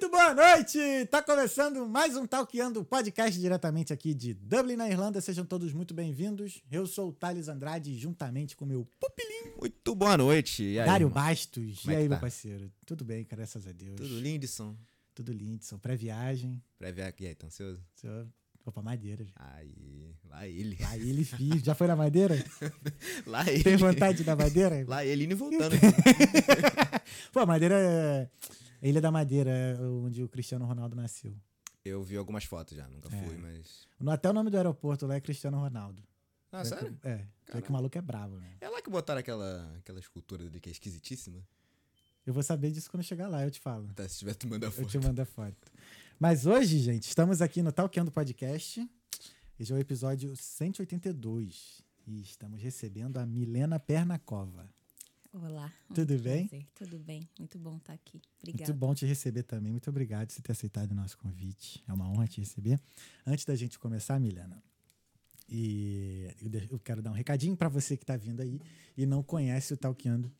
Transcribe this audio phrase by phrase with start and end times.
[0.00, 0.78] Muito boa noite!
[1.10, 5.20] Tá começando mais um Talkeando podcast diretamente aqui de Dublin, na Irlanda.
[5.20, 6.62] Sejam todos muito bem-vindos.
[6.72, 9.58] Eu sou o Thales Andrade, juntamente com meu pupilinho.
[9.60, 10.62] Muito boa noite.
[10.62, 11.22] E aí, Dário irmão?
[11.22, 11.80] Bastos.
[11.80, 12.20] Como e é aí, que meu tá?
[12.22, 12.72] parceiro?
[12.86, 13.96] Tudo bem, graças a Deus.
[13.96, 14.74] Tudo lindson.
[15.14, 15.76] Tudo Lindson.
[15.76, 16.62] Pré-viagem.
[16.78, 17.84] Prévia aqui, aí, tá ansioso?
[17.94, 18.24] Só-
[18.64, 19.22] Vou pra Madeira.
[19.22, 19.34] gente.
[19.36, 20.78] Aí, lá ele.
[20.80, 21.62] Lá ele fiz.
[21.62, 22.42] Já foi na Madeira?
[23.26, 23.64] Lá ele.
[23.64, 24.82] Tem vontade da Madeira?
[24.88, 25.76] Lá ele e voltando.
[27.32, 28.28] Pô, Madeira é.
[28.82, 31.34] Ilha da Madeira, é onde o Cristiano Ronaldo nasceu.
[31.84, 33.22] Eu vi algumas fotos já, nunca É.
[33.24, 33.86] fui, mas...
[33.98, 36.02] No- Até o nome do aeroporto lá é Cristiano Ronaldo.
[36.52, 36.98] Ah, É, sério?
[37.04, 38.56] É, é que o maluco é bravo, né?
[38.60, 41.38] É lá que botaram aquela, aquela escultura dele que é esquisitíssima?
[42.26, 43.88] Eu vou saber disso quando chegar lá, eu te falo.
[43.94, 44.88] Tá, se tiver tu manda a Eu foto.
[44.88, 45.56] te mando a foto.
[46.18, 48.86] Mas hoje, gente, estamos aqui no Talkando Podcast.
[49.58, 51.82] Esse é o episódio 182.
[52.06, 54.68] E estamos recebendo a Milena Pernacova.
[55.32, 55.72] Olá.
[55.94, 56.48] Tudo muito bem?
[56.48, 56.66] prazer.
[56.74, 57.28] Tudo bem.
[57.38, 58.14] Muito bom estar aqui.
[58.14, 58.72] Muito Obrigada.
[58.72, 59.70] bom te receber também.
[59.70, 61.82] Muito obrigado por ter aceitado o nosso convite.
[61.86, 62.80] É uma honra te receber.
[63.24, 64.60] Antes da gente começar, Milena,
[65.48, 66.28] e
[66.68, 68.60] eu quero dar um recadinho para você que está vindo aí
[68.96, 70.32] e não conhece o Talkando.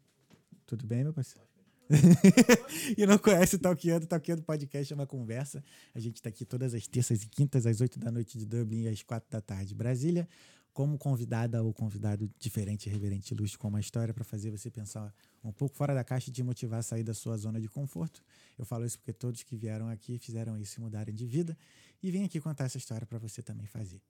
[0.66, 1.48] Tudo bem, meu parceiro?
[2.96, 5.62] e não conhece o Talkando, o Talkando Podcast é uma conversa.
[5.94, 8.82] A gente está aqui todas as terças e quintas, às 8 da noite de Dublin
[8.82, 10.28] e às 4 da tarde de Brasília,
[10.72, 15.12] como convidada ou convidado diferente, reverente, ilustre, com uma história para fazer você pensar
[15.42, 18.22] um pouco fora da caixa e te motivar a sair da sua zona de conforto.
[18.58, 21.56] Eu falo isso porque todos que vieram aqui fizeram isso e mudarem de vida.
[22.02, 24.00] E vim aqui contar essa história para você também fazer.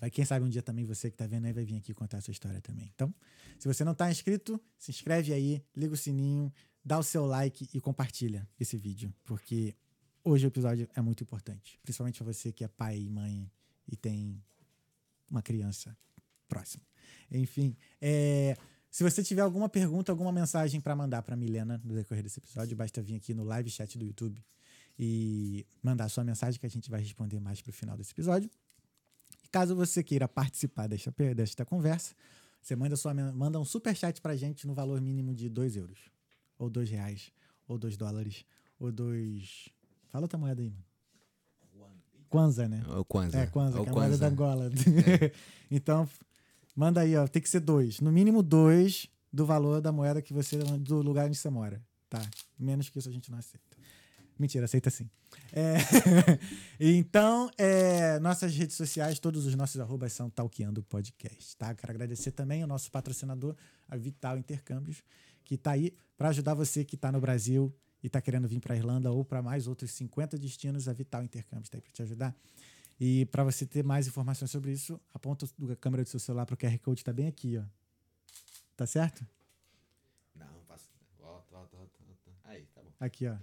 [0.00, 2.18] Vai, quem sabe um dia também você que está vendo aí vai vir aqui contar
[2.18, 2.90] a sua história também.
[2.94, 3.14] Então,
[3.58, 6.52] se você não está inscrito, se inscreve aí, liga o sininho,
[6.84, 9.76] dá o seu like e compartilha esse vídeo, porque
[10.24, 13.50] hoje o episódio é muito importante, principalmente para você que é pai e mãe
[13.86, 14.42] e tem
[15.30, 15.96] uma criança
[16.48, 16.84] próxima.
[17.30, 18.56] Enfim, é,
[18.90, 22.76] se você tiver alguma pergunta, alguma mensagem para mandar para Milena no decorrer desse episódio,
[22.76, 24.42] basta vir aqui no live chat do YouTube
[24.98, 28.50] e mandar sua mensagem que a gente vai responder mais pro final desse episódio.
[29.50, 32.14] Caso você queira participar desta, desta conversa,
[32.62, 35.98] você manda, sua, manda um super chat pra gente no valor mínimo de 2 euros,
[36.58, 37.32] ou 2 reais,
[37.68, 38.44] ou 2 dólares,
[38.78, 39.68] ou 2.
[40.08, 40.84] Fala outra moeda aí, mano.
[42.26, 42.82] Kwanza, né?
[42.86, 43.40] É o Kwanzaa.
[43.42, 44.66] É, Kwanza, É que é a moeda da Kwanzaa.
[44.66, 44.70] Angola.
[45.70, 46.08] então,
[46.74, 47.26] manda aí, ó.
[47.26, 48.00] Tem que ser dois.
[48.00, 50.56] No mínimo dois do valor da moeda que você.
[50.56, 51.82] do lugar onde você mora.
[52.08, 52.22] Tá?
[52.58, 53.76] Menos que isso a gente não aceita.
[54.38, 55.08] Mentira, aceita sim.
[55.52, 55.76] É,
[56.78, 61.74] então, é, nossas redes sociais, todos os nossos arrobas são Talqueando Podcast, tá?
[61.74, 63.54] Quero agradecer também ao nosso patrocinador,
[63.88, 65.02] a Vital Intercâmbios,
[65.44, 67.74] que tá aí para ajudar você que tá no Brasil
[68.06, 71.68] e tá querendo vir para Irlanda ou para mais outros 50 destinos, a Vital Intercâmbios
[71.68, 72.36] tá aí para te ajudar.
[73.00, 76.56] E para você ter mais informações sobre isso, aponta a câmera do seu celular pro
[76.56, 77.64] QR Code, tá bem aqui, ó.
[78.76, 79.26] Tá certo?
[80.36, 80.88] Não, passa.
[81.18, 81.98] Volta, volta, volta.
[82.44, 82.92] Aí, tá bom.
[83.00, 83.36] Aqui, ó.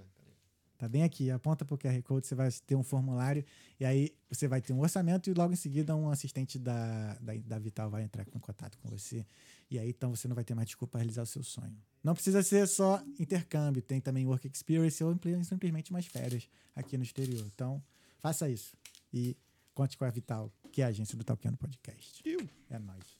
[0.83, 1.31] Tá bem aqui.
[1.31, 3.45] Aponta pro QR Code, você vai ter um formulário
[3.79, 7.33] e aí você vai ter um orçamento e logo em seguida um assistente da, da,
[7.35, 9.25] da Vital vai entrar em contato com você.
[9.72, 11.73] E aí então você não vai ter mais desculpa para realizar o seu sonho.
[12.03, 17.03] Não precisa ser só intercâmbio, tem também work experience ou simplesmente umas férias aqui no
[17.03, 17.45] exterior.
[17.55, 17.81] Então,
[18.19, 18.75] faça isso
[19.13, 19.38] e
[19.73, 22.22] conte com a Vital, que é a agência do Talkando Podcast.
[22.69, 23.17] É nóis.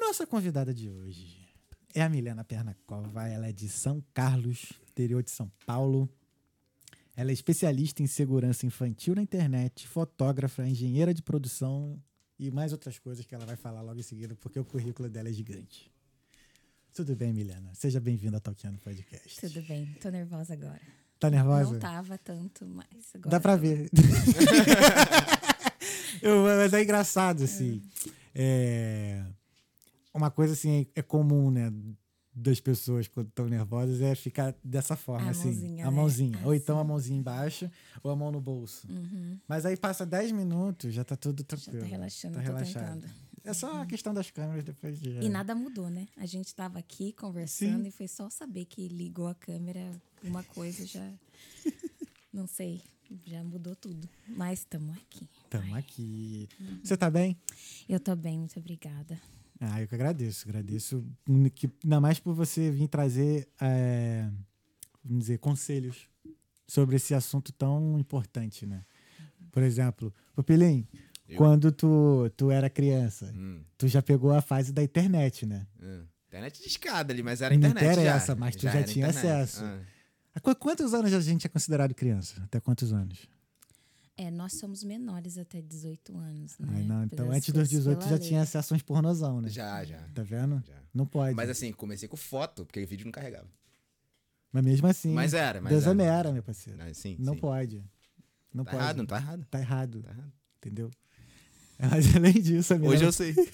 [0.00, 1.44] Nossa convidada de hoje
[1.92, 3.26] é a Milena Pernacova.
[3.26, 6.08] Ela é de São Carlos, interior de São Paulo.
[7.14, 12.02] Ela é especialista em segurança infantil na internet, fotógrafa, engenheira de produção
[12.38, 15.28] e mais outras coisas que ela vai falar logo em seguida, porque o currículo dela
[15.28, 15.90] é gigante.
[16.94, 17.70] Tudo bem, Milena?
[17.74, 19.40] Seja bem-vinda ao Talkiano Podcast.
[19.40, 19.86] Tudo bem.
[20.00, 20.80] Tô nervosa agora.
[21.18, 21.72] Tá nervosa?
[21.72, 23.30] Não tava tanto, mas agora.
[23.30, 23.62] Dá pra tô.
[23.62, 23.88] ver.
[26.20, 27.82] Eu- mas é engraçado, assim.
[28.34, 29.24] É,
[30.12, 31.72] uma coisa assim, é comum, né?
[32.34, 35.48] Das pessoas quando estão nervosas é ficar dessa forma, A assim.
[35.50, 35.96] mãozinha, a né?
[35.96, 36.40] mãozinha.
[36.44, 37.70] Ou então a mãozinha embaixo,
[38.02, 38.86] ou a mão no bolso.
[38.90, 39.38] Uhum.
[39.46, 41.80] Mas aí passa 10 minutos, já tá tudo Já tranquilo.
[41.80, 43.00] tá relaxando, Tá tô relaxado.
[43.02, 43.22] tentando.
[43.44, 45.10] É só a questão das câmeras depois de.
[45.20, 46.06] E nada mudou, né?
[46.16, 47.88] A gente tava aqui conversando Sim.
[47.88, 49.90] e foi só saber que ligou a câmera,
[50.22, 51.06] uma coisa já.
[52.32, 52.80] Não sei,
[53.26, 54.08] já mudou tudo.
[54.28, 55.28] Mas estamos aqui.
[55.50, 56.48] Tamo Ai, aqui.
[56.58, 56.80] Uhum.
[56.82, 57.36] Você tá bem?
[57.88, 59.20] Eu tô bem, muito obrigada.
[59.64, 60.48] Ah, eu que agradeço.
[60.48, 61.04] Agradeço
[61.54, 64.28] que, ainda mais por você vir trazer, é,
[65.04, 66.08] vamos dizer, conselhos
[66.66, 68.84] sobre esse assunto tão importante, né?
[69.52, 70.84] Por exemplo, Pupilim,
[71.28, 71.36] Eu?
[71.36, 75.66] quando tu, tu era criança, Hum, tu já pegou a fase da internet, né?
[75.80, 76.04] hum.
[76.26, 78.34] Internet de escada ali, mas era Não internet interessa, já.
[78.34, 79.26] mas tu já era tinha internet.
[79.42, 79.62] acesso.
[79.64, 79.80] Ah.
[80.34, 82.42] Há qu- quantos anos a gente é considerado criança?
[82.44, 83.28] Até quantos anos?
[84.16, 86.68] É, nós somos menores até 18 anos, né?
[86.70, 88.28] Ai, não, então antes dos coisas 18 pela já lei.
[88.28, 89.48] tinha acesso a uns pornozão, né?
[89.48, 89.98] Já, já.
[90.14, 90.62] Tá vendo?
[90.66, 90.74] já.
[90.92, 91.34] Não pode.
[91.34, 93.48] Mas assim, comecei com foto, porque o vídeo não carregava.
[94.52, 95.14] Mas mesmo assim.
[95.14, 95.92] Mas era, mas Deus era.
[95.92, 96.78] é mera, meu parceiro.
[96.82, 97.40] Ah, sim, não sim.
[97.40, 97.82] pode.
[98.52, 98.82] Não Tá pode.
[98.82, 99.46] errado, não tá errado.
[99.50, 100.02] Tá errado.
[100.02, 100.32] Tá errado.
[100.58, 100.90] Entendeu?
[101.90, 102.94] Mas além disso, a Milena.
[102.96, 103.34] Hoje eu sei.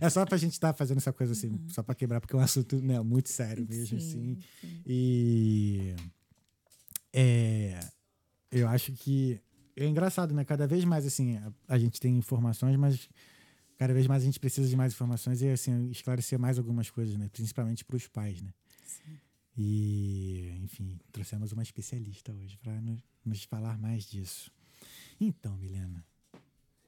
[0.00, 2.42] É só pra gente estar fazendo essa coisa assim, só pra quebrar, porque é um
[2.42, 4.36] assunto né, muito sério mesmo, assim.
[4.36, 4.82] Sim, sim.
[4.86, 5.94] E
[7.14, 7.80] é,
[8.56, 9.40] eu acho que
[9.76, 10.44] é engraçado, né?
[10.44, 13.08] Cada vez mais assim, a, a gente tem informações, mas
[13.76, 17.16] cada vez mais a gente precisa de mais informações e assim, esclarecer mais algumas coisas,
[17.16, 17.28] né?
[17.28, 18.52] Principalmente para os pais, né?
[18.86, 19.18] Sim.
[19.56, 24.50] E, enfim, trouxemos uma especialista hoje para nos, nos falar mais disso.
[25.20, 26.04] Então, Milena,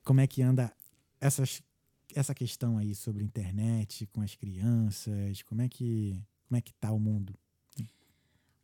[0.05, 0.73] como é que anda
[1.21, 1.62] essas,
[2.14, 5.43] essa questão aí sobre internet com as crianças?
[5.43, 7.38] Como é que como é que tá o mundo?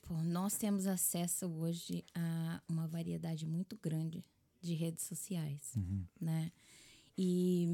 [0.06, 4.24] Pô, nós temos acesso hoje a uma variedade muito grande
[4.60, 6.04] de redes sociais, Uhum.
[6.20, 6.52] né?
[7.16, 7.66] E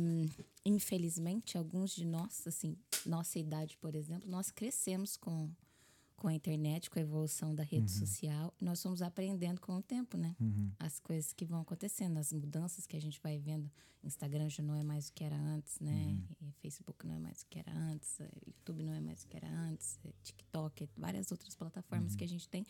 [0.64, 5.50] infelizmente alguns de nós, assim, nossa idade, por exemplo, nós crescemos com
[6.20, 10.18] com a internet, com a evolução da rede social, nós fomos aprendendo com o tempo,
[10.18, 10.36] né?
[10.38, 10.70] Uhum.
[10.78, 13.70] As coisas que vão acontecendo, as mudanças que a gente vai vendo.
[14.04, 16.16] Instagram já não é mais o que era antes, né?
[16.40, 19.28] E Facebook não é mais o que era antes, eh, YouTube não é mais o
[19.28, 22.64] que era antes, eh, TikTok, várias outras plataformas que a gente tem.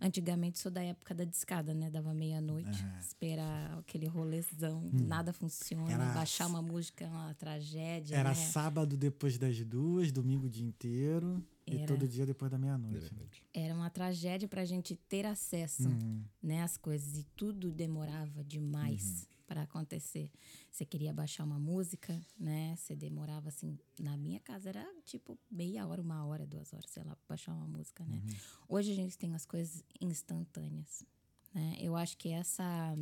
[0.00, 1.90] Antigamente, sou da época da discada, né?
[1.90, 2.98] Dava meia-noite, Aham.
[3.00, 8.34] esperar aquele rolezão, nada funciona, Era- baixar uma música é uma tragédia, Era né?
[8.34, 11.86] sábado depois das duas, domingo o dia inteiro e Era.
[11.86, 13.12] todo dia depois da meia-noite.
[13.52, 16.22] Era uma tragédia para a gente ter acesso Uhum.
[16.42, 17.18] né, às coisas.
[17.18, 20.30] E tudo demorava demais para acontecer.
[20.70, 22.74] Você queria baixar uma música, né?
[22.76, 23.78] Você demorava assim.
[23.98, 27.54] Na minha casa era tipo meia hora, uma hora, duas horas, sei lá, pra baixar
[27.54, 28.20] uma música, né?
[28.68, 31.04] Hoje a gente tem as coisas instantâneas.
[31.54, 31.76] Né?
[31.80, 32.94] Eu acho que essa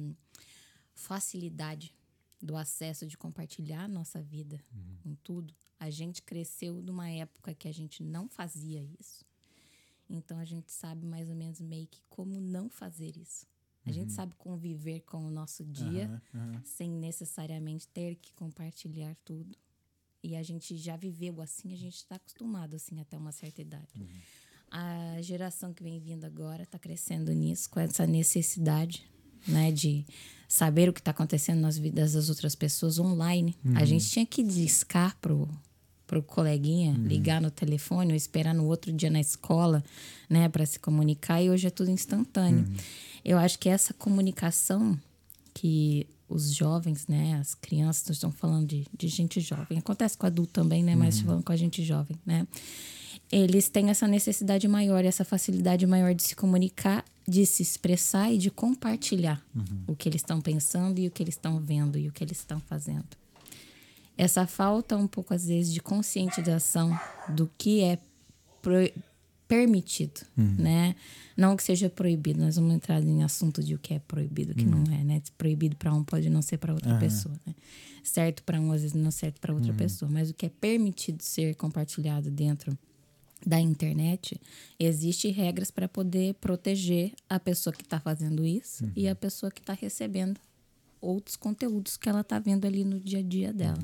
[0.94, 1.94] facilidade
[2.40, 4.62] do acesso de compartilhar a nossa vida
[5.02, 5.54] com tudo.
[5.84, 9.22] A gente cresceu numa época que a gente não fazia isso.
[10.08, 13.46] Então a gente sabe mais ou menos meio que como não fazer isso.
[13.84, 16.22] A gente sabe conviver com o nosso dia Aham,
[16.54, 16.62] aham.
[16.64, 19.54] sem necessariamente ter que compartilhar tudo.
[20.22, 23.92] E a gente já viveu assim, a gente está acostumado assim até uma certa idade.
[24.70, 29.06] A geração que vem vindo agora está crescendo nisso, com essa necessidade,
[29.46, 30.06] né, de
[30.48, 33.54] saber o que está acontecendo nas vidas das outras pessoas online.
[33.76, 35.46] A gente tinha que discar pro
[36.20, 39.82] pro coleguinha, ligar no telefone ou esperar no outro dia na escola,
[40.28, 42.64] né, para se comunicar e hoje é tudo instantâneo.
[43.24, 44.98] Eu acho que essa comunicação
[45.52, 50.26] que os jovens, né, as crianças, nós estamos falando de, de gente jovem, acontece com
[50.26, 52.46] adulto também, né, mas falando com a gente jovem, né,
[53.32, 58.38] eles têm essa necessidade maior, essa facilidade maior de se comunicar, de se expressar e
[58.38, 59.42] de compartilhar
[59.86, 62.38] o que eles estão pensando e o que eles estão vendo e o que eles
[62.38, 63.23] estão fazendo.
[64.16, 66.96] Essa falta um pouco às vezes de conscientização
[67.28, 67.98] do que é
[69.48, 70.96] permitido, né?
[71.36, 74.54] Não que seja proibido, nós vamos entrar em assunto de o que é proibido, o
[74.54, 75.22] que não é, né?
[75.36, 77.54] Proibido para um pode não ser para outra pessoa, né?
[78.02, 81.22] Certo para um às vezes não certo para outra pessoa, mas o que é permitido
[81.22, 82.76] ser compartilhado dentro
[83.46, 84.40] da internet,
[84.78, 89.60] existe regras para poder proteger a pessoa que está fazendo isso e a pessoa que
[89.60, 90.40] está recebendo
[91.04, 93.78] outros conteúdos que ela está vendo ali no dia a dia dela,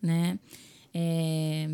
[0.00, 0.38] né?
[0.94, 1.68] É,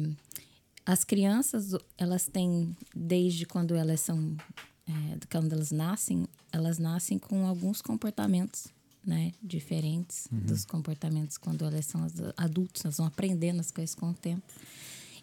[0.85, 4.37] as crianças, elas têm, desde quando elas são,
[4.89, 4.93] é,
[5.31, 8.69] quando elas nascem, elas nascem com alguns comportamentos,
[9.05, 9.33] né?
[9.43, 14.15] Diferentes dos comportamentos quando elas são as- adultos, elas vão aprendendo as coisas com o
[14.15, 14.43] tempo.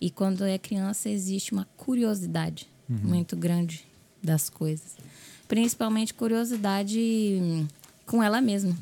[0.01, 2.67] E quando é criança, existe uma curiosidade
[3.07, 3.85] muito grande
[4.21, 4.97] das coisas.
[5.47, 6.99] Principalmente curiosidade
[7.41, 7.67] hum,
[8.05, 8.75] com ela mesma.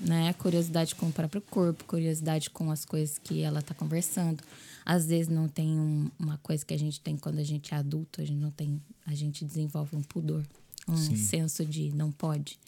[0.00, 0.32] Né?
[0.34, 4.42] Curiosidade com o próprio corpo, curiosidade com as coisas que ela está conversando.
[4.84, 7.76] Às vezes não tem um- uma coisa que a gente tem quando a gente é
[7.76, 10.44] adulto, a gente não tem, a gente desenvolve um pudor,
[10.86, 12.58] um senso de não pode.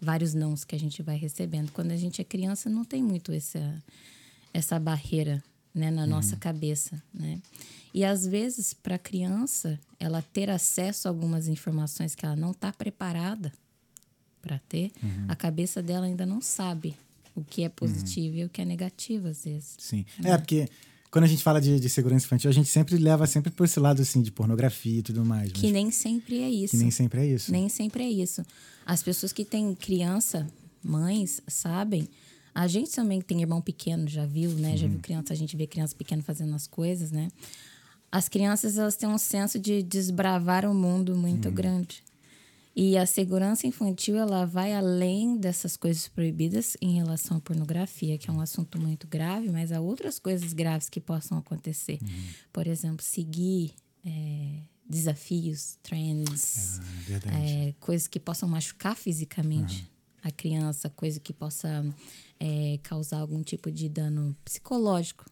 [0.00, 1.72] Vários nãos que a gente vai recebendo.
[1.72, 3.82] Quando a gente é criança, não tem muito essa,
[4.52, 5.42] essa barreira
[5.74, 7.40] né, na nossa cabeça, né?
[7.92, 12.50] E às vezes para a criança ela ter acesso a algumas informações que ela não
[12.52, 13.52] está preparada
[14.44, 14.92] para ter,
[15.26, 16.94] a cabeça dela ainda não sabe
[17.34, 19.74] o que é positivo e o que é negativo às vezes.
[19.78, 20.04] Sim.
[20.22, 20.68] É, porque
[21.10, 23.80] quando a gente fala de, de segurança infantil, a gente sempre leva sempre por esse
[23.80, 25.50] lado assim de pornografia e tudo mais.
[25.50, 26.72] Que nem sempre é isso.
[26.72, 27.50] que nem sempre é isso.
[27.50, 28.42] Nem sempre é isso.
[28.84, 30.46] As pessoas que têm criança,
[30.82, 32.06] mães, sabem.
[32.54, 34.76] A gente também tem irmão pequeno, já viu, né?
[34.76, 37.28] Já viu criança, a gente vê criança pequena fazendo as coisas, né?
[38.12, 42.04] As crianças, elas têm um senso de desbravar o mundo muito grande.
[42.76, 48.28] E a segurança infantil, ela vai além dessas coisas proibidas em relação à pornografia, que
[48.28, 52.00] é um assunto muito grave, mas há outras coisas graves que possam acontecer.
[52.52, 57.36] Por exemplo, seguir é, desafios, trends, verdade.
[57.36, 59.88] é, coisas que possam machucar fisicamente
[60.22, 61.84] a criança, coisa que possa
[62.40, 65.26] é, causar algum tipo de dano psicológico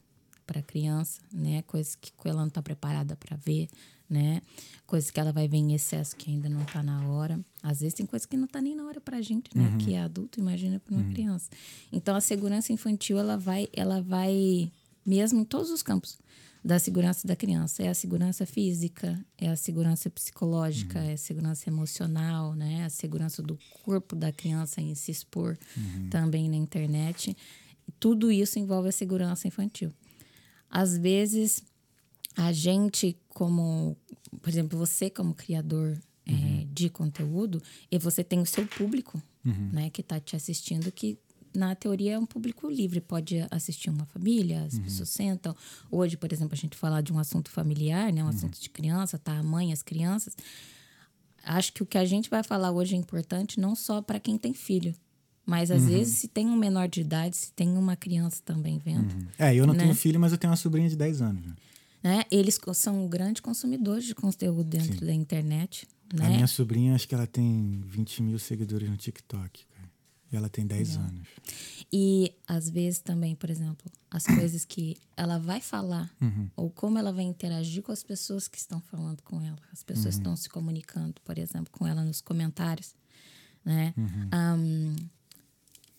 [0.47, 1.63] para a criança, né?
[1.63, 3.69] Coisas que ela não está preparada para ver,
[4.13, 4.43] né?
[4.87, 7.41] Coisas que ela vai ver em excesso que ainda não está na hora.
[7.63, 9.77] Às vezes tem coisas que não está nem na hora para a gente, né?
[9.79, 11.51] Que é adulto, imagina para uma criança.
[11.91, 14.71] Então a segurança infantil ela vai, ela vai
[15.05, 16.19] mesmo em todos os campos
[16.65, 17.83] da segurança da criança.
[17.83, 22.85] É a segurança física, é a segurança psicológica, é a segurança emocional, né?
[22.85, 25.59] A segurança do corpo da criança em se expor
[26.11, 27.37] também na internet.
[27.99, 29.93] Tudo isso envolve a segurança infantil.
[30.71, 31.63] Às vezes,
[32.37, 33.97] a gente, como,
[34.41, 39.91] por exemplo, você como criador é, de conteúdo, e você tem o seu público, né,
[39.91, 41.19] que está te assistindo, que
[41.55, 45.55] na teoria é um público livre, pode assistir uma família, as pessoas sentam.
[45.91, 49.19] Hoje, por exemplo, a gente falar de um assunto familiar, né, um assunto de criança,
[49.19, 50.35] tá a mãe, as crianças.
[51.45, 54.39] Acho que o que a gente vai falar hoje é importante não só para quem
[54.39, 54.95] tem filho,
[55.45, 59.13] mas às vezes se tem um menor de idade, se tem uma criança também vendo,
[59.37, 59.81] É, eu não né?
[59.81, 61.45] tenho filho, mas eu tenho uma sobrinha de 10 anos.
[62.03, 62.25] Né?
[62.31, 66.29] Eles são grandes consumidores de conteúdo dentro da internet, A né?
[66.31, 69.65] minha sobrinha, acho que ela tem 20 mil seguidores no TikTok.
[69.67, 69.83] cara.
[70.31, 71.29] E ela tem 10 anos.
[71.93, 76.49] E às vezes também, por exemplo, as coisas que ela vai falar Uhum.
[76.57, 80.15] ou como ela vai interagir com as pessoas que estão falando com ela, as pessoas
[80.15, 80.21] Uhum.
[80.21, 82.95] estão se comunicando, por exemplo, com ela nos comentários,
[83.63, 83.93] né?
[83.95, 84.29] Uhum.
[84.33, 84.97] Ahn,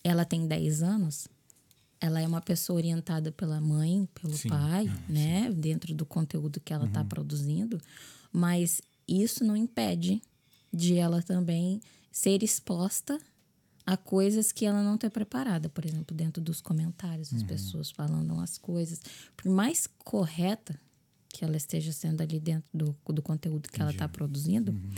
[0.04, 1.28] ela tem 10 anos,
[2.06, 5.50] ela é uma pessoa orientada pela mãe, pelo Sim, pai, ah, né?
[5.56, 7.08] Dentro do conteúdo que ela está Uhum.
[7.08, 7.80] produzindo,
[8.32, 10.22] mas isso não impede
[10.74, 11.80] de ela também
[12.12, 13.18] ser exposta
[13.86, 17.38] a coisas que ela não está preparada, por exemplo, dentro dos comentários, Uhum.
[17.38, 19.00] as pessoas falando as coisas,
[19.38, 20.78] por mais correta
[21.30, 24.92] que ela esteja sendo ali dentro do, do conteúdo que ela está produzindo, Uhum.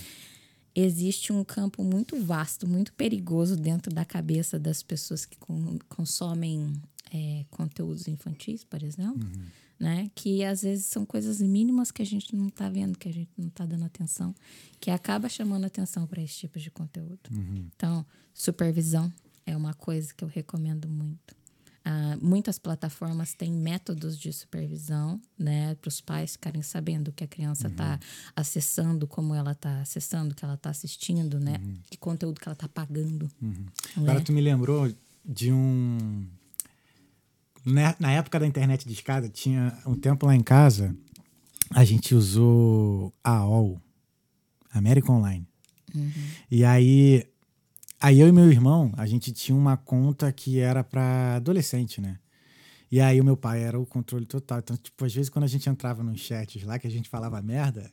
[0.75, 6.73] Existe um campo muito vasto, muito perigoso dentro da cabeça das pessoas que con- consomem
[7.13, 9.45] é, conteúdos infantis, por exemplo, Uhum.
[9.79, 10.11] né?
[10.13, 13.31] Que às vezes são coisas mínimas que a gente não está vendo, que a gente
[13.37, 14.35] não está dando atenção,
[14.79, 17.19] que acaba chamando atenção para esse tipo de conteúdo.
[17.31, 17.69] Uhum.
[17.75, 19.11] Então, supervisão
[19.45, 21.35] é uma coisa que eu recomendo muito.
[21.87, 27.23] Ah, muitas plataformas têm métodos de supervisão, né, para os pais ficarem sabendo o que
[27.23, 27.99] a criança está
[28.35, 32.55] acessando, como ela está acessando, o que ela está assistindo, né, que conteúdo que ela
[32.55, 33.29] está pagando.
[33.39, 33.51] Uhum.
[33.51, 33.65] né?
[33.97, 34.91] Agora tu me lembrou
[35.23, 36.27] de um.
[37.63, 40.95] Na, na época da internet de escada, tinha um tempo lá em casa,
[41.69, 43.79] a gente usou a AOL,
[44.71, 45.47] American Online.
[46.51, 47.25] E aí,
[47.99, 52.19] aí eu e meu irmão, a gente tinha uma conta que era para adolescente, né?
[52.91, 54.59] E aí o meu pai era o controle total.
[54.59, 57.41] Então, tipo, às vezes quando a gente entrava nos chats lá, que a gente falava
[57.41, 57.91] merda,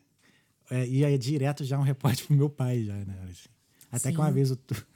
[0.70, 3.18] é, ia direto já um repórter pro meu pai já, né?
[3.30, 3.48] Assim.
[3.90, 4.34] Até que uma Sim.
[4.34, 4.86] vez o, Tu-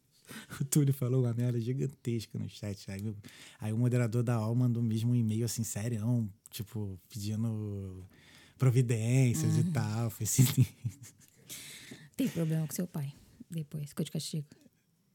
[0.60, 2.90] o Túlio falou uma merda gigantesca no chat.
[2.90, 3.16] Aí, o-
[3.60, 8.04] aí o moderador da AOL mandou mesmo um e-mail assim, serião, tipo, pedindo
[8.58, 10.10] providências e tal.
[10.10, 10.44] Foi assim.
[12.16, 13.12] Tem problema com seu pai
[13.52, 14.46] depois, ficou de castigo.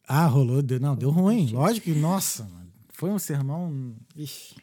[0.07, 1.49] Ah, rolou, deu, não, deu ruim.
[1.51, 3.95] Lógico que, nossa, mano, foi um sermão.
[4.15, 4.55] Ixi,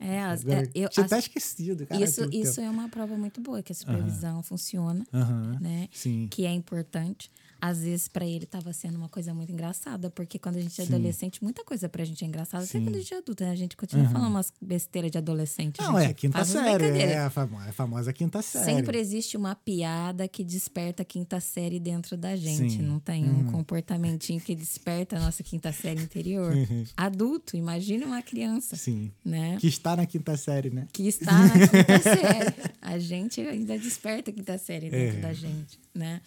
[0.00, 2.02] É, agora, é, eu, tinha até esquecido, cara.
[2.02, 5.06] isso, isso é uma prova muito boa, que a supervisão funciona,
[5.60, 5.88] né?
[5.92, 6.28] Sim.
[6.30, 7.30] que é importante.
[7.60, 10.84] Às vezes, para ele, estava sendo uma coisa muito engraçada, porque quando a gente é
[10.84, 10.94] Sim.
[10.94, 12.64] adolescente, muita coisa pra gente é engraçada.
[12.64, 13.50] Até quando a gente é adulta, né?
[13.50, 15.80] A gente continua falando umas besteiras de adolescente.
[15.80, 16.84] a Não, é gente quinta série.
[17.02, 18.64] É a, famo- a famosa quinta série.
[18.76, 22.74] Sempre existe uma piada que desperta a quinta série dentro da gente.
[22.74, 22.80] Sim.
[22.82, 22.86] Uhum.
[22.88, 26.52] Não tem um comportamentinho que desperta a nossa quinta série interior.
[26.96, 29.10] Adulto, imagine uma criança, Sim.
[29.24, 29.56] né?
[29.60, 30.86] Que está na quinta série, né?
[30.92, 32.54] que está na quinta série.
[32.80, 35.20] A gente ainda desperta a quinta série dentro É.
[35.20, 36.20] da gente, né?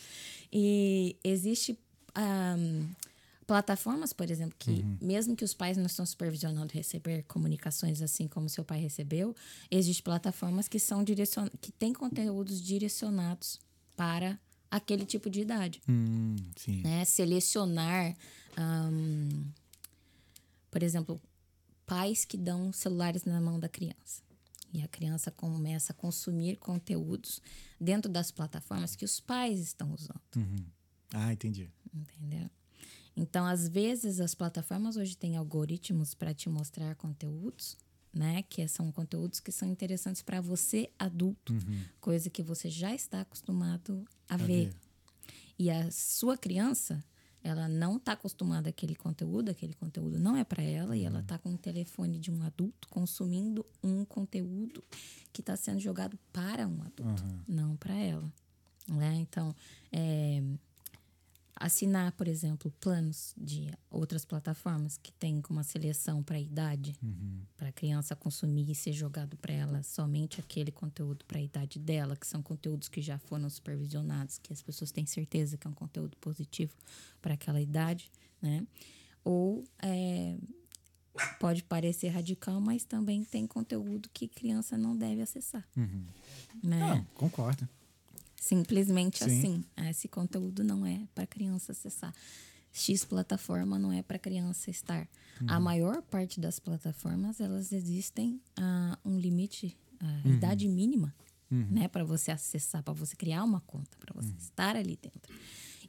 [0.52, 1.78] E existe
[2.16, 2.88] ahm,
[3.46, 4.98] plataformas, por exemplo, que Uhum.
[5.02, 9.36] mesmo que os pais não estão supervisionando receber comunicações assim como seu pai recebeu,
[9.72, 11.48] existem plataformas que são direcion...
[11.62, 13.60] que têm conteúdos direcionados
[13.96, 14.40] para
[14.70, 16.36] aquele tipo de idade Hum,
[16.84, 17.04] né?
[17.06, 18.16] Selecionar,
[18.56, 19.46] ahm,
[20.70, 21.20] por exemplo,
[21.88, 24.22] pais que dão celulares na mão da criança.
[24.72, 27.42] E a criança começa a consumir conteúdos
[27.80, 30.66] dentro das plataformas que os pais estão usando, Uhum.
[31.14, 31.70] Ah, entendi.
[31.94, 32.50] entendeu?
[33.16, 37.76] Então, às vezes, as plataformas hoje têm algoritmos para te mostrar conteúdos,
[38.14, 38.44] né?
[38.44, 41.84] Que são conteúdos que são interessantes para você, adulto, Uhum.
[42.00, 44.46] coisa que você já está acostumado a, A ver.
[44.70, 44.76] ver.
[45.58, 47.04] E a sua criança,
[47.44, 51.06] ela não está acostumada àquele conteúdo, aquele conteúdo não é para ela, e Uhum.
[51.08, 54.84] ela está com o telefone de um adulto consumindo um conteúdo
[55.32, 57.44] que está sendo jogado para um adulto, Aham.
[57.48, 58.32] não para ela.
[58.88, 59.16] Né?
[59.18, 59.56] Então,
[59.92, 60.42] é,
[61.60, 66.96] assinar, por exemplo, planos de outras plataformas que tem como uma seleção para a idade,
[67.58, 71.78] para a criança consumir e ser jogado para ela somente aquele conteúdo para a idade
[71.78, 75.70] dela, que são conteúdos que já foram supervisionados, que as pessoas têm certeza que é
[75.70, 76.74] um conteúdo positivo
[77.22, 78.10] para aquela idade,
[78.42, 78.66] né?
[79.24, 80.38] Ou é,
[81.40, 86.06] pode parecer radical, mas também tem conteúdo que criança não deve acessar, Uhum.
[86.64, 86.80] né?
[86.80, 87.68] Não, concordo.
[88.40, 89.26] Simplesmente Sim.
[89.26, 89.64] assim.
[89.90, 92.14] Esse conteúdo não é para criança acessar.
[92.72, 95.08] X plataforma não é para criança estar.
[95.42, 95.48] Uhum.
[95.50, 100.34] A maior parte das plataformas, elas existem a um limite, a Uhum.
[100.36, 101.14] idade mínima,
[101.52, 104.22] né, para você acessar, para você criar uma conta, para Uhum.
[104.22, 105.34] você estar ali dentro.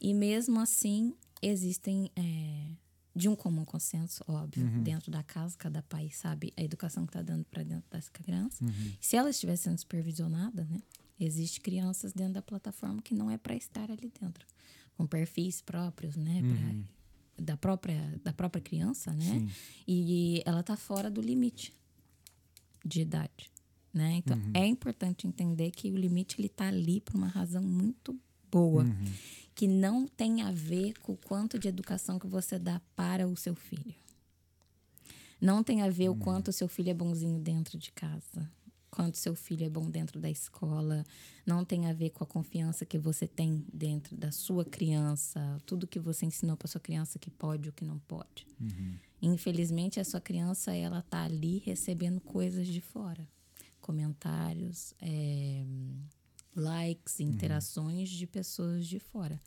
[0.01, 2.67] E mesmo assim, existem é,
[3.15, 4.83] de um comum consenso, óbvio, Uhum.
[4.83, 8.65] dentro da casa, cada pai sabe a educação que está dando para dentro dessa criança.
[8.65, 8.93] Uhum.
[9.01, 10.81] Se ela estiver sendo supervisionada, né?
[11.21, 14.47] Existe crianças dentro da plataforma que não é para estar ali dentro,
[14.97, 16.41] com perfis próprios, né?
[16.43, 17.01] pra-
[17.45, 19.25] da própria da própria criança, né?
[19.39, 19.51] Sim.
[19.89, 21.73] E ela tá fora do limite
[22.85, 23.51] de idade,
[23.95, 24.15] né?
[24.17, 28.19] Então é importante entender que o limite ele tá ali por uma razão muito
[28.51, 28.85] boa,
[29.55, 33.37] que não tem a ver com o quanto de educação que você dá para o
[33.37, 33.95] seu filho.
[35.41, 38.51] Não tem a ver o quanto o seu filho é bonzinho dentro de casa,
[38.91, 41.05] quanto seu filho é bom dentro da escola.
[41.47, 45.87] Não tem a ver com a confiança que você tem dentro da sua criança, tudo
[45.87, 48.47] que você ensinou para sua criança que pode ou que não pode.
[49.23, 53.29] Infelizmente, a sua criança ela tá ali recebendo coisas de fora,
[53.81, 55.65] comentários, é,
[56.55, 59.41] likes, interações de pessoas de fora.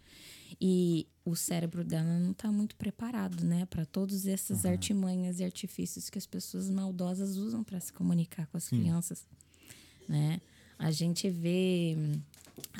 [0.60, 6.10] E o cérebro dela não está muito preparado, né, para todos esses artimanhas e artifícios
[6.10, 9.25] que as pessoas maldosas usam para se comunicar com as crianças,
[10.07, 10.39] né?
[10.77, 11.95] A gente vê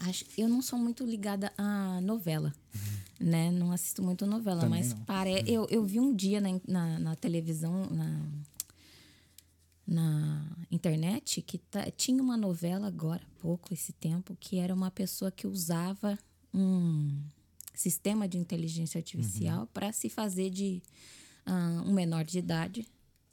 [0.08, 2.53] acho, eu não sou muito ligada à novela,
[3.20, 3.51] né?
[3.51, 5.44] Não assisto muito novela, Também mas pare...
[5.48, 8.22] eu, eu vi um dia na, na, na televisão, na,
[9.85, 14.89] na internet, que tá- tinha uma novela agora, há pouco esse tempo, que era uma
[14.89, 16.17] pessoa que usava
[16.53, 17.22] um
[17.74, 20.81] sistema de inteligência artificial para se fazer de
[21.46, 22.87] ah, um menor de idade,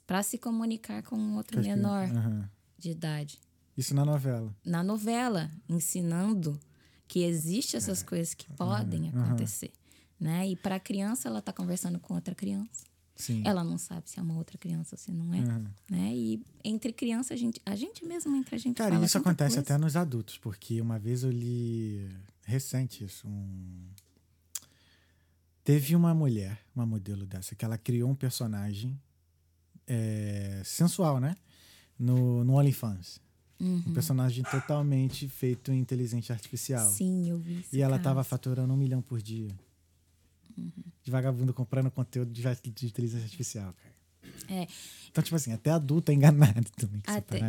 [0.05, 2.49] para se comunicar com um outro menor Aham.
[2.77, 3.39] de idade
[3.77, 4.53] Isso na novela.
[4.65, 6.59] na novela, ensinando
[7.07, 9.71] que existe essas coisas que podem acontecer,
[10.19, 10.47] né?
[10.49, 12.83] E para a criança, ela tá conversando com outra criança.
[13.21, 13.43] Sim.
[13.45, 15.71] Ela não sabe se é uma outra criança ou se não é, Aham.
[15.89, 16.13] né?
[16.15, 19.55] E entre criança, a gente, a gente mesmo entre a gente Cara, fala isso acontece
[19.55, 19.73] coisa.
[19.73, 22.09] até nos adultos, porque uma vez eu li
[22.43, 23.27] recente isso.
[23.27, 23.87] Um...
[25.63, 28.99] Teve uma mulher, uma modelo dessa, que ela criou um personagem
[29.87, 31.35] é, sensual, né?
[31.99, 33.19] No, no OnlyFans.
[33.63, 36.87] Um personagem totalmente feito em inteligência artificial.
[36.87, 36.93] Uhum.
[36.95, 38.03] Sim, eu vi esse E ela caso.
[38.05, 39.55] tava faturando um milhão por dia.
[40.57, 40.71] Uhum.
[41.03, 43.91] De vagabundo comprando conteúdo de, de inteligência artificial, cara.
[44.47, 44.67] É.
[45.09, 47.01] Então, tipo assim, até adulto é enganado também.
[47.07, 47.39] Até-.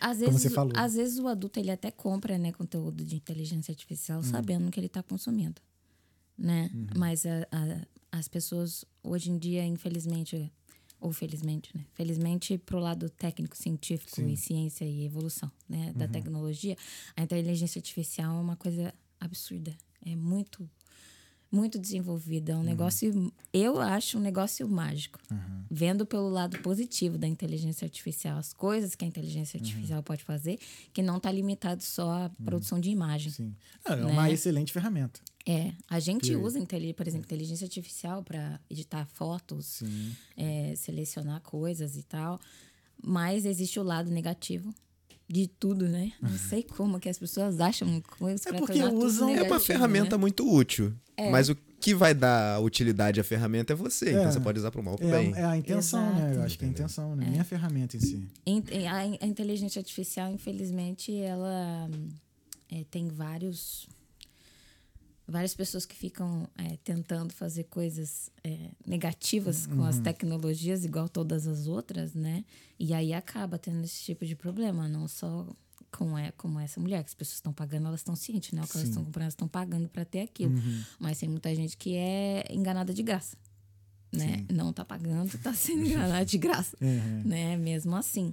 [0.00, 0.72] Às Como vezes, você falou.
[0.76, 4.86] às vezes o adulto ele até compra né, conteúdo de inteligência artificial sabendo que ele
[4.86, 5.60] está consumindo.
[6.38, 6.70] Né?
[6.72, 6.86] Uhum.
[6.96, 7.86] Mas a- a-
[8.18, 10.50] as pessoas, hoje em dia, infelizmente,
[11.00, 11.84] ou felizmente, né?
[11.94, 14.22] Felizmente, pro lado técnico, científico Sim.
[14.24, 14.28] Uhum.
[14.30, 15.92] e ciência e evolução né?
[15.94, 16.76] da tecnologia,
[17.16, 19.74] a inteligência artificial é uma coisa absurda.
[20.04, 20.68] É muito,
[21.52, 22.52] muito desenvolvida.
[22.52, 22.60] É Uhum.
[22.60, 25.18] um negócio, eu acho um negócio mágico.
[25.30, 25.64] Aham.
[25.70, 29.64] Vendo pelo lado positivo da inteligência artificial, as coisas que a inteligência Uhum.
[29.66, 30.58] artificial pode fazer,
[30.92, 33.30] que não está limitado só à produção de imagem.
[33.32, 33.54] Sim.
[33.84, 34.32] Ah, é uma Né?
[34.32, 35.20] excelente ferramenta.
[35.46, 36.60] É, a gente Que- usa,
[36.96, 39.82] por exemplo, inteligência artificial para editar fotos,
[40.36, 42.38] é, selecionar coisas e tal.
[43.02, 44.74] Mas existe o lado negativo
[45.28, 46.12] de tudo, né?
[46.20, 49.42] Não sei como que as pessoas acham coisas É porque usam- É uma É uma
[49.44, 50.20] negativo, ferramenta né?
[50.20, 50.92] muito útil.
[51.28, 54.10] Mas o que vai dar utilidade à ferramenta é você.
[54.10, 54.12] É.
[54.12, 55.34] Então você pode usar pro mal ou pro bem.
[55.34, 56.26] É, é a intenção, né?
[56.26, 56.46] Eu Exato.
[56.46, 57.26] acho que é a intenção, né?
[57.28, 58.22] Nem a ferramenta em si.
[58.46, 58.62] In-
[59.20, 61.90] A, inteligência artificial, infelizmente, ela
[62.70, 63.88] é, tem vários
[65.26, 71.46] várias pessoas que ficam é, tentando fazer coisas é, negativas com as tecnologias, igual todas
[71.46, 72.44] as outras, né?
[72.78, 75.46] E aí acaba tendo esse tipo de problema, não só
[75.90, 78.62] com é, como essa mulher, que as pessoas estão pagando, elas estão cientes, né?
[78.62, 78.90] O que elas Sim.
[78.90, 80.54] estão comprando, elas estão pagando para ter aquilo.
[80.98, 83.36] Mas tem muita gente que é enganada de graça,
[84.12, 84.44] né?
[84.52, 87.22] Não tá pagando, tá sendo enganada de graça Uhum.
[87.24, 87.56] né?
[87.56, 88.32] Mesmo assim,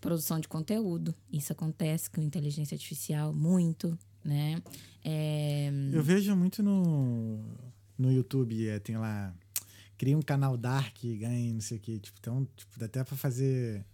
[0.00, 4.62] produção de conteúdo, isso acontece com inteligência artificial muito, né?
[5.04, 7.40] É, Eu vejo muito no,
[7.98, 9.34] no YouTube, é, tem lá.
[9.96, 11.98] Cria um canal Dark ganha não sei o quê.
[11.98, 13.84] Tipo, então, tipo, dá até pra fazer.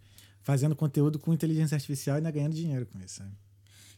[0.47, 3.33] Fazendo conteúdo com inteligência artificial e ainda ganhando dinheiro com isso, sabe?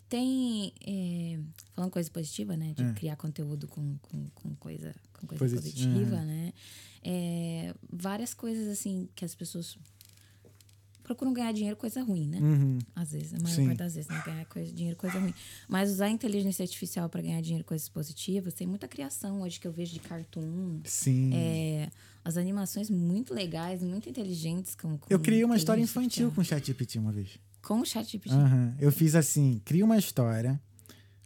[0.08, 1.38] tem, é,
[1.74, 2.72] falando coisa positiva, né?
[2.74, 2.92] De É.
[2.94, 6.24] criar conteúdo com, com, com coisa, com coisa Positi- positiva, Aham.
[6.24, 6.52] né?
[7.02, 9.76] É, várias coisas, assim, que as pessoas
[11.02, 12.38] procuram ganhar dinheiro, coisa ruim, né?
[12.40, 12.78] Uhum.
[12.96, 13.66] Às vezes, a maior Sim.
[13.66, 14.22] parte das vezes, né?
[14.24, 15.34] Ganhar coisa, dinheiro, coisa ruim.
[15.68, 19.66] Mas usar a inteligência artificial para ganhar dinheiro, coisas positivas, tem muita criação hoje que
[19.68, 20.80] eu vejo de cartoon.
[20.84, 21.30] Sim.
[21.34, 21.90] É,
[22.28, 24.74] as animações muito legais, muito inteligentes.
[24.74, 27.38] Com, com Eu criei uma história infantil com o ChatGPT uma vez.
[27.62, 28.34] Com o chat GPT.
[28.34, 28.74] Aham.
[28.78, 30.60] Eu fiz assim, cria uma história.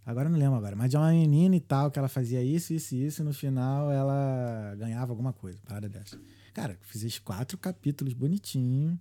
[0.07, 2.73] Agora eu não lembro agora, mas de uma menina e tal, que ela fazia isso,
[2.73, 6.19] isso e isso, e no final ela ganhava alguma coisa, parada dessa.
[6.55, 8.99] Cara, fiz esses quatro capítulos bonitinho.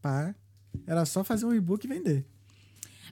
[0.00, 0.34] Pá.
[0.86, 2.26] Era só fazer um e-book e vender.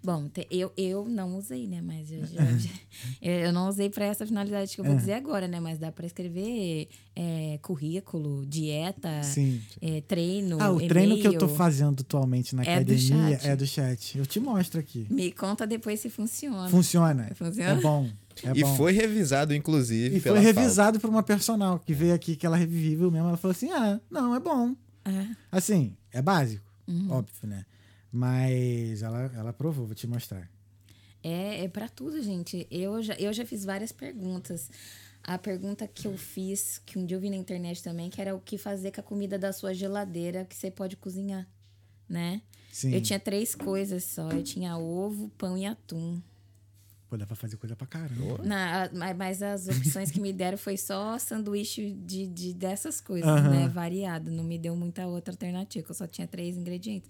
[0.02, 1.80] Bom, te- eu, eu não usei, né?
[1.80, 2.40] Mas eu, já,
[3.22, 4.96] eu eu não usei para essa finalidade que eu vou É.
[4.96, 5.59] dizer agora, né?
[5.61, 9.61] Mas dá para escrever é, currículo, dieta, Sim.
[9.80, 10.59] é, treino.
[10.61, 13.46] Ah, o treino que eu tô fazendo atualmente na É do academia chat.
[13.48, 14.18] é do chat.
[14.18, 15.06] Eu te mostro aqui.
[15.11, 16.68] Me conta depois se funciona.
[16.68, 17.30] Funciona.
[17.35, 17.70] Funciona?
[17.70, 18.09] É bom.
[18.44, 18.76] É e bom.
[18.76, 22.56] foi revisado, inclusive, E pela foi revisado por uma personal que veio aqui, que ela
[22.56, 23.28] reviveu mesmo.
[23.28, 24.74] Ela falou assim: ah, não, é bom.
[25.06, 25.26] É.
[25.50, 27.11] Assim, é básico, Uhum.
[27.12, 27.64] óbvio, né?
[28.16, 30.50] Mas ela, ela aprovou, vou te mostrar.
[31.22, 32.66] É, é para tudo, gente.
[32.70, 34.70] Eu já, eu já fiz várias perguntas.
[35.22, 38.35] A pergunta que eu fiz, que um dia eu vi na internet também, que era
[38.35, 41.46] o que fazer com a comida da sua geladeira que você pode cozinhar,
[42.09, 42.40] né?
[42.72, 42.94] Sim.
[42.94, 44.31] Eu tinha três coisas só.
[44.31, 46.22] Eu tinha ovo, pão e atum.
[47.08, 48.38] Pô, dá pra fazer coisa pra caramba.
[48.42, 53.68] Na, mas as opções que me deram foi só sanduíche de, de dessas coisas, né?
[53.68, 54.30] Variado.
[54.30, 57.08] Não me deu muita outra alternativa, que eu só tinha três ingredientes.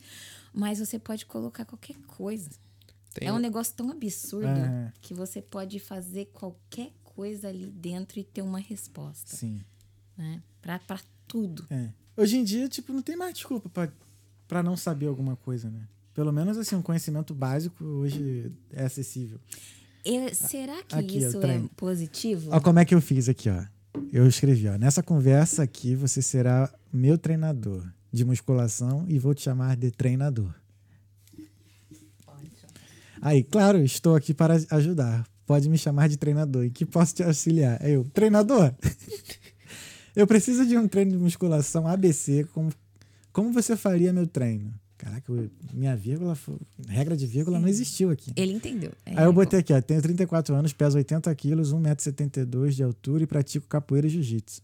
[0.53, 2.51] Mas você pode colocar qualquer coisa.
[3.15, 4.93] Tem É um negócio tão absurdo Aham.
[5.01, 9.63] que você pode fazer qualquer coisa ali dentro e ter uma resposta, Sim.
[10.19, 10.43] né?
[10.61, 11.67] Pra, pra tudo.
[11.71, 11.89] É.
[12.15, 13.91] Hoje em dia, tipo, não tem mais desculpa pra,
[14.47, 15.89] pra não saber alguma coisa, né?
[16.13, 19.39] Pelo menos, assim, um conhecimento básico hoje é acessível.
[20.07, 22.51] Eu- será que Aqui, isso é positivo?
[22.53, 23.63] Ó, como é que eu fiz aqui, ó.
[24.13, 24.77] Eu escrevi, ó.
[24.79, 30.55] Nessa conversa aqui, você será meu treinador de musculação e vou te chamar de treinador.
[33.21, 35.27] Aí, claro, estou aqui para ajudar.
[35.47, 36.65] Pode me chamar de treinador.
[36.65, 37.83] Em que posso te auxiliar?
[37.89, 38.73] Eu, treinador?
[40.15, 42.45] eu preciso de um treino de musculação ABC.
[42.53, 42.71] Como,
[43.33, 44.73] como você faria meu treino?
[44.99, 45.31] Caraca,
[45.75, 46.37] minha vírgula,
[46.89, 48.33] regra de vírgula não existiu aqui.
[48.35, 48.93] Ele entendeu.
[49.05, 49.81] É, Aí eu botei aqui, ó.
[49.81, 54.63] Tenho 34 anos, peso 80 quilos, 1,72m de altura e pratico capoeira e jiu-jitsu.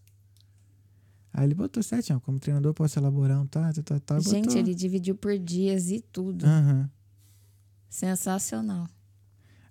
[1.31, 4.19] Aí ele botou certinho, ó, como treinador posso elaborar um tá, tá, tá, tá.
[4.19, 4.59] Gente, botou.
[4.59, 6.45] ele dividiu por dias e tudo.
[6.45, 6.89] Aham.
[7.89, 8.87] Sensacional.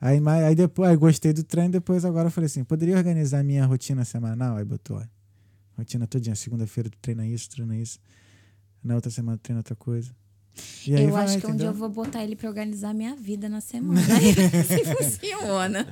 [0.00, 3.64] Aí, aí depois, aí gostei do treino, depois agora eu falei assim, poderia organizar minha
[3.64, 4.56] rotina semanal?
[4.56, 5.04] Aí botou, ó,
[5.76, 8.00] rotina todinha, segunda-feira tu treina isso, treina isso,
[8.82, 10.12] na outra semana treina outra coisa.
[10.86, 13.14] E aí eu vai, acho que um dia eu vou botar ele pra organizar minha
[13.16, 14.00] vida na semana.
[14.14, 14.34] Aí
[14.64, 15.86] se funciona.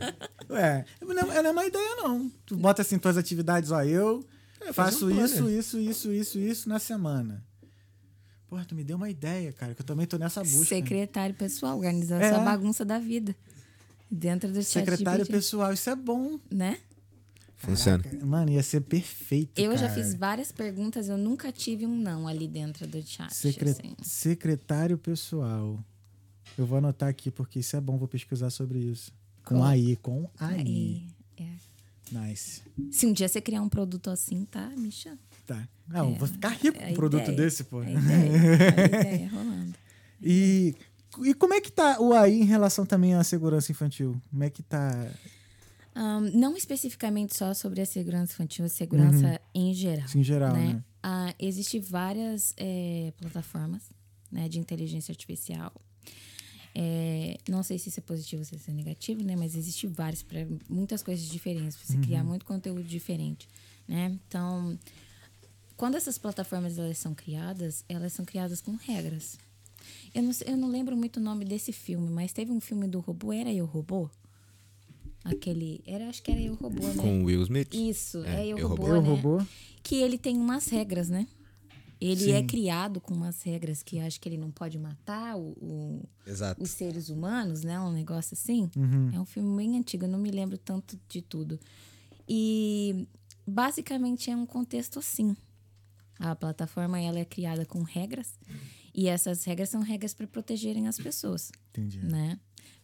[0.51, 2.31] Ué, não, é uma ideia não.
[2.44, 4.25] Tu bota assim tuas atividades, ó, eu
[4.61, 7.42] É, faço um isso, isso, isso, isso, isso na semana.
[8.49, 10.64] Porra, tu me deu uma ideia, cara, que eu também tô nessa busca.
[10.66, 12.31] Secretário pessoal, organizar É.
[12.35, 13.35] sua bagunça da vida.
[14.11, 16.38] Dentro do chat Secretário pessoal, isso é bom.
[16.51, 16.79] né?
[17.61, 18.03] Funciona.
[18.03, 19.94] Caraca, Mano, ia ser perfeito, Eu já cara.
[20.03, 23.33] fiz várias perguntas, eu nunca tive um não ali dentro do chat.
[23.35, 23.94] Secre- assim.
[24.03, 25.79] Secretário pessoal.
[26.59, 29.12] Eu vou anotar aqui porque isso é bom, vou pesquisar sobre isso.
[29.44, 29.68] Com Coloca.
[29.70, 30.55] AI, com AI.
[30.61, 31.07] Aí,
[31.38, 31.49] é.
[32.12, 32.62] Nice.
[32.90, 34.68] Se um dia você criar um produto assim, tá?
[34.77, 35.18] Me chama.
[35.46, 35.68] Tá.
[35.87, 37.81] Não, É, vou ficar rico é com um produto ideia, desse, pô.
[37.81, 39.75] A ideia, a ideia rolando.
[40.23, 40.75] E,
[41.25, 44.20] e como é que tá o AI em relação também à segurança infantil?
[44.31, 45.11] Como é que tá?
[45.94, 50.05] Ahn, não especificamente só sobre a segurança infantil, a segurança em geral.
[50.05, 50.74] Assim, em geral, né?
[50.74, 50.85] né?
[51.03, 53.83] Ah, Existem várias eh, plataformas
[54.31, 55.72] né, de inteligência artificial.
[56.74, 59.35] É, não sei se isso é positivo ou se isso é negativo, né?
[59.35, 62.00] Mas existem vários para muitas coisas diferentes, pra você Uhum.
[62.03, 63.48] criar muito conteúdo diferente,
[63.88, 64.16] né?
[64.29, 64.79] Então,
[65.76, 69.37] quando essas plataformas elas são criadas, elas são criadas com regras.
[70.14, 73.00] Eu não, eu não lembro muito o nome desse filme, mas teve um filme do
[73.00, 74.09] robô, era Eu Robô?
[75.24, 76.94] Aquele, era, acho que era Eu Robô, né?
[76.96, 77.74] Com o Will Smith.
[77.74, 78.94] Isso, É, é, Eu Eu Robô, Robô.
[78.96, 79.09] Eu né?
[79.09, 79.46] robô?
[79.83, 81.26] que ele tem umas regras, né?
[82.00, 82.33] Ele Sim.
[82.33, 86.62] é criado com umas regras que acho que ele não pode matar o- o- Exato.
[86.62, 87.78] os seres humanos, né?
[87.78, 88.70] Um negócio assim.
[88.76, 89.11] Uhum.
[89.12, 91.61] É um filme bem antigo, eu não me lembro tanto de tudo.
[92.28, 93.06] E
[93.46, 95.37] basicamente é um contexto assim.
[96.18, 98.38] A plataforma ela é criada com regras
[98.94, 101.98] e essas regras são regras para protegerem as pessoas Entendi.
[102.04, 102.38] né?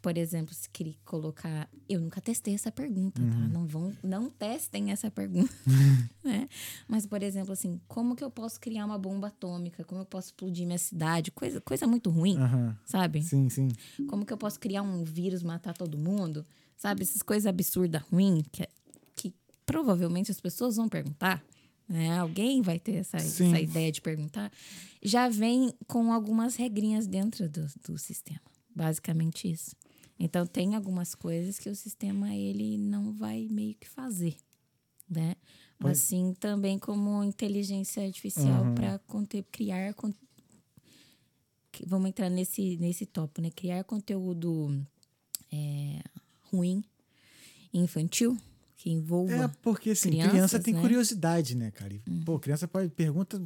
[0.07, 3.29] Por exemplo, se queria colocar, eu nunca testei essa pergunta, Uhum.
[3.29, 3.49] tá?
[3.49, 5.53] Não vão, não testem essa pergunta,
[6.23, 6.49] né?
[6.87, 9.83] Mas por exemplo, assim, como que eu posso criar uma bomba atômica?
[9.83, 11.33] Como eu posso explodir minha cidade?
[11.33, 12.79] Coisa, coisa muito ruim, Aham.
[12.85, 13.21] sabe?
[13.21, 13.67] Sim, sim.
[14.07, 16.47] Como que eu posso criar um vírus, matar todo mundo?
[16.77, 17.03] sabe?
[17.03, 18.65] Essas coisas absurdas, ruins, que,
[19.17, 21.43] que provavelmente as pessoas vão perguntar,
[21.89, 22.17] né?
[22.17, 23.49] Alguém vai ter essa, Sim.
[23.49, 24.53] essa ideia de perguntar.
[25.03, 28.39] Já vem com algumas regrinhas dentro do, do sistema.
[28.73, 29.75] Basicamente isso.
[30.19, 34.37] Então, tem algumas coisas que o sistema ele não vai meio que fazer,
[35.09, 35.35] né?
[35.79, 38.75] Pois- Assim também como inteligência artificial Uhum.
[38.75, 38.99] para
[39.53, 39.93] criar
[41.87, 43.51] vamos entrar nesse nesse tópico, né?
[43.51, 44.83] Criar conteúdo
[45.53, 46.03] é,
[46.51, 46.83] ruim,
[47.73, 48.37] infantil,
[48.87, 50.81] que envolva É porque assim, crianças, criança tem né?
[50.81, 51.93] curiosidade, né, cara?
[51.93, 53.43] E, Pô, criança pode pergunta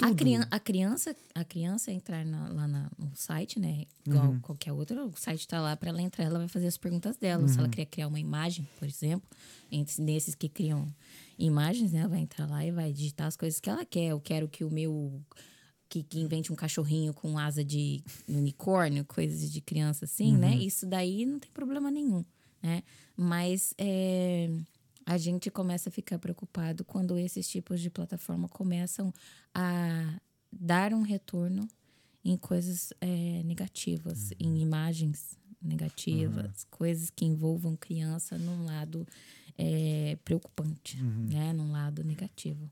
[0.00, 3.84] A, crian a criança, a criança entrar na- lá na- no site, né?
[4.06, 4.40] Igual Uhum.
[4.40, 7.46] qualquer outro, o site tá lá para ela entrar, ela vai fazer as perguntas dela.
[7.46, 7.70] Se ela Uhum.
[7.70, 9.28] quer criar uma imagem, por exemplo,
[9.70, 10.86] entre nesses que criam
[11.38, 12.00] imagens, né?
[12.00, 14.06] Ela vai entrar lá e vai digitar as coisas que ela quer.
[14.12, 15.20] Eu quero que o meu
[15.90, 20.52] que, que invente um cachorrinho com asa de unicórnio, coisas de criança assim, né?
[20.54, 20.60] Uhum.
[20.62, 22.24] Isso daí não tem problema nenhum,
[22.62, 22.82] né?
[23.16, 24.48] Mas é,
[25.10, 29.12] a gente começa a ficar preocupado quando esses tipos de plataforma começam
[29.52, 30.20] a
[30.52, 31.66] dar um retorno
[32.24, 39.04] em coisas é, negativas, em imagens negativas, coisas que envolvam criança num lado
[39.58, 41.52] é, preocupante, né?
[41.54, 42.70] Num lado negativo.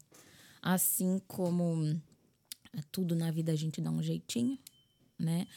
[0.63, 2.01] Assim como
[2.93, 4.57] tudo na vida a gente dá um jeitinho,
[5.19, 5.49] né?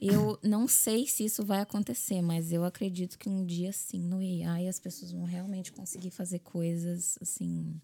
[0.00, 4.18] Eu não sei se isso vai acontecer, mas eu acredito que um dia sim, no
[4.18, 7.80] AI, as pessoas vão realmente conseguir fazer coisas assim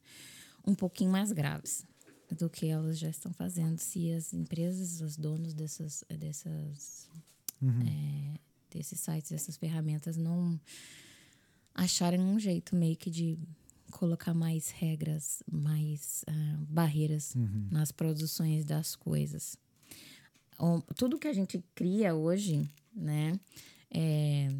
[0.66, 1.86] um pouquinho mais graves
[2.30, 3.78] do que elas já estão fazendo.
[3.78, 7.08] Se as empresas, os donos dessas, dessas
[7.86, 8.38] é,
[8.70, 10.60] desses sites, dessas ferramentas não
[11.74, 13.38] acharem um jeito meio que de
[13.90, 17.34] colocar mais regras, mais ah, barreiras
[17.70, 19.56] nas produções das coisas.
[20.96, 23.38] Tudo que a gente cria hoje, né?
[23.90, 24.54] É,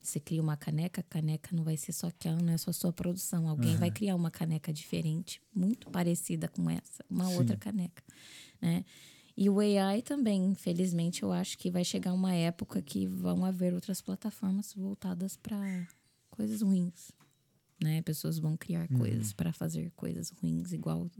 [0.00, 2.92] você cria uma caneca, a caneca não vai ser só aquela, não é só sua
[2.92, 3.48] produção.
[3.48, 7.36] Alguém vai criar uma caneca diferente, muito parecida com essa, uma Sim.
[7.36, 8.02] outra caneca,
[8.60, 8.84] né?
[9.36, 13.74] E o AI também, infelizmente, eu acho que vai chegar uma época que vão haver
[13.74, 15.88] outras plataformas voltadas para
[16.30, 17.10] coisas ruins,
[17.82, 18.00] né?
[18.02, 21.10] Pessoas vão criar coisas para fazer coisas ruins, igual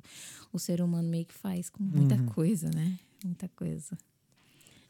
[0.53, 2.99] o ser humano meio que faz com muita coisa, né?
[3.25, 3.97] Muita coisa.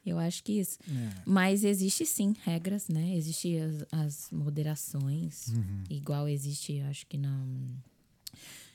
[0.04, 0.78] Eu acho que isso.
[0.86, 1.22] É.
[1.24, 3.16] Mas existe sim regras, né?
[3.16, 5.84] Existem as, as moderações, Uhum.
[5.88, 7.42] igual existe, acho que na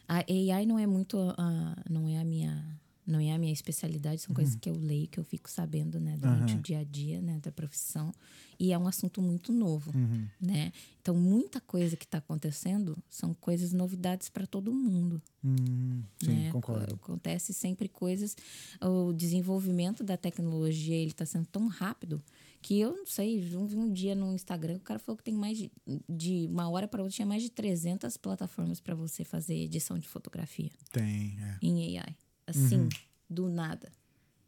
[0.08, 4.22] a AI não é muito a, não é a minha não é a minha especialidade,
[4.22, 6.60] são coisas que eu leio, que eu fico sabendo, né, durante Aham.
[6.60, 8.14] o dia a dia, né, da profissão,
[8.60, 10.28] e é um assunto muito novo, Uhum.
[10.40, 10.72] né?
[11.02, 16.52] Então, muita coisa que está acontecendo são coisas novidades para todo mundo, Hum, sim, né?
[16.52, 16.96] concordo.
[16.96, 18.36] Acontece sempre coisas.
[18.82, 22.22] O desenvolvimento da tecnologia ele está sendo tão rápido
[22.62, 23.40] que eu não sei.
[23.40, 25.72] Vi um dia no Instagram o cara falou que tem mais de,
[26.10, 30.08] de uma hora para outra tinha mais de 300 plataformas para você fazer edição de
[30.10, 31.58] fotografia Tem, é.
[31.62, 32.16] em AI.
[32.50, 32.88] Assim,
[33.30, 33.92] do nada.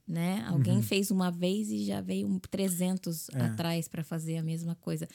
[0.08, 0.44] Né?
[0.48, 3.42] Alguém fez uma vez e já veio um 300 É.
[3.44, 5.08] atrás para fazer a mesma coisa.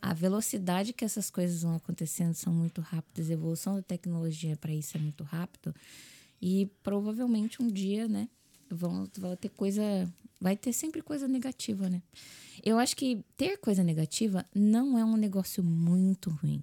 [0.00, 4.72] A velocidade que essas coisas vão acontecendo são muito rápidas, a evolução da tecnologia para
[4.72, 5.74] isso é muito rápido.
[6.40, 8.28] E provavelmente um dia, né,
[8.70, 9.82] vão, vão ter coisa,
[10.40, 12.00] vai ter sempre coisa negativa, né?
[12.62, 16.62] Eu acho que ter coisa negativa não é um negócio muito ruim.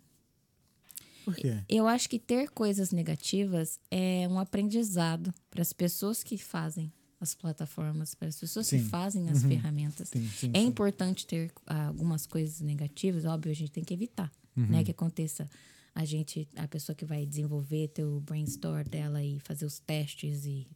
[1.26, 1.58] Por quê?
[1.70, 7.36] Eu acho que ter coisas negativas é um aprendizado para as pessoas que fazem as
[7.36, 8.80] plataformas, para as pessoas Sim.
[8.80, 10.10] que fazem as ferramentas.
[10.10, 14.32] Sim, sim, é importante ter ah, algumas coisas negativas, óbvio, a gente tem que evitar,
[14.58, 14.66] Uhum.
[14.66, 15.48] né, que aconteça
[15.94, 20.46] a gente, a pessoa que vai desenvolver ter o brainstorm dela e fazer os testes
[20.46, 20.68] e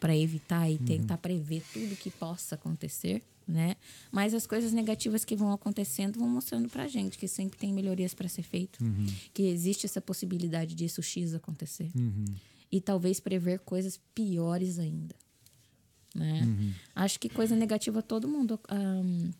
[0.00, 0.74] para evitar Uhum.
[0.74, 3.76] e tentar prever tudo que possa acontecer, né?
[4.10, 8.14] Mas as coisas negativas que vão acontecendo vão mostrando pra gente que sempre tem melhorias
[8.14, 9.06] para ser feito, Uhum.
[9.34, 12.24] que existe essa possibilidade disso X acontecer Uhum.
[12.70, 15.14] e talvez prever coisas piores ainda.
[16.14, 16.74] Né?
[16.94, 19.30] Acho que coisa negativa todo mundo ahn,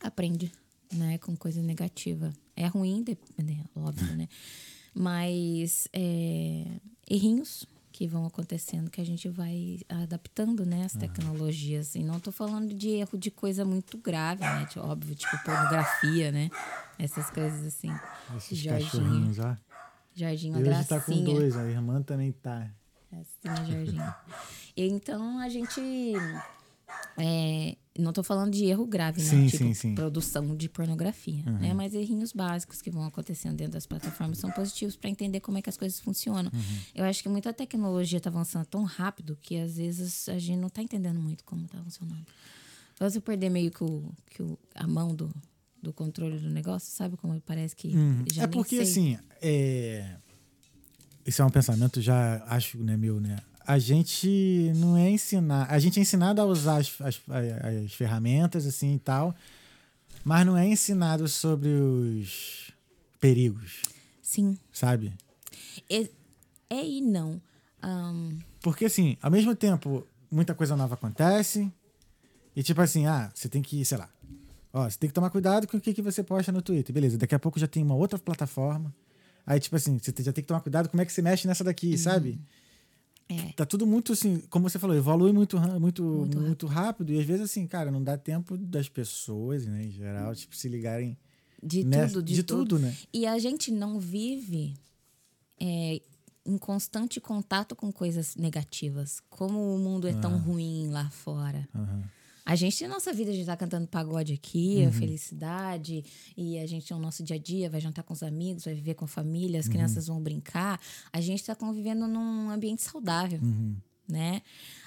[0.00, 0.50] aprende,
[0.92, 1.18] né?
[1.18, 2.32] Com coisa negativa.
[2.56, 3.64] É ruim, de- né?
[3.76, 4.28] óbvio, né?
[4.94, 6.66] Mas é,
[7.08, 7.66] errinhos
[8.02, 10.84] que vão acontecendo que a gente vai adaptando, né?
[10.84, 11.94] As tecnologias.
[11.94, 14.66] E não tô falando de erro de coisa muito grave, né?
[14.68, 16.50] de- óbvio, tipo pornografia, né?
[16.98, 17.92] Essas coisas assim.
[18.36, 18.90] Esses Jorginho.
[18.90, 19.56] cachorrinhos, ó.
[20.16, 21.00] Jardim, uma E hoje gracinha.
[21.00, 22.68] tá com dois, a irmã também tá.
[23.12, 24.14] Assim, Jorginho.
[24.76, 25.80] Então a gente.
[27.18, 29.28] é, não tô falando de erro grave, né?
[29.28, 29.94] Sim, tipo sim, sim.
[29.94, 31.74] produção de pornografia, né?
[31.74, 35.62] Mas errinhos básicos que vão acontecendo dentro das plataformas são positivos para entender como é
[35.62, 36.50] que as coisas funcionam.
[36.94, 40.68] Eu acho que muita tecnologia tá avançando tão rápido que às vezes a gente não
[40.70, 42.24] tá entendendo muito como tá funcionando.
[42.94, 45.30] Então, você perder meio que, o, que o, a mão do,
[45.82, 48.24] do controle do negócio, sabe como parece que Uhum.
[48.32, 48.82] já é porque, sei.
[48.84, 50.16] assim, é...
[51.26, 53.38] isso é um pensamento já, acho, né, meu, né?
[53.66, 55.66] A gente não é ensinar...
[55.70, 59.34] A gente é ensinado a usar as, as, as ferramentas, assim, e tal,
[60.24, 62.72] mas não é ensinado sobre os
[63.20, 63.82] perigos,
[64.20, 64.58] Sim.
[64.72, 65.12] sabe?
[65.88, 66.08] É,
[66.70, 67.40] é e não.
[67.82, 71.70] Ahn, Porque, assim, ao mesmo tempo, muita coisa nova acontece.
[72.54, 74.08] E, tipo assim, ah, você tem que, sei lá.
[74.72, 76.94] Ó, você tem que tomar cuidado com o que, que você posta no Twitter.
[76.94, 78.94] Beleza, daqui a pouco já tem uma outra plataforma.
[79.46, 81.64] Aí, tipo assim, você já tem que tomar cuidado como é que você mexe nessa
[81.64, 82.40] daqui, sabe?
[83.40, 83.52] É.
[83.52, 87.12] Tá tudo muito, assim, como você falou, evolui muito, muito, Muito muito, rápido.
[87.12, 90.68] E às vezes, assim, cara, não dá tempo das pessoas, né, em geral, tipo, se
[90.68, 91.16] ligarem
[91.62, 92.58] De nessa- tudo, de, tudo.
[92.64, 92.96] tudo, né?
[93.12, 94.74] E a gente não vive
[95.60, 96.00] é,
[96.44, 99.20] em constante contato com coisas negativas.
[99.30, 101.68] Como o mundo é tão ruim lá fora.
[101.74, 102.02] Aham.
[102.44, 104.88] A gente tem nossa vida, a gente tá cantando pagode aqui, Uhum.
[104.88, 106.04] a felicidade,
[106.36, 108.74] e a gente tem o nosso dia a dia, vai jantar com os amigos, vai
[108.74, 109.60] viver com a família, Uhum.
[109.60, 110.80] as crianças vão brincar.
[111.12, 113.76] A gente tá convivendo num ambiente saudável, Uhum.
[114.08, 114.42] né?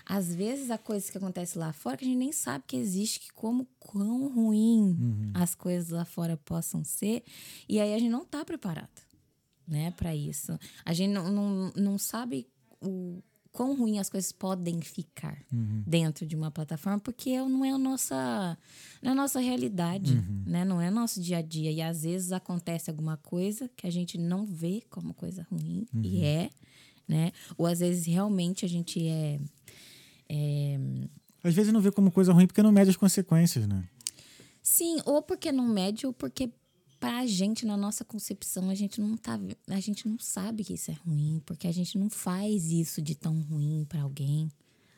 [0.06, 3.20] Às vezes a coisa que acontece lá fora que a gente nem sabe que existe,
[3.22, 5.32] que como quão ruim Uhum.
[5.34, 7.24] as coisas lá fora possam ser,
[7.70, 9.02] e aí a gente não tá preparado,
[9.68, 10.60] né, para isso.
[10.84, 12.48] A gente não, não, não sabe
[12.82, 13.24] o
[13.56, 15.42] quão ruim as coisas podem ficar
[15.88, 18.58] dentro de uma plataforma, porque não é a nossa,
[19.02, 20.14] não é a nossa realidade,
[20.46, 20.66] né?
[20.66, 21.72] Não é nosso dia a dia.
[21.72, 26.22] E às vezes acontece alguma coisa que a gente não vê como coisa ruim, e
[26.26, 26.50] é,
[27.08, 27.32] né?
[27.58, 29.40] Ou às vezes realmente a gente é.
[30.28, 30.78] é
[31.42, 33.88] Às vezes não vê como coisa ruim porque não mede as consequências, né?
[34.62, 36.52] Sim, ou porque não mede, ou porque
[37.10, 39.40] pra gente, na nossa concepção, a gente não tá.
[39.68, 43.16] A gente não sabe que isso é ruim, porque a gente não faz isso de
[43.16, 44.50] tão ruim pra alguém.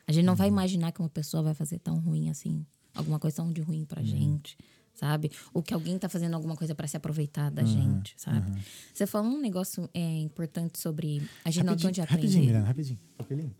[0.06, 3.36] A gente não vai imaginar que uma pessoa vai fazer tão ruim assim, alguma coisa
[3.36, 4.56] tão de ruim pra gente,
[4.94, 5.30] sabe?
[5.52, 8.50] Ou que alguém tá fazendo alguma coisa pra se aproveitar da gente, sabe?
[8.92, 12.22] Você falou um negócio é, importante sobre a gente não tem onde aprender.
[12.22, 12.98] rapidinho, Miranda, rapidinho.
[13.18, 13.54] Papelinho.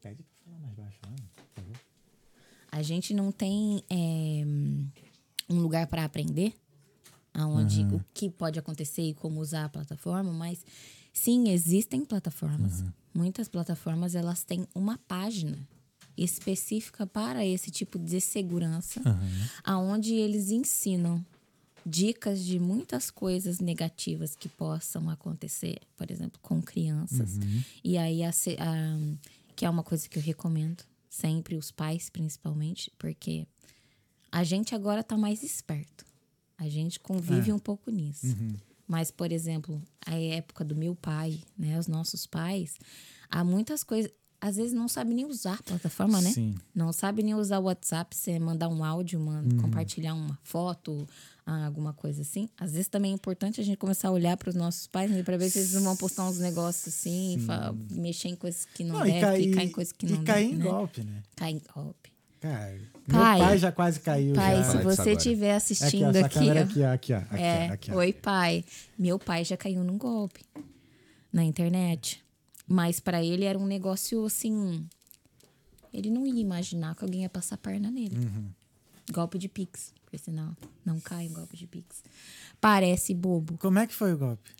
[0.00, 1.76] Pede pra falar mais baixo, lá, por favor.
[2.70, 4.44] a gente não tem é,
[5.52, 6.54] um lugar para aprender
[7.34, 10.64] aonde o que pode acontecer e como usar a plataforma, mas
[11.12, 12.82] sim, existem plataformas.
[13.14, 15.58] Muitas plataformas elas têm uma página
[16.16, 19.00] específica para esse tipo de segurança,
[19.64, 21.24] aonde eles ensinam
[21.84, 27.38] dicas de muitas coisas negativas que possam acontecer, por exemplo, com crianças.
[27.82, 29.16] E aí, a, a-
[29.56, 33.46] que é uma coisa que eu recomendo sempre, os pais principalmente, porque
[34.30, 36.04] a gente agora tá mais esperto.
[36.60, 38.26] A gente convive um pouco nisso.
[38.86, 41.78] Mas, por exemplo, a época do meu pai, né?
[41.78, 42.76] Os nossos pais,
[43.30, 44.12] há muitas coisas.
[44.42, 46.30] Às vezes não sabe nem usar a plataforma, né?
[46.32, 46.54] Sim.
[46.74, 51.06] Não sabe nem usar o WhatsApp, você mandar um áudio, man- compartilhar uma foto,
[51.44, 52.48] ah, alguma coisa assim.
[52.58, 55.22] Às vezes também é importante a gente começar a olhar para os nossos pais, né,
[55.22, 57.36] para ver se eles não vão postar uns negócios assim,
[57.90, 60.44] mexer em coisas que não, Não, deve, e cair, em coisas que não e cair
[60.50, 60.70] deve, em né?
[60.70, 61.22] golpe, né?
[61.36, 62.09] Cair em golpe.
[62.40, 63.38] Cara, Pai.
[63.38, 64.34] meu pai já quase caiu.
[64.34, 64.64] Pai, já.
[64.64, 67.18] se você estiver assistindo aqui, ó, aqui, ó, aqui, ó.
[67.18, 68.64] Aqui, é, ó, aqui, oi pai,
[68.98, 70.40] meu pai já caiu num golpe
[71.30, 72.24] na internet,
[72.66, 74.86] mas pra ele era um negócio assim,
[75.92, 78.16] ele não ia imaginar que alguém ia passar a perna nele.
[78.16, 78.48] Uhum.
[79.12, 82.02] Golpe de pix, por sinal, não cai em golpe de pix.
[82.60, 83.58] Parece bobo.
[83.58, 84.50] Como é que foi o golpe?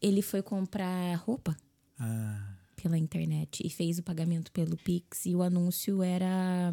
[0.00, 1.56] Ele foi comprar roupa
[1.98, 6.72] Ah, pela internet e fez o pagamento pelo pix e o anúncio era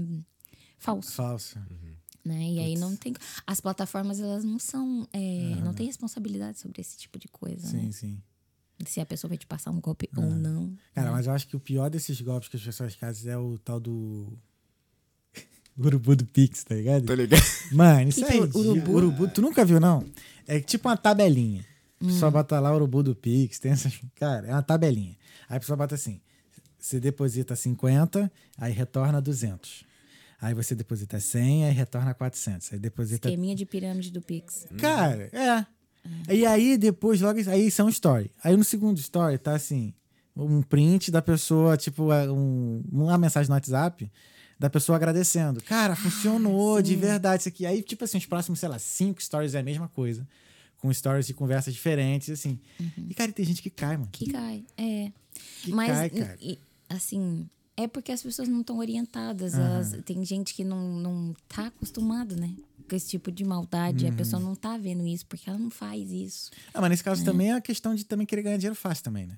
[0.73, 1.12] hum, falso.
[1.12, 1.59] falso.
[2.25, 2.41] né?
[2.51, 3.13] E aí não tem.
[3.45, 5.07] As plataformas, elas não são.
[5.13, 7.91] é, Não tem responsabilidade sobre esse tipo de coisa, Sim, né?
[7.91, 8.21] sim.
[8.86, 10.75] Se a pessoa vai te passar um golpe ou não.
[10.93, 13.57] Cara, mas eu acho que o pior desses golpes que as pessoas fazem é o
[13.59, 14.38] tal do.
[15.77, 17.05] Urubu do Pix, tá ligado?
[17.05, 17.41] Tô ligado.
[17.71, 18.91] Mano, isso Que é que é urubu?
[18.93, 19.27] urubu?
[19.27, 20.05] Tu nunca viu, não?
[20.47, 21.65] É tipo uma tabelinha.
[22.01, 22.07] A Hum.
[22.09, 23.99] pessoa bota lá urubu do Pix, tem essas.
[24.15, 25.15] Cara, é uma tabelinha.
[25.47, 26.19] Aí a pessoa bota assim:
[26.77, 29.86] você deposita 50, aí retorna 200.
[30.43, 32.73] Aí você deposita 100, aí retorna 400.
[32.73, 33.29] Aí deposita.
[33.29, 34.67] Esqueminha de pirâmide do Pix.
[34.77, 35.65] Cara, é.
[36.33, 37.39] E aí depois, logo.
[37.50, 38.29] Aí são story.
[38.44, 39.94] Aí no segundo story tá assim:
[40.35, 44.12] um print da pessoa, tipo, é, um, uma mensagem no WhatsApp
[44.60, 45.63] da pessoa agradecendo.
[45.63, 47.65] Cara, funcionou de verdade isso aqui.
[47.65, 50.27] Aí, tipo assim, os próximos, sei lá, cinco stories é a mesma coisa.
[50.77, 52.60] Com stories de conversas diferentes, assim.
[53.10, 54.10] E, cara, tem gente que cai, mano.
[54.12, 54.65] Que cai.
[54.77, 55.10] É.
[55.62, 56.37] Que Mas, cai, cara.
[56.41, 57.48] e- assim.
[57.76, 59.54] É porque as pessoas não estão orientadas.
[59.56, 62.54] Elas, tem gente que não, não tá acostumado, né?
[62.88, 64.06] Com esse tipo de maldade.
[64.06, 64.15] A Uhum.
[64.15, 66.52] pessoa não tá vendo isso, porque ela não faz isso.
[66.74, 69.26] Ah, mas nesse caso também é a questão de também querer ganhar dinheiro fácil também,
[69.26, 69.38] né?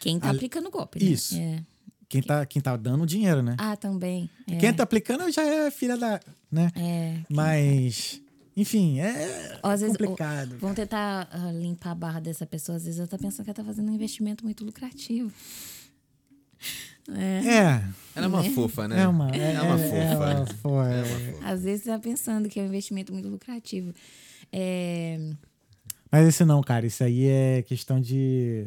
[0.00, 1.10] Quem tá Ali- aplicando golpe, né?
[1.10, 1.36] Isso.
[1.36, 1.62] É.
[2.08, 3.56] Quem tá, quem tá dando dinheiro, né?
[3.58, 4.30] Ah, também.
[4.46, 4.56] É.
[4.56, 6.20] Quem tá aplicando já é filha da.
[6.50, 6.70] né?
[6.76, 7.20] É.
[7.28, 8.20] Mas.
[8.56, 10.56] Enfim, é às vezes, complicado.
[10.58, 12.76] Vão tentar ah, limpar a barra dessa pessoa.
[12.76, 15.32] Às vezes ela tá pensando que ela tá fazendo um investimento muito lucrativo.
[17.10, 17.82] É,
[18.16, 19.02] Ela é uma fofa, né?
[19.02, 19.96] é uma, é, É uma é- fofa.
[19.96, 20.46] é uma né?
[20.46, 20.68] fofa.
[20.90, 21.46] É uma fofa.
[21.46, 23.92] Às vezes tá pensando que é um investimento muito lucrativo.
[24.52, 25.18] É,
[26.10, 26.86] Mas esse não, cara.
[26.86, 28.66] Isso aí é questão de.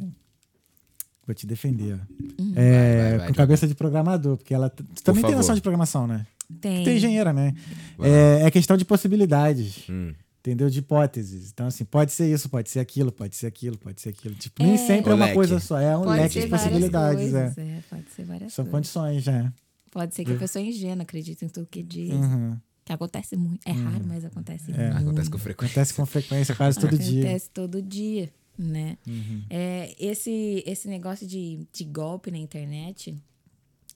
[1.26, 1.94] Vou te defender.
[1.96, 2.42] ó.
[2.42, 2.54] Uhum.
[2.56, 5.38] É, Vai, vai, vai, com cabeça de programador, porque ela tu também tem favor.
[5.38, 6.26] noção de programação, né?
[6.62, 6.84] tem.
[6.84, 7.54] Tu é engenheira, né?
[8.00, 9.84] É, é questão de possibilidades.
[9.90, 10.14] Hum.
[10.48, 10.70] Entendeu?
[10.70, 11.52] De hipóteses.
[11.52, 14.34] Então, assim, pode ser isso, pode ser aquilo, pode ser aquilo, pode ser aquilo.
[14.36, 14.78] Tipo, nem É.
[14.78, 15.36] sempre é uma leque.
[15.36, 17.34] coisa só, é um Pode leque de possibilidades.
[17.34, 17.46] É.
[17.54, 18.72] coisas, é, Pode ser várias São coisas.
[18.72, 19.54] condições, já.
[19.92, 22.14] Pode ser que a pessoa é ingênua, acredita em tudo que diz.
[22.14, 22.58] Uhum.
[22.86, 23.68] Que acontece muito.
[23.68, 24.92] É raro, mas acontece É.
[24.94, 24.98] muito.
[25.08, 25.72] Acontece com frequência.
[25.74, 27.22] Acontece com frequência, quase todo dia.
[27.24, 28.98] Acontece todo dia, né?
[29.06, 29.44] Uhum.
[29.50, 33.14] É, esse, esse negócio de, de golpe na internet,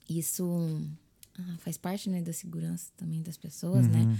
[0.09, 0.81] isso
[1.39, 3.91] ah, faz parte né, da segurança também das pessoas, Uhum.
[4.07, 4.17] né?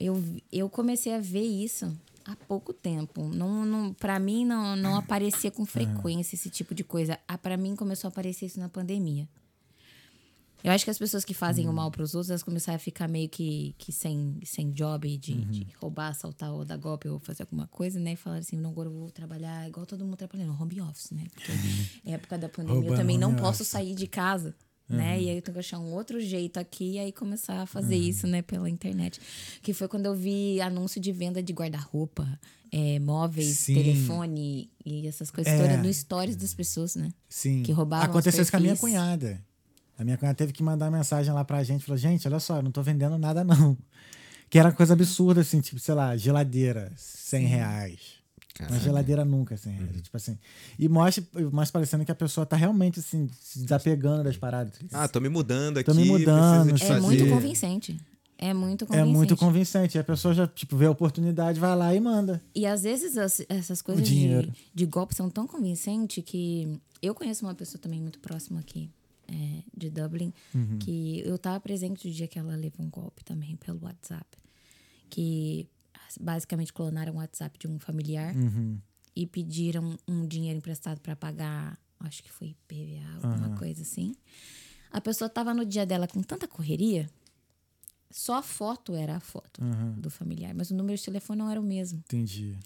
[0.00, 0.22] Eu,
[0.52, 1.92] eu comecei a ver isso
[2.24, 3.28] há pouco tempo.
[3.28, 7.18] Não, não, para mim, não, não aparecia com frequência esse tipo de coisa.
[7.26, 9.28] Ah, para mim, começou a aparecer isso na pandemia.
[10.62, 11.72] Eu acho que as pessoas que fazem Uhum.
[11.72, 15.16] o mal para os outros, elas começaram a ficar meio que, que sem, sem job
[15.16, 15.50] de, Uhum.
[15.50, 18.14] de roubar, assaltar ou dar golpe ou fazer alguma coisa, né?
[18.14, 21.26] E falaram assim, não, agora eu vou trabalhar igual todo mundo trabalhando, home office, né?
[21.32, 21.52] Porque
[22.04, 23.68] é época da pandemia, eu também não home posso office.
[23.68, 24.54] sair de casa.
[24.88, 25.20] Né?
[25.20, 27.96] E aí eu tenho que achar um outro jeito aqui e aí começar a fazer
[27.96, 29.20] isso, né, pela internet.
[29.60, 32.26] Que foi quando eu vi anúncio de venda de guarda-roupa,
[32.72, 33.74] é, móveis, Sim.
[33.74, 35.58] telefone e essas coisas É.
[35.58, 37.10] todas no stories das pessoas, né?
[37.28, 37.62] Sim.
[37.62, 39.44] Que roubavam Aconteceu isso com a minha cunhada.
[39.98, 41.84] A minha cunhada teve que mandar mensagem lá pra gente.
[41.84, 43.76] Falou, gente, olha só, eu não tô vendendo nada, não.
[44.48, 48.00] Que era coisa absurda, assim, tipo, sei lá, geladeira, 100 reais.
[48.60, 48.82] Uma Caralho.
[48.84, 50.02] geladeira nunca, 100 reais.
[50.02, 50.38] Tipo assim.
[50.78, 54.74] E mostra, mais parecendo que a pessoa tá realmente, assim, se desapegando das paradas.
[54.92, 55.90] Ah, tô me mudando aqui.
[55.90, 57.18] Tô me mudando, preciso É desfazer.
[57.18, 58.00] muito convincente.
[58.40, 59.12] É muito É convincente.
[59.16, 59.96] muito convincente.
[59.96, 62.40] E a pessoa já, tipo, vê a oportunidade, vai lá e manda.
[62.54, 64.50] E às vezes as- essas coisas dinheiro.
[64.50, 68.90] de, de golpe são tão convincentes que eu conheço uma pessoa também muito próxima aqui
[69.26, 70.78] é, de Dublin Uhum.
[70.78, 74.26] que eu tava presente no dia que ela levou um golpe também pelo WhatsApp.
[75.10, 75.66] Que
[76.20, 78.78] basicamente clonaram o WhatsApp de um familiar Uhum.
[79.14, 84.14] e pediram um dinheiro emprestado para pagar, acho que foi PVA, alguma coisa assim.
[84.90, 87.08] A pessoa tava no dia dela com tanta correria,
[88.10, 89.92] só a foto era a foto Uhum.
[90.00, 91.98] do familiar, mas o número de telefone não era o mesmo.
[91.98, 92.56] Entendi.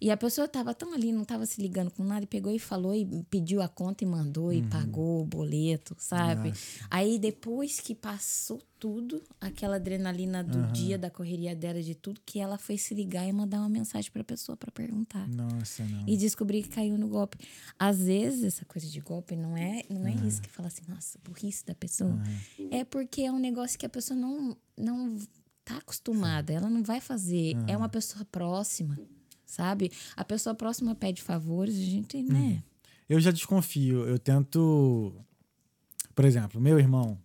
[0.00, 2.58] E a pessoa tava tão ali, não tava se ligando com nada, e pegou e
[2.58, 6.48] falou e pediu a conta e mandou e pagou o boleto, sabe?
[6.48, 6.86] Nossa.
[6.90, 12.38] Aí depois que passou tudo, aquela adrenalina do dia, da correria dela, de tudo, que
[12.38, 15.26] ela foi se ligar e mandar uma mensagem pra pessoa pra perguntar.
[15.28, 16.04] Nossa, não.
[16.06, 17.38] E descobrir que caiu no golpe.
[17.78, 21.18] Às vezes, essa coisa de golpe não é, não é isso que fala assim, nossa,
[21.24, 22.18] burrice da pessoa.
[22.70, 25.18] É porque é um negócio que a pessoa não, não
[25.64, 27.56] tá acostumada, ela não vai fazer.
[27.66, 28.98] É uma pessoa próxima,
[29.44, 29.90] sabe?
[30.14, 32.62] A pessoa próxima pede favores, a gente, né?
[33.08, 34.04] Eu já desconfio.
[34.04, 35.14] Eu tento.
[36.14, 37.18] Por exemplo, meu irmão.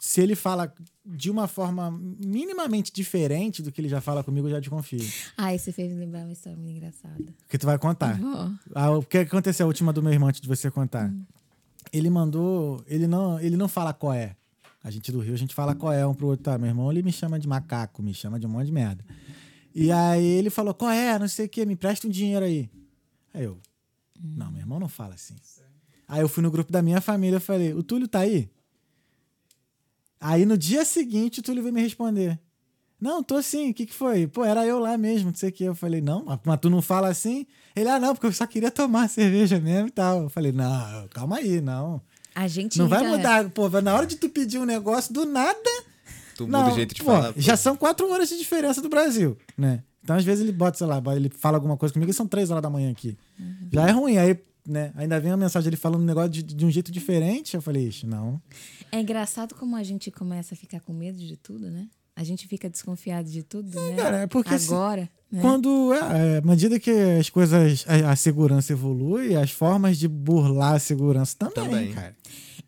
[0.00, 0.72] Se ele fala
[1.04, 5.06] de uma forma minimamente diferente do que ele já fala comigo, eu já desconfio.
[5.36, 7.34] Ai, você fez me lembrar uma história muito engraçada.
[7.46, 8.18] Que tu vai contar.
[8.74, 11.10] Ah, o que aconteceu a última do meu irmão antes de você contar?
[11.10, 11.22] Hum.
[11.92, 12.82] Ele mandou.
[12.86, 14.36] Ele não, ele não fala qual é.
[14.82, 16.44] A gente do Rio, a gente fala qual é um pro outro.
[16.44, 19.04] Tá, meu irmão, ele me chama de macaco, me chama de um monte de merda.
[19.74, 21.18] E aí ele falou, qual é?
[21.18, 22.70] Não sei o que, me presta um dinheiro aí.
[23.34, 23.58] Aí eu,
[24.18, 25.36] não, meu irmão não fala assim.
[26.08, 28.50] Aí eu fui no grupo da minha família e falei, o Túlio tá aí?
[30.20, 32.38] Aí no dia seguinte o Túlio veio me responder.
[33.00, 34.26] Não, tô sim, o que, que foi?
[34.26, 35.64] Pô, era eu lá mesmo, não sei o que.
[35.64, 37.46] Eu falei, não, mas- mas tu não fala assim?
[37.74, 40.24] Ele, ah, não, porque eu só queria tomar cerveja mesmo e tal.
[40.24, 42.02] Eu falei, não, calma aí, não.
[42.34, 45.58] a gente Não vai mudar, pô, na hora de tu pedir um negócio, do nada.
[46.36, 47.32] Tu Não, muda o jeito de pô, falar.
[47.32, 47.40] pô.
[47.40, 49.82] já são quatro horas de diferença do Brasil, né?
[50.02, 52.50] Então, às vezes, ele bota, sei lá, ele fala alguma coisa comigo e são três
[52.50, 53.16] horas da manhã aqui.
[53.38, 53.68] Uhum.
[53.72, 54.92] Já é ruim, aí, né?
[54.94, 57.54] Ainda vem uma mensagem ele falando um negócio de, de um jeito diferente.
[57.54, 58.40] Eu falei, ixi, não.
[58.92, 61.88] É engraçado como a gente começa a ficar com medo de tudo, né?
[62.16, 63.96] A gente fica desconfiado de tudo, né?
[63.96, 65.40] cara, é porque assim, Agora, né?
[65.40, 70.74] Quando, é, à medida que as coisas, a, a segurança evolui, as formas de burlar
[70.74, 71.92] a segurança também, Também.
[71.92, 72.16] cara.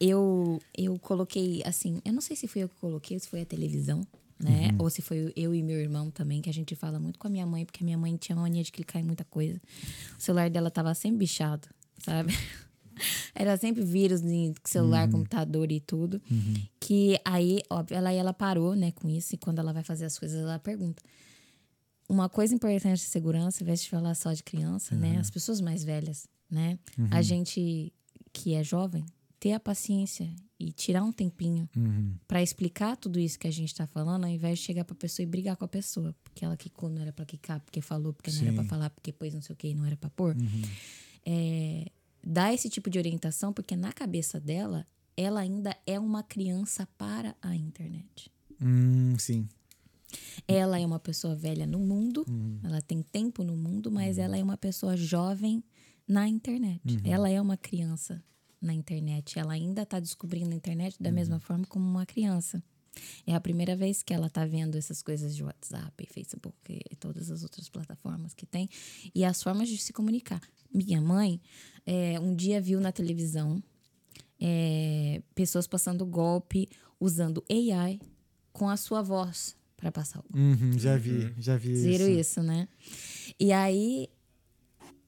[0.01, 3.47] Eu, eu coloquei, assim, eu não sei se fui eu que coloquei, se foi a
[3.47, 4.07] televisão,
[4.43, 4.71] né?
[4.73, 4.85] Uhum.
[4.85, 7.31] Ou se foi eu e meu irmão também, que a gente fala muito com a
[7.31, 9.61] minha mãe, porque a minha mãe tinha mania de clicar em muita coisa.
[10.19, 11.69] O celular dela tava sempre bichado,
[12.05, 12.33] sabe?
[13.35, 15.13] Era sempre vírus em celular, Uhum.
[15.13, 16.21] computador e tudo.
[16.79, 19.35] Que aí, óbvio, ela, ela parou, né, com isso.
[19.35, 21.03] E quando ela vai fazer as coisas, ela pergunta.
[22.09, 25.17] Uma coisa importante de segurança, ao invés de falar só de criança, né?
[25.19, 26.79] As pessoas mais velhas, né?
[27.11, 27.93] A gente
[28.33, 29.05] que é jovem
[29.41, 30.29] ter a paciência
[30.61, 32.15] e tirar um tempinho Uhum.
[32.29, 35.25] pra explicar tudo isso que a gente tá falando, ao invés de chegar pra pessoa
[35.25, 36.15] e brigar com a pessoa.
[36.23, 38.55] Porque ela quicou, não era pra quicar, porque falou, porque não era Sim.
[38.57, 40.37] pra falar, porque pôs não sei o que e não era pra pôr.
[40.37, 40.63] Uhum.
[41.25, 41.91] É,
[42.25, 47.35] dar esse tipo de orientação, porque na cabeça dela, ela ainda é uma criança para
[47.43, 48.31] a internet.
[48.61, 49.49] Hum, sim.
[50.47, 52.59] Ela é uma pessoa velha no mundo, Uhum.
[52.63, 55.63] ela tem tempo no mundo, mas ela é uma pessoa jovem
[56.07, 56.81] na internet.
[56.97, 57.01] Uhum.
[57.05, 58.23] Ela é uma criança
[58.61, 59.39] na internet.
[59.39, 61.15] Ela ainda está descobrindo a internet da Uhum.
[61.15, 62.63] mesma forma como uma criança.
[63.27, 67.31] É a primeira vez que ela tá vendo essas coisas de WhatsApp, Facebook e todas
[67.31, 68.69] as outras plataformas que tem.
[69.15, 70.41] E as formas de se comunicar.
[70.73, 71.41] Minha mãe,
[71.87, 73.63] é, um dia viu na televisão
[74.41, 76.69] é, pessoas passando golpe
[77.01, 78.01] usando AI
[78.53, 80.39] com a sua voz para passar o golpe.
[80.39, 82.21] Uhum, já vi, já vi Viram isso.
[82.21, 82.69] isso, né?
[83.39, 84.09] E aí,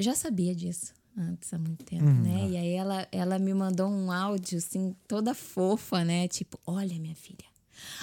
[0.01, 2.23] já sabia disso antes, há muito tempo, Uhum.
[2.23, 2.49] né?
[2.51, 6.27] E aí ela, ela me mandou um áudio, assim, toda fofa, né?
[6.27, 7.45] Tipo, olha, minha filha,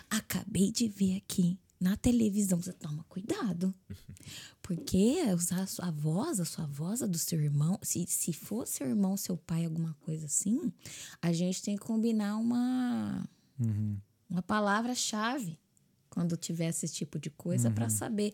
[0.10, 2.62] acabei de ver aqui na televisão.
[2.62, 3.74] Você toma cuidado.
[4.62, 8.68] Porque usar a sua voz, a sua voz, a do seu irmão, se, se for
[8.68, 10.72] seu irmão, seu pai, alguma coisa assim,
[11.22, 13.28] a gente tem que combinar uma,
[13.60, 13.98] Uhum.
[14.30, 15.60] uma palavra-chave
[16.10, 18.34] quando tiver esse tipo de coisa pra saber.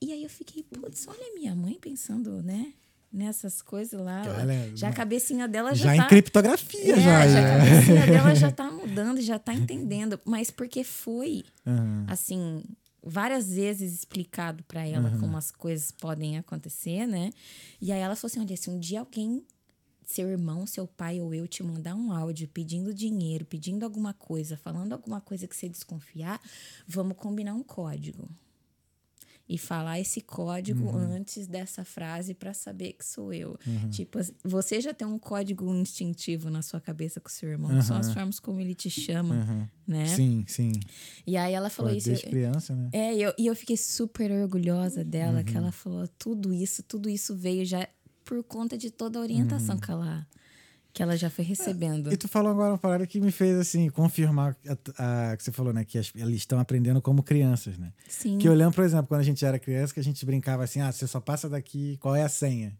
[0.00, 2.72] E aí eu fiquei, putz, olha minha mãe pensando, né?
[3.10, 4.22] Nessas coisas lá.
[4.26, 6.04] É- já a cabecinha dela já, Já tá.
[6.04, 7.02] em criptografia, É, já.
[7.02, 7.58] já a já.
[7.58, 10.20] cabecinha dela já tá mudando, já tá entendendo.
[10.26, 12.04] Mas porque foi, Uhum.
[12.06, 12.62] assim,
[13.02, 15.20] várias vezes explicado pra ela Uhum.
[15.20, 17.30] como as coisas podem acontecer, né?
[17.80, 19.42] E aí ela falou assim: olha, se um dia alguém,
[20.04, 24.54] seu irmão, seu pai ou eu te mandar um áudio pedindo dinheiro, pedindo alguma coisa,
[24.58, 26.38] falando alguma coisa que você desconfiar,
[26.86, 28.28] vamos combinar um código.
[29.48, 30.98] E falar esse código Uhum.
[30.98, 33.58] antes dessa frase pra saber que sou eu.
[33.90, 37.82] Tipo, você já tem um código instintivo na sua cabeça com o seu irmão, que
[37.84, 38.12] são as Uhum.
[38.14, 39.66] formas como ele te chama, Uhum.
[39.86, 40.06] né?
[40.06, 40.72] Sim, sim.
[41.26, 42.08] E aí ela Pô, falou isso.
[42.08, 42.90] desde criança, né?
[42.92, 45.44] É, e eu, e eu fiquei super orgulhosa dela, Uhum.
[45.44, 47.88] que ela falou tudo isso, tudo isso veio já
[48.26, 49.80] por conta de toda a orientação Uhum.
[49.80, 50.26] que, ela,
[50.92, 52.12] que ela já foi recebendo.
[52.12, 54.56] E tu falou agora uma parada que me fez, assim, confirmar
[54.96, 55.84] a, a- que você falou, né?
[55.84, 57.92] Que as- eles estão aprendendo como crianças, né?
[58.08, 58.38] Sim.
[58.38, 60.80] Que eu lembro, por exemplo, quando a gente era criança, que a gente brincava assim,
[60.80, 62.76] ah, você só passa daqui, qual é a senha?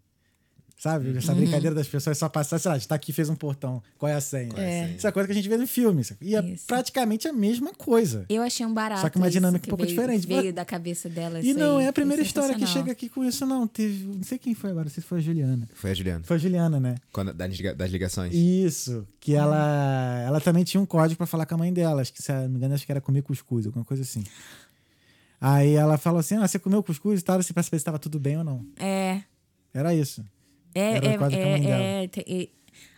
[0.81, 1.19] Sabe?
[1.19, 1.39] Essa Uhum.
[1.39, 4.09] brincadeira das pessoas só passar, sei lá, a gente tá aqui, fez um portão, qual
[4.09, 4.51] é a senha?
[4.57, 4.91] É É.
[4.97, 6.03] Isso é coisa que a gente vê no filme.
[6.21, 6.67] E é Isso.
[6.69, 8.25] praticamente a mesma coisa.
[8.29, 9.01] Eu achei um barato.
[9.01, 10.25] Só que uma dinâmica um que pouco veio, diferente.
[10.25, 11.41] Veio da cabeça dela.
[11.41, 13.67] E não aí, é a primeira foi história que chega aqui com isso, não.
[13.67, 14.05] Teve.
[14.07, 15.69] Não sei quem foi agora, não sei se foi a Juliana.
[15.75, 16.23] Foi a Juliana.
[16.23, 16.95] Foi a Juliana, né?
[17.13, 18.33] Quando, das, liga- das ligações.
[18.33, 19.05] Isso.
[19.19, 20.23] Que ela.
[20.25, 22.03] Ela também tinha um código pra falar com a mãe dela.
[22.03, 24.23] Acho que, se eu não me engano, acho que era comer cuscuz, alguma coisa assim.
[25.41, 27.99] Aí ela falou assim: ah, você comeu cuscuz e tal, assim, pra saber se tava
[27.99, 28.65] tudo bem ou não.
[28.79, 29.23] É.
[29.75, 30.25] Era isso.
[30.75, 32.51] É, é, é, é, e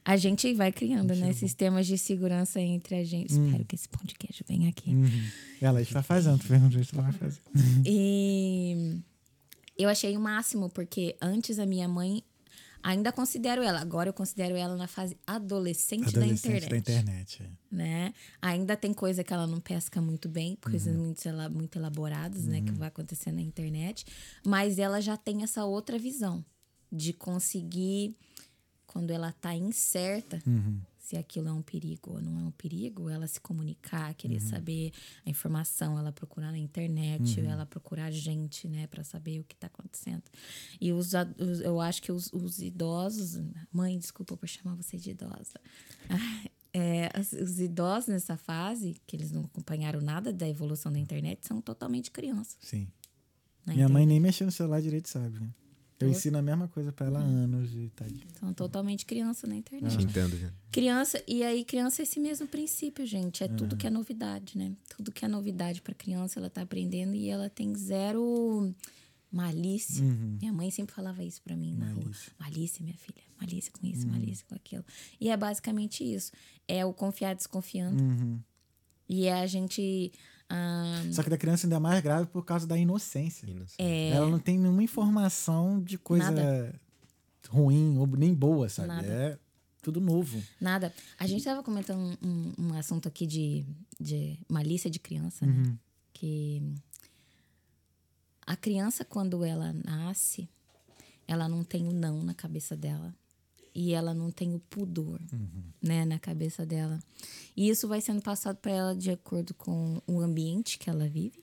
[0.04, 1.32] a gente vai criando, né?
[1.32, 3.32] Sistemas de segurança entre a gente.
[3.32, 4.90] Espero que esse pão de queijo venha aqui.
[4.90, 5.08] Uhum.
[5.60, 7.40] Ela está fazendo, perguntou se ela vai fazer.
[7.84, 8.98] E
[9.78, 12.22] eu achei o máximo, porque antes a minha mãe.
[12.82, 16.70] Ainda considero ela, agora eu considero ela na fase adolescente, da Adolescente internet.
[16.70, 17.42] da internet.
[17.42, 17.74] é.
[17.76, 18.14] né?
[18.40, 22.62] Ainda tem coisa que ela não pesca muito bem, coisas muito, ela- muito elaboradas, né?
[22.62, 24.06] Que vai acontecer na internet.
[24.46, 26.42] Mas ela já tem essa outra visão
[26.90, 28.16] de conseguir,
[28.86, 30.80] quando ela tá incerta, Uhum.
[30.98, 34.92] se aquilo é um perigo ou não é um perigo, ela se comunicar, querer saber
[35.26, 39.66] a informação, ela procurar na internet, ela procurar gente, né, para saber o que tá
[39.66, 40.22] acontecendo.
[40.80, 43.40] E os, os- eu acho que os, os idosos,
[43.72, 45.60] mãe, desculpa por chamar você de idosa.
[46.72, 51.60] É, os idosos nessa fase, que eles não acompanharam nada da evolução da internet, são
[51.60, 52.56] totalmente crianças.
[52.60, 52.86] Sim.
[53.66, 54.06] na Minha mãe internet.
[54.06, 55.40] nem mexeu no celular direito, sabe?
[55.40, 55.50] né?
[56.00, 58.06] Eu ensino a mesma coisa pra ela há anos e tá.
[58.38, 59.98] São totalmente criança na internet.
[59.98, 60.50] Te entendo, já.
[60.72, 63.44] Criança, e aí criança é esse mesmo princípio, gente.
[63.44, 64.72] É tudo que é novidade, né?
[64.96, 68.74] Tudo que é novidade pra criança, ela tá aprendendo e ela tem zero
[69.30, 70.04] malícia.
[70.04, 72.04] Minha mãe sempre falava isso pra mim na rua.
[72.04, 72.32] Malícia.
[72.38, 73.22] Malícia, minha filha.
[73.40, 74.84] Malícia com isso, malícia com aquilo.
[75.20, 76.32] E é basicamente isso.
[76.66, 78.02] É o confiar desconfiando.
[78.02, 78.40] Uhum.
[79.08, 80.12] E é a gente.
[80.50, 83.46] Ah, Só que da criança ainda é mais grave por causa da inocência.
[83.48, 83.76] Inocente.
[83.78, 86.74] é, Ela não tem nenhuma informação de coisa Nada.
[87.48, 88.88] ruim ou nem boa, sabe?
[88.88, 89.06] Nada.
[89.06, 89.38] É
[89.80, 90.42] tudo novo.
[90.60, 90.92] Nada.
[91.18, 93.64] A gente tava comentando um, um- um assunto aqui de,
[93.98, 95.74] de malícia de criança, né?
[96.12, 96.60] Que
[98.46, 100.48] a criança, quando ela nasce,
[101.26, 103.14] ela não tem o não na cabeça dela.
[103.74, 105.20] E ela não tem o pudor,
[105.80, 106.98] né, na cabeça dela.
[107.56, 111.42] E isso vai sendo passado para ela de acordo com o ambiente que ela vive.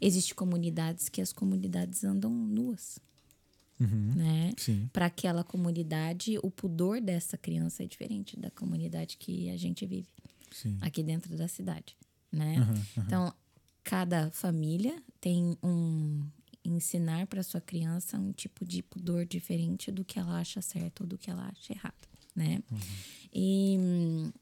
[0.00, 2.98] Existem comunidades que as comunidades andam nuas.
[3.78, 4.52] né?
[4.56, 4.88] Sim.
[4.92, 10.08] Para aquela comunidade, o pudor dessa criança é diferente da comunidade que a gente vive
[10.50, 10.78] Sim.
[10.80, 11.96] aqui dentro da cidade,
[12.32, 12.56] né?
[12.56, 12.84] Aham, aham.
[13.06, 13.34] Então,
[13.84, 16.24] cada família tem um
[16.68, 21.06] ensinar para sua criança um tipo de pudor diferente do que ela acha certo ou
[21.06, 22.62] do que ela acha errado, né?
[23.32, 24.32] E hum,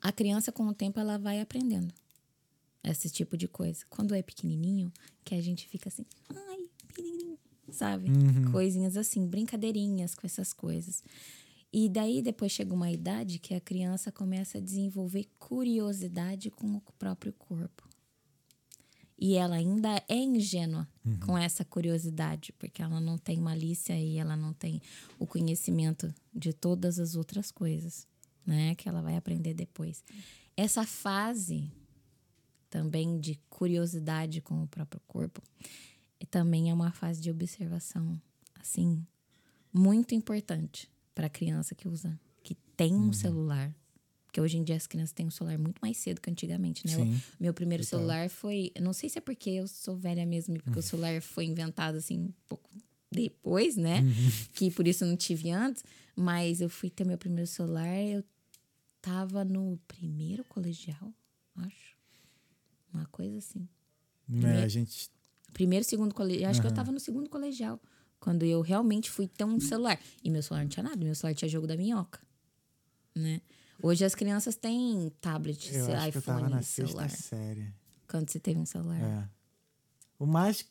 [0.00, 1.92] a criança com o tempo ela vai aprendendo
[2.82, 3.84] esse tipo de coisa.
[3.90, 4.92] Quando é pequenininho,
[5.24, 7.38] que a gente fica assim, ai, pequenininho,
[7.70, 8.08] sabe?
[8.50, 11.04] Coisinhas assim, brincadeirinhas com essas coisas.
[11.72, 16.80] E daí depois chega uma idade que a criança começa a desenvolver curiosidade com o
[16.98, 17.88] próprio corpo.
[19.20, 20.88] E ela ainda é ingênua
[21.26, 24.80] com essa curiosidade, porque ela não tem malícia e ela não tem
[25.18, 28.06] o conhecimento de todas as outras coisas,
[28.46, 28.74] né?
[28.74, 30.02] Que ela vai aprender depois.
[30.56, 31.70] Essa fase
[32.70, 35.42] também de curiosidade com o próprio corpo
[36.30, 38.20] também é uma fase de observação,
[38.58, 39.04] assim,
[39.72, 43.74] muito importante para a criança que usa, que tem um celular.
[44.30, 46.94] Porque hoje em dia as crianças têm um celular muito mais cedo que antigamente, né?
[46.94, 47.20] Sim.
[47.38, 47.98] Meu primeiro Total.
[47.98, 48.70] celular foi.
[48.80, 51.96] Não sei se é porque eu sou velha mesmo, e porque o celular foi inventado
[51.96, 52.70] assim um pouco
[53.10, 54.04] depois, né?
[54.54, 55.82] Que por isso eu não tive antes.
[56.14, 58.22] Mas eu fui ter meu primeiro celular, eu
[59.02, 61.12] tava no primeiro colegial,
[61.56, 61.96] acho.
[62.94, 63.68] Uma coisa assim.
[64.28, 65.10] Né, a gente.
[65.52, 66.52] Primeiro, segundo colegial.
[66.52, 67.80] Acho que eu tava no segundo colegial.
[68.20, 69.98] Quando eu realmente fui ter um celular.
[70.22, 71.04] E meu celular não tinha nada.
[71.04, 72.20] Meu celular tinha jogo da minhoca.
[73.12, 73.40] Né?
[73.82, 77.10] Hoje as crianças têm tablet, Eu acho que eu tava iPhone, na sexta celular.
[77.10, 77.72] série.
[78.08, 79.00] Quando você teve um celular.
[79.00, 79.28] É.
[80.18, 80.64] O mais.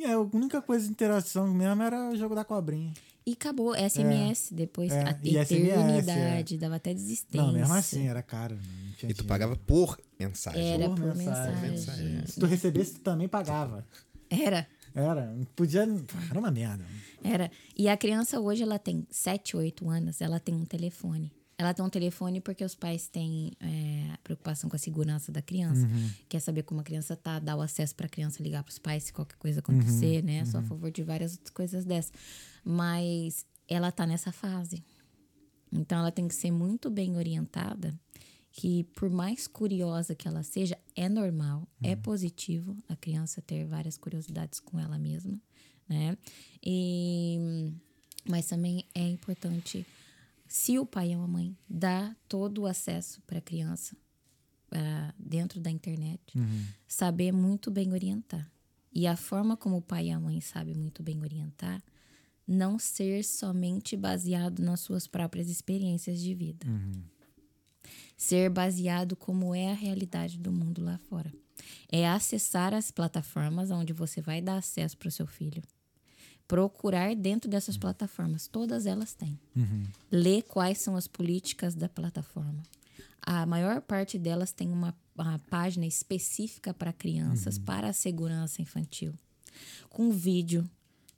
[0.00, 2.92] É, a única coisa de interação mesmo era o jogo da cobrinha.
[3.24, 3.74] E acabou.
[3.74, 7.46] SMS, depois É, a e SMS, eternidade, dava até desistência.
[7.46, 8.56] Não, mesmo assim, era caro.
[8.56, 9.24] Não tinha E tu dinheiro.
[9.26, 10.72] pagava por mensagem.
[10.72, 11.70] Era Por por mensagem.
[11.70, 12.26] mensagem.
[12.26, 13.86] Se tu recebesse, tu também pagava.
[14.28, 14.66] Era.
[14.94, 15.26] Era.
[15.32, 15.82] não Podia.
[16.30, 16.84] Era uma merda.
[17.22, 17.50] Era.
[17.76, 21.32] E a criança hoje, ela tem 7, 8 anos, ela tem um telefone.
[21.62, 25.86] Ela tem um telefone porque os pais têm é, preocupação com a segurança da criança.
[26.28, 28.80] Quer saber como a criança tá, dá o acesso para a criança ligar para os
[28.80, 30.44] pais se qualquer coisa acontecer, né?
[30.44, 32.12] Sou a favor de várias outras coisas dessas.
[32.64, 34.82] Mas ela tá nessa fase.
[35.72, 37.94] Então ela tem que ser muito bem orientada,
[38.50, 43.96] que por mais curiosa que ela seja, é normal, é positivo a criança ter várias
[43.96, 45.40] curiosidades com ela mesma,
[45.88, 46.18] né?
[46.60, 47.72] E
[48.28, 49.86] mas também é importante
[50.52, 53.96] se o pai ou a mãe dá todo o acesso para a criança
[54.70, 56.36] ah, dentro da internet,
[56.86, 58.52] saber muito bem orientar.
[58.92, 61.82] E a forma como o pai e a mãe sabem muito bem orientar,
[62.46, 66.66] não ser somente baseado nas suas próprias experiências de vida.
[68.14, 71.32] Ser baseado como é a realidade do mundo lá fora.
[71.90, 75.62] É acessar as plataformas onde você vai dar acesso para o seu filho.
[76.52, 79.38] Procurar dentro dessas plataformas, todas elas têm.
[80.10, 82.62] Ler quais são as políticas da plataforma.
[83.22, 89.14] A maior parte delas tem uma, uma página específica para crianças, para a segurança infantil.
[89.88, 90.68] Com vídeo,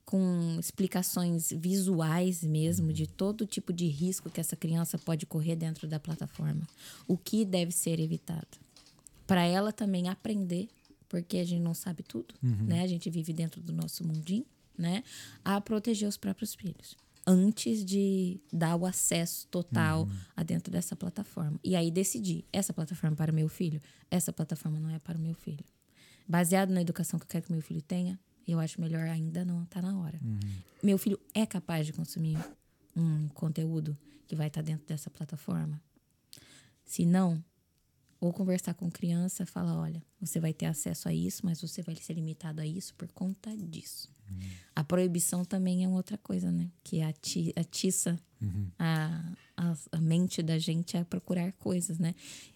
[0.04, 5.88] com explicações visuais mesmo de todo tipo de risco que essa criança pode correr dentro
[5.88, 6.64] da plataforma.
[7.08, 8.46] O que deve ser evitado.
[9.26, 10.68] Para ela também aprender,
[11.08, 12.82] porque a gente não sabe tudo, né?
[12.82, 14.46] A gente vive dentro do nosso mundinho,
[14.76, 15.02] né?
[15.44, 16.96] A proteger os próprios filhos
[17.26, 21.58] antes de dar o acesso total a dentro dessa plataforma.
[21.64, 25.16] E aí decidir, essa plataforma é para o meu filho, essa plataforma não é para
[25.16, 25.64] o meu filho.
[26.28, 29.64] Baseado na educação que eu quero que meu filho tenha, eu acho melhor ainda não
[29.64, 30.20] tá na hora.
[30.82, 32.38] Meu filho é capaz de consumir
[32.94, 33.96] um conteúdo
[34.26, 35.80] que vai estar dentro dessa plataforma?
[36.84, 37.42] Se não,
[38.24, 41.94] ou conversar com criança, falar, olha, você vai ter acesso a isso, mas você vai
[41.94, 44.10] ser limitado a isso por conta disso.
[44.74, 46.70] A proibição também é outra coisa, né?
[46.82, 48.18] Que ati atiça
[48.78, 52.14] a, a, a mente da gente a procurar coisas, né?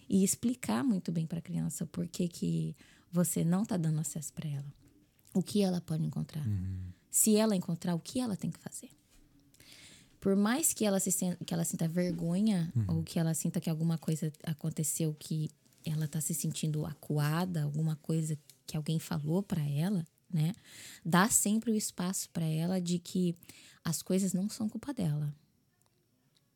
[0.09, 2.75] E explicar muito bem para a criança por que, que
[3.12, 4.73] você não tá dando acesso para ela.
[5.35, 6.45] O que ela pode encontrar.
[7.11, 8.91] Se ela encontrar, o que ela tem que fazer
[10.21, 13.71] por mais que ela se sen- que ela sinta vergonha ou que ela sinta que
[13.71, 15.51] alguma coisa aconteceu que
[15.85, 20.53] ela tá se sentindo acuada, alguma coisa que alguém falou para ela, né?
[21.05, 23.35] Dá sempre o espaço para ela de que
[23.85, 25.33] as coisas não são culpa dela,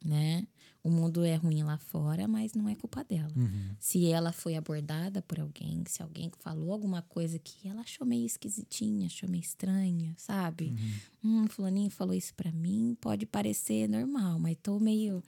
[0.04, 0.46] né?
[0.84, 3.32] O mundo é ruim lá fora, mas não é culpa dela.
[3.78, 8.26] Se ela foi abordada por alguém, se alguém falou alguma coisa que ela achou meio
[8.26, 10.74] esquisitinha, achou meio estranha, sabe?
[11.22, 15.22] Hum, fulaninho falou isso pra mim, pode parecer normal, mas tô meio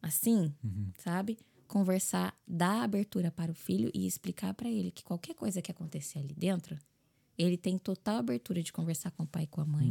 [0.00, 0.52] assim,
[0.98, 1.38] sabe?
[1.66, 6.20] Conversar, dar abertura para o filho e explicar pra ele que qualquer coisa que acontecer
[6.20, 6.78] ali dentro,
[7.36, 9.88] ele tem total abertura de conversar com o pai e com a mãe.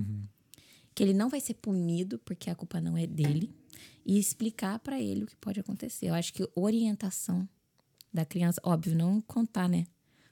[0.95, 3.53] que ele não vai ser punido porque a culpa não é dele
[4.05, 6.07] e explicar para ele o que pode acontecer.
[6.07, 7.47] Eu acho que orientação
[8.13, 9.85] da criança, óbvio, não contar, né?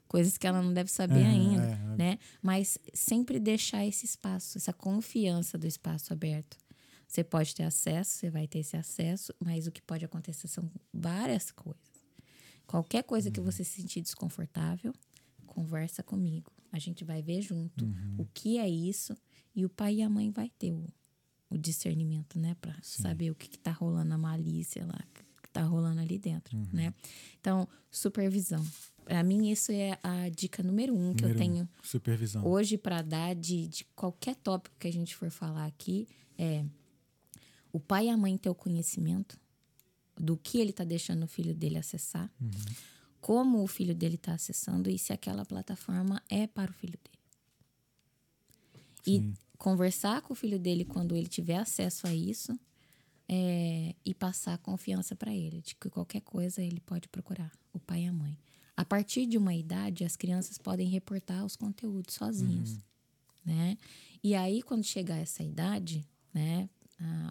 [0.07, 2.19] Coisas que ela não deve saber É, ainda, é, né?
[2.41, 6.57] Mas sempre deixar esse espaço, essa confiança do espaço aberto.
[7.07, 10.69] Você pode ter acesso, você vai ter esse acesso, mas o que pode acontecer são
[10.93, 11.81] várias coisas.
[12.65, 14.93] Qualquer coisa que você se sentir desconfortável,
[15.45, 16.51] conversa comigo.
[16.71, 17.85] A gente vai ver junto
[18.17, 19.13] o que é isso
[19.53, 20.87] e o pai e a mãe vai ter o,
[21.51, 24.99] o discernimento, né, para saber o que, tá rolando a malícia lá,
[25.37, 26.93] o que tá rolando ali dentro, né?
[27.39, 28.65] Então, supervisão.
[29.03, 32.45] Para mim isso é a dica número um que eu Número um, tenho Supervisão.
[32.45, 36.63] hoje para dar de, de qualquer tópico que a gente for falar aqui é
[37.73, 39.37] o pai e a mãe ter o conhecimento
[40.17, 42.31] do que ele está deixando o filho dele acessar,
[43.19, 47.19] como o filho dele está acessando e se aquela plataforma é para o filho dele.
[49.05, 52.59] E conversar com o filho dele quando ele tiver acesso a isso
[53.29, 58.05] é, e passar confiança para ele, de que qualquer coisa ele pode procurar, o pai
[58.05, 58.35] e a mãe.
[58.75, 62.79] A partir de uma idade, as crianças podem reportar os conteúdos sozinhas,
[63.45, 63.77] né?
[64.23, 66.03] E aí, quando chegar essa idade,
[66.33, 66.67] né?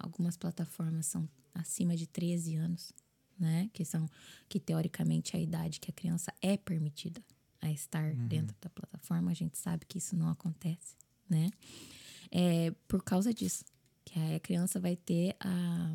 [0.01, 2.93] algumas plataformas são acima de 13 anos,
[3.37, 3.69] né?
[3.73, 4.09] Que são,
[4.49, 7.21] que teoricamente é a idade que a criança é permitida
[7.61, 9.33] a estar dentro da plataforma.
[9.33, 10.95] A gente sabe que isso não acontece,
[11.29, 11.51] né?
[12.31, 13.65] É por causa disso.
[14.05, 15.95] Que aí a criança vai ter a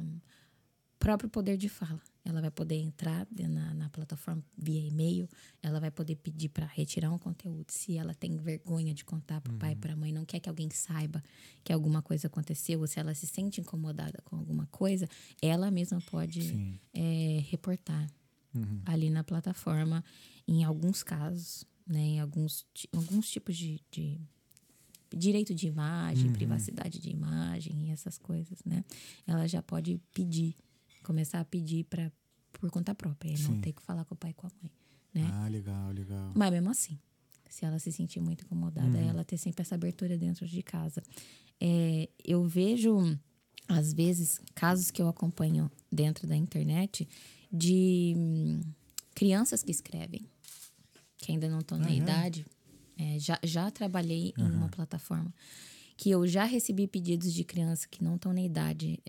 [1.06, 2.02] próprio poder de fala.
[2.24, 5.30] Ela vai poder entrar na, na plataforma via e-mail,
[5.62, 7.70] ela vai poder pedir para retirar um conteúdo.
[7.70, 10.40] Se ela tem vergonha de contar para o pai e para a mãe, não quer
[10.40, 11.24] que alguém saiba
[11.64, 15.08] que alguma coisa aconteceu, ou se ela se sente incomodada com alguma coisa,
[15.40, 18.08] ela mesma pode é, reportar
[18.56, 18.82] Uhum.
[18.86, 20.02] ali na plataforma,
[20.48, 24.18] em alguns casos, né, em alguns, alguns tipos de, de
[25.16, 28.84] direito de imagem, privacidade de imagem e essas coisas, né?
[29.26, 30.54] Ela já pode pedir,
[31.04, 32.12] começar a pedir para
[32.52, 34.72] por conta própria, e não ter que falar com o pai e com a mãe,
[35.14, 35.30] né?
[35.34, 36.32] Ah, legal, legal.
[36.36, 36.98] Mas mesmo assim,
[37.50, 41.04] se ela se sentir muito incomodada, ela ter sempre essa abertura dentro de casa.
[41.60, 43.18] É, eu vejo,
[43.68, 47.08] às vezes, casos que eu acompanho dentro da internet
[47.52, 48.62] de hum,
[49.14, 50.26] crianças que escrevem,
[51.18, 51.96] que ainda não estão na Ah, é?
[51.98, 52.46] idade.
[52.98, 55.34] É, já, já trabalhei em uma plataforma
[55.98, 59.00] que eu já recebi pedidos de crianças que não estão na idade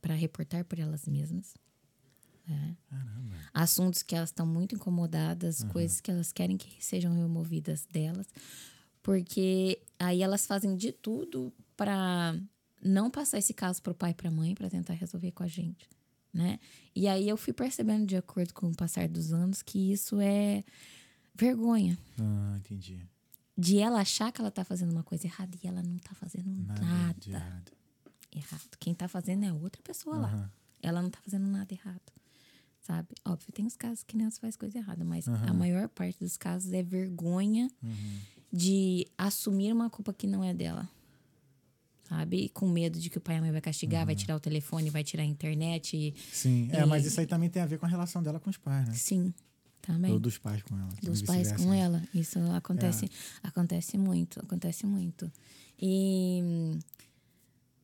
[0.00, 1.54] para reportar por elas mesmas
[2.88, 3.34] Caramba.
[3.52, 8.26] assuntos que elas estão muito incomodadas, coisas que elas querem que sejam removidas delas,
[9.02, 12.38] porque aí elas fazem de tudo para
[12.82, 15.88] não passar esse caso pro pai e pra mãe para tentar resolver com a gente,
[16.32, 16.60] né?
[16.94, 20.62] E aí eu fui percebendo de acordo com o passar dos anos que isso é
[21.34, 23.00] vergonha Ah, entendi.
[23.56, 26.50] De ela achar que ela tá fazendo uma coisa errada e ela não tá fazendo
[26.66, 27.72] Nada, nada, errado.
[28.34, 28.76] errado.
[28.78, 30.28] Quem tá fazendo é a outra pessoa lá.
[30.28, 30.50] Aham.
[30.82, 32.12] Ela não tá fazendo nada errado.
[32.80, 33.08] Sabe?
[33.24, 35.54] Óbvio, tem os casos que criança faz coisa errada, mas a Aham.
[35.54, 38.18] maior parte dos casos é vergonha Uhum.
[38.52, 40.88] de assumir uma culpa que não é dela.
[42.04, 42.44] Sabe?
[42.44, 44.06] E com medo de que o pai e a mãe vai castigar, Uhum.
[44.06, 45.96] vai tirar o telefone, vai tirar a internet.
[45.96, 48.38] E, Sim, é, mas E- isso aí também tem a ver com a relação dela
[48.38, 48.94] com os pais, né?
[48.94, 49.34] sim,
[49.86, 50.12] também.
[50.12, 50.88] Ou dos pais com ela.
[51.02, 51.78] dos pais com né?
[51.80, 52.02] ela.
[52.14, 53.08] Isso acontece,
[53.42, 55.30] acontece muito, acontece muito.
[55.80, 56.78] E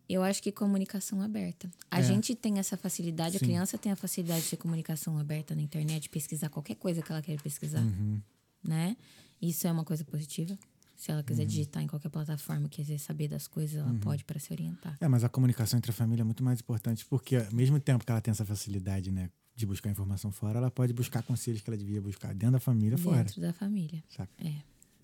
[0.09, 1.71] eu acho que comunicação aberta.
[1.91, 2.03] A É.
[2.03, 3.45] gente tem essa facilidade, Sim.
[3.45, 7.11] a criança tem a facilidade de ter comunicação aberta na internet, pesquisar qualquer coisa que
[7.11, 8.21] ela quer pesquisar, Uhum.
[8.63, 8.97] né?
[9.41, 10.59] Isso é uma coisa positiva.
[10.97, 11.27] Se ela Uhum.
[11.27, 14.97] quiser digitar em qualquer plataforma, quiser saber das coisas, ela pode para se orientar.
[15.01, 18.05] É, mas a comunicação entre a família é muito mais importante, porque ao mesmo tempo
[18.05, 21.69] que ela tem essa facilidade, né, de buscar informação fora, ela pode buscar conselhos que
[21.71, 23.19] ela devia buscar dentro da família fora.
[23.25, 24.03] Dentro da família.
[24.09, 24.33] Saca?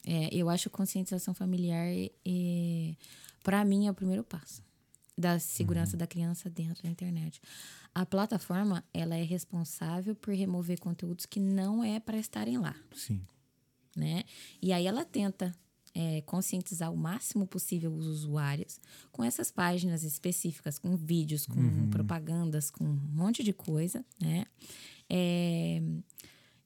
[0.07, 1.87] É, eu acho que conscientização familiar,
[2.25, 2.95] é,
[3.43, 4.63] para mim, é o primeiro passo
[5.17, 5.99] da segurança Uhum.
[5.99, 7.41] da criança dentro da internet.
[7.95, 13.21] A plataforma, ela é responsável por remover conteúdos que não é para estarem lá, Sim.
[13.97, 14.23] né?
[14.63, 15.55] E aí ela tenta
[16.01, 18.79] é, conscientizar o máximo possível os usuários
[19.11, 21.91] com essas páginas específicas, com vídeos, com Uhum.
[21.91, 24.45] propagandas, com um monte de coisa, né?
[25.11, 25.83] É,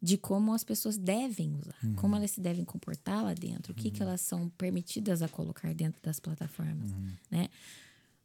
[0.02, 1.94] de como as pessoas devem usar, Uhum.
[1.94, 5.72] como elas se devem comportar lá dentro, o que, que elas são permitidas a colocar
[5.74, 7.12] dentro das plataformas, Uhum.
[7.30, 7.48] né?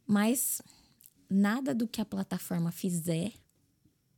[0.06, 0.60] Mas
[1.30, 3.32] nada do que a plataforma fizer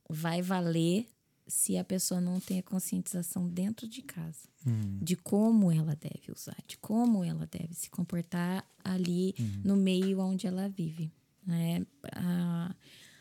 [0.09, 1.05] vai valer
[1.51, 4.99] se a pessoa não tem a conscientização dentro de casa Uhum.
[5.01, 9.33] de como ela deve usar, de como ela deve se comportar ali
[9.63, 11.11] no meio onde ela vive.
[11.45, 11.85] Né?
[12.13, 12.73] A-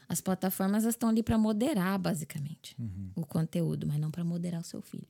[0.08, 3.10] as plataformas estão ali para moderar, basicamente, Uhum.
[3.16, 5.06] o conteúdo, mas não para moderar o seu filho.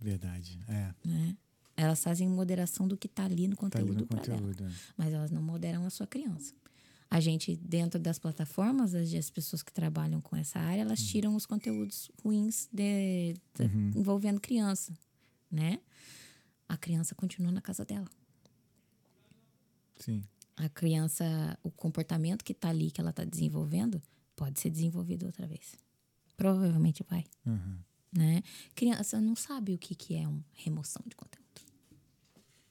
[0.00, 0.60] Verdade.
[0.68, 0.94] É.
[1.04, 1.36] Né?
[1.76, 4.38] Elas fazem moderação do que tá ali no Tá ali conteúdo, no pra dela.
[4.40, 4.64] conteúdo.
[4.64, 4.70] é.
[4.96, 6.54] Mas elas não moderam a sua criança.
[7.14, 11.06] A gente, dentro das plataformas, as, as pessoas que trabalham com essa área, elas Uhum.
[11.06, 13.64] tiram os conteúdos ruins de- de-
[13.96, 14.92] envolvendo criança,
[15.48, 15.78] né?
[16.68, 18.08] A criança continua na casa dela.
[20.00, 20.24] Sim.
[20.56, 21.24] A criança,
[21.62, 24.02] o comportamento que tá ali, que ela tá desenvolvendo,
[24.34, 25.76] pode ser desenvolvido outra vez.
[26.36, 27.78] Provavelmente vai, Uhum.
[28.12, 28.42] né?
[28.74, 31.60] Criança não sabe o que, que é uma remoção de conteúdo,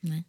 [0.01, 0.25] né?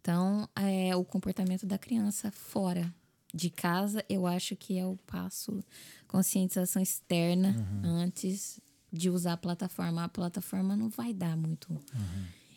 [0.00, 2.94] Então, é o comportamento da criança fora
[3.34, 5.62] de casa, eu acho que é o passo
[6.06, 7.54] conscientização externa
[7.84, 8.60] antes
[8.92, 10.04] de usar a plataforma.
[10.04, 11.78] A plataforma não vai dar muito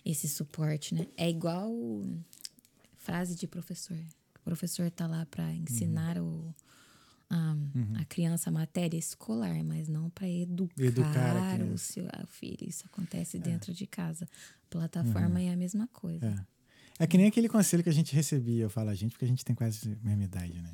[0.05, 1.07] esse suporte, né?
[1.17, 1.69] É igual
[2.97, 3.97] frase de professor.
[4.39, 6.55] O professor tá lá para ensinar o,
[7.29, 7.55] a,
[7.99, 11.93] a criança a matéria escolar, mas não para educar, Educar a o criança.
[11.93, 12.67] seu filho.
[12.67, 14.27] Isso acontece dentro de casa.
[14.69, 16.27] Plataforma é a mesma coisa.
[16.27, 16.60] É.
[16.99, 19.27] É que nem aquele conselho que a gente recebia, eu falo a gente, porque a
[19.27, 20.71] gente tem quase a mesma idade, né?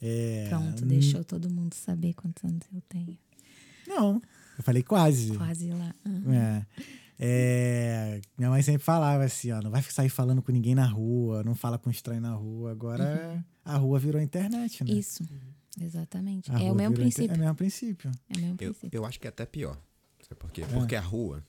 [0.00, 3.16] É, Pronto, deixou todo mundo saber quantos anos eu tenho.
[3.86, 4.20] Não,
[4.58, 5.36] eu falei quase.
[5.36, 5.94] Quase lá.
[6.04, 6.64] Ah.
[6.78, 6.82] É.
[7.24, 11.44] É, minha mãe sempre falava assim, ó, não vai sair falando com ninguém na rua,
[11.44, 12.72] não fala com estranho na rua.
[12.72, 14.90] Agora a rua virou internet, né?
[14.92, 15.22] Isso,
[15.80, 16.50] exatamente.
[16.50, 16.58] É o.
[16.58, 17.30] É o mesmo princípio.
[17.30, 18.96] É o mesmo Eu, princípio.
[18.98, 19.78] eu acho que é até pior.
[20.28, 20.52] Sabe por É.
[20.52, 20.64] quê?
[20.72, 21.44] Porque a rua.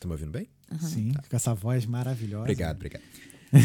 [0.00, 0.48] Tá me ouvindo bem?
[0.80, 2.42] Sim, com essa voz maravilhosa.
[2.42, 3.02] Obrigado, obrigado.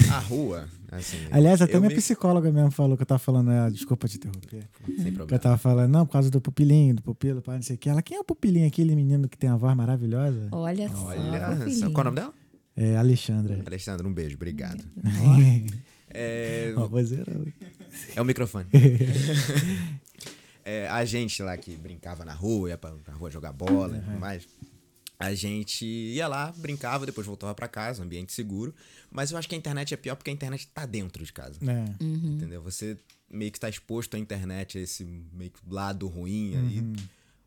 [0.10, 1.18] A rua, assim.
[1.30, 4.66] Aliás, até minha me- psicóloga mesmo falou que eu tava falando, é, desculpa te interromper.
[4.86, 5.40] Sem Que eu problema.
[5.40, 7.90] tava falando, não, por causa do pupilinho, do pupilo, pá, não sei o que.
[7.90, 10.48] Ela, quem é o pupilinho, aquele menino que tem a voz maravilhosa?
[10.54, 11.92] Olha, só, Olha, filhinho.
[11.92, 12.34] qual é o nome dela?
[12.78, 13.62] É Alexandra.
[13.68, 14.84] Alexandra, um beijo, obrigado.
[16.16, 16.72] É,
[18.16, 18.68] é o microfone.
[20.66, 24.00] É, a gente lá que brincava na rua, ia pra, pra rua jogar bola e
[24.02, 24.48] tudo mais.
[25.26, 28.74] A gente ia lá, brincava, depois voltava pra casa, ambiente seguro.
[29.10, 31.60] Mas eu acho que a internet é pior porque a internet tá dentro de casa.
[31.62, 32.04] É.
[32.04, 32.62] Entendeu?
[32.64, 32.98] Você
[33.30, 36.94] meio que está exposto à internet, a esse meio que lado ruim aí.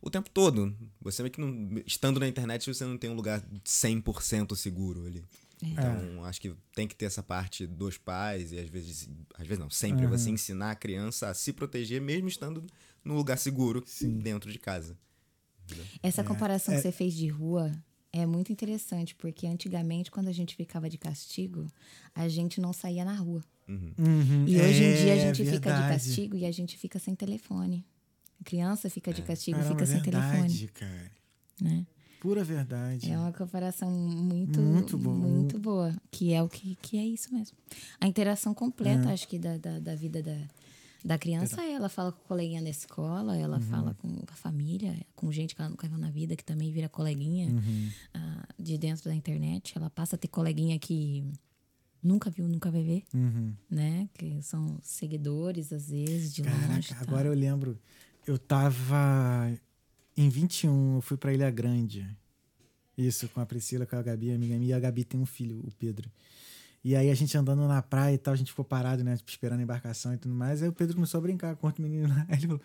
[0.01, 0.75] O tempo todo.
[1.01, 1.83] Você meio que não.
[1.87, 5.25] Estando na internet, você não tem um lugar 100% seguro ali.
[5.63, 9.09] Então, acho que tem que ter essa parte dos pais e às vezes.
[9.35, 12.65] Às vezes não, sempre você ensinar a criança a se proteger, mesmo estando
[13.05, 14.97] num lugar seguro dentro de casa.
[16.03, 17.73] Essa comparação é- que você fez de rua
[18.13, 21.67] é muito interessante, porque antigamente, quando a gente ficava de castigo,
[22.15, 23.43] a gente não saía na rua.
[23.69, 24.45] Uhum.
[24.47, 27.15] E hoje em dia a É gente fica de castigo e a gente fica sem
[27.15, 27.85] telefone.
[28.41, 30.69] A criança fica de castigo e fica sem verdade, telefone.
[30.69, 31.11] cara.
[31.61, 31.87] Né?
[32.21, 33.11] Pura verdade.
[33.11, 35.91] É uma comparação muito, Muito muito boa.
[35.91, 35.97] boa.
[36.11, 37.57] que é o que, que é isso mesmo.
[38.01, 38.55] A interação É.
[38.55, 40.37] completa, acho que, da, da, da vida da,
[41.07, 43.63] da criança, ela fala com coleguinha da escola, ela Uhum.
[43.63, 46.89] fala com a família, com gente que ela nunca viu na vida, que também vira
[46.89, 47.91] coleguinha Uhum.
[48.15, 49.73] ah, de dentro da internet.
[49.77, 51.25] Ela passa a ter coleguinha que
[52.03, 53.53] nunca viu, nunca vai ver, Uhum.
[53.71, 54.09] né?
[54.15, 56.59] Que são seguidores, às vezes, de longe.
[56.89, 57.01] Caraca, tá?
[57.03, 57.79] agora eu lembro.
[58.27, 59.53] Eu tava
[60.17, 62.05] em 21, eu fui pra Ilha Grande.
[62.99, 64.71] Isso, com a Priscila, com a Gabi, amiga minha.
[64.71, 66.11] E a Gabi tem um filho, o Pedro.
[66.89, 69.17] E aí a gente andando na praia e tal, a gente ficou parado, né?
[69.17, 70.63] tipo, Esperando a embarcação e tudo mais.
[70.63, 72.25] Aí o Pedro começou a brincar com outro menino lá.
[72.31, 72.61] Ele falou: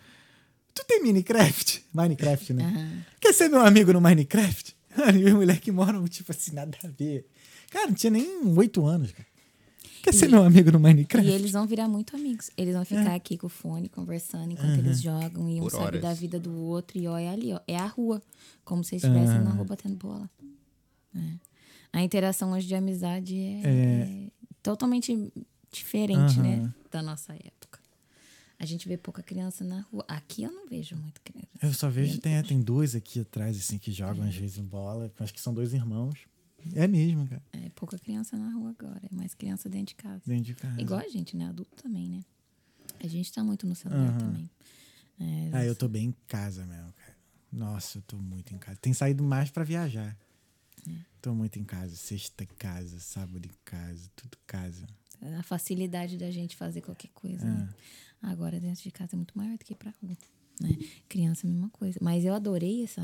[0.72, 1.84] Tu tem Minecraft?
[1.92, 2.64] Minecraft, né?
[2.64, 3.04] Aham.
[3.20, 4.76] Quer ser meu amigo no Minecraft?
[4.96, 7.26] Mano, e os moleques moram, tipo assim, nada a ver.
[7.68, 9.26] Cara, não tinha nem oito anos, cara.
[10.04, 11.28] Quer ser E- meu amigo no Minecraft?
[11.28, 12.48] E eles vão virar muito amigos.
[12.56, 15.84] Eles vão ficar aqui com o fone conversando enquanto eles jogam e um Por sabe
[15.84, 16.02] horas.
[16.02, 17.60] da vida do outro e ó, é ali, ó.
[17.66, 18.22] É a rua.
[18.64, 19.54] Como se estivessem na Ah.
[19.54, 20.30] rua batendo bola.
[21.16, 21.51] É.
[21.92, 24.30] A interação hoje de amizade é, É.
[24.62, 25.32] totalmente
[25.70, 26.42] diferente, Aham.
[26.62, 26.74] né?
[26.90, 27.80] Da nossa época.
[28.58, 30.04] A gente vê pouca criança na rua.
[30.06, 31.48] Aqui eu não vejo muito criança.
[31.60, 35.12] Eu só vejo, tem, tem dois aqui atrás, assim, que jogam às vezes bola.
[35.18, 36.26] Acho que são dois irmãos.
[36.74, 37.42] É mesmo, cara.
[37.52, 39.00] É pouca criança na rua agora.
[39.10, 40.22] É mais criança dentro de casa.
[40.24, 40.80] Dentro de casa.
[40.80, 41.46] Igual a gente, né?
[41.48, 42.20] Adulto também, né?
[43.02, 44.18] A gente tá muito no celular Aham.
[44.18, 44.50] também.
[45.18, 47.16] É, Ah, eu tô bem em casa mesmo, cara.
[47.52, 48.78] Nossa, eu tô muito em casa.
[48.80, 50.16] Tem saído mais pra viajar.
[50.88, 50.92] É.
[51.20, 51.94] Tô muito em casa.
[51.96, 54.86] Sexta em casa, sábado em casa, tudo casa.
[55.38, 57.44] a facilidade da gente fazer qualquer coisa.
[57.44, 57.68] né?
[58.22, 60.16] Agora, dentro de casa é muito maior do que pra rua.
[60.60, 60.76] Né?
[61.08, 61.98] Criança é a mesma coisa.
[62.00, 63.02] Mas eu adorei essa,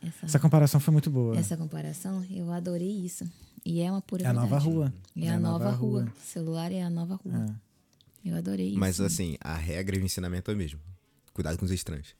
[0.00, 1.36] essa, Essa comparação foi muito boa.
[1.38, 2.24] essa comparação.
[2.30, 3.28] Eu adorei isso.
[3.64, 4.50] E é uma pura é a verdade.
[4.50, 4.94] nova rua.
[5.16, 6.12] É, a nova, rua.
[6.22, 7.46] Celular é a nova rua.
[8.24, 8.28] É.
[8.30, 8.78] Eu adorei isso.
[8.78, 10.80] Mas assim, a regra e o ensinamento é o mesmo.
[11.32, 12.14] Cuidado com os estranhos.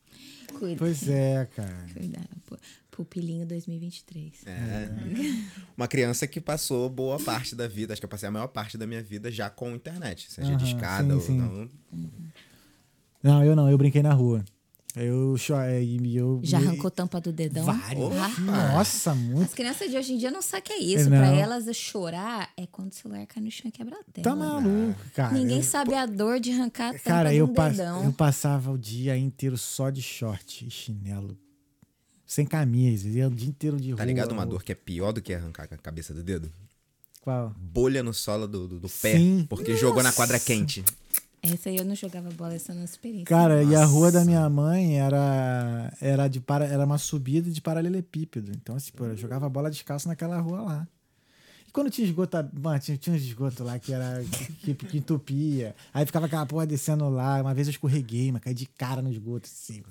[0.59, 0.77] Cuida.
[0.77, 1.87] Pois é, cara.
[1.93, 2.29] Cuidado.
[2.95, 4.33] Pu- Pupilinho 2023.
[4.47, 4.89] É.
[5.77, 8.79] Uma criança que passou boa parte da vida, acho que eu passei a maior parte
[8.79, 10.31] da minha vida já com internet.
[10.31, 11.37] Seja de escada sim, ou sim.
[11.39, 11.69] não.
[13.23, 14.45] Não, eu não, eu brinquei na rua.
[14.97, 17.65] Eu, cho- é, eu Já me- arrancou tampa do dedão?
[17.65, 18.13] Vários.
[18.17, 19.43] Ah, Nossa, muito.
[19.43, 21.11] As crianças de hoje em dia não sabem o que é isso.
[21.11, 21.17] Não.
[21.19, 24.23] Pra elas, chorar é quando o celular cai no chão e quebra a tela.
[24.23, 25.33] Tá maluco, cara.
[25.35, 28.05] Ninguém Eu- sabe a dor de arrancar a tampa Cara, de eu, pa- dedão.
[28.05, 31.37] eu passava o dia inteiro só de short e chinelo.
[32.27, 33.09] Sem camisa.
[33.09, 33.99] Ia o dia inteiro de rua.
[33.99, 36.51] Tá ligado uma dor que é pior do que arrancar a cabeça do dedo?
[37.21, 37.55] Qual?
[37.57, 39.17] Bolha no solo do, do, do pé.
[39.17, 39.47] Sim.
[39.49, 40.17] Porque jogou na Nossa.
[40.17, 40.85] quadra quente.
[41.43, 43.27] Essa aí eu não jogava bola, essa eu não experiência.
[43.27, 43.93] Cara, e a Nossa.
[43.93, 48.51] rua da minha mãe era era de para, era uma subida de paralelepípedo.
[48.53, 50.89] Então, assim, pô, eu jogava bola descalço naquela rua lá.
[51.69, 54.99] E quando tinha esgoto, mano, tinha, tinha uns esgoto lá que era que, que, que
[54.99, 55.75] entupia.
[55.93, 57.43] Aí ficava aquela porra descendo lá.
[57.43, 59.83] Uma vez eu escorreguei, mas caí de cara no esgoto, assim.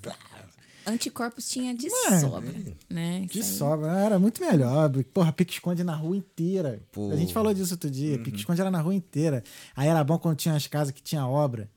[0.86, 2.54] Anticorpos tinha de Mano, sobra,
[2.90, 3.26] né?
[3.34, 3.42] Aí.
[3.42, 4.90] sobra, era muito melhor.
[5.12, 6.80] Porra, pique-esconde na rua inteira.
[6.92, 7.10] Pô.
[7.10, 8.18] A gente falou disso outro dia.
[8.18, 9.42] Pique-esconde era na rua inteira.
[9.74, 11.68] Aí era bom quando tinha as casas que tinha obra.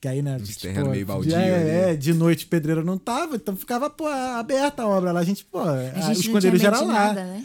[0.00, 0.36] Que aí, né?
[0.38, 3.90] Os terrenos meio baldio de, é, é, de noite o pedreiro não tava, então ficava,
[3.90, 5.20] pô, aberta a obra lá.
[5.20, 6.92] A gente, pô, A a- gente o tinha esconderijo era de lá.
[6.92, 7.44] nada, né?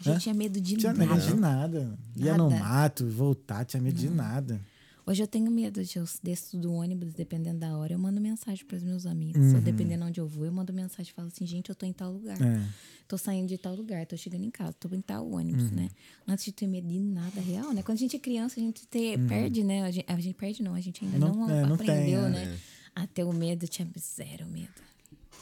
[0.00, 0.18] A gente Hã?
[0.18, 1.14] tinha medo de Tinha nada.
[1.14, 1.98] medo de nada.
[2.14, 2.62] Ia no Nada.
[2.62, 4.60] mato, voltar, tinha medo de nada.
[5.06, 8.64] Hoje eu tenho medo de eu desço do ônibus, dependendo da hora, eu mando mensagem
[8.64, 9.42] para os meus amigos.
[9.48, 9.56] Uhum.
[9.56, 11.92] Ou dependendo onde eu vou, eu mando mensagem e falo assim, gente, eu tô em
[11.92, 12.40] tal lugar.
[12.40, 12.66] É.
[13.06, 15.76] Tô saindo de tal lugar, tô chegando em casa, tô em tal ônibus, Uhum.
[15.76, 15.90] né?
[16.26, 17.82] Antes de ter medo de nada real, né?
[17.82, 19.82] Quando a gente é criança, a gente te- perde, né?
[19.82, 21.34] A gente, a gente perde não, a gente ainda Uhum.
[21.34, 22.30] Não- não, é, não tem, aprendeu, é.
[22.30, 22.58] né?
[22.94, 24.72] A ter o medo, eu tinha zero medo.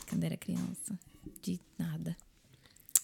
[0.08, 0.98] Quando era criança.
[1.40, 2.16] De nada.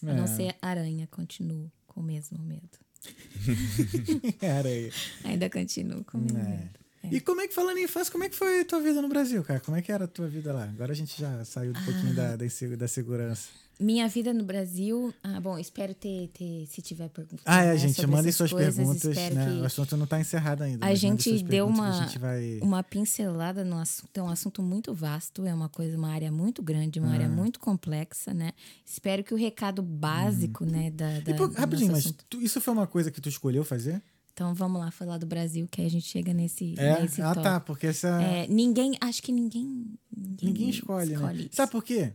[0.02, 0.26] A não É.
[0.26, 2.78] ser aranha, continuo com o mesmo medo.
[4.40, 4.92] Era aí.
[5.24, 6.22] Ainda continuo com É.
[6.32, 6.78] medo.
[7.10, 9.08] E como é que, falando em infância, como é que foi a tua vida no
[9.08, 9.60] Brasil, cara?
[9.60, 10.64] Como é que era a tua vida lá?
[10.64, 12.44] Agora a gente já saiu um pouquinho da, da,
[12.76, 13.48] da segurança.
[13.80, 15.14] Minha vida no Brasil.
[15.22, 17.42] Ah, bom, espero ter, ter se tiver perguntas.
[17.46, 19.60] Ah, é, né, gente, mandem suas coisas, perguntas, né?
[19.60, 20.84] O assunto não tá encerrado ainda.
[20.84, 22.58] A gente deu uma, gente vai...
[22.60, 24.10] uma pincelada no assunto.
[24.18, 27.60] É um assunto muito vasto, é uma coisa, uma área muito grande, uma área muito
[27.60, 28.52] complexa, né?
[28.84, 31.20] Espero que o recado básico, né, da.
[31.20, 31.48] da Uhum.
[31.48, 34.02] Do rapidinho, mas tu- isso foi uma coisa que tu escolheu fazer?
[34.34, 36.74] Então vamos lá falar do Brasil, que aí a gente chega nesse.
[36.78, 37.00] É?
[37.02, 37.66] nesse Ah, tá, tópico.
[37.66, 38.20] porque essa...
[38.22, 38.96] É, ninguém.
[39.00, 39.84] Acho que ninguém.
[40.16, 41.34] Ninguém, Ninguém escolhe, né?
[41.34, 41.48] isso.
[41.52, 42.12] Sabe por quê?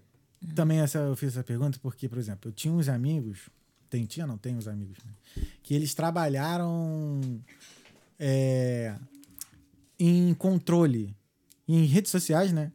[0.56, 3.50] Também essa, eu fiz essa pergunta porque, por exemplo, eu tinha uns amigos,
[3.90, 5.46] tem, tinha, não tem uns amigos, né?
[5.62, 7.22] Que eles trabalharam
[8.20, 8.96] é,
[10.00, 11.16] em controle,
[11.68, 12.72] em redes sociais, né?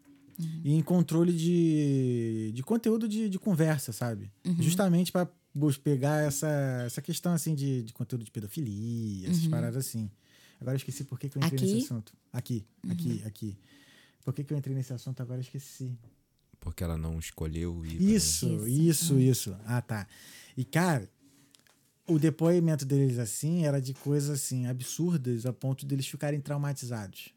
[0.64, 4.31] E em controle de, de conteúdo de, de conversa, sabe?
[4.61, 5.29] Justamente para
[5.83, 6.49] pegar essa,
[6.87, 10.09] essa questão assim de, de conteúdo de pedofilia, essas paradas assim.
[10.61, 11.75] Agora eu esqueci por que, que eu entrei Aqui?
[11.75, 12.12] nesse assunto.
[12.33, 13.59] Aqui, aqui, aqui.
[14.25, 15.39] Por que, que eu entrei nesse assunto agora?
[15.39, 15.97] Eu esqueci.
[16.61, 17.96] Porque ela não escolheu ir.
[17.96, 20.06] pra- Isso, isso, isso, Ah, tá.
[20.56, 21.09] E, cara,
[22.06, 27.30] o depoimento deles, assim, era de coisas, assim, absurdas a ponto deles ficarem traumatizados.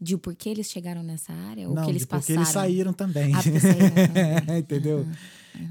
[0.00, 2.40] De o porquê eles chegaram nessa área ou Não, que eles de porque passaram.
[2.42, 3.34] eles saíram também.
[3.34, 3.94] Ah, porque saíram
[4.46, 4.58] também.
[4.58, 5.06] Entendeu?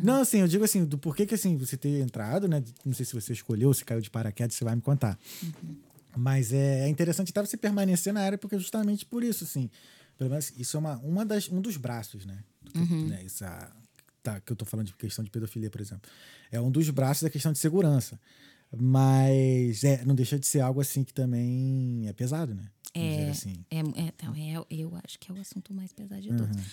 [0.01, 2.63] Não, assim, eu digo assim, do porquê que, assim, você ter entrado, né?
[2.83, 5.19] Não sei se você escolheu, se caiu de paraquedas, você vai me contar.
[6.15, 9.69] Mas é, é interessante até você permanecer na área, porque justamente por isso, assim.
[10.17, 12.39] Pelo menos isso é uma, uma das, um dos braços, né?
[12.71, 13.71] Que, né, essa,
[14.21, 16.09] tá, que eu tô falando de questão de pedofilia, por exemplo.
[16.51, 18.19] É um dos braços da questão de segurança.
[18.75, 22.65] Mas é, não deixa de ser algo assim que também é pesado, né?
[22.93, 23.65] É, assim.
[23.69, 26.55] é, é, então, é, eu acho que é o assunto mais pesado de todos.
[26.55, 26.63] Uhum.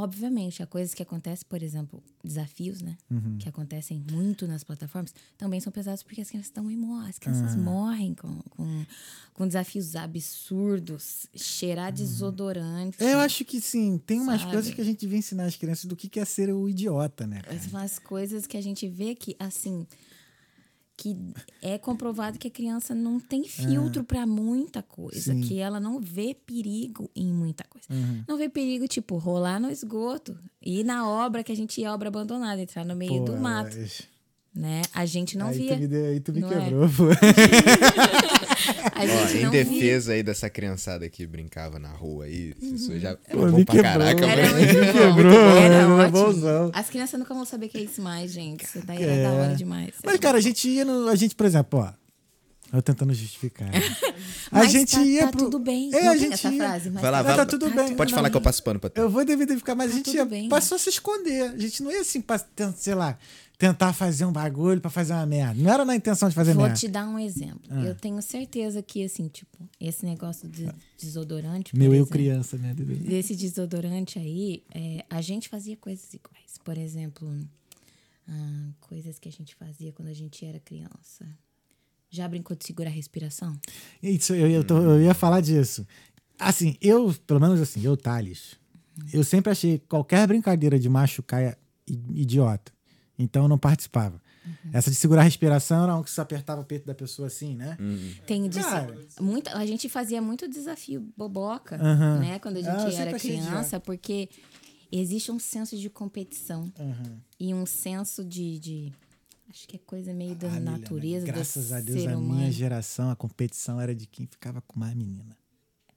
[0.00, 2.96] Obviamente, há coisas que acontecem, por exemplo, desafios, né?
[3.10, 3.36] Uhum.
[3.36, 7.10] Que acontecem muito nas plataformas, também são pesados porque as crianças estão imóveis.
[7.10, 7.62] As crianças Uhum.
[7.64, 8.86] morrem com, com,
[9.34, 11.26] com desafios absurdos.
[11.34, 13.02] Cheirar desodorante.
[13.02, 14.52] É, eu acho que sim, tem umas Sabe?
[14.52, 17.40] coisas que a gente devia ensinar as crianças do que é ser o idiota, né?
[17.40, 17.58] cara?
[17.82, 19.84] As coisas que a gente vê que, assim,
[21.00, 21.16] que
[21.62, 25.34] é comprovado que a criança não tem filtro pra muita coisa, É.
[25.36, 25.40] Sim.
[25.42, 27.86] que ela não vê perigo em muita coisa.
[28.26, 32.08] Não vê perigo, tipo, rolar no esgoto, ir na obra que a gente ia obra
[32.08, 34.02] abandonada, entrar no meio Pô, do mato, mas-
[34.54, 34.82] né?
[34.94, 35.74] A gente não aí via.
[35.74, 36.64] Tu me, deu- aí tu me Não é?
[36.64, 37.04] quebrou, pô.
[38.96, 39.64] Ó, em não via.
[39.64, 43.64] defesa aí dessa criançada que brincava na rua aí, isso já é Pô, bom me
[43.64, 43.92] pra quebrou.
[43.92, 44.56] caraca, Era mano.
[44.58, 44.92] muito Me bom.
[44.92, 46.10] quebrou, Era era ótimo.
[46.24, 46.70] bonzão.
[46.74, 48.64] As crianças nunca vão saber o que é isso mais, gente.
[48.64, 49.06] Isso daí É.
[49.06, 49.90] era da hora demais.
[50.04, 51.08] Mas, cara, a gente ia no.
[51.08, 51.92] A gente, por exemplo, ó.
[52.70, 53.66] Eu tentando justificar.
[53.70, 53.78] né?
[54.52, 55.38] A Mas gente tá- ia tá pro.
[55.44, 55.88] tudo bem.
[55.94, 57.46] É, Não a gente essa ia- frase, mas Vai lá, tá vai tá lá.
[57.46, 57.84] tudo Tá bem.
[57.86, 58.30] tudo Pode falar bem.
[58.32, 58.98] que eu passo pano pra tu.
[59.00, 60.48] Eu vou identificar, mas a Tá gente ia, bem.
[60.50, 61.44] passou a se esconder.
[61.44, 62.38] A gente não ia assim, pra,
[62.76, 63.16] sei lá,
[63.58, 65.60] tentar fazer um bagulho pra fazer uma merda.
[65.60, 66.78] Não era na intenção de fazer Vou merda.
[66.78, 67.60] te dar um exemplo.
[67.68, 67.82] Ah.
[67.82, 71.76] Eu tenho certeza que, assim, tipo, esse negócio de desodorante.
[71.76, 72.72] Meu eu exemplo, criança, né?
[72.72, 76.56] Desse desodorante aí, é, a gente fazia coisas iguais.
[76.64, 77.28] Por exemplo,
[78.28, 81.26] ah, coisas que a gente fazia quando a gente era criança.
[82.10, 83.58] Já brincou de segurar a respiração?
[84.02, 85.84] Isso, eu, eu, tô- eu ia falar disso.
[86.38, 88.56] Assim, eu, pelo menos assim, eu, Thales,
[89.12, 91.56] Eu sempre achei qualquer brincadeira de machucar é
[91.86, 92.72] idiota.
[93.18, 94.22] Então eu não participava.
[94.72, 97.54] Essa de segurar a respiração era um que você apertava o peito da pessoa assim,
[97.54, 97.76] né?
[98.26, 98.98] Tem de Cara.
[99.20, 102.20] muito, a gente fazia muito desafio boboca, Aham.
[102.20, 104.28] né, quando a gente Ah, era criança, porque
[104.90, 106.72] existe um senso de competição
[107.38, 108.92] e um senso de, de-
[109.50, 112.16] acho que é coisa meio da Ah, Milena, natureza Graças do a Deus, ser a
[112.18, 112.34] humano.
[112.34, 115.36] minha geração, a competição era de quem ficava com mais menina.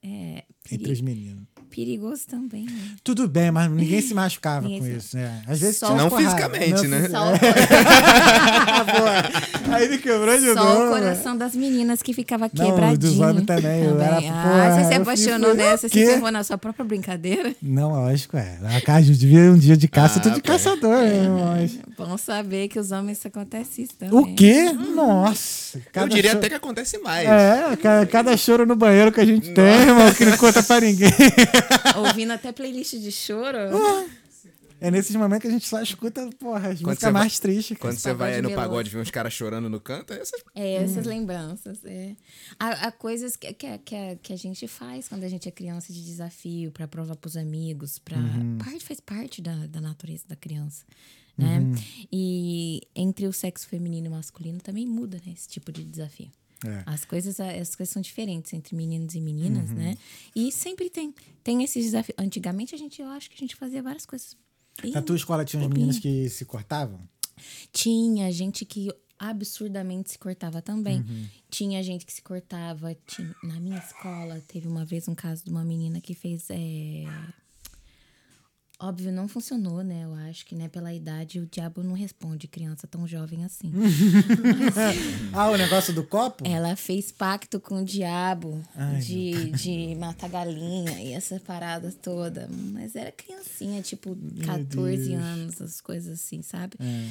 [0.03, 1.43] É Entre peri- os meninos.
[1.69, 2.95] perigoso também, né?
[3.03, 5.41] Tudo bem, mas ninguém se machucava Ninguém com se- isso, né?
[5.47, 6.27] Às vezes Só- Não porrada.
[6.29, 7.07] fisicamente, né?
[7.09, 7.25] Só,
[8.85, 9.21] Boa.
[9.75, 10.85] Aí me quebrou de só novo.
[10.85, 12.97] o coração das meninas que ficava Não, quebradinho.
[12.97, 15.77] dos homens também, eu era- Ah, porra, você se apaixonou quê?
[15.77, 17.55] você ferrou na sua própria brincadeira?
[17.61, 18.57] Não, lógico, é.
[18.75, 20.47] A casa devia um dia de caça, eu tô Ah, de pô.
[20.51, 21.79] caçador, né, mas...
[21.97, 24.17] Bom saber que os homens isso acontece isso também.
[24.19, 24.71] O quê?
[24.73, 25.77] Nossa.
[25.77, 27.27] Eu cada diria cho- até que acontece mais.
[27.27, 30.81] É, ca- cada choro no banheiro que a gente tem, irmão, que não conta pra
[30.81, 31.09] ninguém.
[32.07, 33.57] Ouvindo até playlist de choro.
[34.83, 37.77] É nesses momentos que a gente só escuta, porra, as Quando músicas mais tristes.
[37.77, 40.73] Quando você vai aí no pagode ver uns caras chorando no canto, é essas É,
[40.83, 41.77] essas lembranças.
[41.85, 42.15] É.
[42.59, 45.51] Há, há coisas que, que, que, a- que a gente faz quando a gente é
[45.51, 48.17] criança de desafio, para provar pros amigos, para
[48.63, 50.83] parte faz parte da, da natureza da criança.
[51.37, 51.61] Né?
[52.11, 56.29] E entre o sexo feminino e masculino também muda né, esse tipo de desafio.
[56.65, 56.83] É.
[56.85, 59.97] As coisas, as coisas são diferentes entre meninos e meninas, né?
[60.35, 62.15] E sempre tem, tem esses desafios.
[62.19, 64.37] Antigamente a gente, eu acho que a gente fazia várias coisas.
[64.81, 65.97] bem Na tua escola tinha uns bobinhas.
[65.97, 66.99] meninos que se cortavam?
[67.73, 70.99] Tinha gente que absurdamente se cortava também.
[71.01, 71.27] Uhum.
[71.49, 72.95] Tinha gente que se cortava.
[73.07, 76.47] tinha- na minha escola, teve uma vez um caso de uma menina que fez.
[76.49, 77.03] é,
[78.83, 80.05] Óbvio, não funcionou, né?
[80.05, 83.71] Eu acho que, né, pela idade, o diabo não responde criança tão jovem assim.
[85.33, 86.43] Ah, o negócio do copo?
[86.47, 92.49] Ela fez pacto com o diabo Ai, de, de matar galinha e essa parada toda.
[92.51, 95.21] Mas era criancinha, tipo, 14 Deus.
[95.21, 96.75] anos, as coisas assim, sabe?
[96.79, 97.09] É.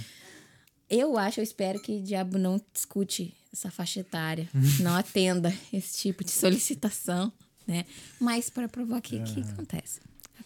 [0.88, 4.48] Eu acho, eu espero que o diabo não discute essa faixa etária,
[4.80, 7.32] não atenda esse tipo de solicitação,
[7.64, 7.84] né?
[8.18, 10.00] Mas para provar que, que acontece.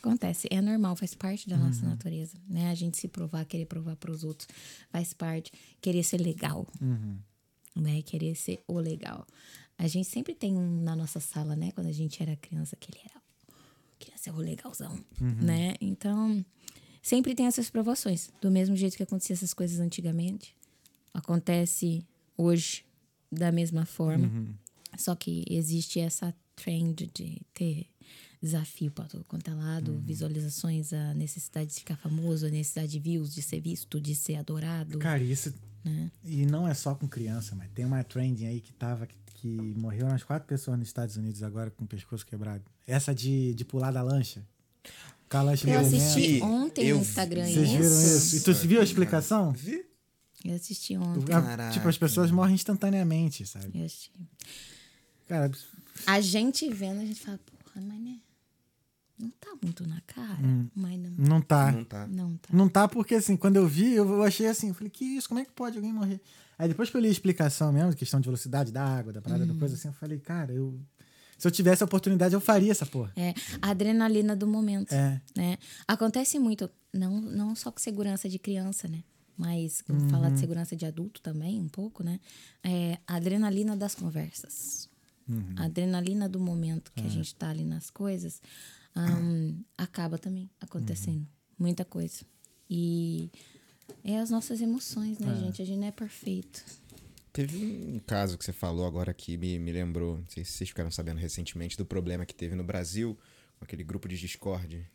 [0.05, 2.71] Acontece, é normal, faz parte da nossa natureza, né?
[2.71, 4.47] A gente se provar, querer provar para os outros,
[4.91, 5.51] faz parte,
[5.81, 6.67] querer ser legal,
[7.75, 8.03] né?
[8.03, 9.27] Querer ser o legal.
[9.79, 11.73] A gente sempre tem um na nossa sala, né?
[11.73, 13.25] Quando a gente era criança, que ele era
[13.99, 15.03] queria ser o legalzão,
[15.41, 15.75] né?
[15.81, 16.45] Então,
[17.01, 18.31] sempre tem essas provações.
[18.43, 20.55] Do mesmo jeito que acontecia essas coisas antigamente,
[21.15, 22.85] acontece hoje
[23.33, 24.27] da mesma forma.
[24.99, 27.87] Só que existe essa trend de ter
[28.45, 32.99] desafio para todo quanto é lado, visualizações, a necessidade de ficar famoso, a necessidade de
[32.99, 34.99] views, de ser visto, de ser adorado.
[34.99, 35.53] Cara, isso.
[35.83, 36.11] Né?
[36.23, 39.07] E não é só com criança, mas tem uma trending aí que tava.
[39.07, 42.65] Que, que morreu umas quatro pessoas nos Estados Unidos agora com o pescoço quebrado.
[42.87, 44.43] Essa de, de pular da lancha.
[45.29, 48.37] Com a lancha Eu assisti ontem eu no Instagram Vocês viram isso?
[48.37, 49.53] E tu viu a explicação?
[49.53, 49.85] Vi?
[50.45, 51.25] Eu assisti ontem.
[51.25, 51.73] Caraca.
[51.73, 53.79] Tipo, as pessoas morrem instantaneamente, sabe?
[53.79, 54.13] Eu assisti.
[55.27, 55.51] Cara,
[56.07, 58.19] A gente vendo, a gente fala, porra, mas né?
[59.19, 60.39] Não tá muito na cara,
[60.75, 61.11] mas não.
[61.17, 61.71] não tá.
[61.71, 62.07] Não tá.
[62.07, 62.49] Não tá.
[62.53, 65.41] Não tá porque, assim, quando eu vi, eu achei assim, eu falei, que isso, como
[65.41, 66.21] é que pode alguém morrer?
[66.59, 69.47] Aí depois que eu li a explicação mesmo, questão de velocidade da água, da parada,
[69.47, 70.79] da coisa assim, eu falei, cara, eu...
[71.39, 73.13] Se eu tivesse a oportunidade, eu faria essa porra.
[73.17, 74.93] É a adrenalina do momento.
[74.93, 75.21] É.
[75.37, 75.59] Né?
[75.87, 79.03] Acontece muito, não, não só com segurança de criança, né?
[79.37, 82.21] Mas vou falar de segurança de adulto também, um pouco, né?
[82.63, 84.89] É a adrenalina das conversas.
[85.57, 88.43] A adrenalina do momento que a gente tá ali nas coisas
[88.95, 91.27] ahn, acaba também acontecendo.
[91.59, 92.25] Muita coisa.
[92.69, 93.31] E
[94.03, 95.61] é as nossas emoções, né, gente?
[95.63, 96.65] A gente não é perfeito.
[97.33, 100.71] Teve um caso que você falou agora que me, me lembrou, não sei se vocês
[100.71, 103.19] ficaram sabendo recentemente, do problema que teve no Brasil
[103.59, 104.89] com aquele grupo de Discord.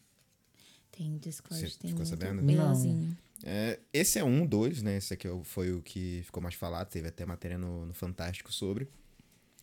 [0.92, 2.42] Tem Discord, Você tem ficou muito sabendo?
[2.42, 3.18] belozinho.
[3.44, 4.98] É, esse é um, dois, né?
[4.98, 8.52] Esse aqui é foi o que ficou mais falado, teve até matéria no, no Fantástico
[8.52, 8.88] sobre.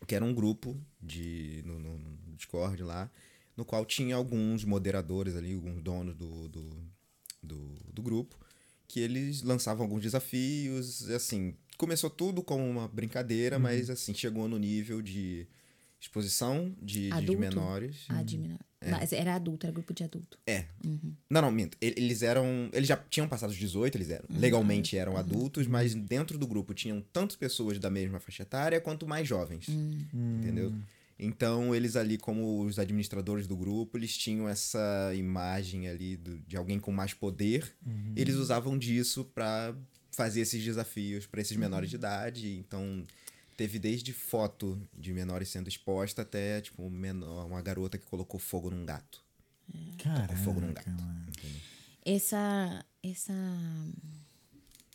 [0.06, 3.10] Que era um grupo de, no, no- no Discord lá,
[3.56, 6.82] no qual tinha alguns moderadores ali, alguns donos do, do,
[7.42, 8.38] do, do grupo,
[8.86, 14.58] que eles lançavam alguns desafios, assim, começou tudo como uma brincadeira, mas assim, chegou no
[14.58, 15.46] nível de
[16.00, 18.04] exposição de, de menores.
[18.08, 18.58] Ah, de menor.
[18.88, 20.38] Mas era adulto, era grupo de adulto.
[20.46, 20.66] É.
[21.28, 21.76] Não, não, minto.
[21.80, 22.68] Eles eram.
[22.72, 24.26] Eles já tinham passado os 18, eles eram.
[24.30, 29.06] Legalmente eram adultos, mas dentro do grupo tinham tanto pessoas da mesma faixa etária quanto
[29.06, 29.66] mais jovens.
[29.68, 30.72] Entendeu?
[31.18, 36.56] Então, eles ali, como os administradores do grupo, eles tinham essa imagem ali do- de
[36.56, 37.74] alguém com mais poder.
[38.14, 39.74] Eles usavam disso pra
[40.12, 42.56] fazer esses desafios pra esses menores de idade.
[42.58, 43.06] Então,
[43.56, 48.38] teve desde foto de menores sendo exposta até, tipo, um menor, uma garota que colocou
[48.38, 49.24] fogo num gato.
[49.98, 50.90] Caraca, fogo num gato.
[52.04, 53.32] essa essa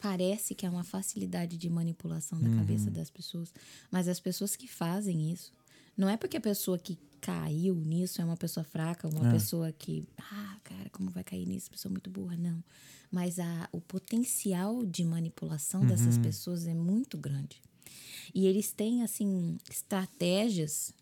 [0.02, 3.53] parece que é uma facilidade de manipulação da cabeça das pessoas,
[3.91, 5.53] mas as pessoas que fazem isso
[5.97, 10.07] não é porque a pessoa que caiu nisso é uma pessoa fraca, uma pessoa que,
[10.18, 11.69] ah, cara, como vai cair nisso?
[11.69, 12.63] Pessoa muito burra, não.
[13.11, 17.61] Mas a, o potencial de manipulação dessas pessoas é muito grande.
[18.34, 20.93] E eles têm assim estratégias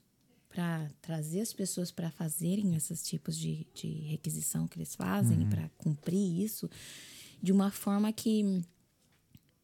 [0.50, 5.70] para trazer as pessoas para fazerem esses tipos de, de requisição que eles fazem, para
[5.78, 6.70] cumprir isso,
[7.42, 8.62] de uma forma que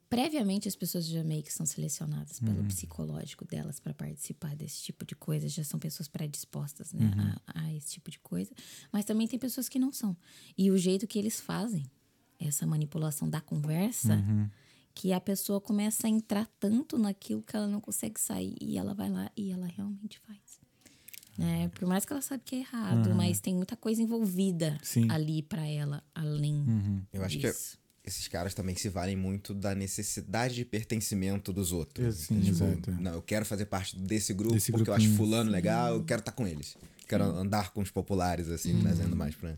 [0.09, 5.05] previamente as pessoas já meio que são selecionadas pelo psicológico delas para participar desse tipo
[5.05, 7.11] de coisa, já são pessoas predispostas né,
[7.47, 8.51] a, a esse tipo de coisa,
[8.91, 10.15] mas também tem pessoas que não são.
[10.57, 11.85] E o jeito que eles fazem
[12.39, 14.23] essa manipulação da conversa,
[14.93, 18.93] que a pessoa começa a entrar tanto naquilo que ela não consegue sair e ela
[18.93, 20.59] vai lá e ela realmente faz.
[21.37, 21.67] Né?
[21.69, 25.09] Por mais que ela sabe que é errado, mas tem muita coisa envolvida Sim.
[25.11, 27.77] ali para ela, além Eu acho que é disso.
[28.05, 32.15] Esses caras também se valem muito da necessidade de pertencimento dos outros.
[32.15, 32.91] Sim, Tipo, exato.
[32.91, 36.19] Não, eu quero fazer parte desse grupo Desse porque eu acho fulano legal, eu quero
[36.19, 36.75] estar com eles.
[37.07, 39.55] Quero andar com os populares, assim, trazendo mais pra.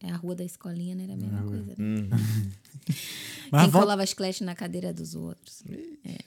[0.00, 1.04] É a rua da escolinha, né?
[1.04, 1.66] Era a mesma coisa.
[1.66, 1.74] Né?
[1.78, 2.08] Hum.
[3.50, 5.62] Mas Quem colava chiclete na cadeira dos outros.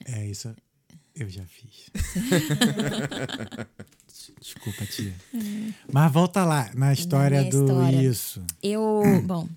[0.06, 0.54] É, isso
[1.16, 1.90] eu já fiz.
[4.40, 5.14] Desculpa, tia.
[5.92, 8.04] Mas volta lá, na história do história.
[8.04, 8.44] isso.
[8.62, 9.48] Eu, bom,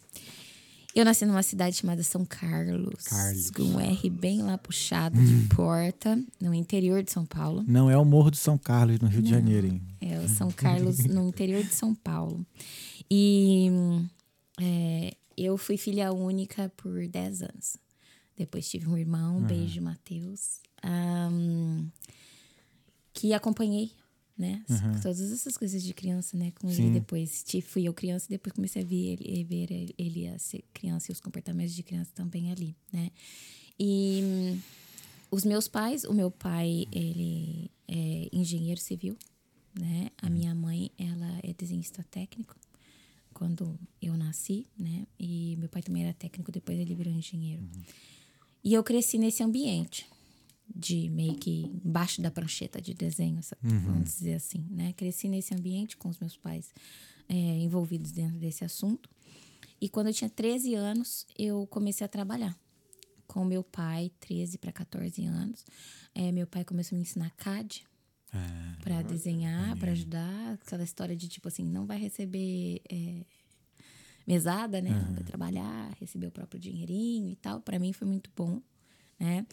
[0.94, 3.04] eu nasci numa cidade chamada São Carlos.
[3.04, 3.50] Carlos.
[3.50, 7.64] Com um R bem lá puxado de porta, no interior de São Paulo.
[7.66, 9.82] Não é o Morro de São Carlos, no Rio de Janeiro, hein?
[10.00, 12.46] É, o São Carlos, no interior de São Paulo.
[13.10, 13.68] E
[14.60, 17.76] é, eu fui filha única por 10 anos.
[18.36, 20.60] Depois tive um irmão, beijo, Matheus.
[20.82, 21.86] ahn,
[23.12, 23.92] que acompanhei,
[24.36, 24.64] né?
[25.00, 26.52] Todas essas coisas de criança, né?
[26.60, 26.84] Com Sim.
[26.84, 27.44] ele depois.
[27.66, 31.12] Fui eu criança e depois comecei a ver ele, ver ele, a ser criança e
[31.12, 33.10] os comportamentos de criança também ali, né?
[33.78, 34.60] E hum,
[35.30, 39.16] os meus pais, o meu pai, ele é engenheiro civil,
[39.78, 40.10] né?
[40.18, 42.56] A minha mãe, ela é desenhista técnico
[43.32, 45.06] quando eu nasci, né?
[45.18, 47.62] E meu pai também era técnico, depois ele virou engenheiro.
[48.62, 50.06] E eu cresci nesse ambiente
[50.74, 54.92] de meio que embaixo da prancheta de desenho, essa- vamos dizer assim, né?
[54.94, 56.72] Cresci nesse ambiente com os meus pais
[57.28, 59.08] é, envolvidos dentro desse assunto.
[59.80, 62.54] E quando eu tinha 13 anos, eu comecei a trabalhar
[63.26, 65.64] com meu pai, 13 para 14 anos.
[66.14, 67.82] É, meu pai começou a me ensinar CAD
[68.32, 70.54] Ah, para desenhar, para ajudar.
[70.54, 73.24] Aquela história de tipo assim, não vai receber é,
[74.26, 74.90] mesada, né?
[75.14, 77.60] Vai trabalhar, receber o próprio dinheirinho e tal.
[77.60, 78.60] Para mim foi muito bom,
[79.18, 79.46] né?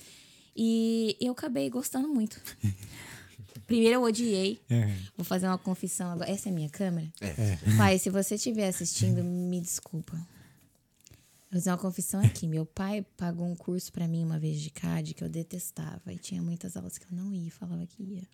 [0.55, 2.41] E eu acabei gostando muito.
[3.65, 4.61] Primeiro eu odiei.
[4.69, 4.93] é.
[5.15, 6.29] Vou fazer uma confissão agora.
[6.29, 7.11] Essa é a minha câmera?
[7.21, 7.57] É.
[7.77, 10.13] Pai, se você estiver assistindo, me desculpa.
[10.13, 12.47] Vou fazer uma confissão aqui.
[12.47, 16.11] Meu pai pagou um curso pra mim uma vez de CAD que eu detestava.
[16.11, 18.27] E tinha muitas aulas que eu não ia, falava que ia.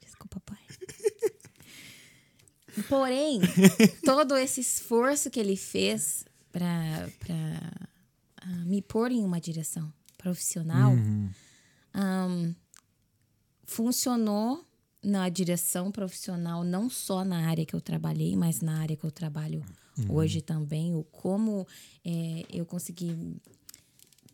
[0.00, 0.58] Desculpa, pai.
[2.88, 3.40] Porém,
[4.04, 7.34] todo esse esforço que ele fez pra, pra
[8.42, 9.92] ah, me pôr em uma direção
[10.26, 10.92] profissional
[11.94, 12.54] ahn,
[13.64, 14.64] funcionou
[15.02, 19.10] na direção profissional, não só na área que eu trabalhei, mas na área que eu
[19.10, 19.64] trabalho
[20.08, 20.94] hoje também.
[20.94, 21.66] O como
[22.04, 23.36] é, eu consegui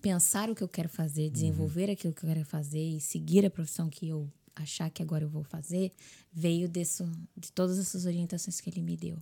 [0.00, 3.50] pensar o que eu quero fazer, desenvolver aquilo que eu quero fazer e seguir a
[3.50, 5.92] profissão que eu achar que agora eu vou fazer,
[6.32, 7.04] veio disso,
[7.36, 9.18] de todas essas orientações que ele me deu.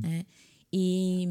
[0.00, 0.24] né?
[0.72, 1.28] E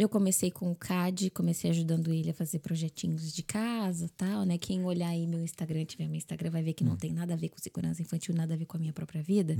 [0.00, 4.56] eu comecei com o CAD, comecei ajudando ele a fazer projetinhos de casa tal, né?
[4.56, 7.36] Quem olhar aí meu Instagram, tiver meu Instagram, vai ver que não tem nada a
[7.36, 9.56] ver com segurança infantil, nada a ver com a minha própria vida,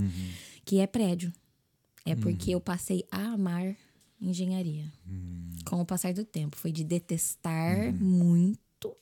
[0.64, 1.30] que é prédio.
[2.06, 3.76] É porque eu passei a amar
[4.18, 4.90] engenharia.
[5.66, 6.56] Com o passar do tempo.
[6.56, 8.96] Foi de detestar muito,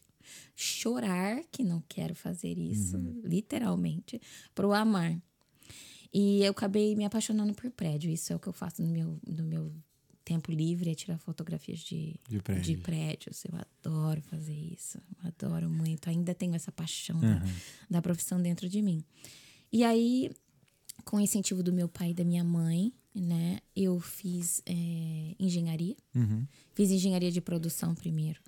[0.57, 4.21] chorar que não quero fazer isso, literalmente,
[4.57, 5.17] pro amar.
[6.13, 8.11] E eu acabei me apaixonando por prédio.
[8.11, 9.73] Isso é o que eu faço no meu, no meu
[10.29, 12.67] tempo livre, é tirar fotografias de, De prédios.
[12.67, 13.45] de prédios.
[13.45, 14.99] Eu adoro fazer isso.
[15.25, 16.09] Adoro muito.
[16.11, 17.43] Ainda tenho essa paixão da,
[17.91, 19.03] da profissão dentro de mim.
[19.73, 20.31] E aí,
[21.05, 25.97] com o incentivo do meu pai e da minha mãe, né, eu fiz eh, engenharia.
[26.75, 28.41] Fiz engenharia de produção primeiro.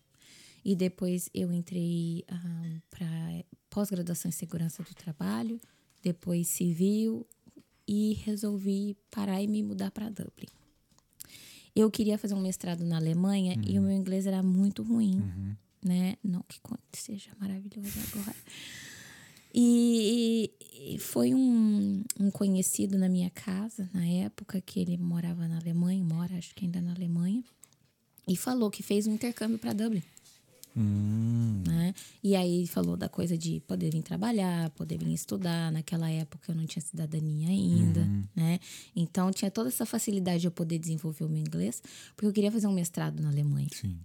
[0.65, 2.25] E depois eu entrei
[2.91, 3.09] para
[3.71, 5.59] pós-graduação em segurança do trabalho,
[6.03, 7.27] depois civil
[7.89, 10.49] e resolvi parar e me mudar para Dublin.
[11.75, 15.23] Eu queria fazer um mestrado na Alemanha e o meu inglês era muito ruim,
[15.85, 16.17] né?
[16.23, 16.61] Não que
[16.93, 18.37] seja maravilhoso agora.
[19.53, 25.59] E, e foi um, um conhecido na minha casa, na época que ele morava na
[25.59, 27.43] Alemanha, mora acho que ainda na Alemanha,
[28.29, 30.03] e falou que fez um intercâmbio para Dublin.
[30.77, 31.63] Hum.
[31.67, 31.95] Né?
[32.23, 35.73] E aí falou da coisa de poder vir trabalhar, poder vir estudar.
[35.73, 38.59] Naquela época eu não tinha cidadania ainda, né?
[38.95, 41.83] Então tinha toda essa facilidade de eu poder desenvolver o meu inglês,
[42.15, 43.69] porque eu queria fazer um mestrado na Alemanha.
[43.73, 43.99] Sim.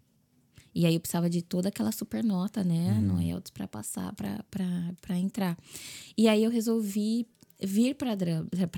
[0.74, 5.18] E aí eu precisava de toda aquela super nota, né, no IELTS para passar, para
[5.18, 5.58] entrar.
[6.18, 7.26] E aí eu resolvi
[7.64, 8.14] vir para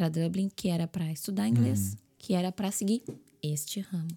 [0.08, 3.02] Dublin, que era para estudar inglês, que era para seguir
[3.42, 4.16] este ramo.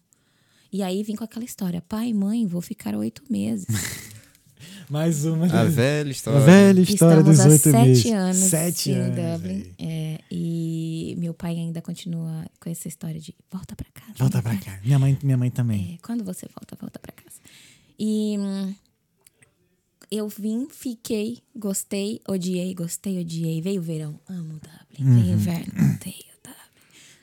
[0.73, 3.67] E aí vim com aquela história: pai, mãe, vou ficar oito meses.
[4.89, 5.47] Mais uma.
[5.47, 6.41] A velha A história.
[6.41, 8.07] velha história Estamos dos há oito sete meses.
[8.13, 9.41] anos Sete em anos.
[9.41, 9.75] Dublin.
[9.79, 14.13] É, e meu pai ainda continua com essa história de volta para casa.
[14.19, 14.81] Volta pra cá.
[14.85, 15.95] Minha mãe, minha mãe também.
[15.95, 17.39] É, quando você volta, volta para casa.
[17.99, 18.75] E hum,
[20.11, 23.63] eu vim, fiquei, gostei, odiei, gostei, odiei.
[23.63, 25.09] Veio o verão, amo Dublin.
[25.09, 25.21] Uhum.
[25.21, 26.57] Veio o inverno, odeio Dublin.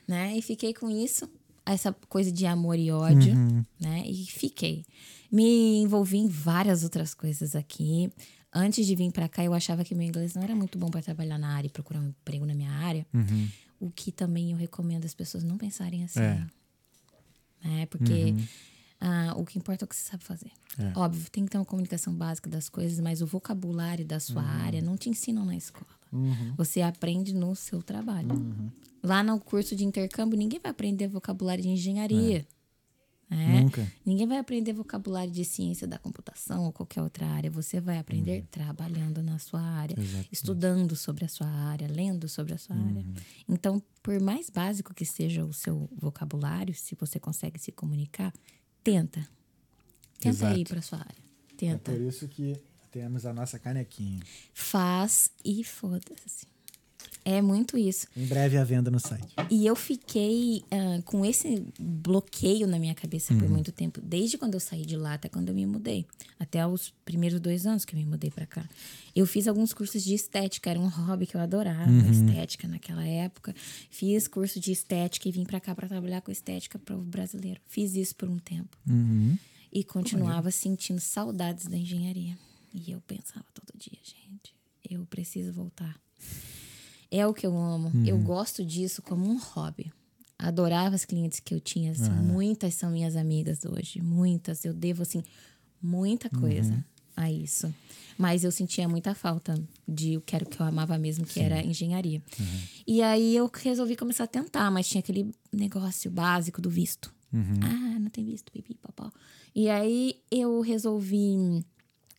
[0.08, 0.38] Né?
[0.38, 1.28] E fiquei com isso,
[1.72, 3.64] essa coisa de amor e ódio, Uhum.
[3.80, 4.02] né?
[4.06, 4.84] E fiquei.
[5.30, 8.10] Me envolvi em várias outras coisas aqui.
[8.52, 11.02] Antes de vir para cá, eu achava que meu inglês não era muito bom para
[11.02, 13.06] trabalhar na área e procurar um emprego na minha área.
[13.12, 13.48] Uhum.
[13.78, 16.20] O que também eu recomendo as pessoas não pensarem assim.
[16.20, 16.46] É.
[17.62, 17.86] Né?
[17.86, 18.34] Porque
[19.00, 20.50] ah, o que importa é o que você sabe fazer.
[20.78, 20.98] É.
[20.98, 24.80] Óbvio, tem que ter uma comunicação básica das coisas, mas o vocabulário da sua área
[24.80, 25.86] não te ensinam na escola.
[26.12, 26.54] Uhum.
[26.56, 28.28] Você aprende no seu trabalho.
[29.02, 32.46] Lá no curso de intercâmbio, ninguém vai aprender vocabulário de engenharia.
[33.30, 33.60] né?
[33.60, 33.86] Nunca.
[34.06, 37.50] Ninguém vai aprender vocabulário de ciência da computação ou qualquer outra área.
[37.50, 40.28] Você vai aprender trabalhando na sua área, Exatamente.
[40.32, 43.04] estudando sobre a sua área, lendo sobre a sua área.
[43.48, 48.32] Então, por mais básico que seja o seu vocabulário, se você consegue se comunicar,
[48.82, 49.20] tenta.
[50.18, 50.58] Tenta Exato.
[50.58, 51.22] ir para sua área.
[51.52, 51.92] É Tenta.
[51.92, 52.56] por isso que
[52.90, 54.22] temos a nossa canequinha.
[54.54, 56.46] Faz e foda-se.
[57.30, 58.06] É muito isso.
[58.16, 59.34] Em breve à venda no site.
[59.50, 64.54] E eu fiquei ah, com esse bloqueio na minha cabeça por muito tempo, desde quando
[64.54, 66.06] eu saí de lá até quando eu me mudei,
[66.40, 68.66] até os primeiros dois anos que eu me mudei pra cá.
[69.14, 73.54] Eu fiz alguns cursos de estética, era um hobby que eu adorava, estética naquela época.
[73.90, 77.60] Fiz curso de estética e vim pra cá pra trabalhar com estética para o brasileiro.
[77.66, 79.36] Fiz isso por um tempo Uhum.
[79.70, 82.38] e continuava sentindo saudades da engenharia.
[82.74, 84.54] E eu pensava todo dia, gente,
[84.88, 85.94] eu preciso voltar.
[87.10, 87.90] É o que eu amo.
[88.06, 89.92] Eu gosto disso como um hobby.
[90.38, 94.64] Adorava as clientes que eu tinha, assim, muitas são minhas amigas hoje, muitas.
[94.64, 95.22] Eu devo assim
[95.82, 96.84] muita coisa
[97.16, 97.74] a isso.
[98.16, 101.40] Mas eu sentia muita falta de o que era o que eu amava mesmo, que
[101.40, 102.22] era engenharia.
[102.86, 107.12] E aí eu resolvi começar a tentar, mas tinha aquele negócio básico do visto.
[107.62, 109.12] Ah, não tem visto, pipi, papá.
[109.54, 111.64] E aí eu resolvi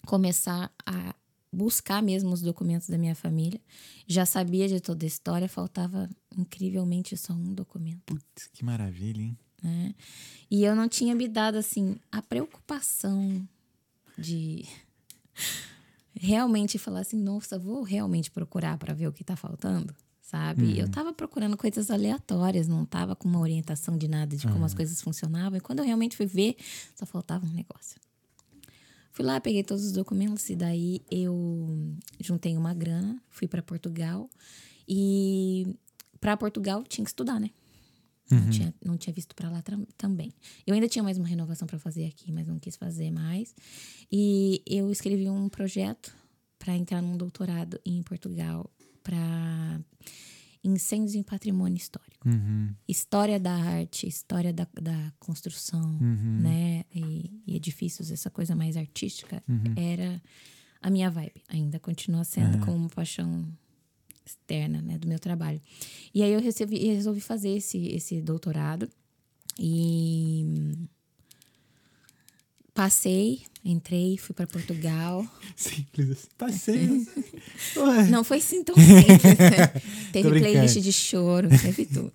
[0.06, 1.16] começar a
[1.52, 3.60] buscar mesmo os documentos da minha família.
[4.08, 8.02] Já sabia de toda a história, faltava incrivelmente só um documento.
[8.06, 9.38] Putz, que maravilha, hein?
[9.62, 9.94] Né?
[10.50, 13.48] E eu não tinha me dado assim a preocupação
[14.18, 14.66] de
[16.16, 20.78] realmente falar assim, nossa, vou realmente procurar para ver o que tá faltando, sabe?
[20.78, 24.74] Eu tava procurando coisas aleatórias, não tava com uma orientação de nada de como as
[24.74, 25.58] coisas funcionavam.
[25.58, 26.56] E quando eu realmente fui ver,
[26.96, 28.00] só faltava um negócio.
[29.20, 34.30] Fui lá, peguei todos os documentos e daí eu juntei uma grana, fui para Portugal
[34.88, 35.76] e
[36.22, 37.50] para Portugal tinha que estudar, né?
[38.32, 40.32] Não, tinha, não tinha visto para lá tam- também.
[40.66, 43.54] Eu ainda tinha mais uma renovação para fazer aqui, mas não quis fazer mais.
[44.10, 46.16] E eu escrevi um projeto
[46.58, 48.72] para entrar num doutorado em Portugal
[49.04, 49.82] para
[50.64, 52.28] incêndios em patrimônio histórico.
[52.28, 52.74] Uhum.
[52.88, 55.98] História da arte, história da, da construção,
[56.42, 56.84] né?
[56.94, 59.42] E, e edifícios, essa coisa mais artística,
[59.76, 60.22] era
[60.82, 61.42] a minha vibe.
[61.48, 63.48] Ainda continua sendo como uma paixão
[64.26, 64.98] externa, né?
[64.98, 65.62] Do meu trabalho.
[66.14, 68.90] E aí eu resolvi, resolvi fazer esse, esse doutorado.
[69.58, 70.46] E
[72.80, 75.28] passei, entrei, fui para Portugal.
[75.54, 76.28] Simples assim.
[76.38, 77.06] Passei.
[78.10, 79.22] Não foi assim tão simples.
[79.38, 79.68] né?
[80.14, 82.14] teve playlist de choro, teve tudo.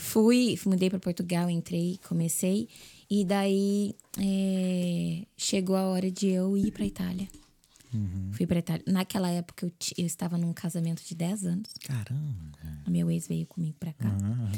[0.00, 2.68] Fui, mudei para Portugal, entrei, comecei.
[3.08, 7.26] E daí é, chegou a hora de eu ir para Itália.
[7.94, 8.32] Uhum.
[8.32, 8.84] Fui para Itália.
[8.86, 11.70] Naquela época eu, eu estava num casamento de 10 anos.
[11.84, 12.50] Caramba.
[12.60, 12.82] cara.
[12.86, 14.10] O meu ex veio comigo para cá.
[14.10, 14.52] Aham.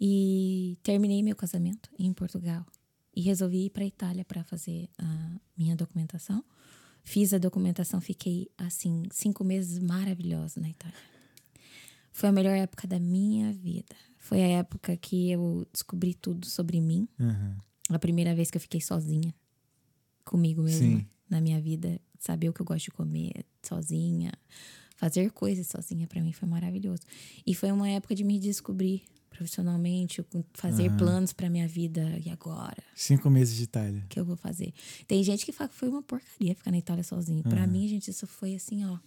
[0.00, 2.64] E terminei meu casamento em Portugal.
[3.14, 6.44] E resolvi ir para Itália para fazer a minha documentação.
[7.02, 10.98] Fiz a documentação, fiquei assim, cinco meses maravilhosos na Itália.
[12.12, 13.96] Foi a melhor época da minha vida.
[14.18, 17.08] Foi a época que eu descobri tudo sobre mim.
[17.18, 17.56] Aham.
[17.88, 19.34] A primeira vez que eu fiquei sozinha
[20.24, 21.06] comigo mesma Sim.
[21.28, 22.00] na minha vida.
[22.18, 24.32] Saber o que eu gosto de comer sozinha.
[24.96, 27.02] fazer coisas sozinha para mim foi maravilhoso.
[27.46, 29.02] E foi uma época de me descobrir
[29.40, 30.22] profissionalmente,
[30.52, 34.04] fazer planos para minha vida e agora Cinco meses de Itália.
[34.08, 34.72] que eu vou fazer.
[35.08, 37.42] Tem gente que fala que foi uma porcaria ficar na Itália sozinho.
[37.42, 38.98] Pra mim, gente, isso foi assim, ó.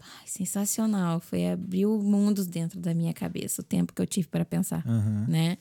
[0.00, 1.18] ai, sensacional.
[1.20, 5.24] Foi abrir mundos dentro da minha cabeça, o tempo que eu tive para pensar, Aham.
[5.26, 5.56] né?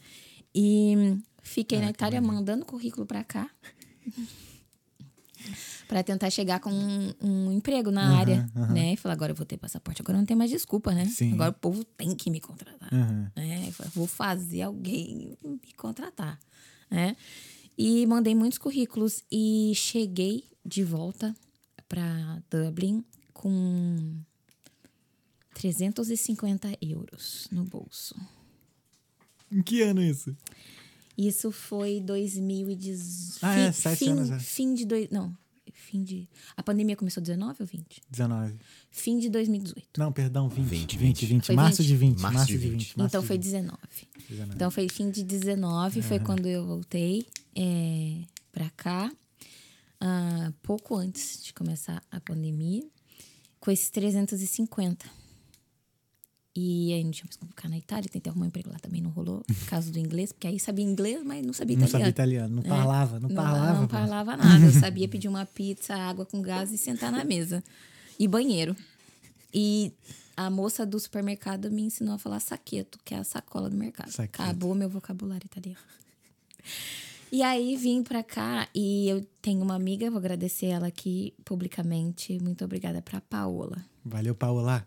[0.53, 3.49] E fiquei na Itália mandando currículo pra cá.
[5.87, 8.73] Pra tentar chegar com um, um emprego na Aham, área, aham.
[8.73, 8.93] né?
[8.93, 11.05] E falar, agora eu vou ter passaporte, agora não tem mais desculpa, né?
[11.05, 11.33] Sim.
[11.33, 13.31] Agora o povo tem que me contratar Aham.
[13.35, 13.65] né?
[13.67, 16.39] Eu falei, Vou fazer alguém me contratar,
[16.89, 17.15] né?
[17.77, 21.35] E mandei muitos currículos e cheguei de volta
[21.87, 23.03] para Dublin
[23.33, 24.15] com
[25.53, 28.15] 350 euros no bolso.
[29.51, 30.35] Em que ano isso?
[31.17, 33.39] Isso foi 2018.
[33.41, 34.39] Ah, é, fim, sete fim, anos, é.
[34.39, 35.35] Fim de dois, não,
[35.73, 38.01] fim de A pandemia começou 19 ou 20?
[38.09, 38.55] 19.
[38.91, 39.87] Fim de 2018.
[39.97, 40.67] Não, perdão, 20.
[40.67, 41.45] 20, 20, 20.
[41.45, 41.87] Foi Março 20?
[41.87, 42.19] de 20.
[42.19, 42.71] Março Março de de 20.
[42.71, 42.97] 20.
[42.97, 43.43] março então de foi 20.
[43.43, 43.77] 19.
[44.29, 44.55] 19.
[44.55, 47.25] Então foi fim de 19, foi quando eu voltei
[47.55, 48.21] é,
[48.51, 49.11] pra cá.
[49.99, 52.83] ah, pouco antes de começar a pandemia,
[53.59, 55.05] com esses 350.
[56.59, 58.99] E aí não tinha mais como ficar na Itália, tentei arrumar um emprego lá também,
[58.99, 62.05] não rolou, por causa do inglês, porque aí sabia inglês, mas não sabia Não italiano.
[62.05, 62.67] sabia italiano, não É.
[62.67, 63.73] parlava, não, Não, parlava.
[63.79, 63.93] não pô.
[63.95, 64.65] parlava nada.
[64.65, 67.63] Eu sabia pedir uma pizza, água com gás e sentar na mesa.
[68.19, 68.75] E banheiro.
[69.53, 69.93] E
[70.35, 74.09] a moça do supermercado me ensinou a falar saqueto, que é a sacola do mercado.
[74.09, 74.41] Saqueto.
[74.41, 75.77] Acabou meu vocabulário italiano.
[77.29, 82.39] E aí vim pra cá e eu tenho uma amiga, vou agradecer ela aqui publicamente.
[82.41, 83.83] Muito obrigada pra Paola.
[84.05, 84.85] Valeu, Paola.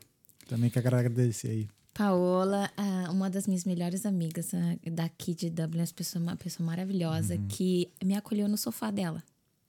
[0.51, 1.69] Também quero agradecer aí.
[1.95, 2.69] Paola,
[3.11, 4.51] uma das minhas melhores amigas
[4.93, 9.23] daqui de Dublin, uma pessoa, uma pessoa maravilhosa, que me acolheu no sofá dela.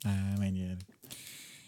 [0.03, 0.79] Ah, maneiro.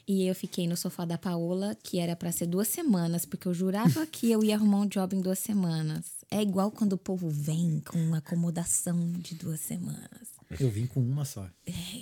[0.08, 3.54] E eu fiquei no sofá da Paola, que era pra ser duas semanas, porque eu
[3.54, 6.06] jurava que eu ia arrumar um job em duas semanas.
[6.30, 10.34] É igual quando o povo vem com uma acomodação de duas semanas.
[10.60, 11.48] Eu vim com uma só.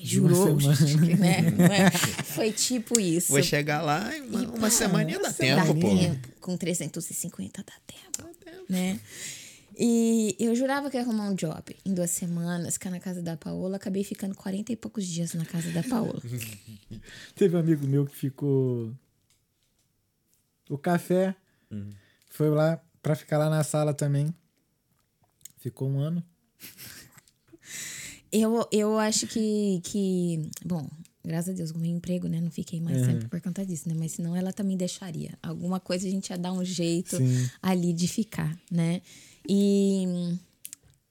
[0.03, 0.75] Jurou, semana.
[1.17, 1.87] né?
[1.87, 1.91] É?
[2.23, 3.31] Foi tipo isso.
[3.31, 5.89] Vou chegar lá em uma, uma semaninha dá Dá tempo, pô.
[5.89, 6.27] tempo.
[6.39, 8.29] Com 350 dá tempo.
[8.69, 8.99] Né?
[9.83, 13.35] E eu jurava que ia arrumar um job em duas semanas, ficar na casa da
[13.35, 13.77] Paola.
[13.77, 16.21] Acabei ficando 40 e poucos dias na casa da Paola.
[17.33, 18.95] Teve um amigo meu que ficou.
[20.69, 21.35] O café.
[22.29, 24.31] Foi lá pra ficar lá na sala também.
[25.57, 26.23] Ficou um ano.
[28.33, 30.49] Eu, eu acho que, que.
[30.63, 30.89] Bom,
[31.21, 32.39] graças a Deus, com o meu emprego, né?
[32.39, 33.95] Não fiquei mais sempre por conta disso, né?
[33.97, 35.37] Mas senão ela também deixaria.
[35.43, 37.49] Alguma coisa a gente ia dar um jeito Sim.
[37.61, 39.01] ali de ficar, né?
[39.47, 40.37] E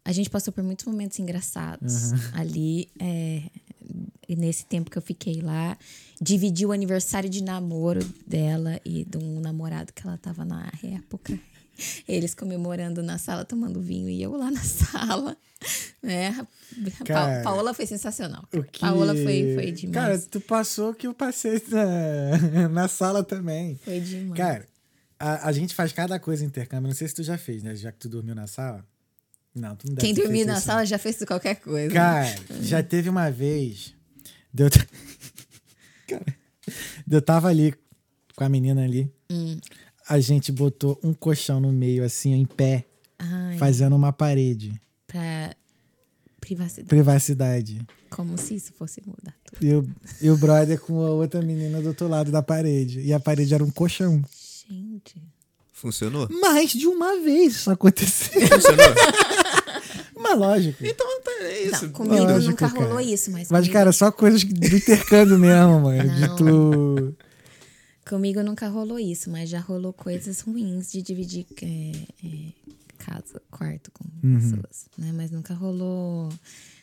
[0.05, 2.89] a gente passou por muitos momentos engraçados ali.
[2.99, 3.43] é,
[4.29, 5.77] nesse tempo que eu fiquei lá,
[6.21, 11.37] dividi o aniversário de namoro dela e de um namorado que ela tava na época.
[12.07, 15.37] Eles comemorando na sala, tomando vinho, e eu lá na sala.
[16.03, 16.29] Né?
[16.29, 16.45] A
[16.99, 18.45] Pa- Cara, Paola foi sensacional.
[18.55, 18.81] O que...
[18.81, 19.95] Paola foi, foi demais.
[19.95, 23.77] Cara, tu passou que eu passei na, na sala também.
[23.83, 24.37] foi demais.
[24.37, 24.67] Cara,
[25.21, 26.89] a, a gente faz cada coisa em intercâmbio.
[26.89, 27.77] Não sei se tu já fez, né?
[27.77, 28.83] Já que tu dormiu na sala.
[29.55, 31.93] Não, tu não deve Quem dormiu na isso, sala já fez qualquer coisa.
[31.93, 33.95] Cara, já teve uma vez.
[34.53, 34.69] Deu.
[36.09, 36.25] Cara,
[37.09, 37.75] eu tava ali
[38.35, 39.13] com a menina ali.
[39.31, 39.61] Hum.
[40.09, 42.87] A gente botou um colchão no meio, assim, em pé,
[43.19, 44.81] Ai, fazendo uma parede.
[45.07, 45.55] pra
[46.41, 46.89] privacidade.
[46.89, 47.87] Privacidade.
[48.09, 49.65] Como se isso fosse mudar tudo.
[49.65, 49.89] E o,
[50.23, 53.01] e o brother com a outra menina do outro lado da parede.
[53.01, 54.25] E a parede era um colchão.
[54.71, 55.21] Gente.
[55.73, 56.29] Funcionou?
[56.41, 58.41] Mais de uma vez isso aconteceu.
[58.49, 58.87] Funcionou?
[60.23, 60.85] Mas lógico.
[60.85, 61.87] então tá, é isso.
[61.87, 62.85] Não, comigo Lógico, nunca cara.
[62.85, 63.51] rolou isso, mas.
[63.51, 66.15] Mas, comigo, cara, só coisas do intercâmbio mesmo, mano.
[66.15, 67.17] De tu.
[68.07, 71.93] comigo nunca rolou isso, mas já rolou coisas ruins de dividir é,
[72.23, 72.53] é,
[72.99, 74.35] casa, quarto com Uhum.
[74.39, 74.87] pessoas.
[74.99, 75.11] Né?
[75.15, 76.29] Mas nunca rolou.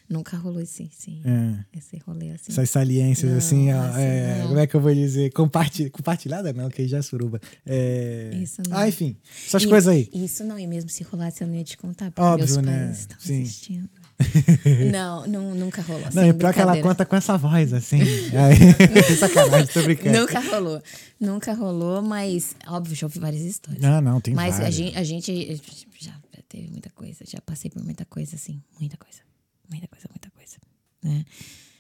[0.10, 1.78] Nunca rolou esse, esse, É.
[1.78, 2.52] esse rolê assim.
[2.52, 4.48] Essas saliências, Não, assim, ó, assim, é, não.
[4.48, 5.32] como é que eu vou dizer?
[5.34, 7.42] Comparti compartilhada não, que já é suruba.
[7.66, 8.32] É...
[8.42, 8.78] Isso não.
[8.78, 10.10] Ah, enfim, essas E- coisas aí.
[10.14, 12.86] Isso não, e mesmo se rolasse, eu não ia te contar, porque Óbvio, meus né?
[12.86, 13.42] pais estão Sim.
[13.44, 13.90] assistindo.
[14.92, 16.02] não, não, nunca rolou.
[16.06, 18.00] Não, sem e pior que ela conta com essa voz, assim.
[18.34, 20.18] Aí, sacanagem, tô brincando.
[20.20, 20.82] Nunca rolou.
[21.20, 23.82] Nunca rolou, mas, óbvio, já ouvi várias histórias.
[23.84, 24.76] Não, não, tem mas a várias.
[24.76, 25.62] gente, a gente
[26.00, 26.14] já
[26.48, 28.62] teve muita coisa, já passei por muita coisa, assim.
[28.80, 29.20] Muita coisa.
[29.70, 30.58] Muita coisa, muita coisa.
[31.04, 31.26] Né?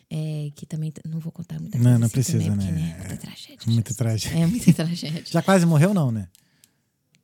[0.09, 1.99] É, que também não vou contar muita Não, coisa.
[1.99, 2.79] não assim precisa, também, porque, né?
[2.79, 2.97] né?
[2.97, 3.57] Muita tragédia.
[3.67, 4.37] Muita tragédia.
[4.39, 5.23] É muita tragédia.
[5.25, 6.29] Já quase morreu, não, né?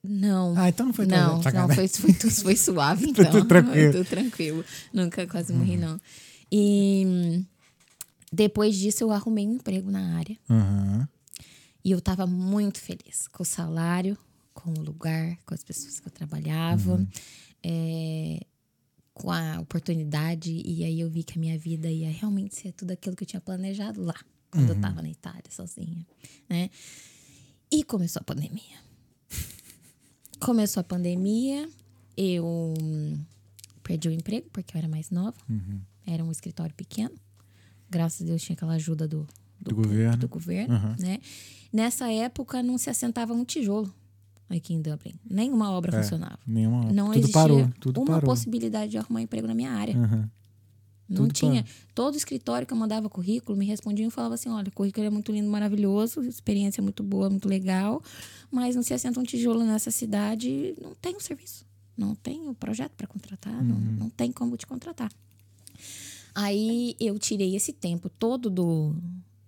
[0.03, 0.53] Não.
[0.57, 3.23] Ah, então não foi Não, não foi, foi, foi suave, então.
[3.31, 3.91] tudo tranquilo.
[3.91, 4.65] Foi tudo tranquilo.
[4.91, 5.99] Nunca quase morri, não.
[6.51, 7.45] E
[8.31, 10.37] depois disso eu arrumei um emprego na área.
[10.49, 11.07] Aham.
[11.85, 14.17] E eu estava muito feliz com o salário,
[14.53, 17.07] com o lugar, com as pessoas que eu trabalhava, Uhum.
[17.63, 18.39] é,
[19.13, 20.51] com a oportunidade.
[20.65, 23.27] E aí eu vi que a minha vida ia realmente ser tudo aquilo que eu
[23.27, 24.15] tinha planejado lá,
[24.51, 26.05] quando eu estava na Itália, sozinha,
[26.49, 26.69] né?
[27.71, 28.77] E começou a pandemia.
[30.39, 31.69] Começou a pandemia,
[32.17, 33.17] eu hum,
[33.81, 35.37] perdi o emprego porque eu era mais nova.
[35.49, 35.79] Uhum.
[36.05, 37.15] Era um escritório pequeno.
[37.89, 39.25] Graças a Deus tinha aquela ajuda do,
[39.61, 40.17] Do governo.
[40.17, 40.95] do governo, Uhum.
[40.99, 41.19] né?
[41.71, 43.93] Nessa época não se assentava um tijolo
[44.49, 45.13] aqui em Dublin.
[45.29, 46.01] Nenhuma obra É.
[46.03, 46.39] funcionava.
[46.45, 46.91] Nenhuma.
[46.91, 47.69] Não tudo existia parou.
[47.79, 48.21] Tudo uma parou.
[48.29, 49.95] possibilidade de arrumar emprego na minha área.
[49.97, 50.29] Uhum.
[51.09, 51.63] Não Tudo tinha.
[51.63, 51.77] parou.
[51.93, 55.09] Todo escritório que eu mandava currículo me respondiam e falava assim: olha, o currículo é
[55.09, 58.01] muito lindo, maravilhoso, experiência é muito boa, muito legal,
[58.49, 61.65] mas não se assenta um tijolo nessa cidade, não tem o serviço.
[61.95, 63.95] Não tem o projeto para contratar, não, Uhum.
[63.99, 65.11] não tem como te contratar.
[66.33, 68.95] Aí eu tirei esse tempo todo do,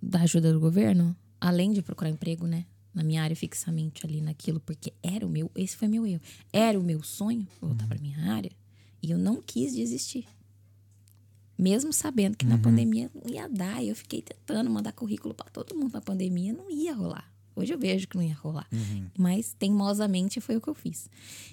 [0.02, 2.66] da ajuda do governo, além de procurar emprego, né?
[2.96, 6.22] Na minha área fixamente ali naquilo, porque era o meu, esse foi meu erro.
[6.52, 8.52] Era o meu sonho voltar para minha área
[9.04, 10.26] e eu não quis desistir.
[11.58, 15.50] Mesmo sabendo que na pandemia não ia dar, e eu fiquei tentando mandar currículo para
[15.50, 17.32] todo mundo na pandemia, não ia rolar.
[17.56, 18.68] Hoje eu vejo que não ia rolar.
[18.72, 19.08] Uhum.
[19.18, 21.10] Mas teimosamente foi o que eu fiz.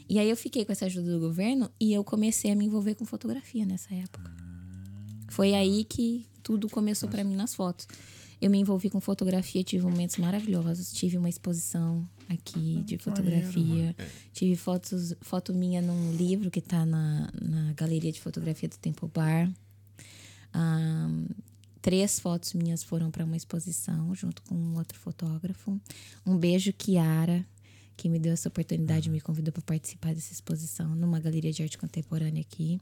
[0.09, 2.97] E aí eu fiquei com essa ajuda do governo e eu comecei a me envolver
[2.97, 4.28] com fotografia nessa época.
[5.28, 7.86] Foi aí que tudo começou para mim nas fotos.
[8.43, 10.93] Eu me envolvi com fotografia, tive momentos maravilhosos.
[10.93, 13.94] Tive uma exposição aqui de fotografia.
[14.32, 19.09] tive fotos, foto minha num livro que tá na, na galeria de fotografia do Temple
[19.14, 19.48] Bar.
[20.52, 21.27] Ahn,
[21.81, 25.81] três fotos minhas foram para uma exposição junto com um outro fotógrafo.
[26.27, 27.47] Um beijo, Kiara,
[27.97, 31.78] que me deu essa oportunidade, me convidou para participar dessa exposição numa galeria de arte
[31.78, 32.81] contemporânea aqui.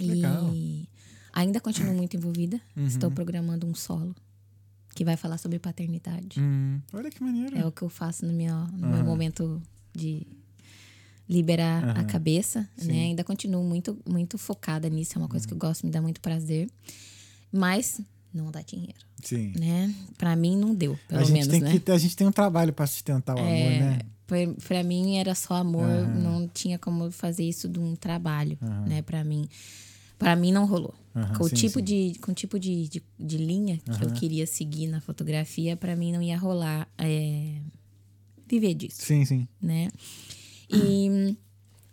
[0.00, 0.52] Legal.
[0.52, 0.88] E
[1.32, 2.60] ainda continuo muito envolvida.
[2.76, 2.84] Uhum.
[2.84, 4.12] Estou programando um solo
[4.94, 6.40] que vai falar sobre paternidade.
[6.40, 7.56] Hum, olha que maneiro.
[7.56, 9.04] É o que eu faço no meu, no meu Aham.
[9.04, 9.62] momento
[9.94, 10.26] de
[11.28, 12.04] liberar a Aham.
[12.04, 12.88] cabeça, Sim.
[12.88, 13.02] né?
[13.04, 16.20] Ainda continuo muito, muito focada nisso, é uma coisa que eu gosto, me dá muito
[16.20, 16.68] prazer.
[17.50, 18.00] Mas
[18.32, 19.52] não dá dinheiro, Sim.
[19.58, 19.94] né?
[20.18, 21.78] Pra mim não deu, pelo a gente menos, tem né?
[21.78, 23.98] que a gente tem um trabalho para sustentar o amor, É, né?
[24.26, 24.36] pra,
[24.66, 29.02] pra mim era só amor, não tinha como fazer isso de um trabalho, né?
[29.02, 29.48] Pra mim.
[30.22, 30.94] Pra mim não rolou.
[31.14, 31.84] Aham, com o sim, tipo, sim.
[31.84, 35.94] De, com o tipo de, de, de linha que eu queria seguir na fotografia, pra
[35.94, 37.56] mim não ia rolar é,
[38.46, 39.48] viver disso Sim, sim.
[39.60, 39.90] né?
[40.70, 41.36] E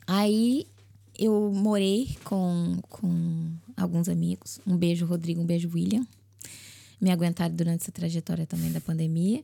[0.08, 0.66] aí
[1.18, 4.60] eu morei com, com alguns amigos.
[4.66, 6.08] Um beijo, Rodrigo, um beijo, William.
[7.02, 9.44] Me aguentaram durante essa trajetória também da pandemia.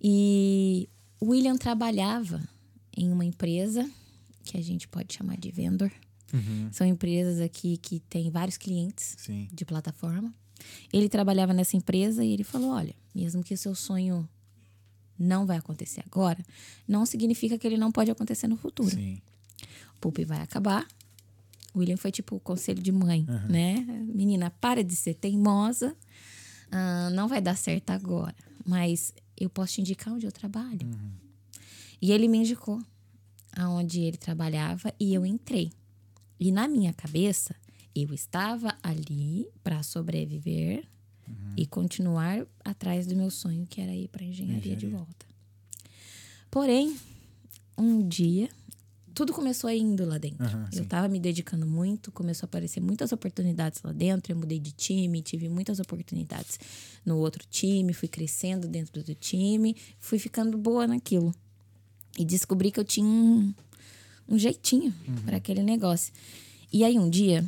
[0.00, 0.88] E
[1.20, 2.42] o William trabalhava
[2.96, 3.88] em uma empresa
[4.44, 5.92] que a gente pode chamar de vendor.
[6.32, 6.68] Uhum.
[6.72, 9.48] São empresas aqui que têm vários clientes Sim.
[9.52, 10.32] de plataforma.
[10.92, 14.28] Ele trabalhava nessa empresa e ele falou: olha, mesmo que o seu sonho
[15.18, 16.42] não vai acontecer agora,
[16.86, 18.90] não significa que ele não pode acontecer no futuro.
[18.90, 19.18] Sim.
[19.96, 20.86] O Pup vai acabar.
[21.74, 23.48] O William foi tipo o conselho de mãe, Aham.
[23.48, 23.74] né?
[24.14, 25.96] Menina, para de ser teimosa.
[26.70, 28.34] Ah, não vai dar certo agora,
[28.64, 30.88] mas eu posso te indicar onde eu trabalho.
[32.00, 32.82] E ele me indicou
[33.56, 35.72] aonde ele trabalhava e eu entrei.
[36.42, 37.54] E na minha cabeça,
[37.94, 40.84] eu estava ali para sobreviver
[41.56, 44.98] e continuar atrás do meu sonho, que era ir para engenharia de Engenharia.
[44.98, 45.24] volta.
[46.50, 46.96] Porém,
[47.78, 48.48] um dia,
[49.14, 50.44] tudo começou indo lá dentro.
[50.44, 54.32] Aham, eu estava me dedicando muito, começou a aparecer muitas oportunidades lá dentro.
[54.32, 56.58] Eu mudei de time, tive muitas oportunidades
[57.06, 61.32] no outro time, fui crescendo dentro do time, fui ficando boa naquilo.
[62.18, 63.54] E descobri que eu tinha um,
[64.32, 64.94] um jeitinho
[65.26, 66.12] para aquele negócio.
[66.72, 67.44] E aí um dia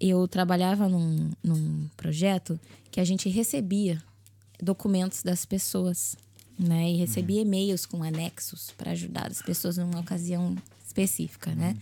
[0.00, 2.58] eu trabalhava num, num projeto
[2.90, 4.02] que a gente recebia
[4.60, 6.16] documentos das pessoas,
[6.58, 6.90] né?
[6.90, 11.76] E recebia e-mails com anexos para ajudar as pessoas numa ocasião específica, né?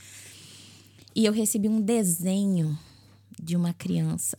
[1.15, 2.79] E eu recebi um desenho
[3.43, 4.37] de uma criança.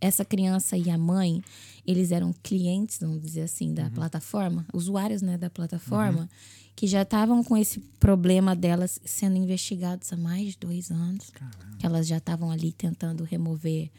[0.00, 1.42] Essa criança e a mãe,
[1.86, 6.28] eles eram clientes, vamos dizer assim, da plataforma, usuários, né, da plataforma,
[6.74, 11.30] que já estavam com esse problema delas sendo investigados há mais de dois anos.
[11.78, 13.90] Que elas já estavam ali tentando remover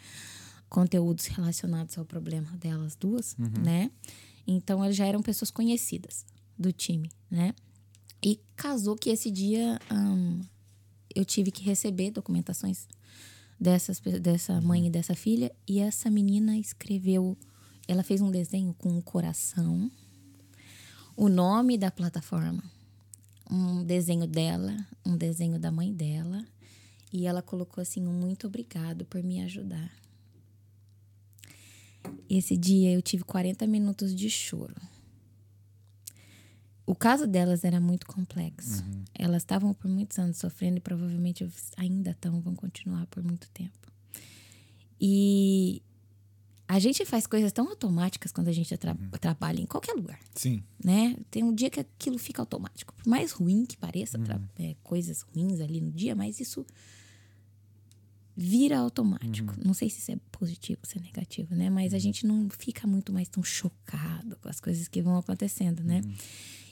[0.70, 3.92] conteúdos relacionados ao problema delas duas, né?
[4.46, 6.26] Então elas já eram pessoas conhecidas
[6.58, 7.54] do time, né?
[8.22, 10.42] E casou que esse dia hum,
[11.16, 12.88] eu tive que receber documentações
[13.60, 15.52] dessas, dessa mãe e dessa filha.
[15.68, 17.38] E essa menina escreveu,
[17.88, 19.92] ela fez um desenho com um coração,
[21.16, 22.64] o nome da plataforma,
[23.50, 24.76] um desenho dela,
[25.06, 26.46] um desenho da mãe dela.
[27.12, 29.92] E ela colocou assim, um muito obrigado por me ajudar.
[32.28, 34.76] Esse dia eu tive 40 minutos de choro.
[36.86, 38.84] o caso delas era muito complexo.
[38.84, 39.04] Uhum.
[39.14, 43.92] Elas estavam por muitos anos sofrendo e provavelmente ainda estão, vão continuar por muito tempo.
[45.00, 45.82] E
[46.76, 49.10] a gente faz coisas tão automáticas quando a gente tra Uhum.
[49.20, 50.64] trabalha em qualquer lugar, Sim.
[50.84, 51.16] né?
[51.30, 52.94] Tem um dia que aquilo fica automático.
[52.96, 54.48] Por mais ruim que pareça, Uhum.
[54.58, 56.66] é, coisas ruins ali no dia, mas isso
[58.36, 59.54] vira automático.
[59.64, 61.70] Não sei se isso é positivo, se é negativo, né?
[61.70, 65.84] Mas a gente não fica muito mais tão chocado com as coisas que vão acontecendo,
[65.84, 66.02] né?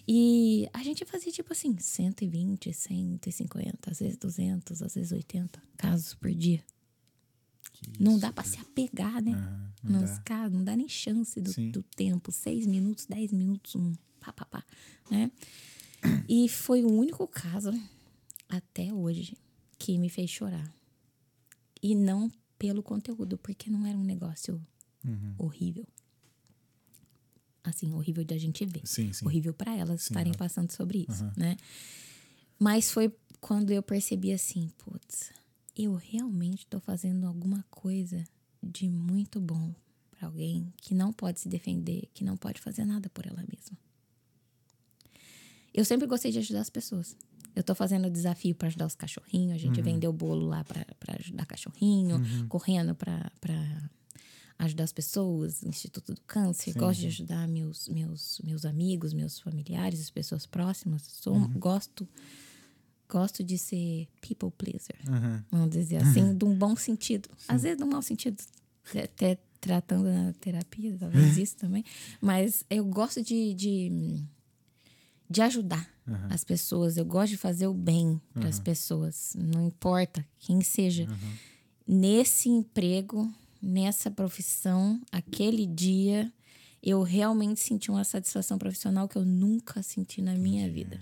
[0.08, 6.16] E a gente fazia tipo assim, 120, 150, às vezes 200, às vezes 80 casos
[6.16, 6.64] por dia.
[7.82, 9.32] Que Não isso, dá pra se apegar, né?
[9.34, 10.18] Aham, não Nos dá.
[10.20, 12.32] casos, não dá nem chance do, do tempo.
[12.32, 14.64] Seis minutos, dez minutos, um pá, pá, pá,
[15.10, 15.32] né?
[16.28, 17.72] E foi o único caso
[18.48, 19.38] até hoje
[19.80, 20.72] que me fez chorar.
[21.82, 24.62] E não pelo conteúdo, porque não era um negócio
[25.04, 25.34] Uhum.
[25.40, 25.84] horrível.
[27.64, 28.82] Assim, horrível de a gente ver.
[28.86, 29.26] Sim, sim.
[29.26, 31.34] Horrível para elas Sim, estarem passando sobre isso, Aham.
[31.38, 31.58] né?
[32.60, 35.32] Mas foi quando eu percebi assim, putz,
[35.76, 38.24] eu realmente tô fazendo alguma coisa
[38.62, 39.74] de muito bom
[40.12, 43.78] para alguém que não pode se defender, que não pode fazer nada por ela mesma.
[45.74, 47.16] Eu sempre gostei de ajudar as pessoas.
[47.56, 49.56] Eu tô fazendo desafio para ajudar os cachorrinhos.
[49.56, 49.84] A gente Uhum.
[49.86, 50.86] vendeu bolo lá para
[51.20, 53.32] ajudar cachorrinho, correndo para
[54.60, 56.74] ajudar as pessoas, Instituto do Câncer.
[56.74, 61.04] Sim, gosto de ajudar meus, meus, meus amigos, meus familiares, as pessoas próximas.
[61.04, 61.48] Sou, Uhum.
[61.56, 62.08] Gosto
[63.12, 65.44] gosto de ser people pleaser, Aham.
[65.52, 67.30] vamos dizer assim, de um bom sentido.
[67.48, 68.42] Às vezes, de um mau sentido,
[68.96, 71.84] até tratando na terapia, talvez isso também.
[72.22, 74.24] Mas eu gosto de, de,
[75.30, 76.28] de ajudar Aham.
[76.30, 76.98] as pessoas.
[76.98, 79.36] Eu gosto de fazer o bem para as pessoas.
[79.38, 81.06] Não importa quem seja.
[81.88, 83.32] Nesse emprego,
[83.62, 86.32] nessa profissão, aquele dia,
[86.82, 91.00] eu realmente senti uma satisfação profissional que eu nunca senti na minha vida.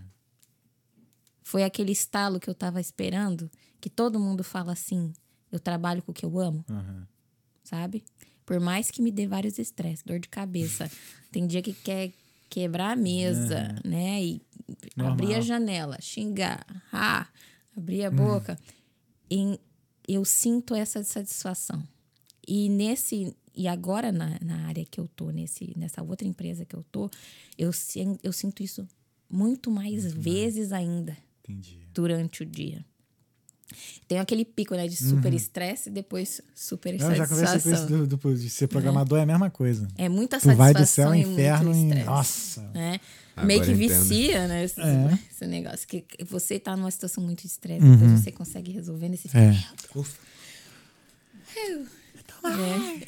[1.50, 3.50] Foi aquele estalo que eu tava esperando,
[3.82, 5.12] que todo mundo fala assim:
[5.52, 7.08] eu trabalho com o que eu amo, Aham.
[7.64, 8.04] sabe?
[8.46, 10.88] Por mais que me dê vários estresses, dor de cabeça.
[11.34, 12.12] Tem dia que quer
[12.52, 14.24] quebrar a mesa, né?
[14.24, 14.42] E
[14.96, 15.14] Normal.
[15.14, 16.64] abrir a janela, xingar,
[16.94, 17.28] ah,
[17.76, 18.56] abrir a boca.
[19.28, 19.60] E
[20.08, 21.84] eu sinto essa satisfação.
[22.48, 26.76] E nesse e agora na, na área que eu tô, nesse, nessa outra empresa que
[26.76, 27.10] eu tô,
[27.58, 27.72] eu,
[28.22, 28.88] eu sinto isso
[29.28, 31.18] muito mais vezes ainda
[31.50, 31.80] Entendi.
[31.94, 32.86] durante o dia.
[34.08, 37.12] Tem aquele pico, né, de super estresse e depois super Uhum.
[37.12, 38.08] Eu já conversei com isso satisfação.
[38.08, 39.88] do, do- de ser programador, é a mesma coisa.
[39.96, 41.88] É muita Tu vai do satisfação céu ao e inferno muito e.
[41.90, 42.06] estresse.
[42.10, 42.62] Nossa.
[43.36, 44.64] Agora Meio que eu vicia, né?
[44.66, 45.20] Esse, É.
[45.32, 45.88] esse negócio.
[45.88, 49.52] Que você tá numa situação muito de estresse, depois você consegue resolver nesse É.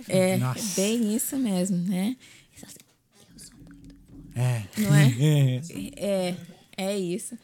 [0.07, 0.75] É, é Nossa.
[0.81, 2.15] bem isso mesmo, né?
[4.35, 4.63] É.
[4.77, 5.07] Não é?
[5.97, 6.27] É.
[6.27, 6.35] É,
[6.77, 7.37] é isso.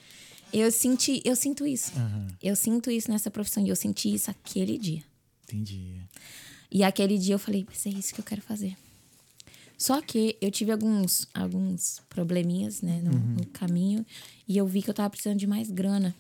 [0.54, 1.92] Eu senti, eu sinto isso.
[1.96, 2.28] Aham.
[2.42, 5.04] Eu sinto isso nessa profissão e eu senti isso aquele dia.
[5.44, 6.02] Entendi.
[6.72, 8.76] E aquele dia eu falei, mas é isso que eu quero fazer.
[9.78, 14.06] Só que eu tive alguns, alguns probleminhas, né, no, no caminho,
[14.48, 16.16] e eu vi que eu tava precisando de mais grana.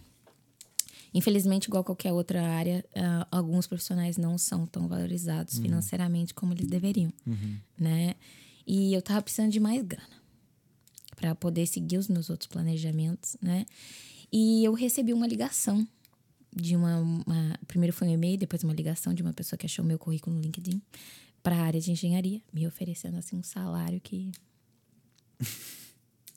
[1.13, 6.67] Infelizmente, igual qualquer outra área, ah, alguns profissionais não são tão valorizados financeiramente como eles
[6.67, 7.11] deveriam,
[7.79, 8.13] né?
[8.67, 10.07] E eu tava precisando de mais grana
[11.15, 13.65] para poder seguir os meus outros planejamentos, né?
[14.31, 15.87] E eu recebi uma ligação
[16.55, 19.85] de uma, uma- primeiro foi um e-mail, depois uma ligação de uma pessoa que achou
[19.85, 20.81] meu currículo no LinkedIn
[21.43, 24.31] para a área de engenharia, me oferecendo assim um salário que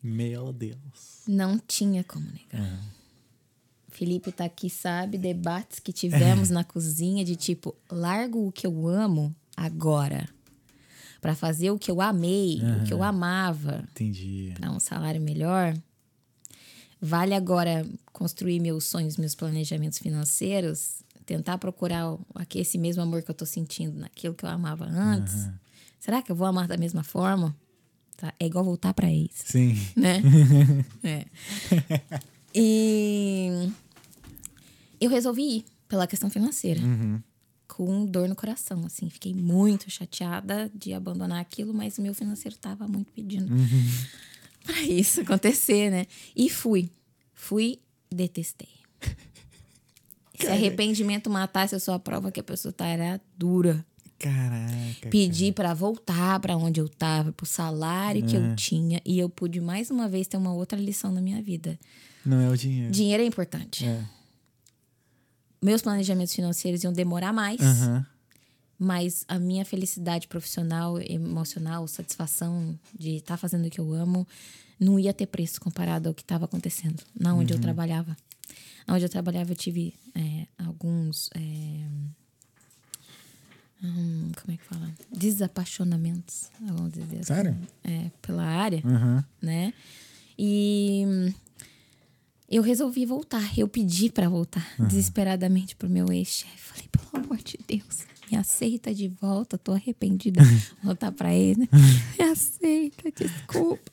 [0.03, 1.23] Meu Deus.
[1.27, 2.81] não tinha como negar.
[3.89, 8.87] Felipe tá aqui, sabe, debates que tivemos na cozinha de tipo, largo o que eu
[8.89, 10.29] amo agora
[11.21, 14.55] para fazer o que eu amei, o que eu amava, Entendi.
[14.59, 15.77] para um salário melhor.
[17.01, 23.31] Vale agora construir meus sonhos, meus planejamentos financeiros, tentar procurar aqui esse mesmo amor que
[23.31, 25.49] eu tô sentindo naquilo que eu amava antes.
[25.99, 27.57] Será que eu vou amar da mesma forma?
[28.17, 28.35] Tá?
[28.39, 29.75] É igual voltar para ex Sim.
[29.97, 30.23] né?
[31.03, 31.25] é.
[32.53, 33.71] E
[35.01, 36.81] eu resolvi ir pela questão financeira.
[37.69, 39.09] Com dor no coração, assim.
[39.09, 43.47] Fiquei muito chateada de abandonar aquilo, mas o meu financeiro tava muito pedindo
[44.65, 46.07] pra isso acontecer, né?
[46.35, 46.91] E fui.
[47.33, 47.79] Fui,
[48.11, 48.69] detestei.
[50.39, 53.85] Se arrependimento matasse, eu sou a prova que a pessoa tá era dura
[54.19, 55.09] Caraca.
[55.11, 59.61] pedi pra voltar pra onde eu tava, pro salário que eu tinha, e eu pude
[59.61, 61.79] mais uma vez ter uma outra lição na minha vida.
[62.25, 62.93] Não é o dinheiro.
[62.93, 63.87] Dinheiro é importante.
[63.87, 64.05] É.
[65.63, 68.07] Meus planejamentos financeiros iam demorar mais, Aham.
[68.83, 74.27] Mas a minha felicidade profissional, emocional, satisfação de estar fazendo o que eu amo,
[74.79, 77.59] não ia ter preço comparado ao que estava acontecendo na onde Uhum.
[77.59, 78.17] eu trabalhava.
[78.89, 81.29] Onde eu trabalhava, eu tive é, alguns.
[81.37, 81.41] é,
[83.83, 84.91] hum, como é que fala?
[85.13, 87.25] Desapaixonamentos, vamos dizer assim.
[87.35, 87.59] Sério?
[87.85, 89.25] É, pela área, Aham.
[89.43, 89.73] né?
[90.39, 91.05] E
[92.49, 93.57] eu resolvi voltar.
[93.59, 96.57] Eu pedi pra voltar desesperadamente pro meu ex-chefe.
[96.59, 99.59] Falei, pelo amor de Deus, me aceita de volta.
[99.59, 100.41] Tô arrependida.
[100.83, 101.61] Voltar pra ele.
[101.61, 101.69] né?
[102.19, 103.91] Me aceita, desculpa.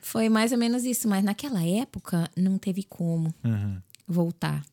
[0.00, 1.08] Foi mais ou menos isso.
[1.08, 3.82] Mas naquela época, não teve como Aham.
[4.06, 4.64] voltar.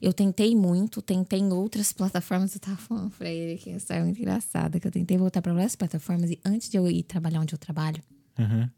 [0.00, 2.52] Eu tentei muito, tentei em outras plataformas.
[2.54, 5.52] Eu tava falando pra ele que essa é muito engraçada, que eu tentei voltar pra
[5.54, 8.02] várias plataformas e antes de eu ir trabalhar onde eu trabalho,
[8.36, 8.68] Aham.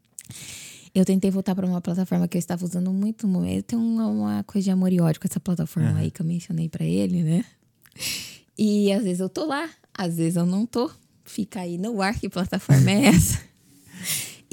[0.93, 3.25] eu tentei voltar pra uma plataforma que eu estava usando muito.
[3.47, 6.25] Eu tenho uma, uma coisa de amor e ódio com essa plataforma aí que eu
[6.27, 7.43] mencionei pra ele, né?
[8.57, 10.89] E às vezes eu tô lá, às vezes eu não tô.
[11.23, 13.43] Fica aí no ar que plataforma é essa.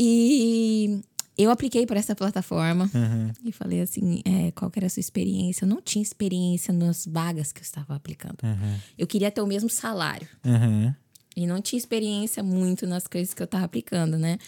[0.04, 1.02] E
[1.36, 2.90] eu apliquei para essa plataforma.
[2.94, 3.32] Aham.
[3.44, 5.64] E falei assim, é, qual que era a sua experiência?
[5.64, 8.38] Eu não tinha experiência nas vagas que eu estava aplicando.
[8.42, 8.80] Aham.
[8.96, 10.26] Eu queria ter o mesmo salário.
[10.44, 10.96] Aham.
[11.36, 14.38] E não tinha experiência muito nas coisas que eu estava aplicando, né?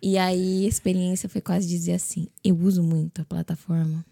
[0.00, 4.04] E aí a experiência foi quase dizer assim, eu uso muito a plataforma.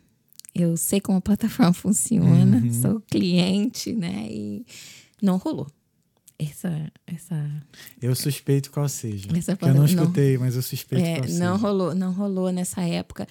[0.58, 4.26] Eu sei como a plataforma funciona, sou cliente, né?
[4.30, 4.66] E
[5.22, 5.66] não rolou.
[6.38, 7.62] Essa, essa
[8.00, 9.26] Eu suspeito qual seja.
[9.36, 9.84] Essa eu não palavra- não.
[10.04, 11.38] escutei, mas eu suspeito É, qual seja.
[11.44, 13.26] não rolou, não rolou nessa época.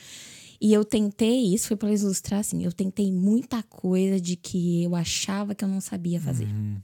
[0.59, 4.95] E eu tentei, isso foi para ilustrar assim, eu tentei muita coisa de que eu
[4.95, 6.45] achava que eu não sabia fazer.
[6.47, 6.77] Uhum.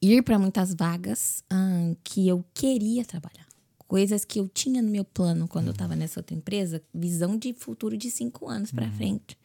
[0.00, 3.47] Ir para muitas vagas ah, que eu queria trabalhar.
[3.88, 7.54] Coisas que eu tinha no meu plano quando eu estava nessa outra empresa, visão de
[7.54, 9.36] futuro de cinco anos para frente.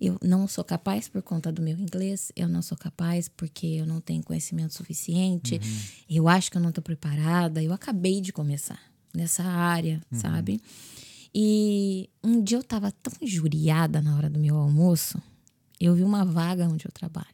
[0.00, 3.84] Eu não sou capaz por conta do meu inglês, eu não sou capaz porque eu
[3.84, 5.60] não tenho conhecimento suficiente,
[6.08, 8.80] eu acho que eu não estou preparada, eu acabei de começar
[9.12, 10.60] nessa área, sabe?
[11.34, 15.20] E um dia eu tava tão injuriada na hora do meu almoço,
[15.80, 17.26] eu vi uma vaga onde eu trabalho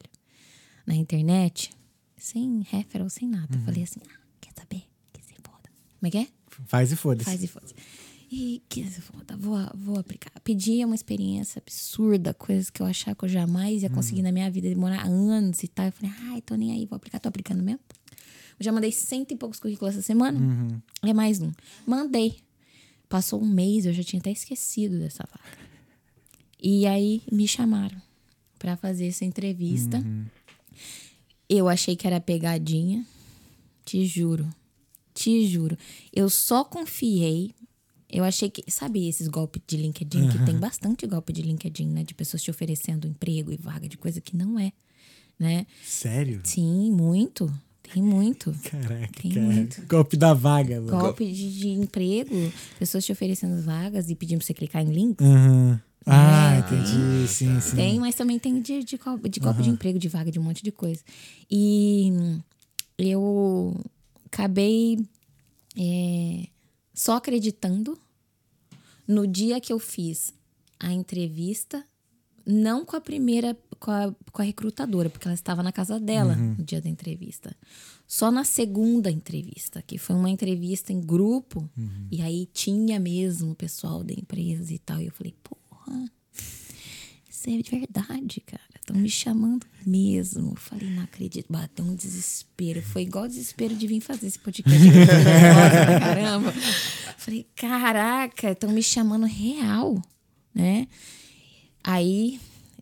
[0.87, 1.69] na internet,
[2.17, 3.55] sem referral, sem nada.
[3.55, 4.83] Eu falei assim: ah, quer saber?
[5.13, 5.69] Que se foda.
[5.99, 6.36] Como é que é?
[6.65, 7.25] Faz e foda-se.
[7.25, 7.67] Faz e foda.
[8.29, 10.31] E que foda, vou, vou aplicar.
[10.41, 14.51] Pedi uma experiência absurda, coisas que eu achava que eu jamais ia conseguir na minha
[14.51, 15.85] vida, demorar anos e tal.
[15.85, 17.79] Eu falei, ai, tô nem aí, vou aplicar, tô aplicando mesmo.
[18.59, 20.37] Eu já mandei cento e poucos currículos essa semana.
[20.37, 20.81] Uhum.
[21.03, 21.51] É mais um.
[21.85, 22.39] Mandei.
[23.07, 25.57] Passou um mês, eu já tinha até esquecido dessa vaga.
[26.61, 28.01] E aí me chamaram
[28.59, 30.03] pra fazer essa entrevista.
[31.47, 33.05] Eu achei que era pegadinha.
[33.85, 34.53] Te juro.
[35.17, 35.75] Te juro.
[36.13, 37.51] Eu só confiei.
[38.09, 38.63] Eu achei que.
[38.71, 40.29] Sabe esses golpes de LinkedIn?
[40.29, 42.03] Que tem bastante golpe de LinkedIn, né?
[42.03, 44.71] De pessoas te oferecendo emprego e vaga de coisa que não é.
[45.39, 45.65] Né?
[45.83, 46.39] Sério?
[46.43, 47.51] Sim, muito.
[47.93, 48.53] Tem muito.
[48.69, 49.45] Caraca, Tem cara.
[49.45, 49.81] muito.
[49.87, 50.99] Golpe da vaga, mano.
[50.99, 52.35] Golpe de, de emprego,
[52.77, 55.25] pessoas te oferecendo vagas e pedindo pra você clicar em links.
[55.25, 55.79] Uhum.
[56.05, 57.27] Ah, É, entendi.
[57.27, 57.75] Sim, sim.
[57.75, 60.43] Tem, mas também tem de, de, golpe, de golpe de emprego, de vaga, de um
[60.43, 61.01] monte de coisa.
[61.49, 62.11] E
[62.97, 63.75] eu
[64.27, 64.99] acabei
[65.77, 66.47] é,
[66.93, 67.97] só acreditando
[69.07, 70.33] no dia que eu fiz
[70.79, 71.83] a entrevista,
[72.45, 76.35] não com a primeira, com a, com a recrutadora, porque ela estava na casa dela
[76.57, 77.55] no dia da entrevista.
[78.05, 81.69] Só na segunda entrevista, que foi uma entrevista em grupo,
[82.11, 85.01] e aí tinha mesmo o pessoal da empresa e tal.
[85.01, 86.09] E eu falei, porra,
[87.37, 88.63] isso é de verdade, cara.
[88.79, 90.51] Estão me chamando mesmo.
[90.51, 91.45] Eu falei, não acredito.
[91.51, 92.81] Bateu um desespero.
[92.81, 94.75] Foi igual o desespero de vir fazer esse podcast.
[94.75, 94.87] aqui.
[94.97, 96.53] Eu falei, "Nossa, pra Caramba.
[97.17, 100.01] Falei, caraca, estão me chamando real,
[100.53, 100.87] né?
[101.83, 102.39] Aí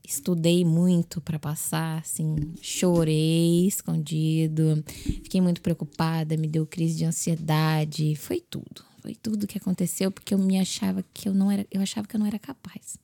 [0.07, 4.83] estudei muito para passar, assim, chorei escondido,
[5.23, 8.85] fiquei muito preocupada, me deu crise de ansiedade, foi tudo.
[9.01, 12.15] Foi tudo que aconteceu porque eu me achava que eu não era, eu achava que
[12.15, 12.97] eu não era capaz,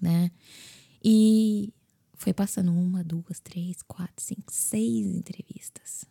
[0.00, 0.30] né?
[1.04, 1.72] E
[2.14, 6.04] foi passando uma, duas, três, quatro, cinco, seis entrevistas.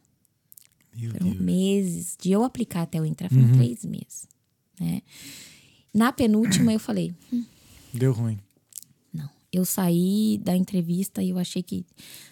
[0.95, 1.41] Meu Foram Deus.
[1.41, 2.17] meses.
[2.19, 4.27] De eu aplicar até eu entrar, foram três meses.
[4.79, 5.01] Né?
[5.93, 7.13] Na penúltima, eu falei:
[7.93, 8.39] Deu ruim.
[9.55, 11.85] Eu saí da entrevista e eu achei que.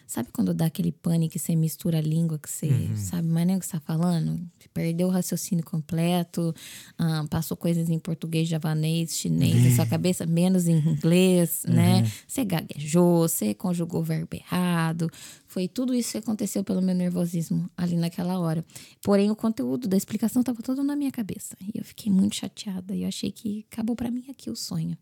[0.05, 3.55] Sabe quando dá aquele pânico que você mistura a língua, que você sabe mais nem
[3.55, 4.39] o que você está falando?
[4.73, 6.53] Perdeu o raciocínio completo,
[6.99, 12.03] ah, passou coisas em português, javanês, chinês na sua cabeça, menos em inglês, né?
[12.27, 15.09] Você gaguejou, você conjugou o verbo errado.
[15.47, 18.63] Foi tudo isso que aconteceu pelo meu nervosismo ali naquela hora.
[19.01, 21.55] Porém, o conteúdo da explicação estava todo na minha cabeça.
[21.73, 22.93] E eu fiquei muito chateada.
[22.93, 24.97] E eu achei que acabou para mim aqui o sonho.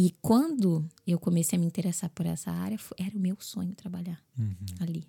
[0.00, 4.22] E quando eu comecei a me interessar por essa área, era o meu sonho trabalhar
[4.78, 5.04] ali.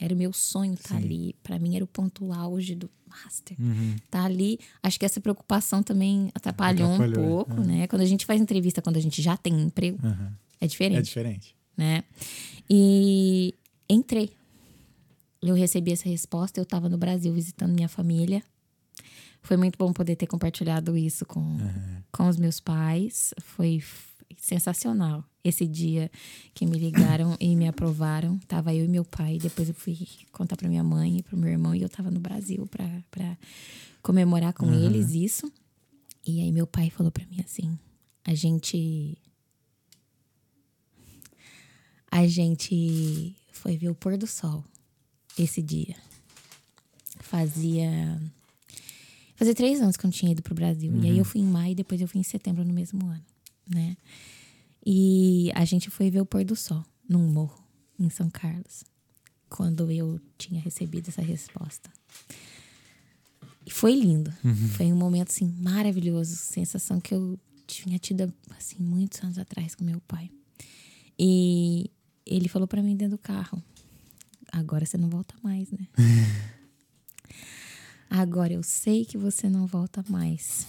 [0.00, 1.36] Era o meu sonho estar ali.
[1.44, 3.56] Para mim era o ponto auge do master.
[3.60, 3.94] Uhum.
[4.10, 4.58] Tá ali.
[4.82, 7.44] Acho que essa preocupação também atrapalhou, Atrapalhou, um é.
[7.44, 7.86] pouco, né?
[7.86, 10.32] Quando a gente faz entrevista, quando a gente já tem emprego, Uhum.
[10.60, 11.56] é diferente É diferente.
[11.76, 12.02] né?
[12.68, 13.54] E
[13.88, 14.30] entrei.
[15.40, 18.42] Eu recebi essa resposta, eu estava no Brasil visitando minha família.
[19.40, 21.56] Foi muito bom poder ter compartilhado isso com,
[22.10, 23.32] com os meus pais.
[23.40, 23.80] Foi
[24.38, 25.24] sensacional.
[25.42, 26.10] Esse dia
[26.54, 29.38] que me ligaram e me aprovaram, tava eu e meu pai.
[29.38, 29.96] Depois eu fui
[30.32, 33.38] contar para minha mãe e para meu irmão e eu tava no Brasil para
[34.02, 35.52] comemorar com eles isso.
[36.26, 37.78] E aí meu pai falou para mim assim:
[38.24, 39.16] a gente
[42.10, 44.64] a gente foi ver o pôr do sol
[45.38, 45.96] esse dia.
[47.20, 48.20] Fazia.
[49.34, 50.96] Fazia três anos que eu não tinha ido pro Brasil.
[51.02, 53.24] E aí eu fui em maio e depois eu fui em setembro no mesmo ano,
[53.68, 53.96] né?
[54.84, 57.62] E a gente foi ver o pôr do sol num morro
[57.98, 58.84] em São Carlos.
[59.48, 61.90] Quando eu tinha recebido essa resposta.
[63.64, 64.32] E foi lindo.
[64.76, 69.84] Foi um momento assim maravilhoso, sensação que eu tinha tido assim muitos anos atrás com
[69.84, 70.30] meu pai.
[71.18, 71.90] E
[72.24, 73.62] ele falou pra mim dentro do carro:
[74.52, 75.88] "Agora você não volta mais, né?"
[78.08, 80.66] Agora eu sei que você não volta mais.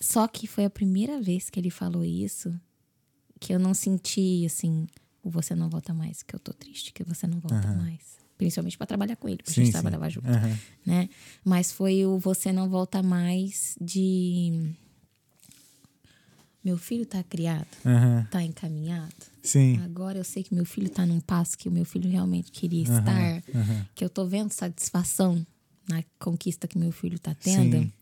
[0.00, 2.58] Só que foi a primeira vez que ele falou isso
[3.38, 4.86] que eu não senti assim,
[5.22, 8.18] o você não volta mais, que eu tô triste, que você não volta mais.
[8.36, 9.72] Principalmente pra trabalhar com ele, porque a Sim, gente sim.
[9.72, 10.58] trabalhava junto Aham.
[10.86, 11.08] né?
[11.44, 14.74] Mas foi o você não volta mais de
[16.64, 18.26] meu filho tá criado, Aham.
[18.30, 19.14] tá encaminhado.
[19.42, 19.78] Sim.
[19.78, 22.82] Agora eu sei que meu filho tá num passo que o meu filho realmente queria
[22.82, 23.86] estar, aham.
[23.94, 25.46] que eu tô vendo satisfação
[25.88, 27.78] na conquista que meu filho tá tendo.
[27.78, 27.92] Sim.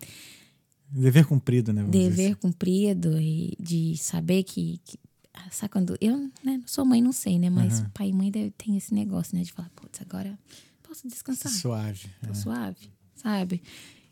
[0.91, 1.83] Dever cumprido, né?
[1.85, 2.35] Dever assim.
[2.35, 4.99] cumprido e de saber que, que
[5.35, 7.51] ah, sabe quando eu né, sou mãe, não sei, né?
[7.51, 9.43] Mas pai e mãe deve- tem esse negócio, né?
[9.43, 10.39] De falar, putz, agora
[10.83, 11.53] posso descansar.
[11.53, 12.09] Suave.
[12.25, 12.35] Tô é.
[12.35, 13.63] suave, sabe?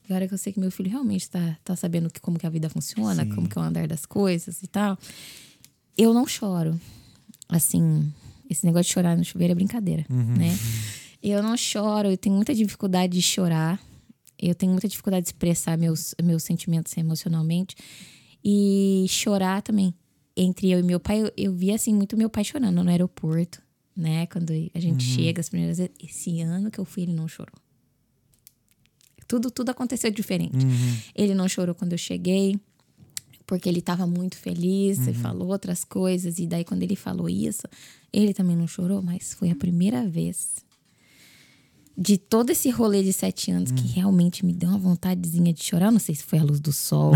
[0.05, 2.51] Agora que eu sei que meu filho realmente tá, tá sabendo que, como que a
[2.51, 3.35] vida funciona, Sim.
[3.35, 4.97] como que é o andar das coisas e tal.
[5.99, 6.79] Eu não choro.
[7.49, 8.13] Assim,
[8.49, 10.57] esse negócio de chorar no chuveiro é brincadeira, né?
[11.23, 13.81] Eu não choro, eu tenho muita dificuldade de chorar.
[14.39, 17.77] Eu tenho muita dificuldade de expressar meus, meus sentimentos emocionalmente.
[18.45, 19.95] E chorar também.
[20.37, 23.63] Entre eu e meu pai, eu, eu vi assim muito meu pai chorando no aeroporto,
[23.97, 24.27] né?
[24.27, 25.93] Quando a gente chega as primeiras vezes.
[26.03, 27.57] Esse ano que eu fui, ele não chorou.
[29.27, 30.65] Tudo, tudo aconteceu diferente.
[31.15, 32.61] Ele não chorou quando eu cheguei,
[33.47, 36.39] porque ele estava muito feliz e falou outras coisas.
[36.39, 37.63] E daí, quando ele falou isso,
[38.13, 40.66] ele também não chorou, mas foi a primeira vez
[41.97, 45.87] de todo esse rolê de sete anos que realmente me deu uma vontadezinha de chorar.
[45.87, 47.13] Eu não sei se foi a luz do sol.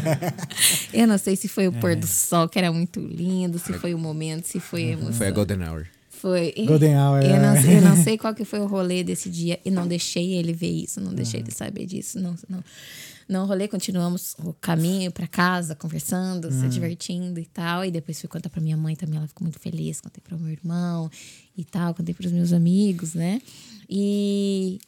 [0.92, 3.92] eu não sei se foi o pôr do sol, que era muito lindo, se foi
[3.92, 5.12] o momento, se foi a emoção.
[5.12, 5.86] Foi a Golden Hour.
[6.20, 6.52] Foi.
[6.66, 7.22] Golden Hour.
[7.22, 7.62] Eu não, é.
[7.62, 10.52] sei- eu não sei qual que foi o rolê desse dia e não deixei ele
[10.52, 12.64] ver isso, não deixei ele saber disso, não, não,
[13.28, 18.28] não rolê, continuamos o caminho pra casa, conversando, se divertindo e tal, e depois fui
[18.28, 21.10] contar pra minha mãe também, ela ficou muito feliz, contei pro meu irmão
[21.56, 23.40] e tal, contei pros meus amigos, né?
[23.88, 24.78] E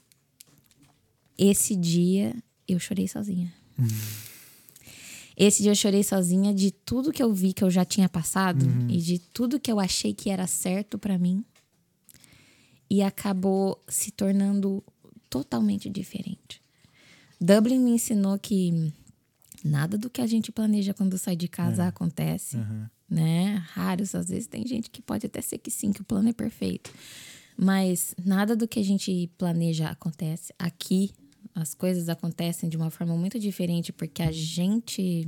[1.39, 2.35] esse dia
[2.69, 3.53] eu chorei sozinha.
[5.37, 8.65] Esse dia eu chorei sozinha de tudo que eu vi que eu já tinha passado
[8.89, 11.45] e de tudo que eu achei que era certo pra mim.
[12.89, 14.83] E acabou se tornando
[15.29, 16.63] totalmente diferente.
[17.39, 18.93] Dublin me ensinou que
[19.63, 22.57] nada do que a gente planeja quando sai de casa acontece,
[23.09, 23.57] né?
[23.73, 26.33] Raros, às vezes tem gente que pode até ser que sim, que o plano é
[26.33, 26.91] perfeito.
[27.59, 30.55] Mas nada do que a gente planeja acontece.
[30.59, 31.11] Aqui
[31.57, 35.27] as coisas acontecem de uma forma muito diferente porque a gente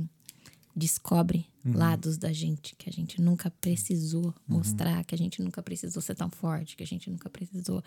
[0.75, 6.01] descobre lados da gente que a gente nunca precisou mostrar, que a gente nunca precisou
[6.01, 7.83] ser tão forte, que a gente nunca precisou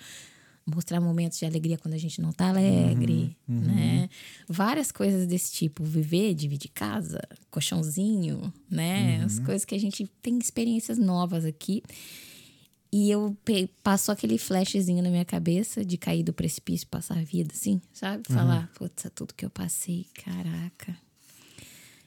[0.66, 4.10] mostrar momentos de alegria quando a gente não tá alegre, né?
[4.48, 7.20] Várias coisas desse tipo, viver, dividir casa,
[7.51, 9.23] colchãozinho, né?
[9.24, 11.82] As coisas que a gente tem experiências novas aqui.
[12.94, 13.35] E eu
[13.82, 18.23] passou aquele flashzinho na minha cabeça de cair do precipício, passar a vida, assim, sabe?
[18.28, 20.94] Falar, putz, é tudo que eu passei, caraca.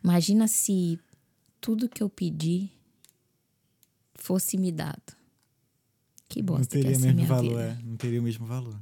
[0.03, 0.99] Imagina se
[1.59, 2.69] tudo que eu pedi
[4.13, 5.13] fosse me dado.
[6.29, 7.77] Que Não bosta que teria ia o ser mesmo valor, é.
[7.83, 8.79] Não teria o mesmo valor.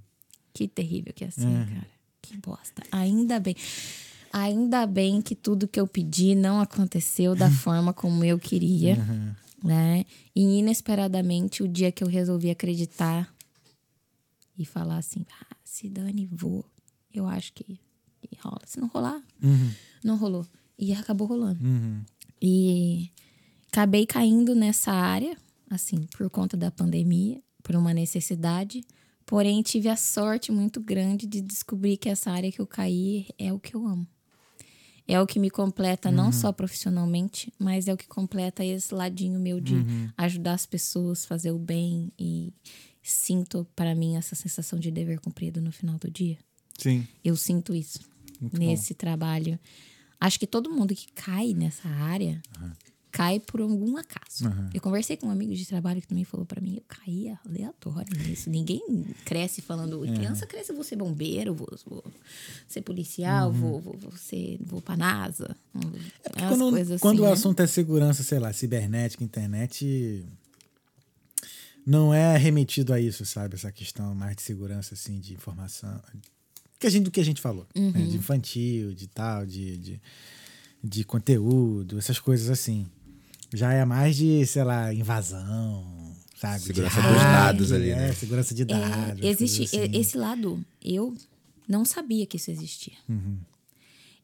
[0.54, 1.66] Que terrível que ia ser, Uhum.
[1.66, 1.88] cara.
[2.22, 2.84] Que bosta.
[2.92, 3.56] Ainda bem.
[4.32, 9.36] Ainda bem que tudo que eu pedi não aconteceu da forma como eu queria, Aham.
[9.64, 10.06] Né?
[10.36, 13.34] E inesperadamente, o dia que eu resolvi acreditar
[14.58, 16.66] e falar assim, ah, se dane, vou.
[17.14, 17.80] Eu acho que,
[18.22, 18.62] que rola.
[18.66, 19.72] Se não rolar, Uhum.
[20.04, 20.46] não rolou.
[20.78, 21.64] E acabou rolando.
[21.64, 22.04] Uhum.
[22.42, 23.10] E
[23.72, 25.38] acabei caindo nessa área,
[25.70, 28.84] assim, por conta da pandemia, por uma necessidade,
[29.26, 33.54] porém tive a sorte muito grande de descobrir que essa área que eu caí é
[33.54, 34.06] o que eu amo.
[35.08, 39.40] É o que me completa não só profissionalmente, mas é o que completa esse ladinho
[39.40, 39.76] meu de
[40.18, 42.54] ajudar as pessoas, fazer o bem e
[43.02, 46.38] sinto para mim essa sensação de dever cumprido no final do dia.
[46.78, 47.06] Sim.
[47.24, 48.00] Eu sinto isso
[48.40, 49.60] Muito nesse trabalho.
[50.20, 52.42] Acho que todo mundo que cai nessa área
[53.14, 54.48] cai por algum acaso.
[54.48, 54.72] Aham.
[54.74, 58.12] Eu conversei com um amigo de trabalho que também falou pra mim, eu caí aleatório
[58.18, 58.50] nisso.
[58.50, 58.82] Ninguém
[59.24, 62.04] cresce falando, criança cresce, eu vou ser bombeiro, vou, vou
[62.68, 65.56] ser policial, vou, vou, vou ser, vou pra NASA.
[66.36, 67.34] É Quando, coisas quando assim, o né?
[67.34, 70.26] assunto é segurança, sei lá, cibernética, internet,
[71.86, 73.54] não é remetido a isso, sabe?
[73.56, 76.02] Essa questão mais de segurança, assim, de informação.
[76.80, 77.68] Que a gente, do que a gente falou.
[77.76, 77.82] né?
[77.82, 78.08] Uhum.
[78.08, 80.02] De infantil, de tal, de, de,
[80.84, 82.88] de conteúdo, essas coisas assim.
[83.54, 85.86] Já é mais de, sei lá, invasão,
[86.36, 86.60] sabe?
[86.60, 88.14] De Segurança hacker, dos dados ali, é, né?
[88.14, 89.24] Segurança de É, dados.
[89.24, 90.00] existe coisas assim.
[90.00, 91.14] esse lado, eu
[91.68, 92.94] não sabia que isso existia.
[93.08, 93.38] Uhum.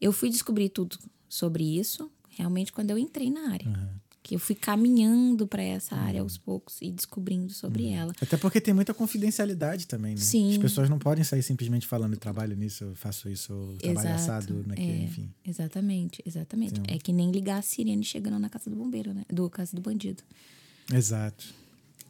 [0.00, 0.98] Eu fui descobrir tudo
[1.28, 3.66] sobre isso realmente quando eu entrei na área.
[4.22, 6.00] Que eu fui caminhando para essa Uhum.
[6.02, 8.12] área aos poucos e descobrindo sobre ela.
[8.20, 10.20] Até porque tem muita confidencialidade também, né?
[10.20, 10.50] Sim.
[10.52, 14.08] As pessoas não podem sair simplesmente falando, eu trabalho nisso, eu faço isso, eu trabalho
[14.10, 15.04] Exato, assado, naquele, é.
[15.04, 15.32] enfim.
[15.46, 16.80] Exatamente, exatamente.
[16.86, 19.24] É que nem ligar a sirene chegando na casa do bombeiro, né?
[19.32, 20.22] Do casa do bandido,
[20.92, 21.54] Exato.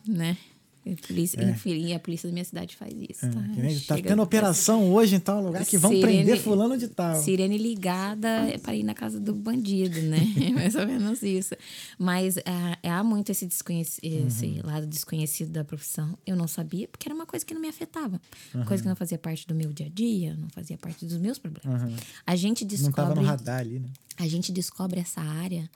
[0.06, 0.36] né?
[0.84, 3.26] E a polícia, Enfim, a polícia da minha cidade faz isso.
[3.26, 3.40] É, tá?
[3.40, 7.20] nem tá tendo operação hoje em tal lugar que vão Sirene- prender fulano de tal.
[7.20, 10.18] Sirene ligada é para ir na casa do bandido, né?
[10.40, 11.54] É Mais ou menos isso.
[11.98, 14.60] Mas ah, há muito esse, desconheci esse Uhum.
[14.64, 16.18] lado desconhecido da profissão.
[16.26, 18.20] Eu não sabia, porque era uma coisa que não me afetava.
[18.54, 21.18] Uma coisa que não fazia parte do meu dia a dia, não fazia parte dos
[21.18, 21.82] meus problemas.
[21.82, 21.94] Uhum.
[22.26, 23.88] A gente Não tava no descobre, radar ali, né?
[24.16, 25.68] a gente descobre essa área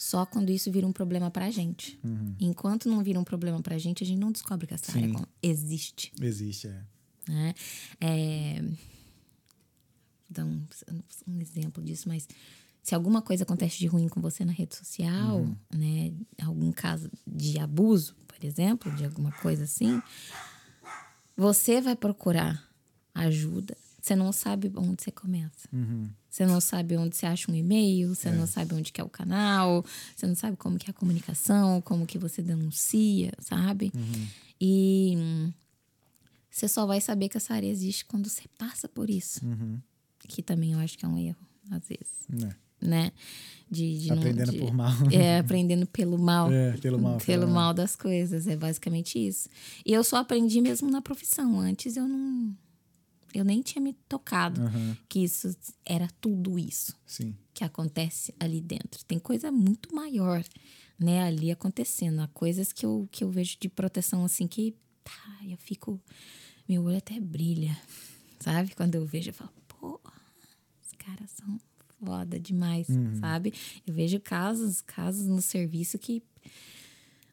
[0.00, 2.00] só quando isso vira um problema pra gente.
[2.02, 2.34] Uhum.
[2.40, 5.12] Enquanto não vira um problema pra gente, a gente não descobre que essa área Sim.
[5.12, 6.82] con- existe Existe, é.
[7.28, 7.54] né?
[8.00, 8.62] É...
[8.62, 8.76] Vou
[10.30, 10.64] dar um,
[11.28, 12.26] um exemplo disso, mas
[12.82, 16.14] se alguma coisa acontece de ruim com você na rede social, né?
[16.42, 20.00] Algum caso de abuso, por exemplo, de alguma coisa assim,
[21.36, 22.66] você vai procurar
[23.14, 23.76] ajuda.
[24.00, 25.68] Você não sabe onde você começa.
[26.28, 29.08] Você não sabe onde você acha um e-mail, você não sabe onde que é o
[29.08, 29.84] canal,
[30.16, 33.92] você não sabe como que é a comunicação, como que você denuncia, sabe?
[34.60, 35.52] E hum,
[36.50, 39.40] você só vai saber que essa área existe quando você passa por isso.
[40.20, 41.38] Que também eu acho que é um erro,
[41.70, 42.54] às vezes, Né?
[42.80, 43.12] né?
[43.70, 44.92] De, de não- Aprendendo de- por mal.
[45.12, 46.50] É, aprendendo pelo mal.
[46.52, 47.54] É, pelo mal, Pelo pelo mal.
[47.66, 48.46] mal das coisas.
[48.48, 49.48] É basicamente isso.
[49.86, 51.58] E eu só aprendi mesmo na profissão.
[51.60, 52.54] Antes eu não.
[53.34, 57.34] Eu nem tinha me tocado Aham, que isso era tudo isso Sim.
[57.54, 59.04] que acontece ali dentro.
[59.04, 60.44] Tem coisa muito maior,
[60.98, 62.20] né, ali acontecendo.
[62.20, 64.74] Há coisas que eu, que eu vejo de proteção assim que
[65.04, 66.00] tá, eu fico.
[66.68, 67.76] Meu olho até brilha,
[68.38, 68.74] sabe?
[68.76, 70.00] Quando eu vejo, eu falo, pô,
[70.82, 71.58] os caras são
[72.04, 72.86] foda demais,
[73.18, 73.52] sabe?
[73.86, 76.22] Eu vejo casos, casos no serviço que.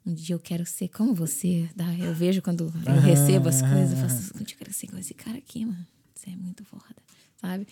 [0.07, 1.69] Um dia eu quero ser como você.
[1.75, 1.93] tá?
[1.99, 4.99] Eu vejo quando eu recebo as coisas, eu faço, um dia eu quero ser como
[4.99, 5.85] esse cara aqui, mano.
[6.15, 6.95] Você é muito foda,
[7.41, 7.67] sabe?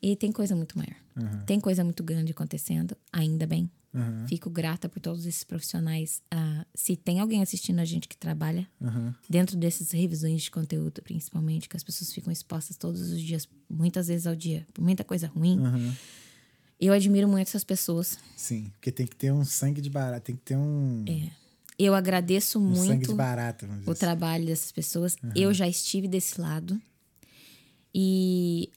[0.00, 0.96] E tem coisa muito maior.
[1.16, 3.70] Aham, Tem coisa muito grande acontecendo, ainda bem.
[3.94, 6.22] aham, Fico grata por todos esses profissionais.
[6.30, 9.14] Ah, se tem alguém assistindo a gente que trabalha aham.
[9.28, 14.08] dentro dessas revisões de conteúdo, principalmente, que as pessoas ficam expostas todos os dias, muitas
[14.08, 15.58] vezes ao dia, por muita coisa ruim,
[16.80, 18.18] eu admiro muito essas pessoas.
[18.36, 21.04] Sim, porque tem que ter um sangue de barata, tem que ter um,
[21.78, 23.12] Eu agradeço um muito dizer
[23.86, 24.00] o assim.
[24.00, 25.16] trabalho dessas pessoas.
[25.34, 26.80] Eu já estive desse lado.
[27.92, 28.70] E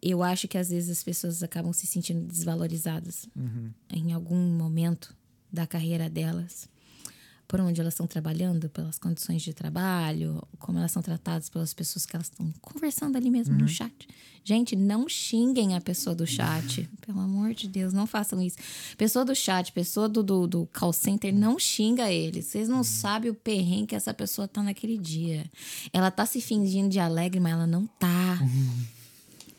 [0.00, 3.70] eu acho que às vezes as pessoas acabam se sentindo desvalorizadas Uhum.
[3.90, 5.14] em algum momento
[5.52, 6.68] da carreira delas.
[7.48, 12.04] Por onde elas estão trabalhando, pelas condições de trabalho, como elas são tratadas pelas pessoas
[12.04, 13.62] que elas estão conversando ali mesmo Uhum.
[13.62, 14.06] no chat.
[14.44, 16.88] Gente, não xinguem a pessoa do chat.
[17.06, 18.56] Pelo amor de Deus, não façam isso.
[18.96, 22.46] Pessoa do chat, pessoa do, do, do call center, não xinga eles.
[22.46, 22.76] Vocês Uhum.
[22.76, 25.44] não sabem o perrengue que essa pessoa tá naquele dia.
[25.92, 28.38] Ela tá se fingindo de alegre, mas ela não tá.
[28.42, 28.84] Uhum.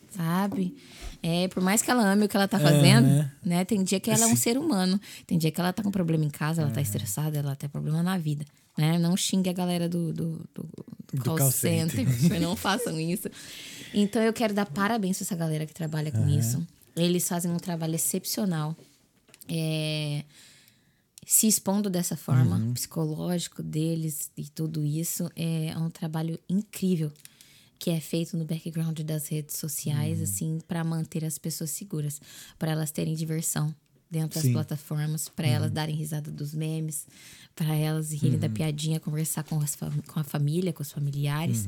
[0.10, 0.76] Sabe?
[1.22, 3.32] É, por mais que ela ame o que ela tá fazendo, né?
[3.44, 3.66] né?
[3.66, 5.00] Tem dia que ela é um ser humano.
[5.28, 6.64] Tem dia que ela tá com problema em casa, É.
[6.64, 8.46] ela tá estressada, ela tem problema na vida.
[8.78, 8.98] Né?
[8.98, 10.70] Não xingue a galera do, do, do,
[11.14, 12.06] do call, call center.
[12.42, 13.30] não façam isso.
[13.94, 16.66] Então eu quero dar parabéns pra essa galera que trabalha com isso.
[16.96, 18.76] Eles fazem um trabalho excepcional.
[19.48, 20.24] É,
[21.26, 22.74] se expondo dessa forma, Uhum.
[22.74, 27.12] psicológico deles e tudo isso, é um trabalho incrível
[27.80, 30.24] que é feito no background das redes sociais, Uhum.
[30.26, 32.20] assim, para manter as pessoas seguras,
[32.60, 33.74] para elas terem diversão,
[34.12, 34.52] dentro das Sim.
[34.54, 37.08] plataformas para elas darem risada dos memes,
[37.56, 41.68] para elas rirem da piadinha, conversar com, as fam- com a família, com os familiares.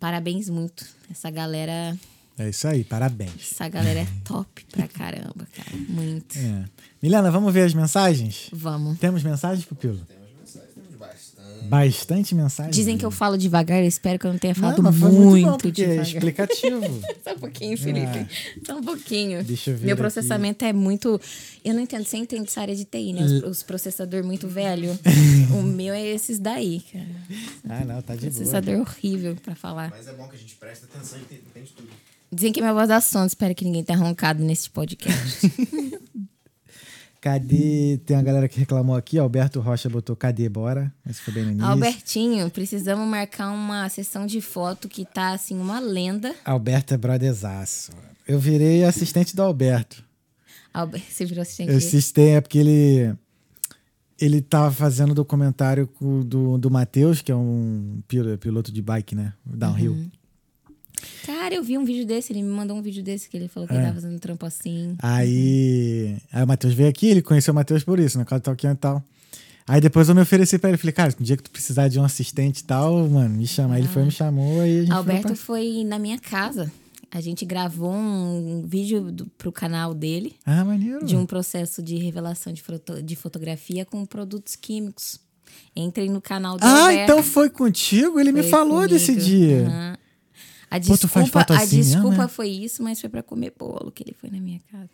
[0.00, 0.86] Parabéns muito.
[1.10, 1.96] Essa galera,
[2.38, 3.52] É isso aí, parabéns.
[3.52, 5.76] essa galera é top pra caramba, cara.
[5.88, 6.38] Muito.
[6.38, 6.64] É.
[7.02, 8.48] Milena, vamos ver as mensagens?
[8.52, 8.98] Vamos.
[8.98, 9.98] Temos mensagens, Pupilo?
[10.06, 10.21] Temos
[11.68, 12.34] bastante.
[12.34, 12.70] Mensagem.
[12.70, 15.28] Dizem que eu falo devagar, eu espero que eu não tenha Não, falado foi muito,
[15.48, 16.02] muito bom, é devagar.
[16.06, 16.80] explicativo.
[17.24, 18.18] Só um pouquinho, Felipe.
[18.18, 18.26] Ah.
[18.66, 19.44] Só um pouquinho.
[19.44, 20.02] Deixa eu ver Meu aqui.
[20.02, 21.20] processamento é muito.
[21.64, 22.04] Eu não entendo.
[22.04, 23.22] Você entende essa área de TI, né?
[23.22, 24.98] Os, os processadores muito velho.
[25.58, 27.06] o meu é esses daí, cara.
[27.68, 28.32] ah, não, tá de boa.
[28.32, 29.90] Processador horrível pra falar.
[29.90, 31.88] Mas é bom que a gente presta atenção e entende entende tudo.
[32.32, 33.26] Dizem que minha voz dá sono.
[33.26, 35.52] Espero que ninguém tenha roncado nesse podcast.
[37.22, 38.00] Cadê?
[38.04, 39.16] Tem uma galera que reclamou aqui.
[39.16, 40.92] Alberto Rocha botou cadê, bora?
[41.08, 41.68] Esse foi bem no início.
[41.68, 46.34] Albertinho, precisamos marcar uma sessão de foto que tá, assim, uma lenda.
[46.44, 47.92] Alberto é brotherzaço.
[48.26, 50.02] Eu virei assistente do Alberto.
[50.74, 51.00] Alber...
[51.08, 53.14] Você virou assistente Eu assisti, é porque ele.
[54.20, 55.88] Ele tava fazendo documentário
[56.26, 59.32] do, do Matheus, que é um pil- piloto de bike, né?
[59.46, 59.92] Downhill.
[59.92, 60.10] Uhum.
[61.26, 62.32] Cara, eu vi um vídeo desse.
[62.32, 63.76] Ele me mandou um vídeo desse que ele falou que É.
[63.76, 64.94] ele tava fazendo trampo assim.
[65.00, 68.44] Aí, aí o Matheus veio aqui, ele conheceu o Matheus por isso, na casa do
[68.44, 69.02] Talquinho e tal.
[69.66, 71.98] Aí depois eu me ofereci pra ele, falei, cara, no dia que tu precisar de
[71.98, 73.74] um assistente e tal, mano, me chama.
[73.76, 76.70] Aí ele foi, me chamou, aí a gente foi Alberto pra- foi na minha casa.
[77.10, 81.04] A gente gravou um vídeo do, pro canal dele Ah, maneiro.
[81.04, 85.20] de um processo de revelação de, foto- de fotografia com produtos químicos.
[85.76, 87.02] Entrei no canal do Ah, Alberto.
[87.12, 88.18] então foi contigo?
[88.18, 88.94] Ele me Foi falou comigo.
[88.94, 89.66] desse dia.
[89.68, 89.96] Aham.
[90.74, 92.28] A Pô, desculpa, foto a assim mesmo, desculpa é?
[92.28, 94.88] foi isso, mas foi pra comer bolo que ele foi na minha casa.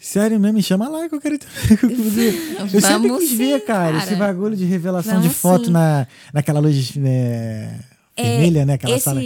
[0.00, 1.38] Sério mesmo, me chama lá que eu quero.
[1.38, 4.16] eu sempre Vamos quis ver, sim, cara, esse cara.
[4.18, 5.70] bagulho de revelação de Vamos foto sim.
[5.70, 7.78] na, naquela luz é,
[8.16, 8.72] vermelha, né?
[8.74, 9.20] Aquela esse, sala.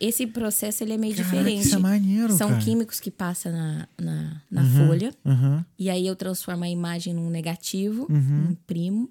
[0.00, 1.66] esse processo ele é meio Caraca, diferente.
[1.66, 2.60] isso é maneiro, São cara.
[2.62, 5.12] químicos que passam na, na, na folha.
[5.22, 5.62] Uhum.
[5.78, 8.48] E aí eu transformo a imagem num negativo, Uhum.
[8.52, 9.10] imprimo,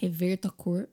[0.00, 0.88] reverto a cor,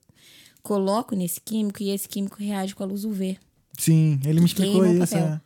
[0.62, 3.38] coloco nesse químico e esse químico reage com a luz UV.
[3.78, 5.16] Sim, ele me explicou isso.
[5.16, 5.42] é.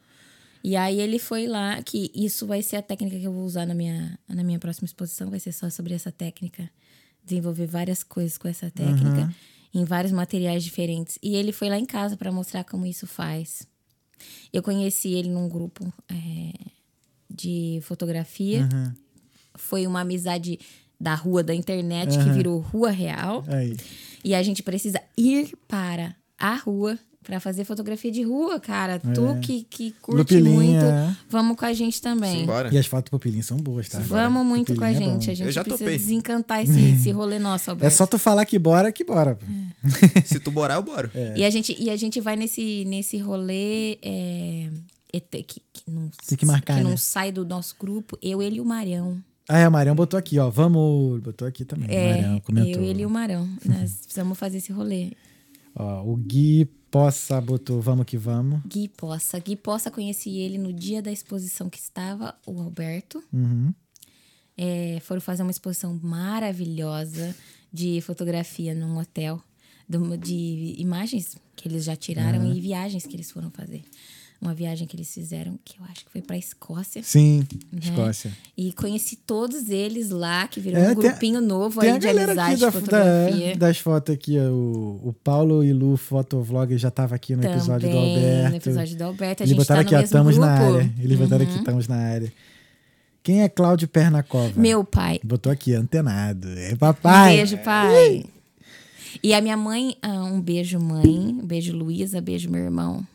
[0.63, 3.65] E aí ele foi lá, que isso vai ser a técnica que eu vou usar
[3.65, 6.69] na minha, na minha próxima exposição, vai ser só sobre essa técnica.
[7.23, 9.33] Desenvolver várias coisas com essa técnica,
[9.73, 11.17] em vários materiais diferentes.
[11.21, 13.67] E ele foi lá em casa para mostrar como isso faz.
[14.51, 16.53] Eu conheci ele num grupo é,
[17.29, 18.67] de fotografia.
[18.71, 18.93] Uhum.
[19.55, 20.59] Foi uma amizade
[20.99, 23.43] da rua da internet que virou rua real.
[23.47, 23.75] Aí.
[24.23, 26.97] E a gente precisa ir para a rua
[27.27, 28.99] para fazer fotografia de rua, cara.
[28.99, 31.17] Tu que, que curte Lupilinha, muito, é.
[31.29, 32.39] vamos com a gente também.
[32.39, 32.73] Simbora.
[32.73, 33.99] E as fotos do Pupilinho são boas, tá?
[33.99, 35.09] Vamos muito com a é gente.
[35.09, 35.17] bom.
[35.17, 35.97] A gente Eu já precisa topei.
[35.97, 37.85] desencantar esse, esse rolê nosso, Alberto.
[37.85, 39.37] É só tu falar que bora, que bora.
[40.23, 41.11] Se tu borar, eu boro.
[41.13, 41.33] É.
[41.37, 44.69] E a gente, e a gente vai nesse, nesse rolê é,
[45.11, 46.97] que, que não, Tem que marcar, que não né?
[46.97, 48.17] sai do nosso grupo.
[48.21, 49.21] Eu, ele e o Marião.
[49.49, 50.49] Ah, é, o Marião botou aqui, ó.
[50.49, 51.19] Vamos.
[51.21, 51.89] Botou aqui também.
[51.89, 52.81] o É, Marião comentou.
[52.81, 53.47] eu, ele e o Marão.
[53.65, 55.11] Nós precisamos fazer esse rolê.
[55.75, 58.59] Ó, o Gui Poça botou vamos que vamos.
[58.65, 59.37] Gui Poça.
[59.37, 63.23] Gui Poça, conheci ele no dia da exposição que estava o Alberto.
[63.31, 63.71] Uhum.
[64.57, 67.35] É, foram fazer uma exposição maravilhosa
[67.71, 69.39] de fotografia num hotel,
[70.19, 73.83] de imagens que eles já tiraram e viagens que eles foram fazer.
[74.39, 77.01] Uma viagem que eles fizeram, que eu acho que foi pra Escócia.
[77.01, 77.39] Sim,
[77.73, 77.79] né?
[77.81, 78.31] Escócia.
[78.55, 81.99] E conheci todos eles lá, que virou É, um tem- grupinho novo Tem aí a
[81.99, 83.55] de amizade da, fotografia.
[83.55, 87.89] da- das fotos aqui, o, o Paulo e Lu Fotovlog já tava aqui no episódio
[87.89, 88.49] do Também, Alberto.
[88.51, 89.41] no episódio do Alberto.
[89.41, 90.93] A Eles gente botaram tá aqui, estamos na área.
[90.99, 91.59] Eles botaram aqui, Uhum.
[91.59, 92.33] estamos na área.
[93.23, 94.53] Quem é Cláudio Pernacova?
[94.55, 95.19] Meu pai.
[95.23, 96.47] Botou aqui, antenado.
[96.47, 97.37] É Um papai.
[97.37, 98.23] beijo, pai.
[99.23, 101.03] E a minha mãe, ah, um beijo, mãe.
[101.41, 102.21] Um beijo, Luísa.
[102.21, 103.05] Beijo, meu irmão.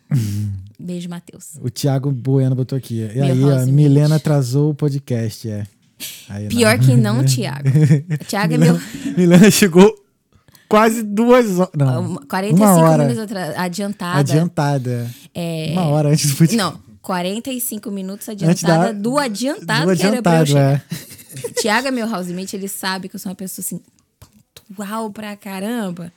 [0.79, 1.57] Beijo, Matheus.
[1.61, 3.01] O Thiago Bueno botou aqui.
[3.01, 3.67] E Meu aí, ó.
[3.67, 5.67] Milena atrasou o podcast, é.
[6.29, 7.69] Aí, Pior que não, Tiago.
[8.27, 8.81] Tiago é meu.
[9.17, 9.95] Milena chegou
[10.69, 11.71] quase duas horas.
[11.77, 14.19] Não, uma- 45 uma hora minutos adiantada.
[14.19, 15.11] adiantada.
[15.35, 16.57] É, Uma hora antes do podcast.
[16.57, 20.83] Não, 45 minutos adiantada da- do adiantado do que era pra eu adiantado, é.
[21.61, 23.81] Tiago é meu housemate, ele sabe que eu sou uma pessoa assim,
[24.67, 26.13] pontual pra caramba.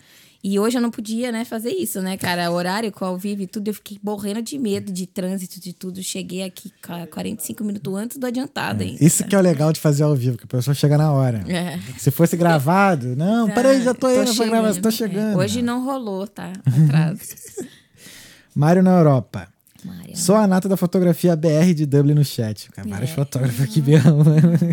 [0.48, 2.52] E hoje eu não podia, né, fazer isso, né, cara?
[2.52, 6.04] Horário com ao vivo e tudo, eu fiquei morrendo de medo de trânsito, de tudo.
[6.04, 8.96] Cheguei aqui ca- 45 minutos antes do adiantado, hein?
[9.02, 11.44] Isso que é o legal de fazer ao vivo, que a pessoa chega na hora.
[11.52, 11.80] É.
[11.98, 15.34] Se fosse gravado, não, peraí, já tô, indo pra gravação, tô chegando.
[15.34, 16.54] É, Hoje não rolou, tá?
[16.64, 17.22] Atraso.
[18.56, 19.48] Mário na Europa.
[19.84, 20.16] Mário.
[20.16, 22.70] Só a nata da fotografia BR de Dublin no chat.
[22.72, 23.14] Cara, vários É.
[23.16, 24.22] fotógrafos aqui mesmo.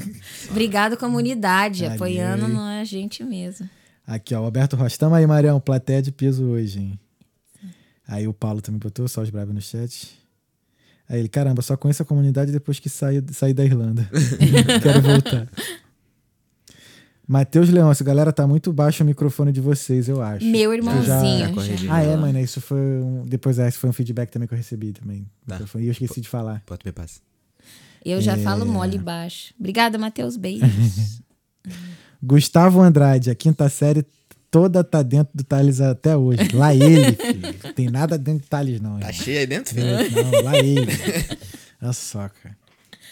[0.51, 1.95] Obrigado, comunidade, Valeu.
[1.95, 3.67] apoiando a gente mesmo.
[4.07, 4.97] Aqui, ó, o Alberto Rocha.
[4.99, 5.61] Tamo aí, Marião.
[5.61, 6.99] Plateia de piso hoje, hein?
[8.07, 10.19] Aí o Paulo também botou, só os bravos no chat.
[11.09, 14.09] Aí ele, caramba, só conheço a comunidade depois que saí, saí da Irlanda.
[14.83, 15.49] Quero voltar.
[17.27, 20.45] Matheus Leôncio, galera, tá muito baixo o microfone de vocês, eu acho.
[20.45, 21.77] Meu já- irmãozinho.
[21.79, 21.95] Já.
[21.95, 23.25] Ah, é, mano, isso foi um...
[23.25, 25.27] Depois, é, esse foi um feedback também que eu recebi também.
[25.47, 25.61] Tá.
[25.79, 26.63] E eu esqueci de falar.
[26.67, 27.21] Pode me passar.
[28.05, 28.39] Eu já É.
[28.39, 29.55] falo mole baixo.
[29.59, 30.37] Obrigada, Matheus.
[30.37, 31.23] Beijos.
[32.23, 34.07] Gustavo Andrade, a quinta série
[34.51, 36.55] toda tá dentro do Thales até hoje.
[36.55, 37.75] Lá ele, filho.
[37.75, 39.01] Tem nada dentro do Thales, não.
[39.01, 39.87] Tá cheio aí dentro, filho?
[39.87, 40.93] Não, lá ele.
[41.83, 42.57] Olha só, cara.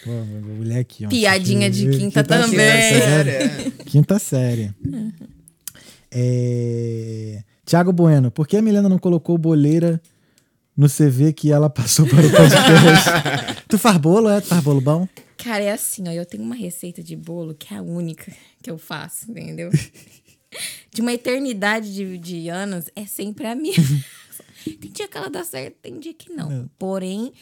[0.04, 1.08] Pô, meu moleque, ó.
[1.08, 2.56] Piadinha de quinta série, também.
[2.56, 3.70] Sério, é.
[3.84, 4.72] Quinta série.
[6.10, 7.42] É...
[7.64, 10.00] Tiago Bueno, por que a Milena não colocou boleira
[10.76, 13.64] no CV que ela passou para o podcast?
[13.68, 14.40] tu faz bolo, é?
[14.40, 15.06] Tu faz bolo bom?
[15.42, 16.12] Cara, é assim, ó.
[16.12, 19.70] Eu tenho uma receita de bolo que é a única que eu faço, entendeu?
[20.92, 23.76] De uma eternidade de, de anos, é sempre a minha.
[24.64, 26.50] tem dia que ela dá certo, tem dia que não.
[26.50, 26.70] Não.
[26.76, 27.32] Porém,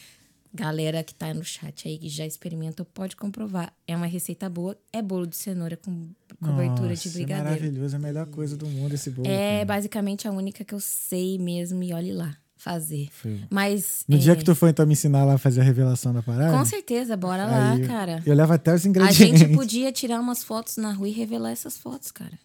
[0.53, 3.73] galera que tá no chat aí, que já experimentou, pode comprovar.
[3.87, 6.09] É uma receita boa, é bolo de cenoura com
[6.39, 7.49] cobertura Nossa, de É brigadeiro.
[7.49, 9.27] maravilhoso, é a melhor coisa do mundo esse bolo.
[9.27, 9.65] É cara.
[9.65, 13.07] basicamente a única que eu sei mesmo, e olhe lá, fazer.
[13.11, 13.41] Foi.
[13.49, 14.03] Mas.
[14.07, 16.21] No é, dia que tu for então me ensinar lá a fazer a revelação da
[16.21, 18.21] parada, Com certeza, bora lá, cara.
[18.25, 19.39] eu levo até os A ingredientes.
[19.39, 22.37] gente podia tirar umas fotos na rua e revelar essas fotos, cara.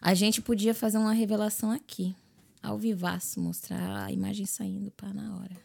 [0.00, 2.16] A gente podia fazer uma revelação aqui,
[2.62, 5.56] ao vivaço, mostrar a imagem saindo para na hora.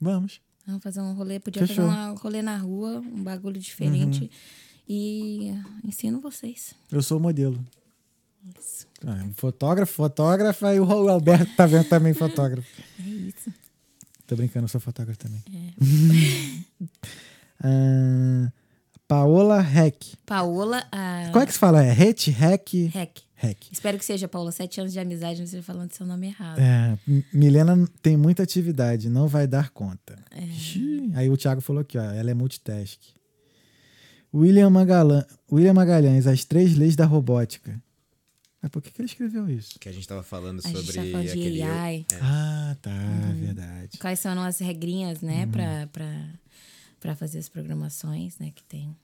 [0.00, 0.40] Vamos.
[0.66, 1.88] Vamos fazer um rolê, podia Fechou.
[1.88, 4.22] fazer um rolê na rua, um bagulho diferente.
[4.22, 4.28] Uhum.
[4.88, 6.74] E ensino vocês.
[6.90, 7.58] Eu sou o modelo.
[8.58, 8.86] Isso.
[9.06, 12.68] Ah, um fotógrafo, fotógrafa e o Raul Alberto tá vendo também fotógrafo.
[12.98, 13.52] É isso.
[14.26, 15.42] Tô brincando, eu sou fotógrafo também.
[15.52, 16.90] É.
[17.62, 18.50] Ah,
[19.06, 20.16] Paola Heck.
[20.24, 21.28] Paola, a.
[21.30, 21.84] Como é que se fala?
[21.84, 23.22] É Het, Heck, Heck.
[23.42, 23.68] Heck.
[23.72, 24.52] Espero que seja, Paola.
[24.52, 26.58] Sete anos de amizade, não esteja falando seu nome errado.
[26.58, 26.98] É,
[27.32, 30.16] Milena tem muita atividade, não vai dar conta.
[30.30, 31.18] É.
[31.18, 33.00] Aí o Thiago falou aqui, ó, ela é multitask.
[34.32, 37.82] William, Magalan, William Magalhães, as três leis da robótica.
[38.62, 39.78] Mas por que, que ele escreveu isso?
[39.78, 41.62] Que a gente tava falando A gente sobre tá falando de aquele.
[41.62, 42.06] AI.
[42.12, 42.18] É.
[42.20, 43.34] Ah, tá, Uhum.
[43.40, 43.98] verdade.
[43.98, 45.50] Quais são as regrinhas, né, Uhum.
[45.50, 46.28] pra, pra,
[47.00, 48.94] pra fazer as programações, né, que tem.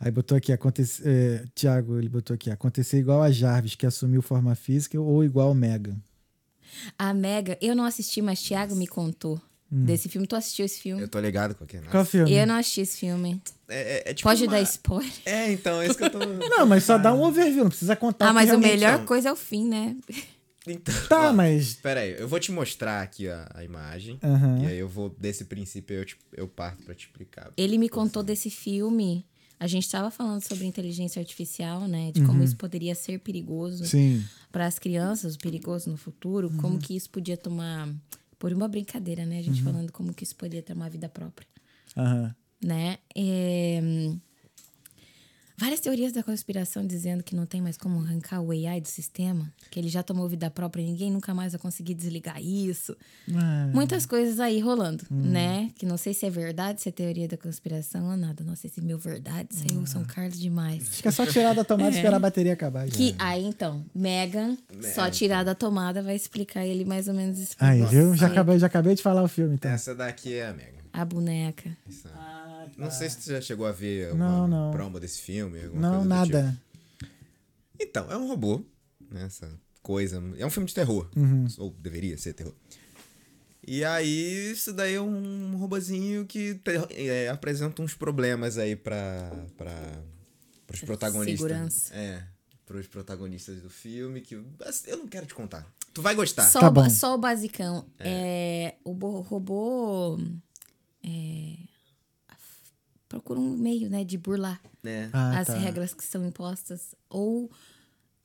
[0.00, 4.22] Aí botou aqui, acontece, é, Tiago, ele botou aqui, acontecer igual a Jarvis, que assumiu
[4.22, 5.96] forma física, ou igual o Megan.
[6.98, 9.40] A Mega, eu não assisti, mas Thiago me contou
[9.70, 10.26] desse filme.
[10.26, 11.02] Tu assistiu esse filme?
[11.02, 11.86] Eu tô ligado com aquele.
[11.86, 12.32] Qual filme?
[12.32, 13.40] Eu não assisti esse filme.
[13.68, 15.12] É, é, é tipo Pode uma- dar spoiler?
[15.24, 16.18] É, então, é isso que eu tô.
[16.48, 18.26] Não, mas só dá um overview, não precisa contar.
[18.26, 19.06] Ah, o que mas a melhor são.
[19.06, 19.96] coisa é o fim, né?
[20.66, 21.74] Então, Tá, ó, mas...
[21.74, 24.18] Pera aí, eu vou te mostrar aqui a, a imagem.
[24.22, 24.62] Aham.
[24.62, 27.50] E aí eu vou, desse princípio, eu, te- eu parto pra te explicar.
[27.56, 29.24] Ele me contou desse filme.
[29.58, 32.10] A gente estava falando sobre inteligência artificial, né?
[32.12, 34.24] De como isso poderia ser perigoso Sim.
[34.50, 36.50] para as crianças, perigoso no futuro.
[36.60, 37.88] Como que isso podia tomar.
[38.40, 39.38] Por uma brincadeira, né?
[39.38, 41.46] A gente falando como que isso poderia ter uma vida própria.
[41.94, 42.34] Aham.
[42.64, 42.96] né?
[43.14, 43.80] É,
[45.60, 49.52] Várias teorias da conspiração dizendo que não tem mais como arrancar o AI do sistema,
[49.70, 52.96] que ele já tomou vida própria e ninguém nunca mais vai conseguir desligar isso.
[53.34, 55.70] Ah, Muitas coisas aí rolando, né?
[55.76, 58.42] Que não sei se é verdade, se é teoria da conspiração ou nada.
[58.42, 60.88] Não sei se meu verdade saiu São Carlos demais.
[60.88, 62.86] Acho que é só tirar da tomada e esperar a bateria acabar.
[62.86, 62.92] já.
[62.96, 64.56] Que aí então, Megan,
[64.94, 67.54] só tirar da tomada vai explicar ele mais ou menos isso.
[67.58, 68.16] Aí, viu?
[68.16, 69.70] Já acabei, já acabei de falar o filme, então.
[69.70, 70.80] Essa daqui é a Mega.
[70.92, 71.70] A boneca.
[71.88, 72.08] Essa-
[72.80, 74.70] Não sei se tu já chegou a ver Não, uma não.
[74.72, 75.62] promo desse filme.
[75.64, 76.56] alguma Não, nada.
[76.98, 77.08] tipo.
[77.78, 78.62] Então, é um robô,
[79.10, 79.24] né?
[79.24, 79.50] Essa
[79.82, 80.22] coisa.
[80.38, 81.08] É um filme de terror.
[81.16, 81.46] Uhum.
[81.58, 82.54] Ou deveria ser terror.
[83.66, 89.30] E aí, isso daí é um robozinho que te- é, apresenta uns problemas aí pra.
[89.56, 90.02] pra
[90.66, 91.38] pros protagonistas.
[91.40, 91.94] Segurança.
[91.94, 92.22] É.
[92.66, 94.20] Pros protagonistas do filme.
[94.20, 94.40] Que.
[94.64, 95.66] assim, Eu não quero te contar.
[95.92, 96.44] Tu vai gostar.
[96.48, 96.88] Só, Tá o bom.
[96.90, 97.84] só o basicão.
[97.98, 100.18] É, o bo- robô
[101.04, 101.56] é,
[103.10, 105.10] procura um meio, né, de burlar né?
[105.12, 105.58] Ah, as tá.
[105.58, 107.50] regras que são impostas ou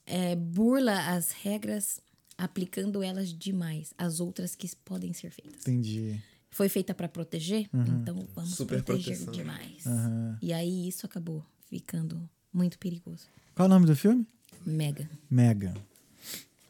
[0.05, 1.99] é, burla as regras
[2.37, 5.61] aplicando elas demais às outras que podem ser feitas.
[5.61, 6.21] Entendi.
[6.51, 9.33] Foi feita para proteger, então vamos Super proteger proteção.
[9.33, 9.85] demais.
[9.85, 10.37] Aham.
[10.41, 13.25] E aí isso acabou ficando muito perigoso.
[13.55, 14.25] Qual o nome do filme?
[14.65, 15.09] Mega.
[15.29, 15.73] Mega.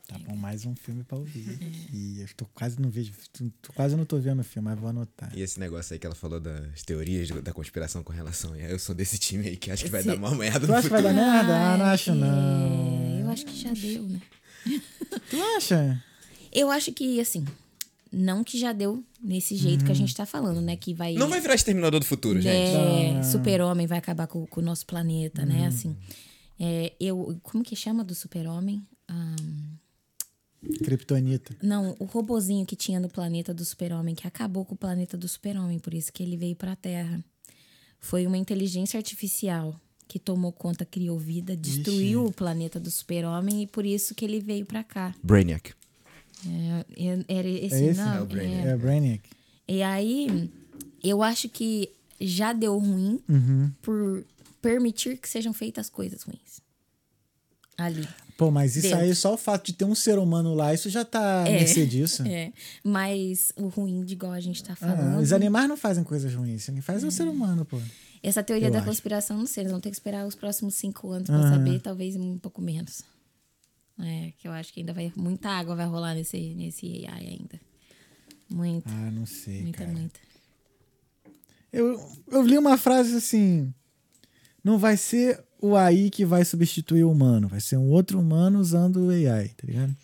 [0.08, 1.46] Tá bom, mais um filme pra ouvir.
[1.94, 4.80] E eu tô quase não vejo, tô- tô quase não tô vendo o filme, mas
[4.80, 5.32] vou anotar.
[5.36, 8.54] E esse negócio aí que ela falou das teorias da conspiração com relação.
[8.54, 10.68] a- Eu sou desse time aí que acho que vai Esse- dar uma merda Tu
[10.68, 11.16] no acha que vai futuro.
[11.20, 11.56] dar merda?
[11.58, 13.18] Ah, não acho não.
[13.18, 14.22] é, eu acho que já deu, né?
[15.30, 16.04] Tu acha?
[16.52, 17.46] Eu acho que, assim,
[18.12, 20.76] não que já deu nesse jeito que a gente tá falando, né?
[20.76, 21.14] Que vai.
[21.16, 22.56] Não vai virar exterminador do futuro, gente.
[22.56, 25.66] é, super-homem vai acabar com, com o nosso planeta, né?
[25.68, 25.96] Assim.
[26.60, 27.38] É, eu.
[27.44, 28.86] Como que chama do super-homem?
[29.08, 29.36] Ah,
[30.84, 31.56] Kryptonita.
[31.62, 35.28] não, o robozinho que tinha no planeta do super-homem, que acabou com o planeta do
[35.28, 37.24] super-homem, por isso que ele veio pra Terra.
[38.00, 42.30] Foi uma inteligência artificial que tomou conta, criou vida, destruiu Ixi.
[42.30, 45.16] o planeta do super-homem e por isso que ele veio pra cá.
[45.24, 45.74] Brainiac.
[46.46, 48.00] É, é- era esse, É esse?
[48.00, 48.14] não?
[48.16, 48.68] É o Brainiac.
[48.68, 48.72] é.
[48.72, 49.30] É, Brainiac.
[49.68, 50.52] E aí,
[51.04, 51.90] eu acho que
[52.22, 53.72] já deu ruim Uhum.
[53.82, 54.24] por
[54.62, 56.62] permitir que sejam feitas coisas ruins.
[57.78, 58.08] Ali.
[58.38, 59.00] Pô, mas isso Dentro.
[59.04, 61.52] aí, só o fato de ter um ser humano lá, isso já tá É.
[61.52, 62.22] mercê disso.
[62.28, 62.52] É.
[62.84, 65.22] Mas o ruim de igual a gente tá Ah, falando.
[65.22, 66.66] os animais não fazem coisas ruins.
[66.66, 67.80] Quem faz é o ser humano, pô.
[68.22, 68.88] Essa teoria Eu da acho.
[68.88, 71.50] conspiração, não sei, eles vão ter que esperar os próximos cinco anos pra Aham.
[71.50, 73.04] saber, talvez um pouco menos.
[74.00, 75.14] É, que eu acho que ainda vai.
[75.16, 77.62] Muita água vai rolar nesse, nesse AI ainda.
[78.50, 79.92] Muita, Ah, não sei, muita, cara.
[79.92, 80.20] muita.
[81.72, 82.00] Eu,
[82.32, 83.74] eu li uma frase assim:
[84.64, 88.60] não vai ser o AI que vai substituir o humano, vai ser um outro humano
[88.60, 89.96] usando o AI, tá ligado?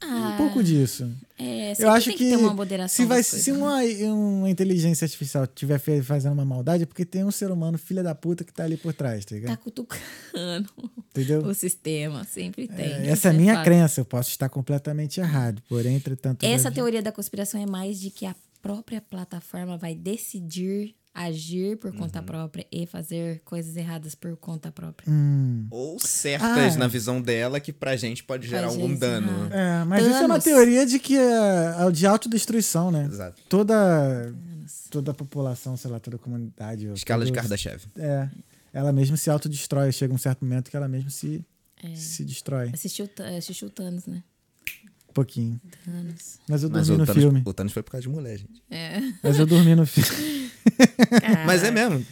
[0.00, 1.10] Ah, Um pouco disso.
[1.38, 3.04] É, Eu acho que, moderação.
[3.04, 4.12] se, vai, das se coisas, né?
[4.12, 8.02] uma, uma inteligência artificial estiver fazendo uma maldade, é porque tem um ser humano, filha
[8.02, 9.50] da puta, que tá ali por trás, tá ligado?
[9.50, 10.70] Tá cutucando
[11.10, 11.42] Entendeu?
[11.44, 12.92] o sistema, sempre tem.
[12.92, 16.44] É, essa é a minha crença, eu posso estar completamente errado, porém, entretanto.
[16.44, 21.92] Essa teoria da conspiração é mais de que a própria plataforma vai decidir agir por
[21.92, 22.26] conta Uhum.
[22.26, 25.10] própria e fazer coisas erradas por conta própria.
[25.10, 25.66] Hum.
[25.70, 26.78] Ou certas Ah.
[26.78, 29.48] na visão dela que pra gente pode gerar algum dano.
[29.52, 33.06] É, mas isso é uma teoria de que é, é de autodestruição, né?
[33.06, 33.42] Exato.
[33.48, 34.34] Toda,
[34.90, 36.86] toda a população, sei lá, toda a comunidade.
[36.92, 37.84] Escala de todo- Kardashev.
[37.96, 38.28] É.
[38.72, 39.90] Ela mesma se autodestrói.
[39.92, 41.44] Chega um certo momento que ela mesma se,
[41.82, 41.94] É.
[41.94, 42.70] se destrói.
[42.74, 44.22] Assistiu, assistiu o Thanos, né?
[45.16, 45.58] Pouquinho.
[45.82, 46.38] Thanos.
[46.46, 47.42] Mas eu Mas dormi o no Thanos, filme.
[47.46, 48.62] o Thanos foi por causa de mulher, gente.
[48.70, 49.00] É.
[49.22, 50.50] Mas eu dormi no filme.
[51.46, 52.04] Mas é mesmo.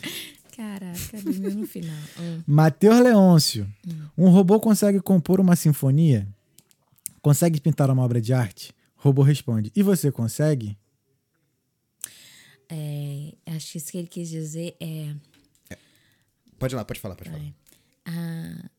[0.56, 1.94] Caraca, dormiu no final.
[2.18, 2.42] Hum.
[2.46, 3.70] Matheus Leôncio.
[4.16, 6.26] Um robô consegue compor uma sinfonia?
[7.20, 8.72] Consegue pintar uma obra de arte?
[8.96, 9.70] O robô responde.
[9.76, 10.78] E você consegue?
[12.70, 15.14] É, acho que isso que ele quis dizer é.
[16.58, 17.42] Pode ir lá, pode falar, pode falar.
[18.06, 18.70] ah,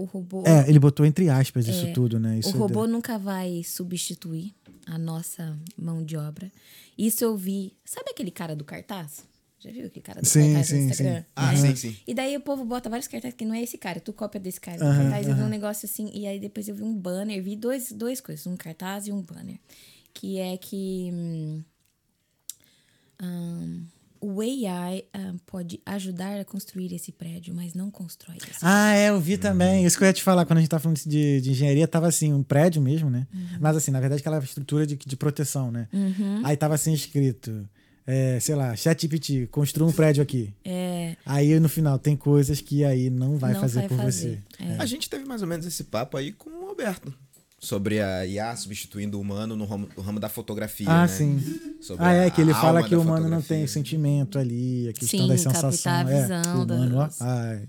[0.00, 0.44] o robô.
[0.46, 2.38] É, ele botou entre aspas isso É, tudo, né?
[2.38, 4.54] Isso o robô nunca vai substituir
[4.86, 6.50] a nossa mão de obra.
[6.96, 7.76] Isso eu vi.
[7.84, 9.26] Sabe aquele cara do cartaz?
[9.60, 11.20] Já viu aquele cara do Sim, cartaz sim, no Instagram?
[11.20, 11.26] sim.
[11.34, 11.56] Ah, Né?
[11.56, 11.96] sim, sim.
[12.06, 14.60] E daí o povo bota vários cartazes que não é esse cara, tu cópia desse
[14.60, 14.80] cara.
[14.84, 17.56] Aham, cartaz, eu vi um negócio assim, e aí depois eu vi um banner, vi
[17.56, 19.58] dois, dois coisas, um cartaz e um banner.
[20.14, 21.62] Que é que hum,
[24.20, 29.10] o AI hum, pode ajudar a construir esse prédio, mas não constrói esse Ah, é,
[29.10, 29.84] eu vi também.
[29.84, 32.06] Isso que eu ia te falar quando a gente tá falando de, de engenharia, tava
[32.08, 33.26] assim, um prédio mesmo, né?
[33.60, 35.88] Mas assim, na verdade, aquela estrutura de, de proteção, né?
[35.92, 36.42] Uhum.
[36.44, 37.68] Aí tava assim escrito,
[38.06, 40.52] é, sei lá, ChatGPT, construa um prédio aqui.
[40.64, 44.42] É, Aí no final tem coisas que aí não vai Não fazer vai por fazer.
[44.58, 44.64] você.
[44.64, 44.76] É.
[44.78, 47.12] A gente teve mais ou menos esse papo aí com o Alberto.
[47.60, 51.08] Sobre a IA substituindo o humano no ramo, no ramo da fotografia, Ah, né?
[51.08, 51.40] sim.
[51.80, 53.56] Sobre Ah, é, que ele fala que o humano não fotografia.
[53.56, 55.86] tem sentimento ali, a questão Sim, das sensações.
[55.86, 57.60] a É, o humano, a,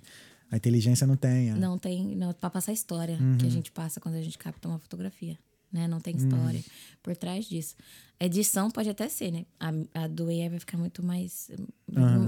[0.51, 1.49] a inteligência não tem.
[1.49, 1.53] é.
[1.55, 3.37] Não tem, não, pra passar a história Uhum.
[3.39, 5.35] que a gente passa quando a gente capta uma fotografia,
[5.71, 5.87] né?
[5.87, 6.19] Não tem Uhum.
[6.23, 6.61] história
[7.03, 7.75] por trás disso.
[8.19, 9.45] Edição pode até ser, né?
[9.59, 9.71] A,
[10.03, 11.49] a do AI vai ficar muito mais.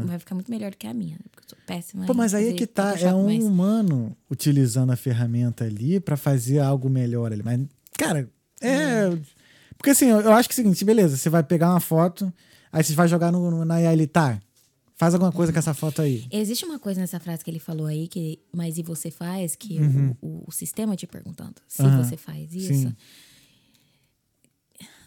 [0.05, 1.25] Vai ficar muito melhor do que a minha, né?
[1.29, 2.05] Porque eu sou péssima.
[2.05, 6.15] Pô, mas aí é que tá, é um mas- humano utilizando a ferramenta ali pra
[6.15, 7.43] fazer algo melhor ali.
[7.43, 7.59] Mas,
[7.97, 8.29] cara,
[8.61, 9.09] é.
[9.77, 12.31] Porque assim, eu eu acho que é o seguinte, beleza, você vai pegar uma foto,
[12.71, 14.39] aí você vai jogar no, no, na ali, tá?
[14.95, 16.25] Faz alguma coisa com essa foto aí.
[16.31, 19.55] Existe uma coisa nessa frase que ele falou aí, que, mas e você faz?
[19.55, 22.03] Que o, o, o sistema te perguntando se Uhum.
[22.03, 22.67] Você faz isso.
[22.71, 22.95] Sim.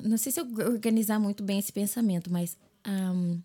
[0.01, 3.39] Não sei se eu organizar muito bem esse pensamento, mas ahn,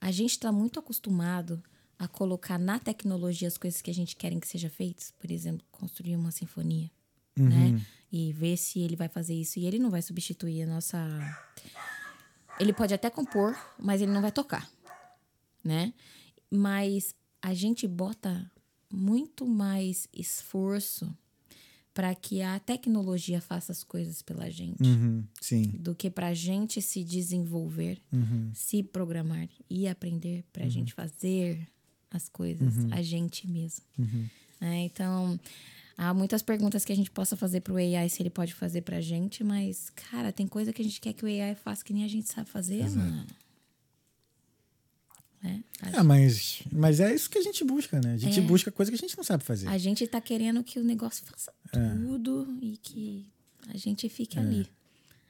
[0.00, 1.62] a gente está muito acostumado
[1.98, 5.12] a colocar na tecnologia as coisas que a gente querem que seja feitas.
[5.18, 6.90] Por exemplo, construir uma sinfonia,
[7.38, 7.48] Uhum.
[7.48, 7.80] né?
[8.12, 9.58] E ver se ele vai fazer isso.
[9.58, 10.98] E ele não vai substituir a nossa...
[12.60, 14.70] Ele pode até compor, mas ele não vai tocar,
[15.64, 15.92] né?
[16.48, 17.12] Mas
[17.42, 18.48] a gente bota
[18.88, 21.12] muito mais esforço
[21.94, 25.62] para que a tecnologia faça as coisas pela gente Uhum, sim.
[25.78, 28.50] do que para a gente se desenvolver, Uhum.
[28.52, 31.66] se programar e aprender para a gente fazer
[32.10, 33.84] as coisas a gente mesmo.
[33.98, 34.26] Uhum.
[34.60, 34.82] né?
[34.84, 35.38] então,
[35.96, 38.82] há muitas perguntas que a gente possa fazer para o AI se ele pode fazer
[38.82, 41.84] para a gente, mas, cara, tem coisa que a gente quer que o AI faça
[41.84, 43.24] que nem a gente sabe fazer, mano.
[45.44, 45.62] Né?
[45.82, 48.14] A, É, mas, mas é isso que a gente busca, né?
[48.14, 48.42] A gente É.
[48.42, 49.68] busca coisa que a gente não sabe fazer.
[49.68, 51.88] a gente tá querendo que o negócio faça É.
[51.90, 53.26] tudo e que
[53.68, 54.66] a gente fique ali.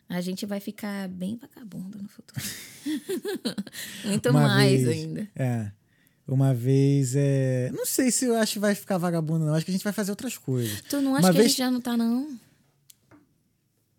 [0.09, 2.41] A gente vai ficar bem vagabundo no futuro.
[4.05, 5.28] Muito Uma mais vez- ainda.
[5.35, 5.73] É.
[6.28, 7.70] Uma vez é.
[7.74, 9.55] Não sei se eu acho que vai ficar vagabundo, não.
[9.55, 10.81] Acho que a gente vai fazer outras coisas.
[10.82, 12.39] Tu não acha Uma que a vez- gente já não tá, não?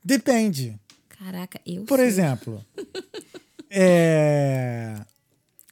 [0.04, 0.80] Depende.
[1.10, 2.06] Caraca, eu Por sou.
[2.06, 2.66] exemplo,
[3.70, 4.96] é,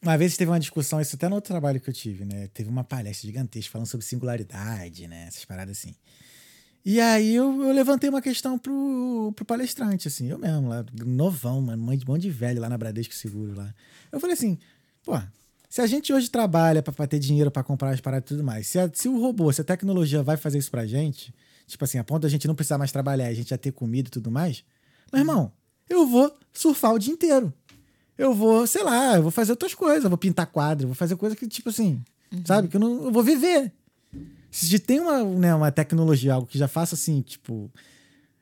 [0.03, 2.49] Uma vez teve uma discussão, isso até no outro trabalho que eu tive, né?
[2.53, 5.27] Teve uma palestra gigantesca falando sobre singularidade, né?
[5.29, 5.95] Essas paradas assim.
[6.85, 11.61] E aí eu, eu levantei uma questão pro, pro palestrante, assim, eu mesmo, lá, novão,
[11.61, 13.73] mano, um monte de velho lá na Bradesco Seguro lá.
[14.11, 14.59] Eu falei assim,
[15.05, 15.17] pô,
[15.69, 18.67] se a gente hoje trabalha para ter dinheiro para comprar as paradas e tudo mais,
[18.67, 21.33] se, a, se o robô, se a tecnologia vai fazer isso pra gente,
[21.65, 24.09] tipo assim, a ponto da gente não precisar mais trabalhar, a gente já ter comida
[24.09, 24.65] e tudo mais,
[25.13, 25.53] meu irmão,
[25.89, 27.53] eu vou surfar o dia inteiro.
[28.17, 31.15] Eu vou, sei lá, eu vou fazer outras coisas, eu vou pintar quadro, vou fazer
[31.15, 32.43] coisa que, tipo assim, uhum.
[32.45, 32.67] sabe?
[32.67, 33.71] Que eu não eu vou viver.
[34.51, 37.71] Se tem uma, né, uma tecnologia, algo que já faça assim, tipo,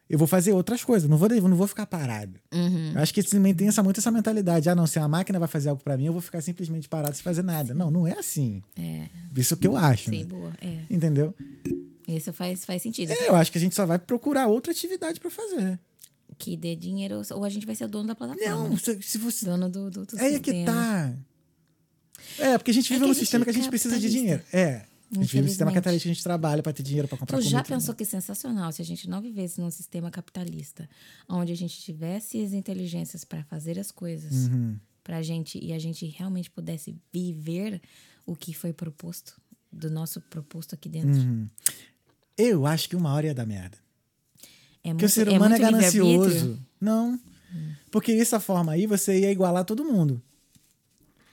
[0.09, 2.37] eu vou fazer outras coisas, não vou, não vou ficar parado.
[2.53, 2.91] Uhum.
[2.93, 4.69] Eu acho que também tem essa, muito essa mentalidade.
[4.69, 7.15] Ah, não, se a máquina vai fazer algo para mim, eu vou ficar simplesmente parado
[7.15, 7.73] sem fazer nada.
[7.73, 8.61] Não, não é assim.
[8.77, 9.07] É.
[9.37, 10.09] Isso que eu acho.
[10.09, 10.25] Sim, né?
[10.25, 10.51] boa.
[10.61, 10.79] É.
[10.89, 11.33] Entendeu?
[12.05, 13.11] Isso faz, faz sentido.
[13.11, 15.79] É, eu acho que a gente só vai procurar outra atividade para fazer
[16.37, 18.69] que dê dinheiro, ou a gente vai ser o dono da plataforma.
[18.69, 19.45] Não, se, se você.
[19.45, 20.35] Dono do, do, do é.
[20.35, 21.13] É que tá.
[22.39, 24.43] É, porque a gente é vive é num sistema que a gente precisa de dinheiro.
[24.51, 24.85] É.
[25.11, 27.37] A gente vive num sistema capitalista que a gente trabalha para ter dinheiro para comprar
[27.37, 30.89] Tu já pensou que é sensacional se a gente não vivesse num sistema capitalista,
[31.27, 34.77] onde a gente tivesse as inteligências para fazer as coisas uhum.
[35.03, 37.81] pra gente e a gente realmente pudesse viver
[38.25, 39.39] o que foi proposto,
[39.69, 41.19] do nosso proposto aqui dentro?
[41.19, 41.47] Uhum.
[42.37, 43.77] Eu acho que uma hora ia dar merda.
[44.83, 46.59] É Porque o ser é humano é, é ganancioso.
[46.79, 47.19] Não.
[47.53, 47.73] Hum.
[47.91, 50.21] Porque essa forma aí você ia igualar todo mundo.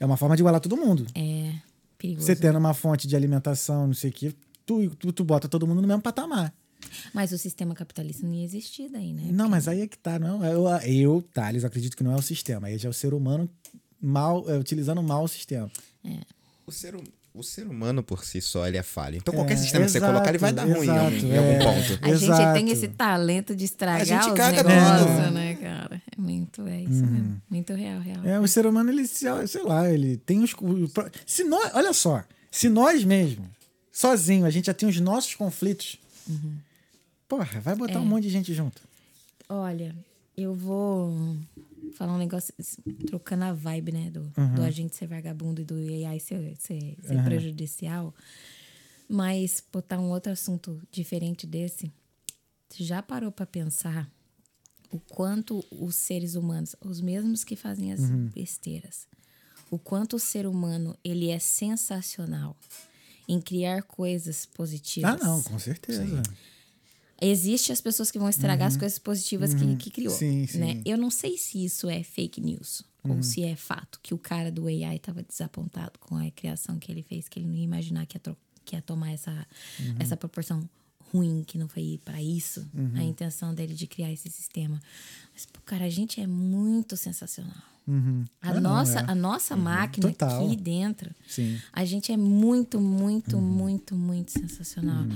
[0.01, 1.07] É uma forma de igualar todo mundo.
[1.15, 1.55] É.
[1.97, 2.27] Perigoso.
[2.27, 4.35] Você tendo uma fonte de alimentação, não sei o quê,
[4.65, 6.55] tu, tu, tu bota todo mundo no mesmo patamar.
[7.13, 9.29] Mas o sistema capitalista não ia existir daí, né?
[9.33, 10.19] Não, mas aí é que tá.
[10.19, 12.69] Não, eu, eu Thales, acredito que não é o sistema.
[12.69, 13.51] Aí já é o ser humano
[14.01, 15.71] mal, é, utilizando mal o sistema.
[16.05, 16.21] É.
[16.67, 16.95] O ser,
[17.39, 19.17] o ser humano por si só ele é falho.
[19.17, 21.39] Então qualquer é, sistema exato, que você colocar ele vai dar ruim exato, em, em,
[21.39, 22.05] algum é, ponto.
[22.05, 22.43] A exato.
[22.43, 25.31] gente tem esse talento de estragar a gente caga negócios, tudo.
[25.31, 26.03] né, cara?
[26.17, 27.11] É muito, é isso uhum.
[27.11, 27.43] mesmo.
[27.49, 28.25] Muito real, real.
[28.25, 30.55] É, o ser humano, ele, sei lá, ele tem os...
[31.25, 33.47] Se nós, olha só, se nós mesmos,
[33.93, 35.97] sozinho, a gente já tem os nossos conflitos,
[36.29, 36.57] uhum.
[37.29, 37.99] porra, vai botar é.
[37.99, 38.83] um monte de gente junto.
[39.49, 39.95] Olha,
[40.37, 41.37] eu vou
[41.95, 42.55] falar um negócio,
[43.07, 44.11] trocando a vibe, né?
[44.11, 44.55] Do, uhum.
[44.55, 47.25] do agente ser vagabundo e do AI ser, ser, ser uhum.
[47.25, 48.15] prejudicial.
[49.09, 51.91] Mas botar um outro assunto diferente desse,
[52.69, 54.11] você já parou para pensar
[54.91, 58.29] o quanto os seres humanos, os mesmos que fazem as uhum.
[58.29, 59.07] besteiras,
[59.71, 62.57] o quanto o ser humano ele é sensacional
[63.27, 65.21] em criar coisas positivas.
[65.21, 66.05] Ah, não, com certeza.
[66.05, 66.23] Sim.
[67.21, 68.75] Existe as pessoas que vão estragar uhum.
[68.75, 69.77] as coisas positivas uhum.
[69.77, 70.15] que, que criou.
[70.15, 70.59] Sim, sim.
[70.59, 70.83] Né?
[70.85, 73.17] Eu não sei se isso é fake news uhum.
[73.17, 76.91] ou se é fato que o cara do AI estava desapontado com a criação que
[76.93, 79.33] ele fez, que ele não ia imaginar que ia, que ia tomar essa,
[79.81, 79.97] uhum.
[79.99, 80.69] essa proporção
[81.13, 82.93] ruim, que não foi para isso uhum.
[82.97, 84.81] a intenção dele de criar esse sistema.
[85.33, 87.63] Mas, cara, a gente é muito sensacional.
[87.87, 88.25] Uhum.
[88.43, 89.13] A, é, nossa, não, é.
[89.13, 89.63] a nossa uhum.
[89.63, 90.45] máquina Total.
[90.45, 91.59] aqui dentro, Sim.
[91.73, 95.07] a gente é muito, muito, muito, muito sensacional.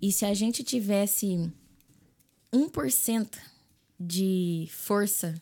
[0.00, 1.50] E se a gente tivesse
[2.52, 3.28] 1%
[3.98, 5.34] de força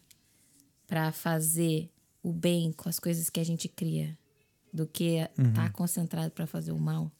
[0.86, 1.90] para fazer
[2.22, 4.16] o bem com as coisas que a gente cria
[4.72, 5.52] do que uhum.
[5.52, 7.10] tá concentrado para fazer o mal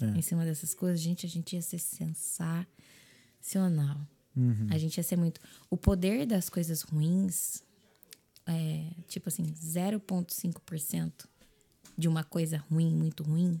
[0.00, 0.06] é.
[0.18, 2.66] em cima dessas coisas, gente, a gente ia ser sensacional.
[4.36, 4.68] Uhum.
[4.70, 5.40] A gente ia ser muito.
[5.68, 7.62] O poder das coisas ruins
[8.46, 11.26] é tipo assim, 0,5%
[11.96, 13.60] de uma coisa ruim, muito ruim,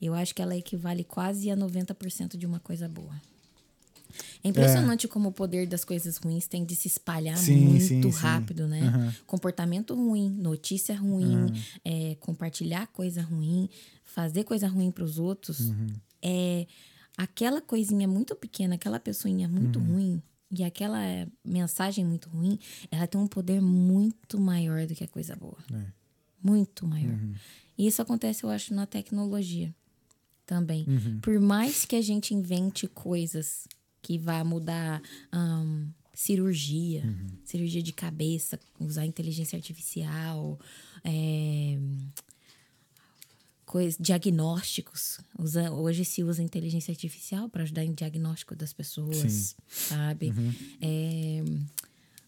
[0.00, 3.20] eu acho que ela equivale quase a 90% de uma coisa boa.
[4.42, 5.08] É impressionante é.
[5.08, 8.70] como o poder das coisas ruins tem de se espalhar sim, muito sim, rápido, sim.
[8.70, 8.92] né?
[8.96, 9.12] Uhum.
[9.26, 11.52] Comportamento ruim, notícia ruim, uhum.
[11.84, 13.68] é, compartilhar coisa ruim,
[14.04, 15.60] fazer coisa ruim para os outros.
[15.60, 15.88] Uhum.
[16.22, 16.66] É
[17.16, 19.86] aquela coisinha muito pequena, aquela pessoinha muito uhum.
[19.86, 20.98] ruim e aquela
[21.44, 22.58] mensagem muito ruim,
[22.90, 25.58] ela tem um poder muito maior do que a coisa boa.
[25.72, 25.84] É.
[26.42, 27.12] Muito maior.
[27.12, 27.34] Uhum.
[27.78, 29.74] E isso acontece, eu acho, na tecnologia
[30.44, 30.84] também.
[30.88, 31.20] Uhum.
[31.20, 33.68] Por mais que a gente invente coisas
[34.02, 35.02] que vá mudar
[35.32, 37.28] um, cirurgia, uhum.
[37.44, 40.58] cirurgia de cabeça, usar inteligência artificial,
[41.04, 41.78] é,
[43.64, 45.20] coisa, diagnósticos.
[45.38, 49.54] Usa, hoje se usa inteligência artificial para ajudar em diagnóstico das pessoas, Sim.
[49.68, 50.30] sabe?
[50.30, 50.54] Uhum.
[50.80, 51.44] É,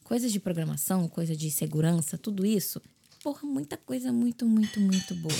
[0.04, 2.80] coisas de programação, coisa de segurança, tudo isso.
[3.22, 5.34] Porra, muita coisa muito, muito, muito boa.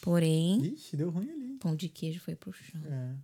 [0.00, 0.74] Porém.
[0.74, 1.56] Ixi, deu ruim ali.
[1.60, 2.80] Pão de queijo foi pro chão.
[2.84, 3.14] É.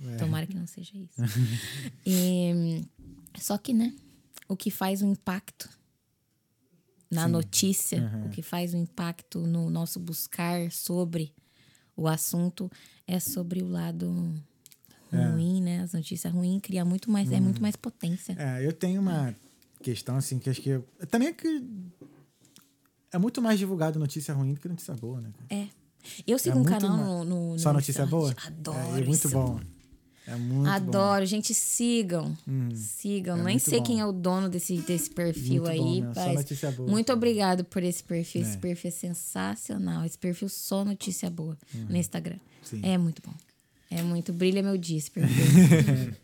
[0.00, 0.16] É.
[0.16, 1.14] Tomara que não seja isso.
[2.06, 2.82] e,
[3.38, 3.94] só que, né?
[4.48, 5.68] O que faz um impacto
[7.10, 7.32] na Sim.
[7.32, 8.26] notícia, uhum.
[8.26, 11.32] o que faz um impacto no nosso buscar sobre
[11.96, 12.70] o assunto
[13.06, 14.34] é sobre o lado
[15.12, 15.26] é.
[15.28, 15.80] ruim, né?
[15.82, 18.34] As notícias ruins cria muito mais, é muito mais potência.
[18.38, 19.34] É, eu tenho uma
[19.82, 21.62] questão assim que acho que eu, também é que
[23.12, 25.30] É muito mais divulgado notícia ruim do que notícia boa, né?
[25.48, 25.68] É.
[26.26, 28.34] Eu sigo É um canal ma- no, no, no Só notícia boa?
[28.44, 28.78] Adoro.
[28.78, 29.30] É, é muito isso.
[29.30, 29.60] bom.
[30.26, 32.34] É muito Adoro, gente, sigam.
[32.74, 33.38] Sigam.
[33.40, 33.84] É Nem sei bom.
[33.84, 36.00] quem é o dono desse, desse perfil Muito aí.
[36.02, 36.90] bom só notícia boa.
[36.90, 38.40] Muito obrigado por esse perfil.
[38.42, 38.60] Esse É.
[38.60, 40.04] perfil é sensacional.
[40.04, 42.38] Esse perfil só notícia boa no Instagram.
[42.62, 42.80] Sim.
[42.82, 43.34] É muito bom.
[43.90, 44.32] É muito.
[44.32, 46.14] Brilha meu dia esse perfil.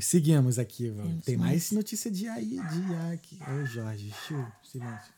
[0.00, 1.06] Seguimos aqui, Val.
[1.24, 3.38] Tem mais notícia de AI, de aqui.
[3.46, 5.12] Ô, Jorge, Chiu, silêncio.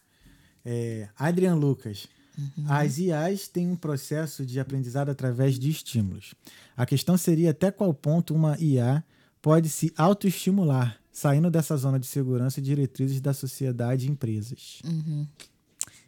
[0.65, 2.09] É, Adrian Lucas.
[2.37, 2.65] Uhum.
[2.69, 6.35] As IAs têm um processo de aprendizado através de estímulos.
[6.77, 9.05] A questão seria até qual ponto uma IA
[9.41, 14.81] pode se autoestimular, saindo dessa zona de segurança e diretrizes da sociedade e empresas.
[14.85, 15.27] Uhum.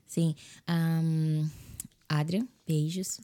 [0.06, 0.34] Sim.
[0.66, 1.47] Ahn,
[2.09, 3.20] Adrian, beijos.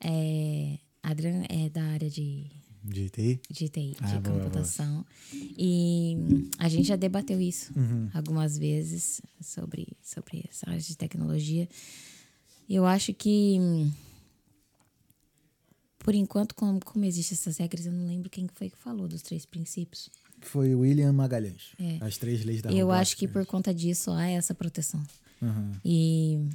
[0.00, 2.46] É, Adrian é da área de
[2.84, 3.40] De TI?
[3.50, 4.40] de TI, Ah, boa, boa.
[4.40, 5.04] computação.
[5.32, 8.08] E hum, a gente já debateu isso Uhum.
[8.14, 11.68] algumas vezes sobre, sobre essa área de tecnologia.
[12.68, 13.58] Eu acho que,
[15.98, 19.22] por enquanto, como, como existem essas regras, eu não lembro quem foi que falou dos
[19.22, 20.08] três princípios.
[20.40, 21.72] Foi o William Magalhães.
[21.78, 21.98] É.
[22.00, 25.02] As três leis da eu acho que por conta disso há essa proteção.
[25.42, 25.72] Uhum.
[25.84, 26.48] E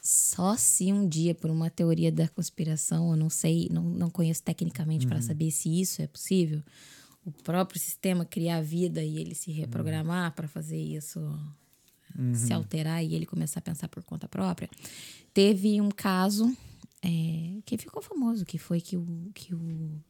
[0.00, 4.42] só se um dia, por uma teoria da conspiração, eu não sei, não, não conheço
[4.42, 6.62] tecnicamente para saber se isso é possível,
[7.24, 11.20] o próprio sistema criar vida e ele se reprogramar para fazer isso
[12.34, 14.68] se alterar e ele começar a pensar por conta própria.
[15.32, 16.56] Teve um caso
[17.02, 20.00] é, que ficou famoso, que foi que o, que o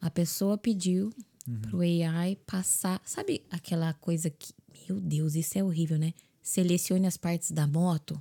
[0.00, 1.12] a pessoa pediu
[1.62, 3.00] pro AI passar.
[3.04, 4.52] Sabe aquela coisa que.
[4.88, 6.12] Meu Deus, isso é horrível, né?
[6.42, 8.20] Selecione as partes da moto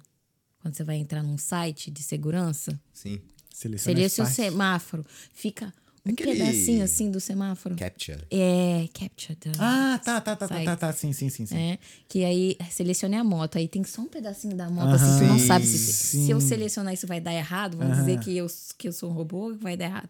[0.59, 2.79] quando você vai entrar num site de segurança.
[2.93, 3.19] Sim.
[3.51, 3.81] Seleciona as
[4.13, 4.35] Selecione o partes.
[4.35, 5.05] semáforo.
[5.33, 5.73] Fica
[6.05, 7.75] um Aquele- pedacinho assim do semáforo.
[7.75, 8.25] Capture.
[8.31, 9.35] É, capture.
[9.35, 10.93] the Ah, tá, tá, tá, tá, tá, tá.
[10.93, 11.55] Sim, sim, sim, sim.
[11.57, 14.95] É, que aí selecione a moto, aí tem só um pedacinho da moto, Aham.
[14.95, 16.25] assim, tu não Sim, sabe se, sim.
[16.25, 18.47] se eu selecionar isso vai dar errado, vão dizer que eu,
[18.77, 20.09] que eu sou um robô, vai dar errado.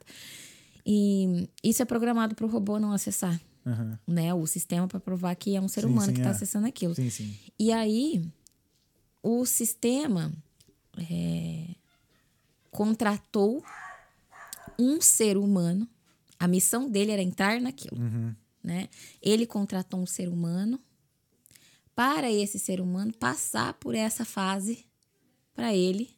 [0.86, 4.00] E isso é programado para o robô não acessar, Aham.
[4.08, 4.34] né?
[4.34, 6.34] O sistema para provar que é um ser Sim, humano que está é.
[6.34, 6.96] acessando aquilo.
[6.96, 7.36] Sim, sim.
[7.60, 8.24] E aí,
[9.22, 10.32] o sistema
[10.98, 11.66] é,
[12.72, 13.64] contratou
[14.78, 15.88] um ser humano.
[16.40, 17.98] A missão dele era entrar naquilo.
[18.64, 18.90] Né?
[19.22, 20.80] Ele contratou um ser humano
[21.96, 24.86] para esse ser humano passar por essa fase
[25.54, 26.10] para ele,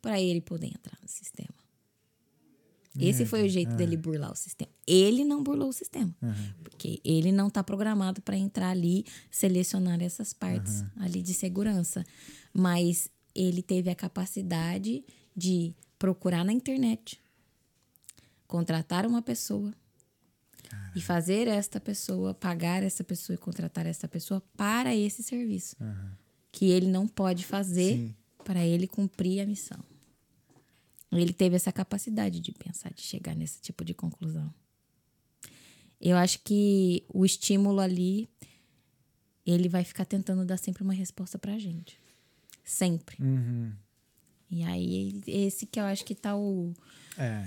[0.00, 1.54] para ele poder entrar no sistema.
[2.98, 4.70] Esse foi o jeito dele burlar o sistema.
[4.86, 6.14] Ele não burlou o sistema,
[6.62, 12.04] porque ele não está programado para entrar ali, selecionar essas partes ali de segurança,
[12.54, 15.04] mas ele teve a capacidade
[15.36, 17.20] de procurar na internet,
[18.46, 19.74] contratar uma pessoa
[20.94, 25.76] e fazer esta pessoa, pagar essa pessoa e contratar essa pessoa para esse serviço.
[26.50, 28.14] Que ele não pode fazer Sim.
[28.44, 29.78] para ele cumprir a missão.
[31.12, 34.52] Ele teve essa capacidade de pensar, de chegar nesse tipo de conclusão.
[36.00, 38.28] Eu acho que o estímulo ali,
[39.46, 41.98] ele vai ficar tentando dar sempre uma resposta pra gente.
[42.64, 43.22] Sempre.
[43.22, 43.72] Uhum.
[44.50, 46.72] E aí, esse que eu acho que tá o,
[47.16, 47.46] É.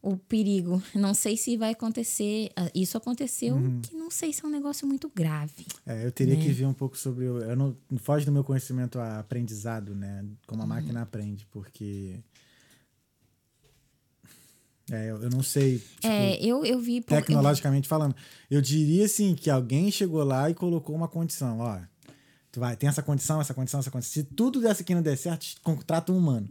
[0.00, 0.82] o perigo.
[0.94, 2.50] Não sei se vai acontecer.
[2.56, 5.66] ah, Isso aconteceu, que não sei se é um negócio muito grave.
[5.86, 6.42] É, eu teria Né?
[6.42, 7.26] que ver um pouco sobre.
[7.28, 10.24] o- Eu não, não foge do meu conhecimento a aprendizado, né?
[10.46, 10.68] Como a Uhum.
[10.68, 12.20] máquina aprende, porque.
[14.90, 15.78] É, eu, eu não sei.
[15.78, 17.00] tipo, é, eu, eu vi.
[17.02, 18.14] por- eu- tecnologicamente falando.
[18.50, 21.78] Eu diria assim que alguém chegou lá e colocou uma condição, ó.
[22.50, 24.12] Tu vai, tem essa condição, essa condição, essa condição.
[24.22, 26.48] Se tudo dessa aqui não der certo, contrata um humano.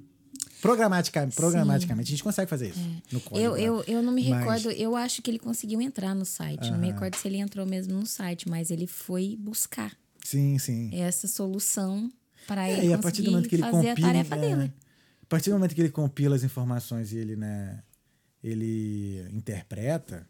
[0.62, 2.80] Programaticamente, programaticamente a gente consegue fazer isso.
[3.12, 3.62] No código, Eu, né?
[3.62, 6.72] eu, eu não me Mas- recordo, eu acho que ele conseguiu entrar no site.
[6.72, 10.90] Não me recordo se ele entrou mesmo no site, mas ele foi buscar Sim, sim.
[10.94, 12.12] essa solução
[12.48, 14.74] para É, ele e a partir do momento que ele compila, a tarefa é, dele.
[15.22, 17.84] A partir do momento que ele compila as informações e ele, né,
[18.44, 20.28] ele interpreta,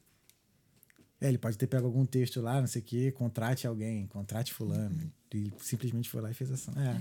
[1.21, 4.53] é, ele pode ter pego algum texto lá, não sei o quê, contrate alguém, contrate
[4.53, 4.95] fulano.
[4.95, 5.11] Uhum.
[5.33, 6.73] E simplesmente foi lá e fez ação.
[6.77, 6.95] É,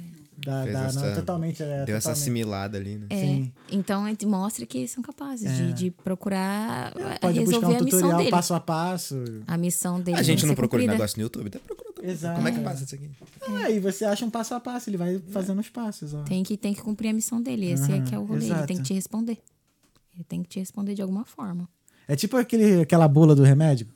[0.44, 1.62] dá, Fez dá, não, essa- totalmente.
[1.62, 2.08] É, Deu essa totalmente.
[2.08, 3.06] assimilada ali, né?
[3.10, 3.52] É, Sim.
[3.70, 8.30] então mostra que eles são capazes de, de procurar eh, Pode buscar um tutorial dele.
[8.30, 9.14] passo a passo.
[9.46, 10.92] A missão dele A gente não procura cumprida.
[10.94, 11.46] negócio no YouTube?
[11.46, 11.86] Até procura.
[12.02, 12.34] Exato.
[12.36, 13.10] Como é que passa isso aqui?
[13.48, 16.12] Ah, e você acha um passo a passo, ele vai fazendo os passos.
[16.12, 16.22] Ó.
[16.24, 17.70] Tem que, tem que cumprir a missão dele.
[17.70, 18.40] Esse é Aham, que é o rolê.
[18.44, 18.66] Ele exato.
[18.66, 19.38] tem que te responder.
[20.14, 21.68] Ele tem que te responder de alguma forma.
[22.08, 23.86] É tipo aquele, aquela bula do remédio.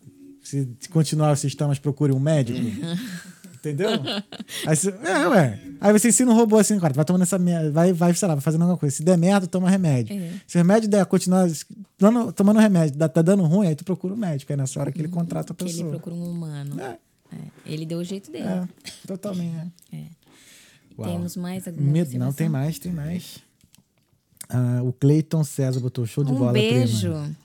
[0.43, 2.59] Se continuar os sistemas, procure um médico.
[3.61, 3.91] Entendeu?
[4.67, 5.61] Aí você, é, ué.
[5.81, 8.35] Aí você ensina um robô assim, cara, vai tomando essa merda, vai, vai, sei lá,
[8.35, 8.97] vai fazendo alguma coisa.
[8.97, 10.17] Se der merda, toma remédio.
[10.17, 10.33] É.
[10.47, 11.47] Se o remédio der, continuar
[11.99, 14.51] dando, tomando remédio, dá- tá dando ruim, aí tu procura o médico.
[14.53, 15.91] Aí nessa hora que ele contrata a Que ele pessoa.
[15.91, 16.81] procura um humano.
[16.81, 16.99] É.
[17.33, 18.45] É, Ele deu o jeito dele.
[18.49, 18.67] É,
[19.07, 19.71] totalmente.
[19.93, 20.05] é.
[20.99, 21.09] Uau.
[21.13, 23.39] Temos mais alguma Medo, não, tem mais, tem mais.
[24.49, 27.09] Ah, o Cleiton César botou show de Um bola, beijo.
[27.11, 27.37] prima.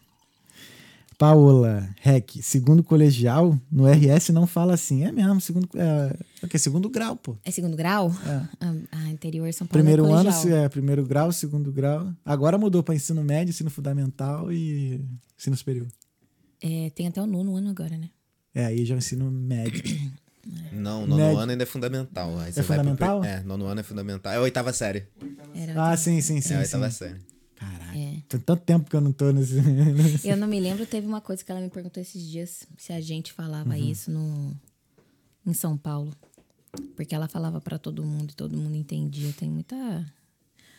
[1.17, 5.03] Paola Rec, segundo colegial, no RS não fala assim.
[5.03, 6.57] É mesmo, segundo, é, é o quê?
[6.59, 7.37] segundo grau, pô.
[7.43, 8.09] É segundo grau?
[8.25, 8.41] É.
[8.59, 12.11] Ah, ah, interior São Paulo Primeiro é ano, é, primeiro grau, segundo grau.
[12.25, 14.99] Agora mudou para ensino médio, ensino fundamental e
[15.39, 15.87] ensino superior.
[16.61, 18.09] É, tem até o nono ano agora, né?
[18.53, 19.83] É, aí já é o ensino médio.
[20.71, 21.39] Não, nono Médio.
[21.39, 22.37] ano ainda é fundamental.
[22.37, 23.19] Aí você É vai pro fundamental?
[23.21, 24.31] pri- é, nono ano é fundamental.
[24.31, 25.07] É a oitava série.
[25.55, 26.53] Era Ah, sim, sim, sim.
[26.53, 26.75] é a sim.
[26.77, 27.19] oitava série.
[27.55, 27.97] Caralho.
[27.99, 28.21] É.
[28.27, 29.55] Tem tanto tempo que eu não tô nesse.
[30.27, 32.99] Eu não me lembro, teve uma coisa que ela me perguntou esses dias se a
[32.99, 33.75] gente falava Uhum.
[33.91, 34.53] isso no,
[35.45, 36.11] em São Paulo.
[36.97, 39.31] Porque ela falava pra todo mundo e todo mundo entendia.
[39.39, 39.75] Tem muita.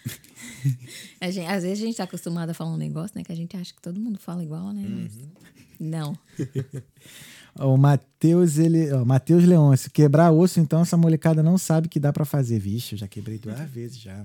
[1.23, 3.25] Gente- às vezes a gente tá acostumado a falar um negócio, né?
[3.25, 4.85] Que a gente acha que todo mundo fala igual, né?
[4.87, 5.13] Mas
[5.81, 6.17] não.
[7.59, 8.93] o Matheus, ele.
[8.93, 12.59] Ó, Matheus Leôncio, quebrar osso, então essa molecada não sabe que dá pra fazer.
[12.59, 14.25] Vixe, eu já quebrei duas vezes já.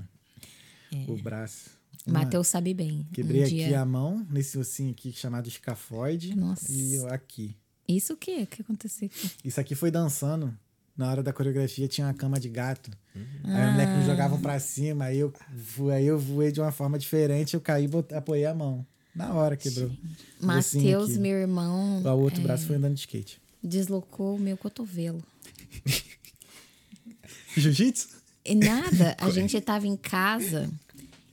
[1.07, 1.69] O braço.
[2.11, 3.07] Matheus sabe bem.
[3.13, 3.81] Quebrei um aqui dia...
[3.81, 6.35] a mão, nesse ossinho aqui chamado escafoide.
[6.35, 6.71] Nossa.
[6.71, 7.55] E aqui.
[7.87, 8.41] Isso o quê?
[8.43, 9.31] O que aconteceu aqui?
[9.43, 10.53] Isso aqui foi dançando.
[10.95, 12.91] Na hora da coreografia tinha uma cama de gato.
[13.15, 15.33] Aí os moleques me jogavam pra cima, aí eu,
[15.91, 18.85] aí eu voei de uma forma diferente, eu caí e apoiei a mão.
[19.15, 19.91] Na hora quebrou.
[20.39, 23.41] Matheus, meu irmão, O outro é, braço foi andando de skate.
[23.63, 25.23] deslocou o meu cotovelo.
[27.57, 28.07] Jiu-jitsu?
[28.55, 30.69] Nada, a gente tava em casa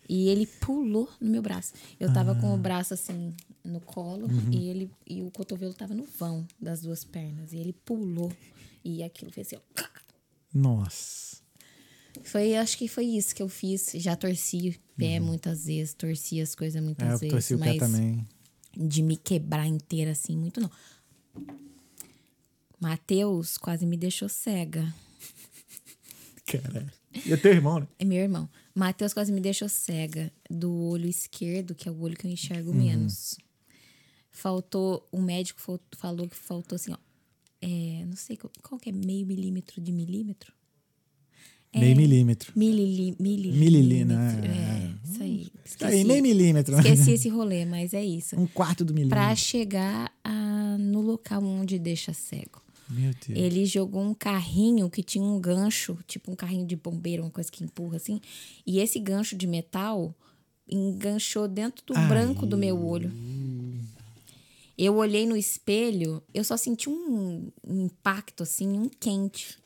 [0.09, 1.73] e ele pulou no meu braço.
[2.01, 2.57] Eu tava com o Ah.
[2.57, 4.51] braço assim no colo Uhum.
[4.53, 7.53] e ele e o cotovelo tava no vão das duas pernas.
[7.53, 8.33] E ele pulou
[8.85, 9.57] e aquilo fez assim.
[9.57, 9.85] ó.
[10.55, 11.37] Nossa.
[12.23, 13.93] Foi, acho que foi isso que eu fiz.
[13.97, 17.13] Já torci pé muitas vezes, torci as coisas muitas Uhum.
[17.13, 17.33] É, eu vezes.
[17.33, 18.27] torci o pé mas também.
[18.77, 20.71] de me quebrar inteira assim, muito não.
[22.81, 24.93] Matheus quase me deixou cega.
[26.47, 26.91] Caralho.
[27.27, 27.89] E é teu irmão, né?
[27.99, 28.49] É meu irmão.
[28.79, 32.71] Matheus quase me deixou cega do olho esquerdo, que é o olho que eu enxergo
[32.71, 32.77] Uhum.
[32.77, 33.37] menos.
[34.31, 36.97] Faltou, o médico fal- falou que faltou assim, ó.
[37.61, 40.53] É, não sei qual, que é meio milímetro de milímetro?
[41.73, 42.53] É, Meio milímetro.
[42.57, 43.59] Milili, mililímetro.
[43.61, 45.47] Mililina, É, isso aí.
[45.79, 46.77] Tá aí, meio milímetro.
[46.79, 48.39] Esqueci esse rolê, mas é isso.
[48.41, 49.19] Um quarto do milímetro.
[49.19, 52.63] Pra chegar a- no local onde deixa cego.
[52.91, 53.39] Meu Deus.
[53.39, 57.51] Ele jogou um carrinho que tinha um gancho, tipo um carrinho de bombeiro, uma coisa
[57.51, 58.21] que empurra assim.
[58.67, 60.15] E esse gancho de metal
[60.71, 62.09] enganchou dentro do Ai.
[62.09, 63.13] branco do meu olho.
[64.77, 69.59] Eu olhei no espelho, eu só senti um, um impacto assim, um quente.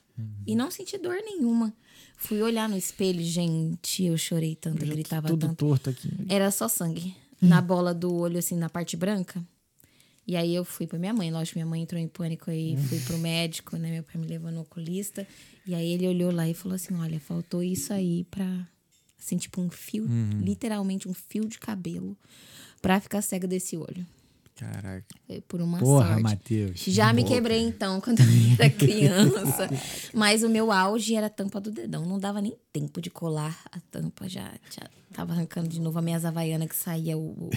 [0.47, 1.75] E não senti dor nenhuma.
[2.17, 5.57] Fui olhar no espelho, gente, eu chorei tanto, eu gritava Tudo tanto.
[5.57, 6.09] torto aqui.
[6.29, 9.45] Era só sangue na bola do olho, assim, na parte branca.
[10.27, 13.01] E aí eu fui pra minha mãe, lógico, minha mãe entrou em pânico aí, fui
[13.01, 13.91] pro médico, né?
[13.91, 15.27] Meu pai me levou no oculista.
[15.67, 18.67] E aí ele olhou lá e falou assim: olha, faltou isso aí pra.
[19.19, 20.09] Assim, tipo um fio,
[20.41, 22.17] literalmente um fio de cabelo,
[22.81, 24.05] pra ficar cega desse olho.
[24.57, 25.07] Caraca.
[25.27, 26.23] Foi por uma Porra, sorte.
[26.23, 26.81] Matheus.
[26.87, 28.27] Já me quebrei então quando eu
[28.59, 29.69] era criança.
[30.13, 32.05] Mas o meu auge era a tampa do dedão.
[32.05, 34.29] Não dava nem tempo de colar a tampa.
[34.29, 37.51] Já, já tava arrancando de novo a minhas havaianas que saía o, o-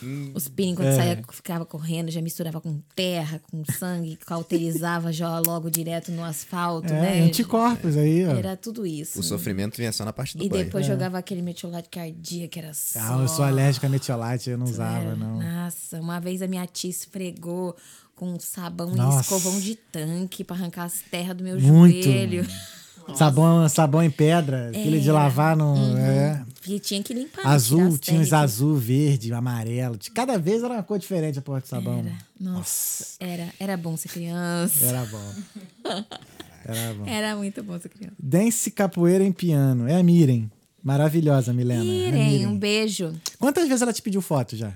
[0.34, 0.96] os pinos quando É.
[0.96, 6.92] saía, ficava correndo, já misturava com terra, com sangue, cauterizava já logo direto no asfalto,
[6.92, 7.20] É, né?
[7.22, 8.30] anticorpos aí, ó.
[8.36, 9.20] Era tudo isso.
[9.20, 10.64] O sofrimento vinha só na parte do E banho.
[10.64, 12.98] depois jogava aquele metiolate cardíaco, que era só...
[12.98, 13.02] É.
[13.02, 15.16] Ah, eu sou alérgica a metiolate, eu não usava, Era.
[15.16, 15.40] não.
[15.42, 17.76] Nossa, uma vez a minha tia esfregou
[18.14, 19.16] com sabão Nossa.
[19.16, 22.02] e escovão de tanque pra arrancar as terras do meu Muito.
[22.02, 22.46] joelho.
[23.14, 25.18] Sabão, sabão em pedra, aquele de Era.
[25.18, 25.74] lavar no.
[25.98, 26.42] É.
[26.66, 27.44] E tinha que limpar.
[27.44, 27.50] né?
[27.50, 29.98] Azul, tinha os azul, verde, amarelo.
[30.14, 31.98] Cada vez era uma cor diferente a porta de sabão.
[32.00, 32.12] Era.
[32.38, 34.86] Nossa, Era, era bom ser criança.
[34.86, 35.34] Era bom.
[36.64, 37.06] Era bom.
[37.06, 38.14] Era muito bom ser criança.
[38.18, 39.88] Dance capoeira em piano.
[39.88, 40.48] É a Miren.
[40.82, 41.82] Maravilhosa, Milena.
[41.82, 42.46] É Miren, Miren.
[42.46, 43.12] um beijo.
[43.38, 44.72] Quantas vezes ela te pediu foto já?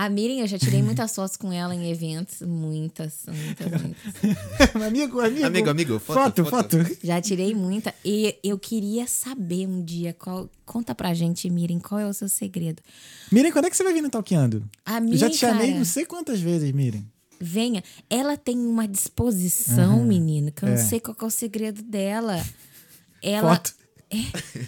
[0.00, 2.40] A Miren, eu já tirei muitas fotos com ela em eventos.
[2.42, 4.76] Muitas, muitas, muitas.
[4.86, 5.44] amigo, amigo.
[5.46, 6.78] Amigo, amigo, foto, foto.
[6.84, 6.96] foto.
[7.02, 7.92] Já tirei muita.
[8.04, 10.48] E eu queria saber um dia qual.
[10.64, 12.80] Conta pra gente, Miren, qual é o seu segredo?
[13.32, 14.62] Miren, quando é que você vai vir no Talqueando?
[14.86, 17.02] A Eu Miren, já te chamei cara, não sei quantas vezes, Miren.
[17.40, 17.82] venha.
[18.08, 20.76] Ela tem uma disposição, menina, que eu É.
[20.76, 22.40] não sei qual é o segredo dela.
[23.20, 23.74] Ela, Foto.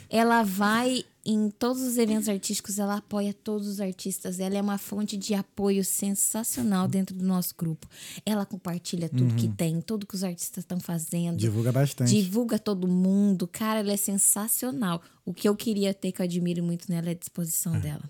[0.09, 4.41] Ela vai em todos os eventos artísticos, ela apoia todos os artistas.
[4.41, 7.86] Ela é uma fonte de apoio sensacional dentro do nosso grupo.
[8.25, 11.36] Ela compartilha tudo que tem, tudo que os artistas estão fazendo.
[11.36, 12.10] Divulga bastante.
[12.10, 13.47] Divulga todo mundo.
[13.47, 15.02] Cara, ela é sensacional.
[15.25, 18.02] O que eu queria ter, que eu admiro muito nela, é a disposição dela.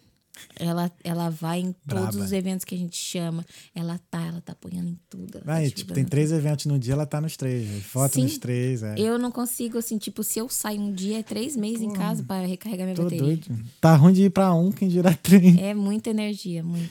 [0.58, 2.24] Ela, ela vai em todos Braba.
[2.24, 3.44] os eventos que a gente chama.
[3.74, 5.32] Ela tá, ela tá apoiando em tudo.
[5.32, 7.82] tá Vai, te tipo, tem em três eventos no dia, ela tá nos três.
[7.84, 8.22] Foto Sim.
[8.22, 8.82] nos três.
[8.82, 8.94] É.
[8.98, 12.22] Eu não consigo, assim, tipo, se eu sair um dia, é três meses em casa
[12.22, 13.24] para recarregar minha Tô bateria.
[13.24, 13.46] doido.
[13.80, 15.56] Tá ruim de ir pra um, quem dirá três.
[15.58, 16.90] É muita energia, muita.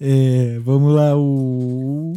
[0.00, 2.12] É, vamos lá, o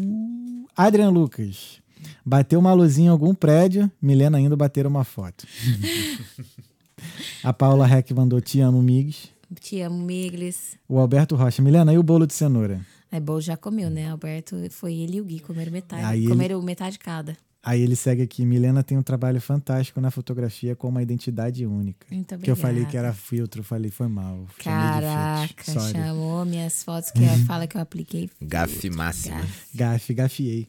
[0.75, 1.81] Adrian Lucas.
[2.25, 5.45] Bateu uma luzinha em algum prédio, Milena indo bater uma foto.
[7.43, 9.29] A Paula Heck mandou Te amo, Migs.
[9.59, 10.77] Te amo, Miglis.
[10.87, 11.61] O Alberto Rocha.
[11.61, 12.79] Milena, e o bolo de cenoura?
[13.11, 14.09] É bom, já comeu, né?
[14.09, 16.03] Alberto foi ele e o Gui comeram metade.
[16.03, 17.35] Aí ele- comeram metade cada.
[17.63, 18.43] Aí ele segue aqui.
[18.43, 22.07] Milena tem um trabalho fantástico na fotografia com uma identidade única.
[22.09, 23.07] Muito Que eu falei que obrigada.
[23.09, 24.47] era filtro, falei, foi mal.
[24.63, 28.29] Caraca, chamou minhas fotos que fala que eu apliquei.
[28.41, 29.35] Gafe máxima.
[29.41, 30.67] Gafe, Gafe, gafiei.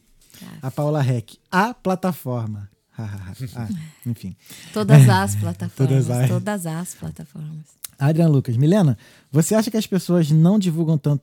[0.61, 1.39] A Paula Heck.
[1.51, 2.69] A plataforma.
[2.99, 3.69] ah,
[4.05, 4.36] enfim.
[4.75, 6.07] Todas as plataformas.
[6.07, 6.28] Todas as.
[6.28, 7.82] Todas as plataformas.
[8.03, 8.57] Adrian Lucas.
[8.57, 8.99] Milena,
[9.31, 11.23] você acha que as pessoas não divulgam tanto.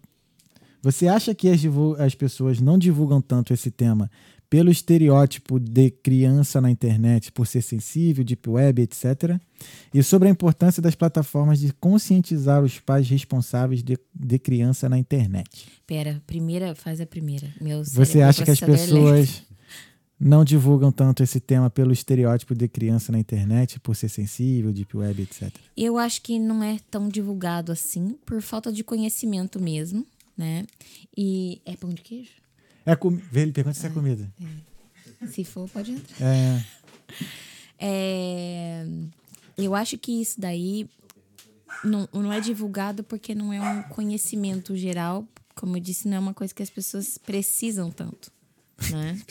[0.82, 1.62] Você acha que as,
[2.00, 4.10] as pessoas não divulgam tanto esse tema
[4.50, 9.40] pelo estereótipo de criança na internet, por ser sensível, deep web, etc.
[9.94, 14.98] E sobre a importância das plataformas de conscientizar os pais responsáveis de, de criança na
[14.98, 15.68] internet.
[15.86, 17.48] Pera, primeira, faz a primeira.
[17.62, 19.44] Meu Você cérebro acha que as pessoas
[20.20, 24.98] não divulgam tanto esse tema pelo estereótipo de criança na internet, por ser sensível, deep
[24.98, 25.50] web, etc.
[25.78, 30.06] Eu acho que não é tão divulgado assim, por falta de conhecimento mesmo,
[30.38, 30.66] né?
[31.16, 32.32] E é pão de queijo?
[32.86, 33.16] É com...
[33.18, 34.32] Pergunta se é comida.
[35.28, 36.18] Se for, pode entrar.
[36.22, 36.64] É,
[37.80, 38.86] É,
[39.58, 40.90] eu acho que isso daí
[41.84, 45.26] não, não é divulgado porque não é um conhecimento geral.
[45.56, 48.32] Como eu disse, não é uma coisa que as pessoas precisam tanto,
[48.92, 49.22] né?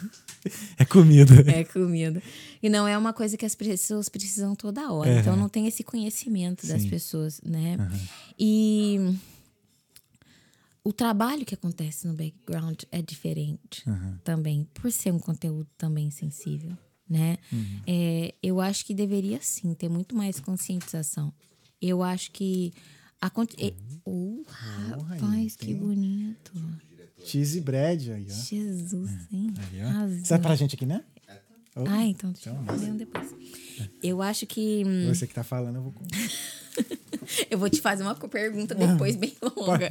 [0.78, 1.34] é comida.
[1.50, 2.22] É comida.
[2.62, 5.20] E não é uma coisa que as pessoas precisam toda hora.
[5.20, 6.88] Então não tem esse conhecimento das Sim.
[6.90, 7.76] pessoas, né?
[8.38, 8.98] E
[10.84, 13.84] o trabalho que acontece no background é diferente
[14.24, 16.72] também, por ser um conteúdo também sensível,
[17.08, 17.36] né?
[17.52, 17.80] Uhum.
[17.86, 21.32] É, eu acho que deveria sim ter muito mais conscientização.
[21.80, 22.72] Eu acho que
[23.20, 23.74] a con- é-
[24.04, 26.52] Oh, rapaz, que bonito.
[27.24, 28.34] Cheese bread aí, ó.
[28.34, 29.52] Jesus, hein?
[29.72, 30.06] Aí, ó.
[30.08, 31.04] Isso é pra gente aqui, né?
[31.76, 33.28] Oh, Ah, então deixa eu fazer um depois.
[34.02, 34.82] Eu acho que.
[34.86, 35.94] hum, Você que tá falando, eu vou.
[37.50, 39.90] Eu vou te fazer uma pergunta depois bem longa.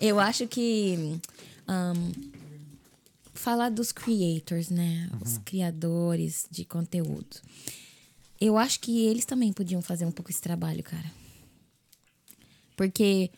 [0.00, 1.18] Eu acho que.
[1.68, 2.12] hum,
[3.34, 5.10] falar dos creators, né?
[5.20, 7.36] Os criadores de conteúdo.
[8.40, 11.10] Eu acho que eles também podiam fazer um pouco esse trabalho, cara.
[12.76, 13.30] Porque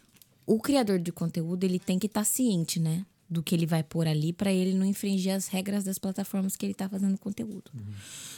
[0.47, 3.05] o criador de conteúdo, ele tem que estar ciente, né?
[3.29, 6.65] Do que ele vai pôr ali para ele não infringir as regras das plataformas que
[6.65, 7.73] ele tá fazendo conteúdo.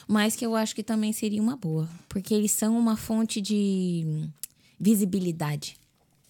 [0.07, 1.87] Mas que eu acho que também seria uma boa.
[2.09, 4.27] Porque eles são uma fonte de
[4.79, 5.77] visibilidade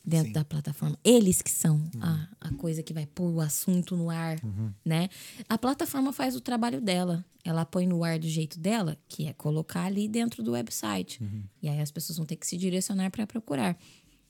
[0.06, 0.98] dentro da plataforma.
[1.04, 4.38] Eles que são a, a coisa que vai pôr o assunto no ar,
[4.84, 5.08] né?
[5.48, 7.24] A plataforma faz o trabalho dela.
[7.46, 11.22] Ela põe no ar do jeito dela, que é colocar ali dentro do website.
[11.62, 13.78] E aí as pessoas vão ter que se direcionar para procurar.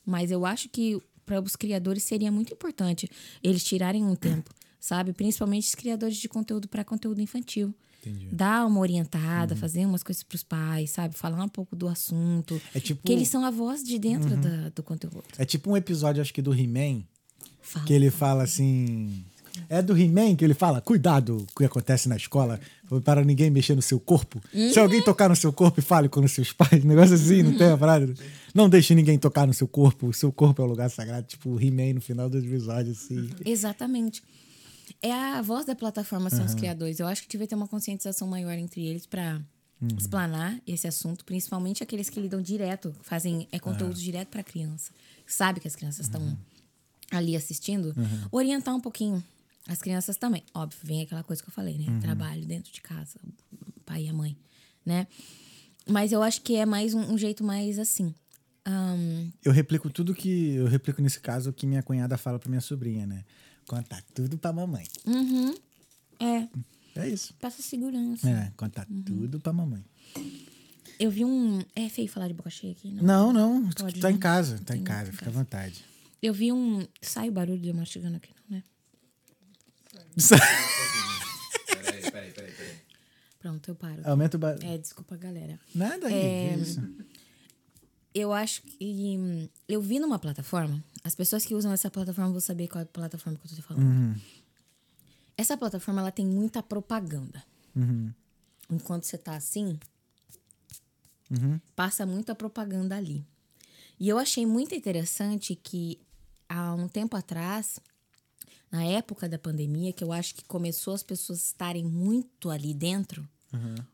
[0.04, 1.00] Mas eu acho que
[1.38, 3.08] para os criadores seria muito importante
[3.42, 4.50] eles tirarem um tempo,
[4.80, 5.12] sabe?
[5.12, 7.72] Principalmente os criadores de conteúdo para conteúdo infantil.
[8.04, 8.28] Entendi.
[8.34, 11.14] Dar uma orientada, fazer umas coisas para os pais, sabe?
[11.14, 12.60] Falar um pouco do assunto.
[12.74, 15.22] É tipo, Que eles são a voz de dentro da- do conteúdo.
[15.38, 17.04] é tipo um episódio, acho que do He-Man,
[17.86, 19.24] que ele fala assim.
[19.68, 22.60] É do He-Man que ele fala: cuidado com o que acontece na escola,
[23.04, 24.40] para ninguém mexer no seu corpo.
[24.52, 26.82] Se alguém tocar no seu corpo, fale com os seus pais.
[26.84, 28.12] Negócio assim, não tem a parada?
[28.54, 31.26] Não deixe ninguém tocar no seu corpo, o seu corpo é o lugar sagrado.
[31.26, 33.30] Tipo o He-Man no final do episódio, assim.
[33.44, 34.22] Exatamente.
[35.00, 36.98] É a voz da plataforma são os criadores.
[36.98, 39.40] Eu acho que devia ter uma conscientização maior entre eles para
[39.96, 44.92] explanar esse assunto, principalmente aqueles que lidam direto, fazem é conteúdo direto para criança.
[45.26, 46.36] Sabe que as crianças estão
[47.10, 47.94] ali assistindo,
[48.30, 49.22] orientar um pouquinho
[49.70, 50.42] as crianças também.
[50.54, 51.98] Óbvio, vem aquela coisa que eu falei, né?
[52.00, 53.18] Trabalho dentro de casa,
[53.86, 54.36] pai e a mãe,
[54.84, 55.06] né?
[55.88, 58.14] Mas eu acho que é mais um, um jeito mais assim.
[58.66, 60.54] ahn, Eu replico tudo que.
[60.54, 63.24] Eu replico nesse caso o que minha cunhada fala pra minha sobrinha, né?
[63.66, 64.86] Contar tudo pra mamãe.
[65.06, 65.54] uhum,
[66.18, 66.48] é,
[66.96, 67.32] É isso.
[67.40, 68.28] passa segurança.
[68.28, 69.84] É, contar tudo pra mamãe.
[70.98, 71.60] Eu vi um.
[71.74, 73.02] É feio falar de boca cheia aqui, não?
[73.02, 73.70] Não, não.
[73.70, 75.82] Pode, tá em casa, tá em Tem- casa, fica à vontade.
[76.22, 76.86] Eu vi um.
[77.00, 78.39] Sai o barulho de eu mastigando aqui, não?
[80.16, 82.76] Peraí, peraí, peraí, peraí.
[83.38, 84.02] Pronto, eu paro.
[84.04, 84.66] Aumenta o barulho.
[84.66, 85.58] É, desculpa, galera.
[85.74, 86.80] Nada aí, É, isso.
[88.14, 89.16] Eu acho que.
[89.18, 90.82] hum, Eu vi numa plataforma.
[91.04, 93.62] As pessoas que usam essa plataforma vão saber qual é a plataforma que eu tô
[93.62, 93.84] falando.
[93.84, 94.14] Uhum,
[95.36, 97.42] Essa plataforma ela tem muita propaganda.
[97.74, 98.12] uhum,
[98.68, 99.78] Enquanto você tá assim,
[101.30, 101.58] uhum.
[101.74, 103.24] passa muita propaganda ali.
[103.98, 105.98] E eu achei muito interessante que
[106.48, 107.78] há um tempo atrás,
[108.70, 113.28] na época da pandemia, que eu acho que começou as pessoas estarem muito ali dentro,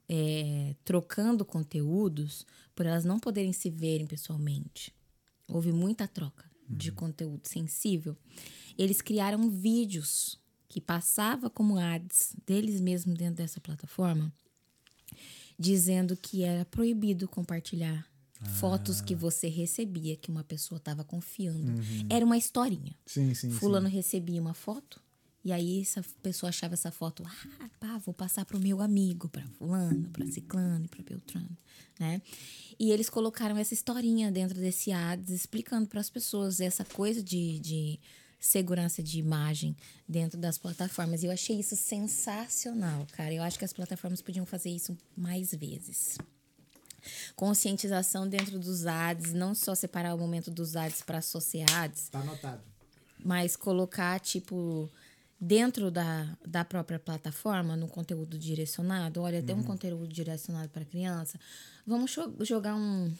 [0.08, 4.94] é, trocando conteúdos, por elas não poderem se verem pessoalmente.
[5.48, 8.16] Houve muita troca de conteúdo sensível.
[8.76, 10.38] Eles criaram vídeos
[10.68, 14.30] que passava como ads deles mesmos dentro dessa plataforma,
[15.58, 18.06] dizendo que era proibido compartilhar
[18.58, 21.72] fotos que você recebia que uma pessoa estava confiando.
[22.08, 22.94] Era uma historinha.
[23.06, 23.50] Sim, sim.
[23.50, 25.00] Fulano recebia uma foto
[25.46, 29.46] e aí essa pessoa achava essa foto, ah, pá, vou passar pro meu amigo, para
[29.46, 31.56] fulano, para ciclano, para beltrano,
[32.00, 32.20] né?
[32.76, 37.60] E eles colocaram essa historinha dentro desse ads explicando para as pessoas essa coisa de,
[37.60, 38.00] de
[38.40, 39.76] segurança de imagem
[40.08, 41.22] dentro das plataformas.
[41.22, 43.32] E eu achei isso sensacional, cara.
[43.32, 46.18] Eu acho que as plataformas podiam fazer isso mais vezes
[47.34, 52.62] conscientização dentro dos ads, não só separar o momento dos ads para associados, Tá anotado.
[53.24, 54.90] mas colocar, tipo,
[55.40, 59.20] dentro da, da própria plataforma, no conteúdo direcionado.
[59.20, 61.38] Olha, tem um conteúdo direcionado para criança.
[61.86, 63.12] Vamos jo- jogar um,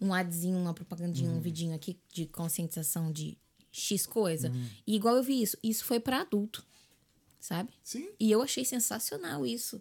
[0.00, 3.36] um adzinho, uma propagandinha, um vidinho aqui de conscientização de
[3.72, 4.50] X coisa.
[4.86, 6.64] E igual eu vi isso, isso foi para adulto,
[7.38, 7.70] sabe?
[7.84, 8.08] Sim.
[8.18, 9.80] E eu achei sensacional isso.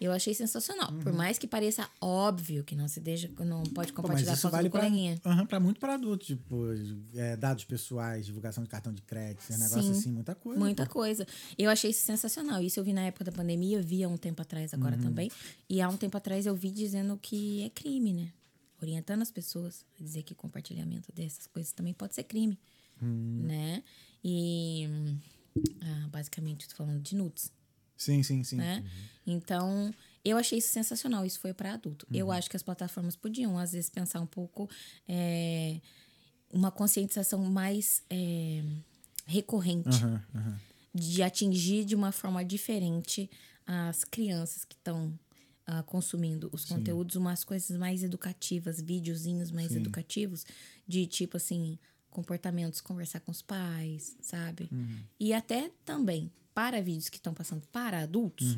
[0.00, 0.92] Eu achei sensacional.
[0.92, 4.52] Por mais que pareça óbvio que não se deixa, não pode Pô, compartilhar isso foto
[4.52, 5.20] vale do coleguinha.
[5.24, 6.66] Aham, pra muito pra adulto, tipo,
[7.14, 9.90] é, dados pessoais, divulgação de cartão de crédito, esse negócio Sim.
[9.92, 10.58] assim, muita coisa.
[10.58, 10.92] Muita pô.
[10.92, 11.26] coisa.
[11.56, 12.60] Eu achei isso sensacional.
[12.60, 15.30] Isso eu vi na época da pandemia, eu vi há um tempo atrás agora também.
[15.68, 18.32] E há um tempo atrás eu vi dizendo que é crime, né?
[18.82, 22.58] Orientando as pessoas a dizer que compartilhamento dessas coisas também pode ser crime,
[23.00, 23.82] né?
[24.22, 25.18] E hum,
[25.80, 27.52] ah, basicamente tô falando de nudes,
[27.96, 28.56] Sim, sim, sim.
[28.56, 28.84] né?
[29.26, 29.92] Então,
[30.24, 31.24] eu achei isso sensacional.
[31.24, 32.06] Isso foi para adulto.
[32.12, 34.68] Eu acho que as plataformas podiam, às vezes, pensar um pouco
[35.08, 35.80] é,
[36.50, 38.62] uma conscientização mais é,
[39.26, 40.60] recorrente aham.
[40.94, 43.30] de atingir de uma forma diferente
[43.66, 45.18] as crianças que estão
[45.66, 49.78] ah, consumindo os conteúdos, umas coisas mais educativas, videozinhos mais Sim.
[49.78, 50.44] educativos,
[50.86, 51.78] de tipo assim,
[52.10, 54.68] comportamentos, conversar com os pais, sabe?
[55.18, 58.56] E até também para vídeos que estão passando para adultos,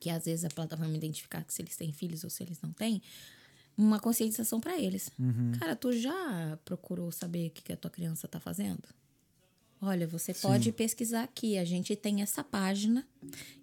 [0.00, 2.72] que às vezes a plataforma identificar que se eles têm filhos ou se eles não
[2.72, 3.02] têm,
[3.76, 5.10] uma conscientização para eles.
[5.58, 8.82] Cara, tu já procurou saber o que, que a tua criança tá fazendo?
[9.80, 11.56] Olha, você pode pesquisar aqui.
[11.56, 13.06] A gente tem essa página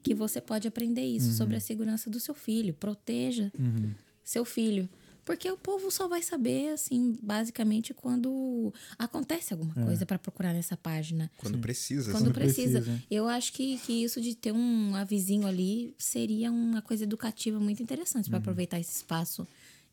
[0.02, 2.74] que você pode aprender isso sobre a segurança do seu filho.
[2.74, 3.52] Proteja
[4.24, 4.88] seu filho.
[5.26, 10.78] Porque o povo só vai saber, assim, basicamente, quando acontece alguma coisa para procurar nessa
[10.78, 11.32] página.
[11.38, 12.12] Quando precisa.
[12.12, 12.80] Quando Quando precisa.
[12.80, 13.04] precisa.
[13.10, 17.82] Eu acho que, que isso de ter um avizinho ali seria uma coisa educativa muito
[17.82, 19.48] interessante para aproveitar esse espaço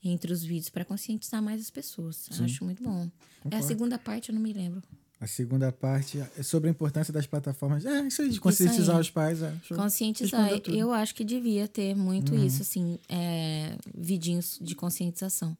[0.05, 2.29] entre os vídeos para conscientizar mais as pessoas.
[2.39, 3.03] Acho muito bom.
[3.03, 3.67] É a Concordo.
[3.67, 4.83] segunda parte, eu não me lembro.
[5.23, 7.87] A segunda parte é sobre a importância das plataformas.
[7.87, 9.03] É, isso aí, de conscientizar aí.
[9.03, 9.41] os pais.
[9.41, 9.55] É.
[9.69, 10.53] Conscientizar.
[10.53, 10.75] Uhum.
[10.75, 15.57] Eu acho que devia ter muito isso, assim, é, vidinhos de conscientização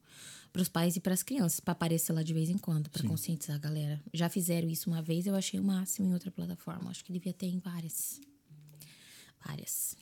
[0.51, 3.07] para os pais e para as crianças, para aparecer lá de vez em quando, para
[3.07, 4.01] conscientizar a galera.
[4.13, 6.89] Já fizeram isso uma vez, eu achei o máximo em outra plataforma.
[6.89, 8.19] Acho que devia ter em várias.
[9.47, 9.95] Várias.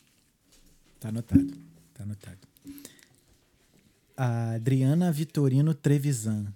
[0.99, 1.53] Tá anotado.
[1.93, 2.47] Tá anotado.
[4.17, 6.51] A Adriana Vitorino Trevisan.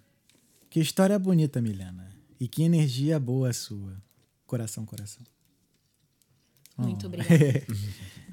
[0.71, 2.14] Que história bonita, Milena.
[2.39, 3.95] E que energia boa a sua.
[4.45, 5.23] Coração, coração.
[6.77, 7.07] Muito Oh.
[7.07, 7.65] obrigada.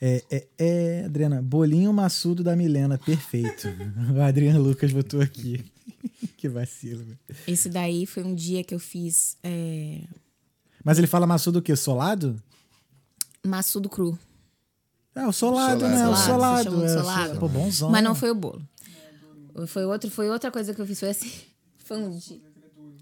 [0.00, 3.66] É, é, é, Adriana, bolinho maçudo da Milena, perfeito.
[4.16, 5.64] o Adriano Lucas botou aqui.
[6.38, 7.04] que vacilo.
[7.48, 10.04] Esse daí foi um dia que eu fiz é,
[10.84, 11.74] Mas ele fala maçudo o quê?
[11.74, 12.40] Solado?
[13.44, 14.16] maçudo cru.
[15.16, 15.96] É, o solado, Solado.
[15.96, 16.08] né?
[16.08, 16.84] O Solado, solado.
[16.84, 17.38] é, solado.
[17.40, 17.90] Pô, bonzão.
[17.90, 18.62] Mas não foi o bolo.
[19.66, 21.00] Foi, outro, foi outra coisa que eu fiz.
[21.00, 21.32] Foi assim.
[21.78, 22.40] Foi um dia.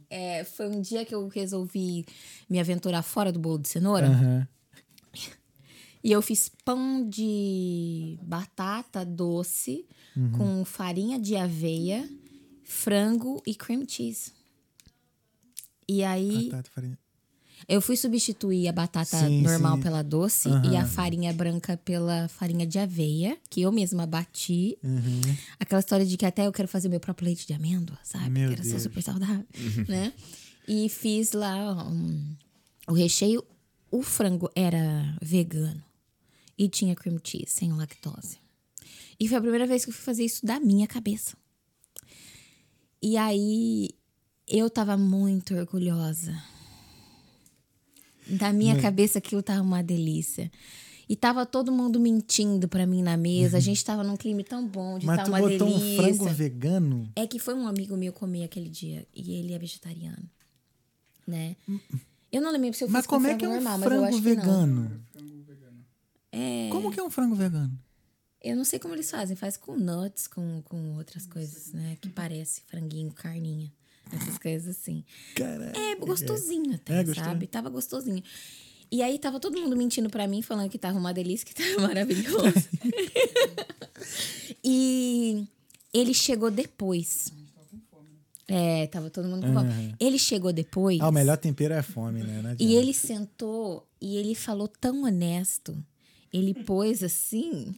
[0.08, 2.04] É, foi um dia que eu resolvi
[2.48, 4.06] me aventurar fora do bolo de cenoura.
[4.08, 4.48] Aham.
[6.04, 9.84] E eu fiz pão de batata doce
[10.16, 10.32] Uhum.
[10.32, 12.08] com farinha de aveia,
[12.64, 14.32] frango e cream cheese.
[15.88, 16.98] E aí Batata, farinha.
[17.68, 19.82] Eu fui substituir a batata Sim, normal sim.
[19.82, 24.78] pela doce e a farinha branca pela farinha de aveia, que eu mesma bati.
[24.82, 25.20] Uhum.
[25.58, 28.30] Aquela história de que até eu quero fazer meu próprio leite de amêndoa, sabe?
[28.30, 28.82] Meu ser Deus.
[28.82, 29.46] super saudável,
[29.88, 30.12] né?
[30.68, 32.36] E fiz lá um,
[32.88, 33.44] o recheio.
[33.90, 35.82] O frango era vegano
[36.58, 38.38] e tinha cream cheese, sem lactose.
[39.18, 41.36] E foi a primeira vez que eu fui fazer isso da minha cabeça.
[43.00, 43.90] E aí
[44.48, 46.36] eu tava muito orgulhosa.
[48.28, 50.50] Da minha cabeça aquilo tava uma delícia.
[51.08, 53.58] E tava todo mundo mentindo pra mim na mesa.
[53.58, 55.92] A gente tava num clima tão bom, de Mas tá tu uma botou delícia.
[55.92, 57.12] um frango vegano?
[57.14, 60.28] É que foi um amigo meu comer aquele dia e ele é vegetariano,
[61.26, 61.55] né?
[62.32, 64.18] Eu não lembro se eu fiz Mas com como é que é um normal, frango
[64.20, 65.00] vegano?
[66.32, 67.78] É, Como que é um frango vegano?
[68.42, 71.96] eu não sei como eles fazem, faz com nuts, com, com outras coisas, né?
[72.00, 73.72] Que parece franguinho, carninha,
[74.12, 75.04] essas coisas assim.
[75.34, 77.24] Cara, É gostosinho até, É, gostoso.
[77.26, 77.46] sabe?
[77.46, 78.22] Tava gostosinho.
[78.90, 81.80] E aí tava todo mundo mentindo pra mim, falando que tava uma delícia, que tava
[81.94, 82.68] maravilhoso.
[84.64, 85.44] e
[85.92, 87.32] ele chegou depois.
[88.48, 89.94] É, tava todo mundo com fome.
[89.98, 91.00] Ele chegou depois.
[91.00, 92.54] Ah, o melhor tempero é fome, né?
[92.60, 95.76] E ele sentou e ele falou tão honesto.
[96.32, 97.74] Ele pôs assim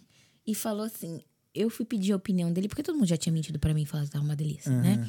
[0.47, 1.23] e falou assim:
[1.55, 3.87] Eu fui pedir a opinião dele, porque todo mundo já tinha mentido pra mim e
[3.87, 5.09] falado que tava uma delícia, né?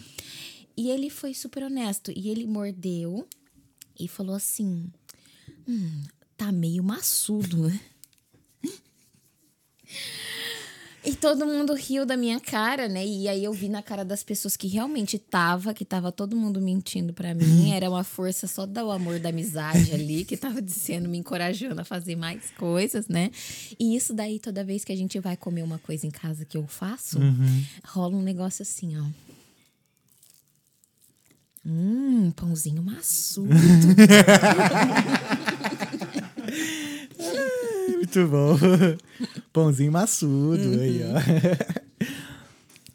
[0.79, 2.09] E ele foi super honesto.
[2.15, 3.27] E ele mordeu
[3.99, 4.89] e falou assim:
[5.67, 6.03] Hum,
[6.37, 7.77] tá meio maçudo, né?
[11.03, 13.05] E todo mundo riu da minha cara, né?
[13.05, 16.61] E aí eu vi na cara das pessoas que realmente tava, que tava todo mundo
[16.61, 17.71] mentindo pra mim.
[17.75, 21.83] Era uma força só do amor da amizade ali, que tava dizendo, me encorajando a
[21.83, 23.31] fazer mais coisas, né?
[23.77, 26.55] E isso daí, toda vez que a gente vai comer uma coisa em casa que
[26.55, 27.19] eu faço,
[27.83, 29.28] rola um negócio assim, ó.
[31.69, 33.49] Hum, pãozinho maçudo.
[37.93, 38.57] Muito bom.
[39.53, 41.13] Pãozinho maçudo aí, ó.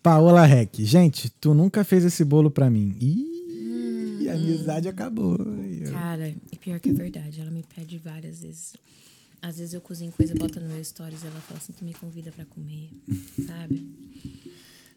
[0.03, 0.81] Paola Rec.
[0.81, 2.97] Gente, tu nunca fez esse bolo pra mim.
[3.01, 5.39] Ih, a amizade acabou.
[5.63, 5.93] Aí, ó.
[5.93, 8.75] Cara, e pior que é verdade, ela me pede várias vezes.
[9.41, 12.33] Às vezes eu cozinho coisa, bota no meu stories, ela fala assim, tu me convida
[12.33, 12.91] pra comer,
[13.47, 13.87] sabe?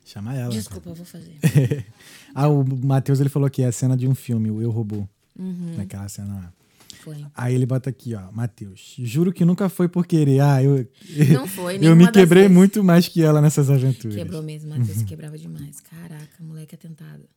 [0.08, 0.50] Chama ela.
[0.50, 1.36] Desculpa, eu vou fazer.
[2.34, 5.06] ah, o Matheus ele falou que é a cena de um filme, o Eu Robô.
[5.38, 5.76] Uhum.
[5.76, 6.53] Naquela cena lá.
[7.02, 7.26] Foi.
[7.36, 8.95] Aí ele bota aqui, ó, Matheus.
[9.00, 10.40] Juro que nunca foi por querer.
[10.40, 10.88] Ah, eu.
[11.34, 12.56] Não foi, Eu me quebrei vezes.
[12.56, 14.16] muito mais que ela nessas aventuras.
[14.16, 15.82] Quebrou mesmo, Matheus se quebrava demais.
[15.82, 17.27] Caraca, moleque atentado.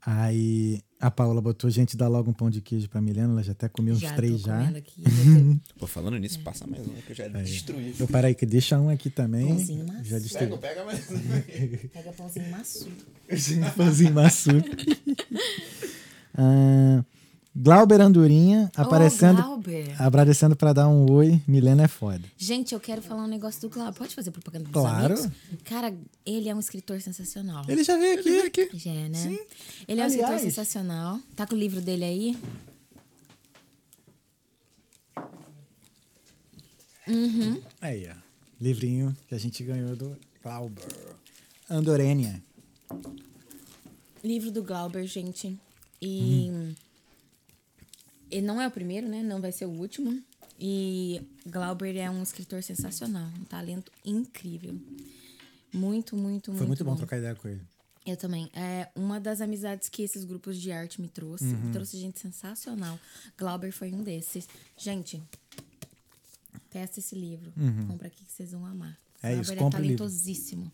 [0.00, 3.32] Aí a Paola botou, gente, dá logo um pão de queijo pra Milena.
[3.32, 4.68] Ela já até comeu uns já três tô já.
[4.68, 5.02] aqui.
[5.02, 5.10] já
[5.78, 7.94] Pô, falando nisso, passa mais um que eu já destruí.
[7.98, 9.48] Eu parei que deixa um aqui também.
[9.48, 10.04] Pãozinho maço.
[10.04, 10.46] Já destruí.
[10.48, 11.14] Pega, pega mais um.
[11.18, 13.04] tô- Pega pãozinho maçudo.
[13.76, 14.64] Pãozinho maçudo.
[16.34, 17.04] ah,
[17.54, 20.00] Glauber Andorinha aparecendo, Ô, Glauber.
[20.00, 21.42] agradecendo pra dar um oi.
[21.48, 22.22] Milena é foda.
[22.38, 23.92] Gente, eu quero falar um negócio do Glauber.
[23.98, 25.14] Pode fazer propaganda dos Claro.
[25.14, 25.30] amigos?
[25.64, 25.92] Cara,
[26.24, 27.64] ele é um escritor sensacional.
[27.68, 28.68] Ele já veio aqui.
[28.74, 29.38] Já é, né?
[29.88, 31.18] Ele é um escritor sensacional.
[31.34, 32.36] Tá com o livro dele aí?
[37.80, 38.14] Aí, ó.
[38.60, 40.84] Livrinho que a gente ganhou do Glauber.
[41.68, 42.42] Andorênia.
[44.22, 45.58] Livro do Glauber, gente.
[46.00, 46.74] E.
[48.30, 49.22] Ele não é o primeiro, né?
[49.22, 50.22] Não vai ser o último.
[50.58, 53.30] E Glauber é um escritor sensacional.
[53.40, 54.74] Um talento incrível.
[55.72, 57.60] Muito, muito, muito Foi muito bom trocar ideia com ele.
[58.06, 58.50] Eu também.
[58.54, 61.44] É uma das amizades que esses grupos de arte me trouxe.
[61.44, 61.72] Uhum.
[61.72, 62.98] Trouxe gente sensacional.
[63.38, 64.48] Glauber foi um desses.
[64.76, 65.22] Gente,
[66.70, 67.52] testa esse livro.
[67.86, 68.98] Compra aqui que vocês vão amar.
[69.22, 69.30] Uhum.
[69.30, 70.72] É isso, Glauber compra o é talentosíssimo.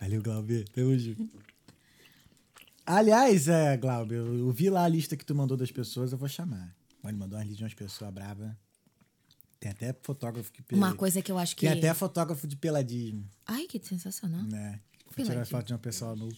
[0.00, 0.68] Valeu, Glauber.
[0.68, 1.51] Tamo junto.
[2.84, 6.28] Aliás, é, Glauber, eu vi lá a lista que tu mandou das pessoas, eu vou
[6.28, 6.74] chamar.
[7.04, 8.50] Ele mandou uma lista de umas pessoas bravas.
[9.60, 10.74] Tem até fotógrafo que...
[10.74, 11.66] Uma coisa que eu acho que.
[11.68, 14.42] Tem até fotógrafo de peladismo, Ai, que sensacional.
[14.42, 14.80] né?
[15.14, 16.28] Tirar foto de uma pessoa no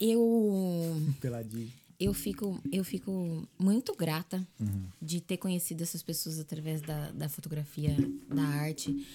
[0.00, 0.96] Eu.
[1.20, 1.70] peladinho.
[2.00, 4.44] eu fico, eu fico muito grata
[5.00, 7.94] de ter conhecido essas pessoas através da, da fotografia,
[8.28, 9.06] da arte.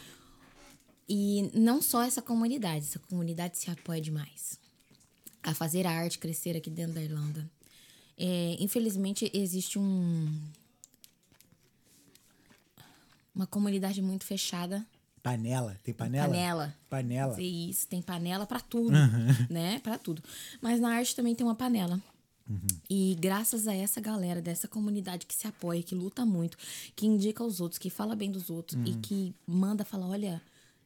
[1.09, 4.59] E não só essa comunidade, essa comunidade se apoia demais
[5.47, 7.49] a fazer a arte crescer aqui dentro da Irlanda.
[8.17, 10.27] É, infelizmente, existe um
[13.33, 14.85] uma comunidade muito fechada.
[15.23, 16.27] Panela, tem panela?
[16.27, 16.75] Panela.
[16.89, 17.35] Panela.
[17.35, 18.91] Dizer Isso, tem panela pra tudo,
[19.49, 19.79] né?
[19.79, 20.21] Pra tudo.
[20.61, 22.01] Mas na arte também tem uma panela.
[22.89, 26.57] E graças a essa galera, dessa comunidade que se apoia, que luta muito,
[26.95, 30.41] que indica aos outros, que fala bem dos outros e que manda falar, olha,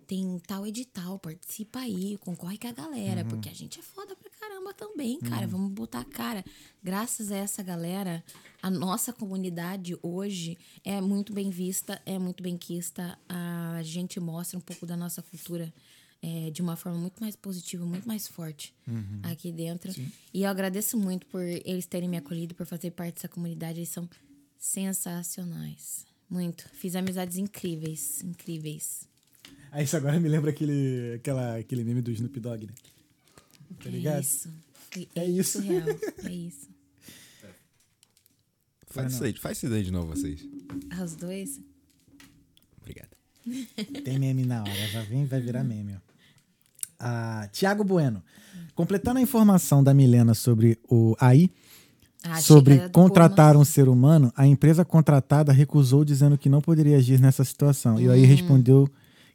[0.08, 4.31] tem tal edital, participa aí, concorre com a galera, porque a gente é foda pra
[4.42, 5.46] caramba também, cara.
[5.46, 6.44] Vamos botar a cara.
[6.84, 8.24] Graças a essa galera,
[8.62, 13.18] a nossa comunidade hoje é muito bem vista, é muito bem quista.
[13.30, 15.72] A gente mostra um pouco da nossa cultura
[16.24, 18.74] é, de uma forma muito mais positiva, muito mais forte
[19.24, 19.94] aqui dentro.
[20.34, 23.80] E eu agradeço muito por eles terem me acolhido, por fazer parte dessa comunidade.
[23.80, 24.10] Eles são
[24.58, 26.06] sensacionais.
[26.28, 26.68] Muito.
[26.74, 29.08] Fiz amizades incríveis, incríveis.
[29.72, 32.74] Aí isso agora me lembra aquele, aquela, aquele meme do Snoop Dogg, né?
[33.84, 34.16] Tá ligado?
[34.18, 34.50] É isso.
[34.92, 35.60] Foi- É isso.
[36.26, 36.70] É isso.
[38.88, 40.46] Faz isso aí, faz isso aí de novo, vocês.
[40.90, 41.62] Ah, Os dois?
[42.82, 43.10] Obrigado.
[44.04, 45.96] Tem meme na hora, já vem, vai virar meme.
[45.96, 46.00] Ó.
[47.00, 48.22] Ah, Tiago Bueno.
[48.76, 51.50] Completando a informação da Milena sobre o AI,
[52.24, 57.20] Ah, sobre contratar um ser humano, a empresa contratada recusou dizendo que não poderia agir
[57.20, 58.00] nessa situação.
[58.00, 58.14] E o Hum.
[58.14, 58.88] AI respondeu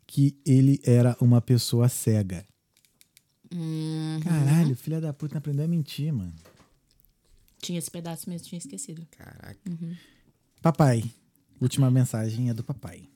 [0.07, 2.47] que ele era uma pessoa cega.
[3.53, 6.33] Mas- Hum, Caralho, filha da puta aprendeu a mentir, mano.
[7.61, 9.07] tinha esse pedaço mesmo, tinha esquecido.
[9.17, 9.59] Caraca.
[10.63, 11.05] Papai.
[11.61, 13.09] Última mensagem é do papai.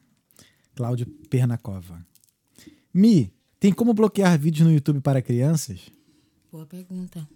[0.74, 2.04] Cláudio Pernacova.
[2.92, 5.80] Mi, tem como bloquear vídeos no YouTube para crianças?
[6.50, 7.28] Boa pergunta.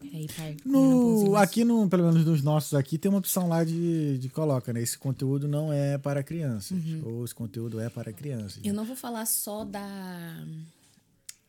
[0.00, 0.56] Peraí, pai.
[0.64, 4.72] No, aqui, no, pelo menos nos nossos aqui, tem uma opção lá de, de coloca,
[4.72, 4.80] né?
[4.82, 6.78] Esse conteúdo não é para crianças.
[7.04, 8.56] Ou esse conteúdo é para crianças.
[8.56, 8.62] Uhum.
[8.64, 10.44] Eu não vou falar só da.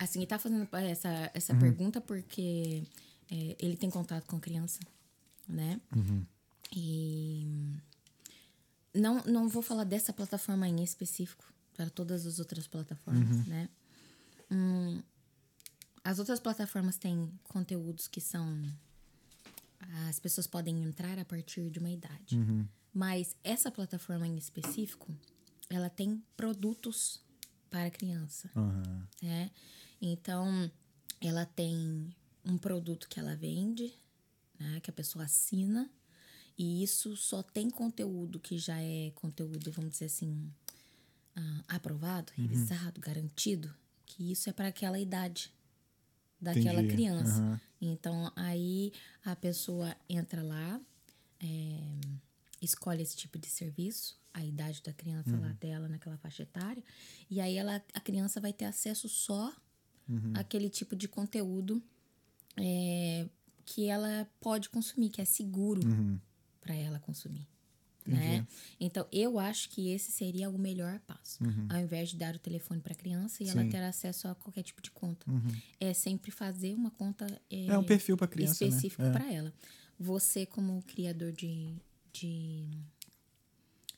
[0.03, 1.29] Assim, ele tá fazendo essa, Uhum.
[1.33, 2.83] essa pergunta porque
[3.29, 4.79] é, ele tem contato com criança,
[5.47, 5.79] né?
[5.95, 6.25] Uhum.
[6.75, 7.45] E.
[8.93, 13.43] Não, não vou falar dessa plataforma em específico, para todas as outras plataformas, Uhum.
[13.45, 13.69] né?
[14.49, 15.01] Hum,
[16.03, 18.61] as outras plataformas têm conteúdos que são.
[20.09, 22.37] As pessoas podem entrar a partir de uma idade.
[22.37, 22.67] Uhum.
[22.93, 25.07] Mas essa plataforma em específico,
[25.69, 27.19] ela tem produtos
[27.69, 29.07] para criança, Aham.
[29.21, 29.49] né?
[30.01, 30.71] Então,
[31.19, 32.13] ela tem
[32.43, 33.93] um produto que ela vende,
[34.59, 34.79] né?
[34.81, 35.89] Que a pessoa assina.
[36.57, 40.51] E isso só tem conteúdo que já é conteúdo, vamos dizer assim,
[41.35, 42.43] ah, aprovado, Uhum.
[42.43, 43.73] revisado, garantido.
[44.05, 45.53] Que isso é para aquela idade
[46.39, 46.95] daquela Entendi.
[46.95, 47.39] criança.
[47.41, 47.61] Aham.
[47.79, 48.91] Então, aí
[49.23, 50.79] a pessoa entra lá,
[51.39, 51.79] é,
[52.61, 56.83] escolhe esse tipo de serviço, a idade da criança lá dela naquela faixa etária,
[57.29, 59.51] e aí ela, a criança vai ter acesso só
[60.33, 61.81] àquele tipo de conteúdo
[62.57, 63.27] é,
[63.65, 65.81] que ela pode consumir, que é seguro
[66.59, 67.47] para ela consumir.
[68.05, 68.45] Né?
[68.79, 71.39] Então, eu acho que esse seria o melhor passo.
[71.69, 73.69] Ao invés de dar o telefone para a criança e ela Sim.
[73.69, 75.25] ter acesso a qualquer tipo de conta.
[75.79, 78.69] É sempre fazer uma conta é, É um perfil pra criança, né?
[78.69, 79.11] específico É.
[79.11, 79.53] para ela.
[79.99, 81.75] Você, como criador de,
[82.11, 82.67] de,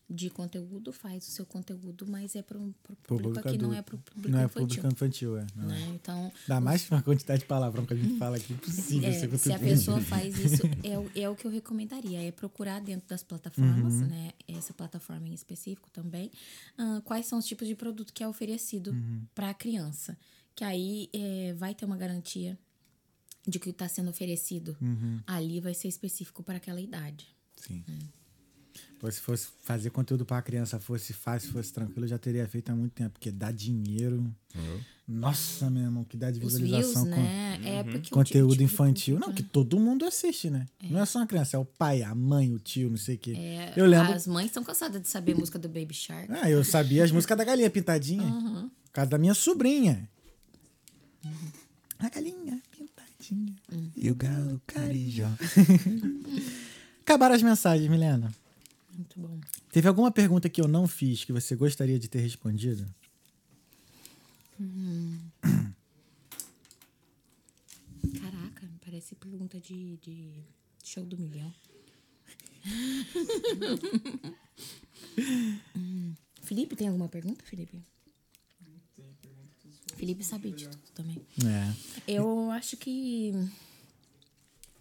[0.09, 2.71] de conteúdo, faz o seu conteúdo, mas é para um
[3.07, 4.67] público que não é para o público Não é infantil.
[4.67, 5.47] público infantil, é.
[5.55, 5.67] Não é.
[5.79, 5.91] né?
[5.95, 9.51] Então, Dá mais uma quantidade de palavrão que a gente fala aqui impossível é, se
[9.53, 13.23] a pessoa faz isso, é, o- é o que eu recomendaria, é procurar dentro das
[13.23, 14.07] plataformas, Uhum.
[14.07, 14.31] né?
[14.47, 16.29] Essa plataforma em específico também,
[16.77, 19.25] ah, quais são os tipos de produto que é oferecido Uhum.
[19.33, 20.17] para a criança.
[20.55, 22.59] Que aí é, vai ter uma garantia
[23.47, 25.19] de que que está sendo oferecido Uhum.
[25.25, 27.27] ali vai ser específico para aquela idade.
[27.55, 27.83] Sim.
[29.03, 32.69] Pô, se fosse fazer conteúdo pra criança fosse fácil, fosse tranquilo, eu já teria feito
[32.69, 34.33] há muito tempo, porque dá dinheiro.
[35.05, 37.59] Nossa, meu irmão, que dá de Os views, visualização com né?
[37.65, 39.15] É porque o tipo conteúdo de infantil.
[39.15, 39.49] público, Não, que né?
[39.51, 40.69] todo mundo assiste, né?
[40.89, 43.17] Não é só uma criança, é o pai, a mãe, o tio, não sei o
[43.17, 43.33] quê.
[43.35, 44.13] É, eu lembro.
[44.13, 46.31] As mães estão cansadas de saber a música do Baby Shark.
[46.31, 48.23] Ah, eu sabia as músicas da galinha pintadinha.
[48.23, 48.69] Uhum.
[48.85, 50.07] Por causa da minha sobrinha.
[51.99, 53.53] A galinha pintadinha.
[53.69, 53.91] Uhum.
[53.97, 55.27] E o galo carijó.
[57.03, 58.33] Acabaram as mensagens, Milena.
[58.93, 59.39] Muito bom.
[59.71, 62.85] Teve alguma pergunta que eu não fiz que você gostaria de ter respondido?
[68.21, 70.43] Caraca, parece pergunta de, de
[70.83, 71.53] show do milhão.
[75.75, 76.13] Hum.
[76.43, 77.81] Felipe, tem alguma pergunta, Felipe?
[79.95, 81.17] Felipe sabe de tudo também.
[81.45, 81.73] É.
[82.07, 83.31] Eu acho que.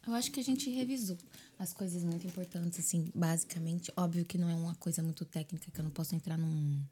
[0.07, 1.17] Eu acho que a gente revisou
[1.63, 3.93] as coisas muito importantes, assim, basicamente.
[3.97, 6.83] Óbvio que não é uma coisa muito técnica, que eu não posso entrar num,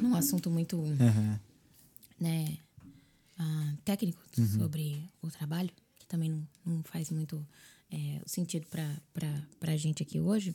[0.00, 1.40] num assunto muito Aham.
[2.18, 2.58] né,
[3.36, 4.22] ah, técnico
[4.56, 7.44] sobre o trabalho, que também não, não faz muito
[7.90, 10.54] é, sentido para a gente aqui hoje,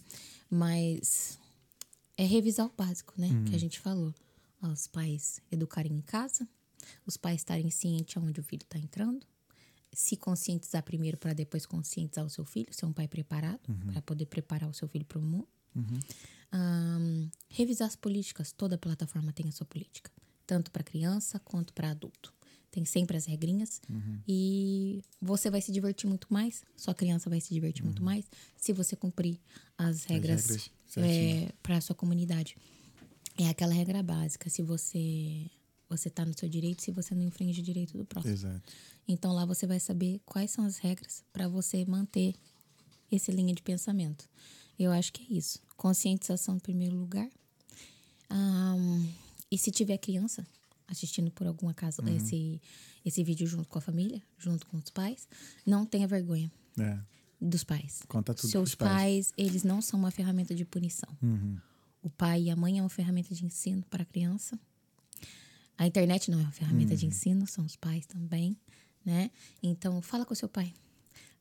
[0.50, 1.38] mas
[2.18, 4.16] é revisar o básico, né, que a gente falou.
[4.62, 6.48] Ó, Os pais educarem em casa,
[7.06, 9.28] os pais estarem cientes aonde o filho está entrando,
[9.96, 14.26] se conscientizar primeiro para depois conscientizar o seu filho, ser um pai preparado para poder
[14.26, 15.48] preparar o seu filho para o mundo.
[16.52, 18.52] Ahn, revisar as políticas.
[18.52, 20.12] Toda plataforma tem a sua política,
[20.46, 22.34] tanto para criança quanto para adulto.
[22.70, 23.82] Tem sempre as regrinhas
[24.28, 28.26] e você vai se divertir muito mais, sua criança vai se divertir muito mais
[28.58, 29.40] se você cumprir
[29.78, 31.54] as regras, regras certinho.
[31.64, 32.58] para a sua comunidade.
[33.38, 34.50] É aquela regra básica.
[34.50, 35.50] Se você
[35.90, 38.34] você tá no seu direito, se você não infringe o direito do próximo.
[38.34, 38.62] Exato.
[39.08, 42.34] Então lá você vai saber quais são as regras para você manter
[43.12, 44.28] essa linha de pensamento.
[44.78, 45.60] Eu acho que é isso.
[45.78, 47.30] Conscientização em primeiro lugar.
[48.30, 49.06] Ahn,
[49.52, 50.46] e se tiver criança
[50.88, 52.16] assistindo por algum acaso Uhum.
[52.16, 52.62] esse,
[53.06, 55.28] esse vídeo junto com a família, junto com os pais,
[55.66, 57.00] não tenha vergonha É.
[57.42, 58.02] dos pais.
[58.08, 58.92] Conta tudo Seus pais.
[58.92, 61.10] pais, eles não são uma ferramenta de punição.
[61.22, 61.58] Uhum.
[62.04, 64.60] o pai e a mãe é uma ferramenta de ensino para a criança.
[65.78, 68.58] A internet não é uma ferramenta de ensino, são os pais também,
[69.04, 69.30] né?
[69.62, 70.74] Então, fala com seu pai.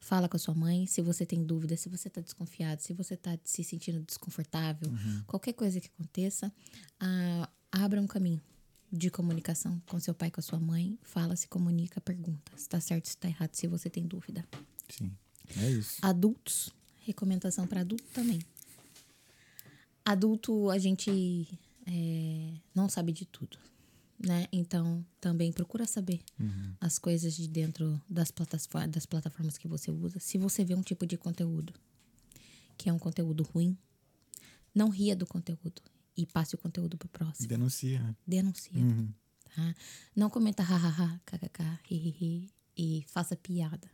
[0.01, 3.15] Fala com a sua mãe se você tem dúvida, se você está desconfiado, se você
[3.15, 4.93] está se sentindo desconfortável,
[5.27, 6.53] qualquer coisa que aconteça,
[7.01, 8.41] ah, abra um caminho
[8.93, 10.99] de comunicação com seu pai, com a sua mãe.
[11.03, 14.47] Fala, se comunica, pergunta se está certo, se está errado, se você tem dúvida.
[14.89, 15.11] Sim.
[15.57, 15.99] É isso.
[16.03, 16.71] Adultos,
[17.05, 18.41] recomendação para adulto também.
[20.05, 21.49] Adulto, a gente
[21.87, 23.59] é, não sabe de tudo,
[24.27, 24.47] né?
[24.53, 26.21] Então, também procura saber
[26.81, 30.19] as coisas de dentro das, plataformas, das plataformas que você usa.
[30.21, 31.73] Se você vê um tipo de conteúdo
[32.77, 33.77] que é um conteúdo ruim,
[34.75, 35.83] não ria do conteúdo
[36.17, 37.49] e passe o conteúdo pro próximo.
[37.49, 38.01] Denuncia.
[38.01, 38.17] né?
[38.27, 38.73] Denuncia.
[39.55, 39.75] Tá?
[40.15, 43.89] Não comenta hahaha, kkk, hihihi e faça piada.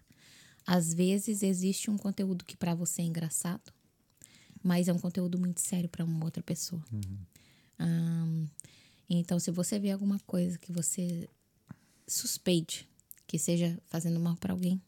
[0.67, 3.73] Às vezes existe um conteúdo que para você é engraçado,
[4.63, 6.83] mas é um conteúdo muito sério para uma outra pessoa.
[7.79, 8.47] Ahn,
[9.19, 11.29] então, se você vê alguma coisa que você
[12.07, 12.89] suspeite
[13.27, 14.83] que seja fazendo mal para alguém,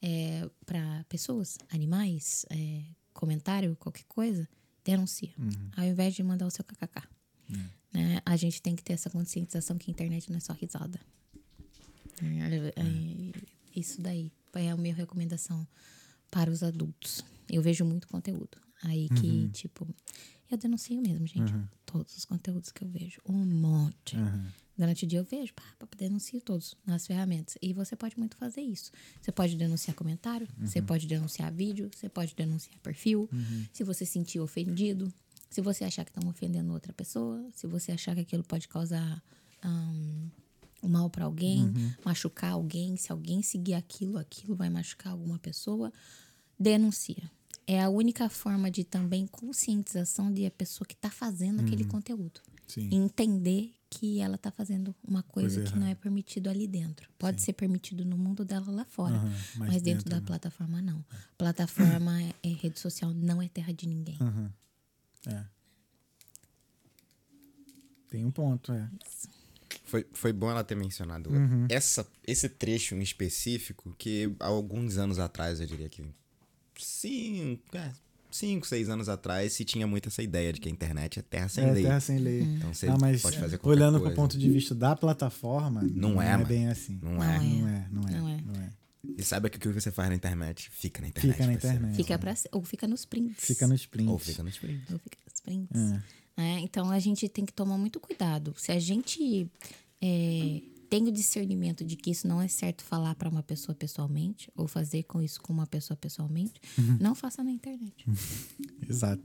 [0.00, 4.48] é, para pessoas, animais, é, comentário, qualquer coisa,
[4.84, 5.32] denuncia.
[5.76, 7.08] Ao invés de mandar o seu kkk.
[7.92, 8.22] Né?
[8.24, 11.00] A gente tem que ter essa conscientização que a internet não é só risada.
[12.22, 13.40] É,
[13.74, 15.66] isso daí é a minha recomendação
[16.30, 17.24] para os adultos.
[17.48, 19.86] Eu vejo muito conteúdo aí que, tipo,
[20.50, 21.52] eu denuncio mesmo, gente.
[21.86, 23.20] Todos os conteúdos que eu vejo.
[23.26, 24.16] Um monte.
[24.76, 27.56] Durante o dia eu vejo, pá, pá, denuncio todos nas ferramentas.
[27.60, 28.90] E você pode muito fazer isso.
[29.20, 33.28] Você pode denunciar comentário, você pode denunciar vídeo, você pode denunciar perfil.
[33.72, 35.12] Se você se sentir ofendido,
[35.50, 39.22] se você achar que estão ofendendo outra pessoa, se você achar que aquilo pode causar
[39.62, 41.70] um mal para alguém,
[42.02, 45.92] machucar alguém, se alguém seguir aquilo, aquilo vai machucar alguma pessoa,
[46.58, 47.30] denuncia.
[47.72, 52.40] É a única forma de também conscientização de a pessoa que está fazendo aquele conteúdo.
[52.66, 52.88] Sim.
[52.92, 57.08] Entender que ela está fazendo uma coisa, Coisa que não é permitido ali dentro.
[57.16, 60.24] Pode ser permitido no mundo dela lá fora, Aham, mas mas, dentro, dentro da não.
[60.24, 61.04] plataforma não.
[61.38, 64.18] Plataforma é, é rede social, não é terra de ninguém.
[64.20, 64.52] Aham.
[65.26, 65.44] É.
[68.08, 68.90] Tem um ponto, é.
[69.84, 71.66] Foi, foi bom ela ter mencionado Uhum.
[71.68, 76.04] essa, esse trecho em específico, que há alguns anos atrás, eu diria que
[76.84, 77.92] cinco, é,
[78.30, 81.48] cinco seis anos atrás, se tinha muito essa ideia de que a internet é terra
[81.48, 81.82] sem é lei.
[81.84, 82.40] terra sem lei.
[82.42, 84.14] Então você Ah, mas pode fazer é, qualquer olhando coisa.
[84.14, 86.46] pro ponto de vista da plataforma, Não é, é mano.
[86.46, 86.98] bem assim.
[87.02, 87.36] Não, Não é.
[87.36, 87.38] é.
[87.40, 88.40] Não é, não é, Não é.
[88.42, 88.70] não é.
[89.16, 91.32] E saiba que o que você faz na internet fica na internet.
[91.32, 91.96] Fica na internet.
[91.96, 93.44] Fica pra, ou fica nos prints.
[93.44, 94.10] Fica nos prints.
[94.12, 94.90] Ou fica nos prints.
[94.92, 95.80] Ou fica nos prints.
[95.80, 96.02] É.
[96.36, 96.60] né?
[96.60, 98.54] Então a gente tem que tomar muito cuidado.
[98.58, 99.50] Se a gente
[100.02, 100.60] é,
[100.90, 104.66] tem o discernimento de que isso não é certo falar para uma pessoa pessoalmente, ou
[104.66, 106.98] fazer com isso com uma pessoa pessoalmente, Uhum.
[107.00, 108.04] não faça na internet.
[108.88, 109.22] Exato.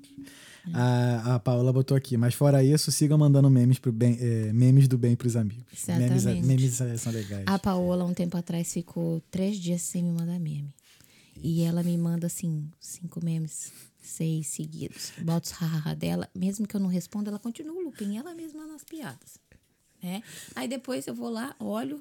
[0.67, 0.71] É.
[0.73, 4.87] A, a Paola botou aqui, mas fora isso, sigam mandando memes, pro bem, é, memes
[4.87, 5.65] do bem pros amigos.
[5.87, 6.45] Memes, Exatamente.
[6.47, 7.43] memes é, são legais.
[7.47, 10.71] A Paola, um tempo atrás, ficou três dias sem me mandar meme.
[11.41, 13.71] E ela me manda, assim, cinco memes,
[14.01, 15.11] seis seguidos.
[15.21, 16.29] Bota os hahaha dela.
[16.33, 18.17] Mesmo que eu não responda, ela continua o looping.
[18.17, 19.37] Ela mesma nas piadas.
[20.05, 20.21] Né?
[20.53, 21.99] Aí depois eu vou lá, olho,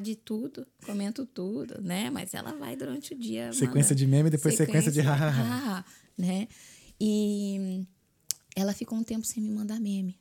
[0.00, 2.08] de tudo, comento tudo, né?
[2.08, 3.52] Mas ela vai durante o dia.
[3.52, 5.84] Sequência manda de meme, depois sequência de hahaha.
[6.16, 6.48] né?
[6.98, 7.86] E
[8.56, 10.18] ela ficou um tempo sem me mandar meme,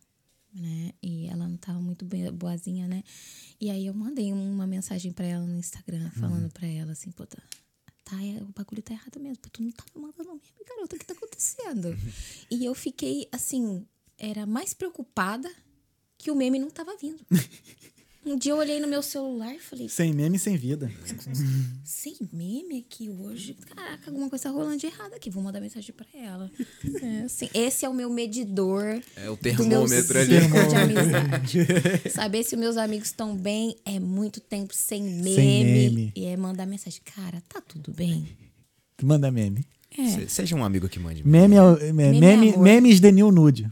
[0.54, 0.92] né?
[1.02, 3.02] E ela não tava muito boazinha, né?
[3.58, 7.26] E aí eu mandei uma mensagem pra ela no Instagram, falando pra ela assim, pô,
[7.26, 7.42] tá,
[8.04, 10.98] tá, é, o bagulho tá errado mesmo, pô, tu não tá me mandando meme, garota,
[10.98, 11.98] o que tá acontecendo?
[12.52, 13.88] e eu fiquei, assim,
[14.18, 15.50] era mais preocupada
[16.24, 17.20] que o meme não tava vindo.
[18.26, 20.90] Um dia eu olhei no meu celular e falei, Sem meme, sem vida.
[21.84, 23.54] sem meme aqui hoje.
[23.76, 25.30] Caraca, alguma coisa tá rolando de errado aqui.
[25.30, 26.50] Vou mandar mensagem pra ela.
[27.04, 30.40] É, assim, esse é o meu medidor É o termômetro ali.
[30.40, 31.60] de amizade.
[32.10, 35.66] Saber se os meus amigos estão bem é muito tempo sem meme.
[35.66, 36.14] meme.
[36.16, 37.02] E é mandar mensagem.
[37.04, 38.26] Cara, tá tudo bem?
[39.02, 39.66] Manda meme.
[39.98, 41.28] É, Se- Seja um amigo que mande.
[41.28, 42.64] Meme, é, o- é, meme, amor.
[42.64, 43.70] memes de new nude.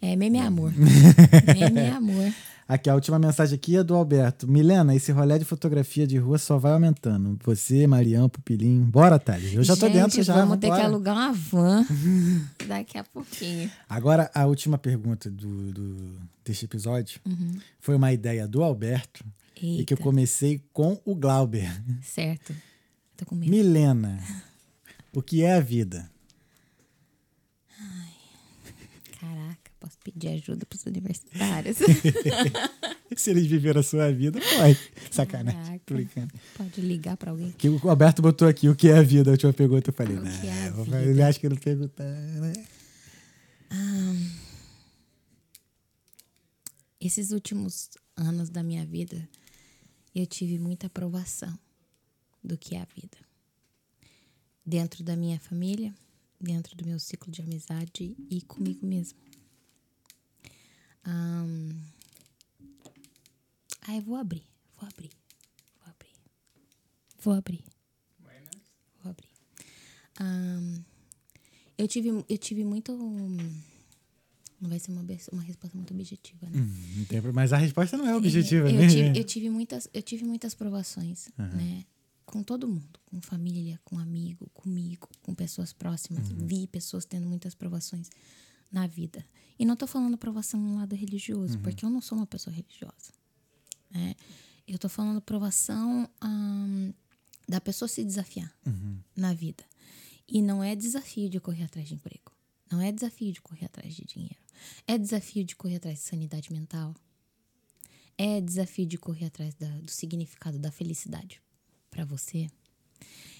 [0.00, 0.72] É meme é amor.
[0.76, 2.32] meme é amor.
[2.66, 4.48] Aqui, a última mensagem aqui é do Alberto.
[4.48, 7.38] Milena, esse rolê de fotografia de rua só vai aumentando.
[7.44, 8.86] Você, Marião, Pupilinho.
[8.86, 9.52] Bora, Thales.
[9.52, 10.34] Eu já tô Gente, dentro já.
[10.36, 11.84] Vamos ter que alugar uma van
[12.66, 13.70] daqui a pouquinho.
[13.86, 17.20] Agora, a última pergunta do, do- deste episódio
[17.80, 19.22] foi uma ideia do Alberto
[19.56, 21.70] e que eu Eita, comecei com o Glauber.
[22.02, 22.54] certo.
[23.14, 23.50] Tô com medo.
[23.50, 24.18] Milena,
[25.12, 26.10] o que é a vida?
[29.20, 31.76] Caraca, posso pedir ajuda pros universitários?
[33.16, 34.78] Se eles viveram a sua vida, pode.
[35.10, 35.60] Sacanagem.
[35.60, 35.82] Caraca.
[35.84, 36.32] Tô brincando.
[36.56, 37.52] Pode ligar pra alguém?
[37.52, 39.30] Que o Alberto botou aqui o que é a vida.
[39.30, 42.52] A última pergunta eu falei, O que é não, ele acha que ele perguntar, né?
[47.00, 49.28] esses últimos anos da minha vida,
[50.14, 51.58] eu tive muita aprovação
[52.42, 53.18] do que é a vida.
[54.64, 55.94] Dentro da minha família,
[56.40, 59.18] dentro do meu ciclo de amizade e comigo mesmo.
[61.06, 61.70] Um,
[63.88, 64.42] eu vou abrir,
[64.80, 65.10] vou abrir,
[65.78, 66.14] vou abrir,
[67.20, 67.64] vou abrir,
[69.02, 69.28] vou abrir.
[70.20, 70.82] Um,
[71.76, 72.92] eu tive, eu tive muito.
[74.60, 76.58] Não vai ser uma, uma resposta muito objetiva, né?
[76.58, 78.84] Hum, tem, mas a resposta não é objetiva, eu, né?
[78.84, 81.48] Eu tive, eu tive, muitas, eu tive muitas provações, uhum.
[81.48, 81.84] né?
[82.24, 86.30] Com todo mundo, com família, com amigo, comigo, com pessoas próximas.
[86.30, 86.46] Uhum.
[86.46, 88.08] Vi pessoas tendo muitas provações
[88.74, 89.24] na vida.
[89.56, 91.62] E não tô falando provação no lado religioso, uhum.
[91.62, 93.12] porque eu não sou uma pessoa religiosa.
[93.88, 94.16] Né?
[94.66, 96.92] Eu tô falando provação hum,
[97.48, 98.98] da pessoa se desafiar uhum.
[99.16, 99.64] na vida.
[100.26, 102.32] E não é desafio de correr atrás de emprego.
[102.68, 104.42] Não é desafio de correr atrás de dinheiro.
[104.88, 106.96] É desafio de correr atrás de sanidade mental.
[108.18, 111.40] É desafio de correr atrás da, do significado da felicidade
[111.90, 112.48] para você.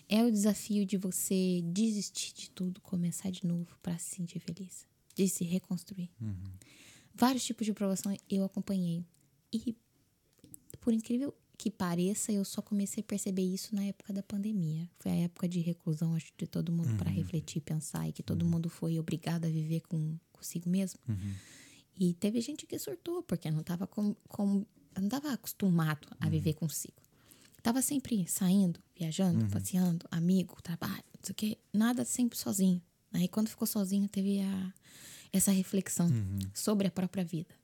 [0.08, 4.86] É o desafio de você desistir de tudo, começar de novo para se sentir feliz,
[5.15, 6.10] de se reconstruir.
[6.20, 6.34] Uhum.
[7.15, 9.05] Vários tipos de provação eu acompanhei.
[9.52, 9.76] E,
[10.81, 14.91] por incrível que pareça, eu só comecei a perceber isso na época da pandemia.
[14.99, 16.97] Foi a época de reclusão, acho, de todo mundo uhum.
[16.97, 18.51] para refletir, pensar, e que todo uhum.
[18.51, 20.99] mundo foi obrigado a viver com consigo mesmo.
[21.09, 21.34] Uhum.
[21.97, 24.67] E teve gente que surtou, porque não estava com, com,
[25.01, 26.57] não tava acostumado a viver Uhum.
[26.57, 26.94] consigo.
[27.62, 29.51] Tava sempre saindo, viajando, Uhum.
[29.51, 31.59] passeando, amigo, trabalho, não sei o quê.
[31.73, 32.83] Nada sempre sozinho.
[33.15, 34.73] Aí quando ficou sozinho, teve a,
[35.33, 36.39] essa reflexão Uhum.
[36.52, 37.55] sobre a própria vida.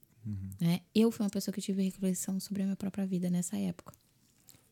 [0.60, 0.80] Né?
[0.94, 3.92] Eu fui uma pessoa que tive reflexão sobre a minha própria vida nessa época.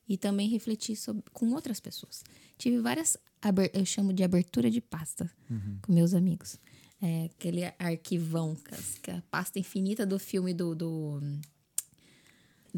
[0.09, 2.23] E também refleti sobre, com outras pessoas.
[2.57, 3.17] Tive várias,
[3.75, 5.31] eu chamo de abertura de pasta
[5.83, 6.59] com meus amigos.
[7.01, 10.75] É, aquele arquivão, as- com a pasta infinita do filme do.
[10.75, 11.21] do,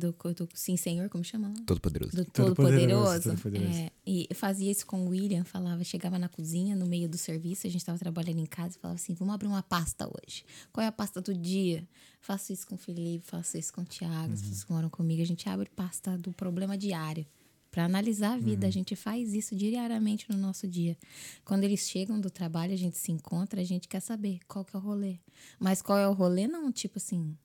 [0.00, 1.54] do, do Sim Senhor, como chama lá?
[1.66, 2.16] Todo poderoso.
[2.16, 3.22] do Todo-Poderoso, Todo-Poderoso.
[3.22, 3.78] Todo-Poderoso.
[3.78, 7.66] É, e fazia isso com o William, falava, chegava na cozinha, no meio do serviço,
[7.66, 10.44] a gente estava trabalhando em casa e falava assim: vamos abrir uma pasta hoje.
[10.72, 11.86] Qual é a pasta do dia?
[12.20, 15.22] Faço isso com o Felipe, faço isso com o Thiago, as pessoas que moram comigo.
[15.22, 17.26] A gente abre pasta do problema diário.
[17.70, 20.98] Para analisar a vida, a gente faz isso diariamente no nosso dia.
[21.44, 24.74] Quando eles chegam do trabalho, a gente se encontra, a gente quer saber qual que
[24.74, 25.20] é o rolê.
[25.58, 26.48] Mas qual é o rolê?
[26.48, 27.36] Não, tipo assim,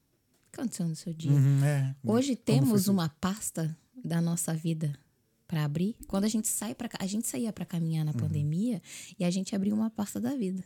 [0.56, 1.32] aconteceu no seu dia?
[1.32, 1.96] Uhum, é.
[2.04, 4.98] Hoje Como temos uma pasta da nossa vida
[5.48, 5.96] para abrir.
[6.08, 8.82] Quando a gente sai para a gente saía para caminhar na pandemia
[9.18, 10.64] e a gente abriu uma pasta da vida.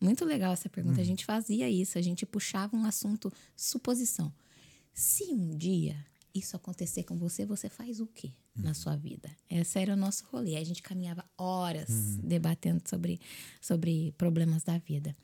[0.00, 1.00] Muito legal essa pergunta.
[1.00, 4.32] A gente fazia isso, a gente puxava um assunto suposição.
[4.94, 5.96] Se um dia
[6.34, 9.30] isso acontecer com você, você faz o quê na sua vida?
[9.48, 10.56] Esse era o nosso rolê.
[10.56, 13.20] A gente caminhava horas debatendo sobre,
[13.60, 15.14] sobre problemas da vida.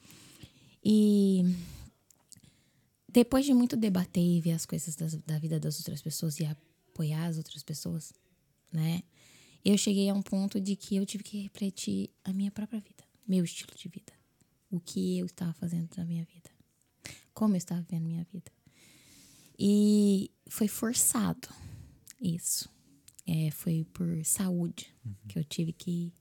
[0.85, 1.43] E
[3.17, 6.45] depois de muito debater e ver as coisas das- da vida das outras pessoas e
[6.45, 8.13] apoiar as outras pessoas,
[8.71, 9.03] né?
[9.65, 13.03] Eu cheguei a um ponto de que eu tive que refletir a minha própria vida,
[13.27, 14.13] meu estilo de vida,
[14.71, 16.51] o que eu estava fazendo na minha vida,
[17.33, 18.53] como eu estava vivendo minha vida.
[19.59, 21.49] E foi forçado
[22.21, 22.69] isso.
[23.27, 24.95] É, foi por saúde
[25.27, 26.13] que eu tive que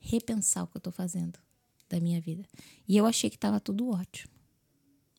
[0.00, 1.38] repensar o que eu tô fazendo
[1.90, 2.42] da minha vida.
[2.88, 4.32] E eu achei que estava tudo ótimo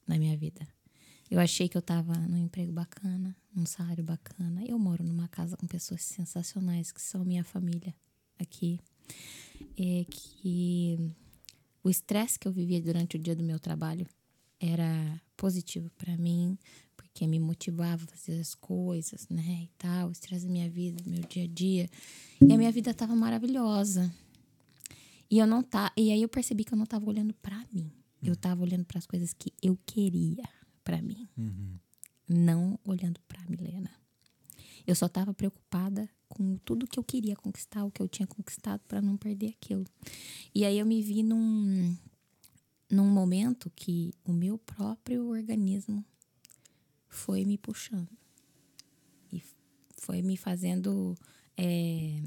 [0.08, 0.68] na minha vida.
[1.30, 4.64] Eu achei que eu tava num emprego bacana, num salário bacana.
[4.66, 7.94] Eu moro numa casa com pessoas sensacionais, que são minha família
[8.40, 8.80] aqui.
[9.78, 11.14] É que
[11.84, 14.08] o estresse que eu vivia durante o dia do meu trabalho
[14.60, 16.58] era positivo para mim,
[16.98, 21.02] porque me motivava a fazer as coisas, né, e tal, o estresse da minha vida,
[21.02, 21.90] do meu dia a dia.
[22.42, 24.14] E a minha vida tava maravilhosa.
[25.32, 27.92] E eu não tá, e aí eu percebi que eu não tava olhando para mim.
[28.22, 30.44] Eu tava olhando para as coisas que eu queria
[30.90, 31.30] para mim,
[32.28, 33.92] não olhando para Milena.
[34.88, 38.82] Eu só tava preocupada com tudo que eu queria conquistar, o que eu tinha conquistado
[38.88, 39.86] para não perder aquilo.
[40.54, 41.96] E aí eu me vi num
[42.90, 46.04] num momento que o meu próprio organismo
[47.08, 48.10] foi me puxando
[49.32, 49.44] e
[49.96, 51.16] foi me fazendo
[51.56, 52.20] é,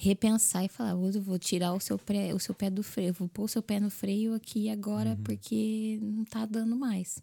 [0.00, 3.28] repensar e falar, eu vou tirar o seu, pé, o seu pé do freio, vou
[3.28, 7.20] pôr o seu pé no freio aqui agora porque não tá dando mais.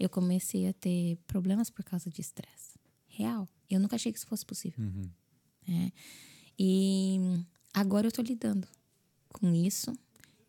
[0.00, 2.72] Eu comecei a ter problemas por causa de estresse.
[3.06, 3.46] Real.
[3.68, 4.82] Eu nunca achei que isso fosse possível.
[5.68, 5.92] né?
[6.58, 7.20] E
[7.74, 8.66] agora eu tô lidando
[9.28, 9.92] com isso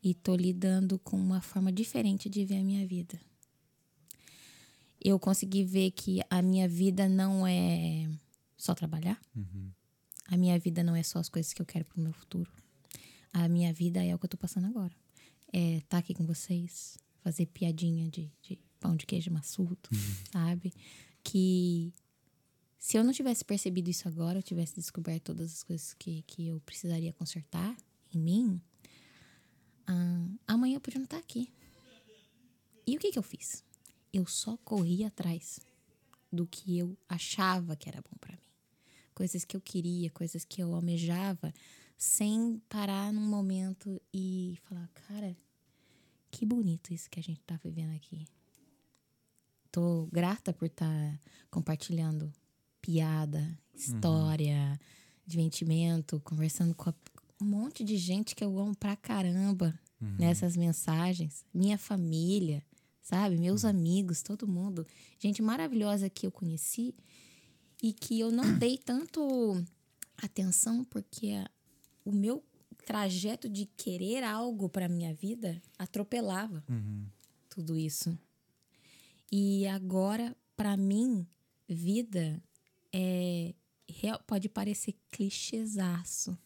[0.01, 3.19] e tô lidando com uma forma diferente de ver a minha vida.
[5.03, 8.09] Eu consegui ver que a minha vida não é
[8.57, 9.19] só trabalhar.
[10.27, 12.51] A minha vida não é só as coisas que eu quero pro meu futuro.
[13.31, 14.93] A minha vida é o que eu tô passando agora.
[15.53, 19.77] É estar aqui com vocês, fazer piadinha de, de pão de queijo maçudo,
[20.31, 20.73] sabe?
[21.23, 21.93] Que
[22.77, 26.47] se eu não tivesse percebido isso agora, eu tivesse descoberto todas as coisas que, que
[26.47, 27.75] eu precisaria consertar
[28.13, 28.61] em mim,
[29.85, 31.51] ah, amanhã eu podia não estar aqui.
[32.85, 33.63] E o que, que eu fiz?
[34.13, 35.59] Eu só corri atrás
[36.31, 38.46] do que eu achava que era bom para mim.
[39.17, 41.51] Coisas que eu queria, coisas que eu almejava,
[41.97, 45.35] sem parar num momento e falar, cara,
[46.29, 48.27] que bonito isso que a gente tá vivendo aqui.
[49.71, 52.31] Tô grata por estar tá compartilhando
[52.79, 54.77] piada, história, uhum.
[55.25, 56.93] divertimento, conversando com
[57.41, 60.15] um monte de gente que eu amo pra caramba uhum.
[60.19, 61.43] nessas mensagens.
[61.51, 62.63] Minha família,
[63.01, 63.35] sabe?
[63.35, 63.71] Meus uhum.
[63.71, 64.85] amigos, todo mundo.
[65.17, 66.93] Gente maravilhosa que eu conheci
[67.81, 69.63] e que eu não dei tanto
[70.17, 71.33] atenção porque
[72.03, 72.43] o meu
[72.85, 77.05] trajeto de querer algo para minha vida atropelava uhum.
[77.49, 78.17] tudo isso.
[79.31, 81.27] E agora, para mim,
[81.67, 82.41] vida
[82.93, 83.53] é
[84.25, 86.37] pode parecer clichêsaço,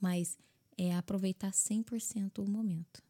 [0.00, 0.38] mas
[0.76, 3.02] é aproveitar 100% o momento.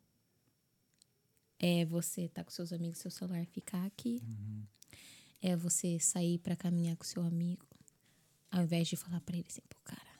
[1.58, 4.22] É você estar tá com seus amigos, seu celular ficar aqui.
[4.22, 4.62] Uhum.
[5.40, 7.66] É você sair para caminhar com seu amigo,
[8.50, 10.16] ao invés de falar para ele assim, pô, cara,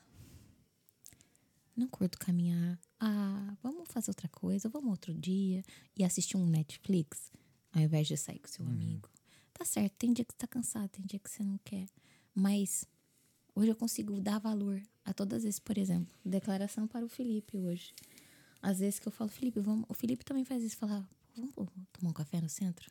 [1.77, 2.79] não curto caminhar.
[2.99, 5.63] Ah, vamos fazer outra coisa, vamos outro dia
[5.97, 7.31] e assistir um Netflix,
[7.73, 8.73] ao invés de sair com seu uhum.
[8.73, 9.09] amigo.
[9.53, 11.87] Tá certo, tem dia que você tá cansado, tem dia que você não quer.
[12.35, 12.85] Mas
[13.55, 17.59] hoje eu consigo dar valor a todas as vezes, por exemplo, declaração para o Felipe
[17.59, 17.95] hoje.
[18.61, 19.87] Às vezes que eu falo, Felipe, vamos.
[19.89, 21.55] O Felipe também faz isso, falar, vamos
[21.93, 22.91] tomar um café no centro?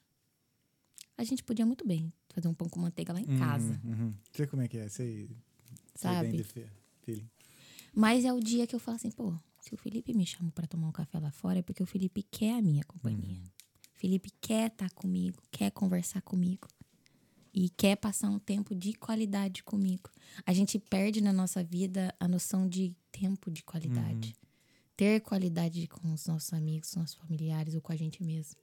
[1.17, 3.81] A gente podia muito bem fazer um pão com manteiga lá em uhum, casa.
[3.83, 4.11] Uhum.
[4.33, 5.29] Sei como é que é, sei.
[5.95, 6.43] Sabe?
[6.43, 6.65] Sei
[7.05, 7.29] bem.
[7.93, 10.67] Mas é o dia que eu falo assim, pô, se o Felipe me chama para
[10.67, 13.37] tomar um café lá fora é porque o Felipe quer a minha companhia.
[13.37, 13.43] Uhum.
[13.93, 16.67] Felipe quer estar tá comigo, quer conversar comigo
[17.53, 20.09] e quer passar um tempo de qualidade comigo.
[20.45, 24.35] A gente perde na nossa vida a noção de tempo de qualidade.
[24.37, 24.45] Uhum.
[24.97, 28.59] Ter qualidade com os nossos amigos, com nossos familiares ou com a gente mesmo.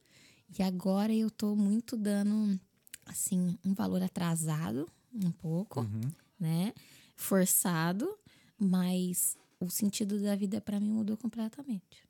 [0.59, 2.59] E agora eu tô muito dando,
[3.07, 6.11] assim, um valor atrasado, um pouco, uhum.
[6.39, 6.75] né?
[7.17, 8.19] Forçado,
[8.59, 12.05] mas o sentido da vida para mim mudou completamente.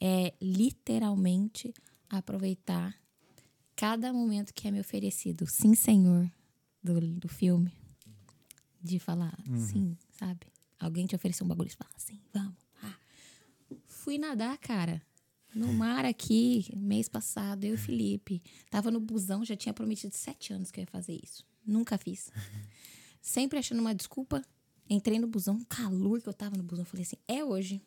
[0.00, 1.72] É literalmente
[2.08, 2.96] aproveitar
[3.76, 5.46] cada momento que é me oferecido.
[5.46, 6.30] Sim, Senhor,
[6.82, 7.72] do, do filme.
[8.82, 9.56] De falar uhum.
[9.56, 10.46] sim, sabe?
[10.78, 12.56] Alguém te ofereceu um bagulho e fala assim, vamos.
[12.82, 12.96] Ah.
[13.86, 15.00] Fui nadar, cara.
[15.54, 18.42] No mar aqui, mês passado, eu e o Felipe.
[18.70, 21.44] Tava no busão, já tinha prometido sete anos que eu ia fazer isso.
[21.66, 22.30] Nunca fiz.
[23.20, 24.42] Sempre achando uma desculpa
[24.88, 26.84] Entrei no busão, um calor que eu tava no busão.
[26.84, 27.80] Falei assim: é hoje.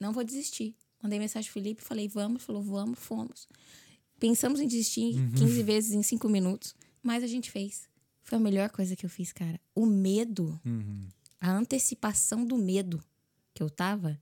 [0.00, 0.74] Não vou desistir.
[1.00, 2.42] Mandei mensagem pro Felipe, falei: vamos.
[2.42, 3.48] Falou: vamos, fomos.
[4.18, 5.32] Pensamos em desistir uhum.
[5.32, 7.88] 15 vezes em 5 minutos, mas a gente fez.
[8.22, 9.60] Foi a melhor coisa que eu fiz, cara.
[9.74, 11.06] O medo, uhum.
[11.40, 13.02] a antecipação do medo
[13.54, 14.20] que eu tava,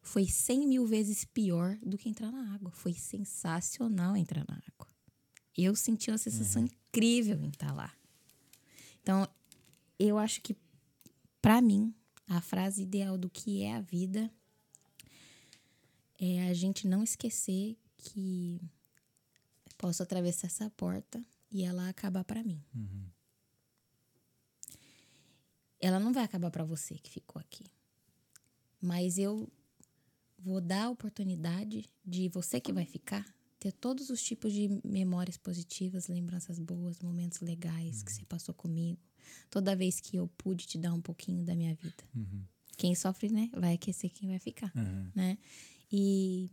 [0.00, 2.70] foi 100 mil vezes pior do que entrar na água.
[2.70, 4.88] Foi sensacional entrar na água.
[5.56, 6.68] Eu senti uma sensação uhum.
[6.68, 7.92] incrível em estar lá.
[9.02, 9.28] Então,
[9.98, 10.56] eu acho que
[11.40, 11.94] para mim,
[12.26, 14.30] a frase ideal do que é a vida
[16.18, 18.60] é a gente não esquecer que
[19.76, 22.62] posso atravessar essa porta e ela acabar para mim.
[22.74, 23.06] Uhum.
[25.80, 27.66] Ela não vai acabar para você que ficou aqui.
[28.80, 29.48] Mas eu
[30.38, 33.24] vou dar a oportunidade de você que vai ficar
[33.58, 38.04] ter todos os tipos de memórias positivas, lembranças boas, momentos legais uhum.
[38.04, 39.00] que você passou comigo.
[39.50, 42.04] Toda vez que eu pude te dar um pouquinho da minha vida.
[42.14, 42.44] Uhum.
[42.76, 45.10] Quem sofre, né, vai aquecer quem vai ficar, uhum.
[45.14, 45.36] né?
[45.90, 46.48] E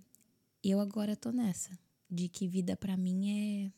[0.64, 1.77] eu agora tô nessa
[2.09, 3.72] de que vida para mim é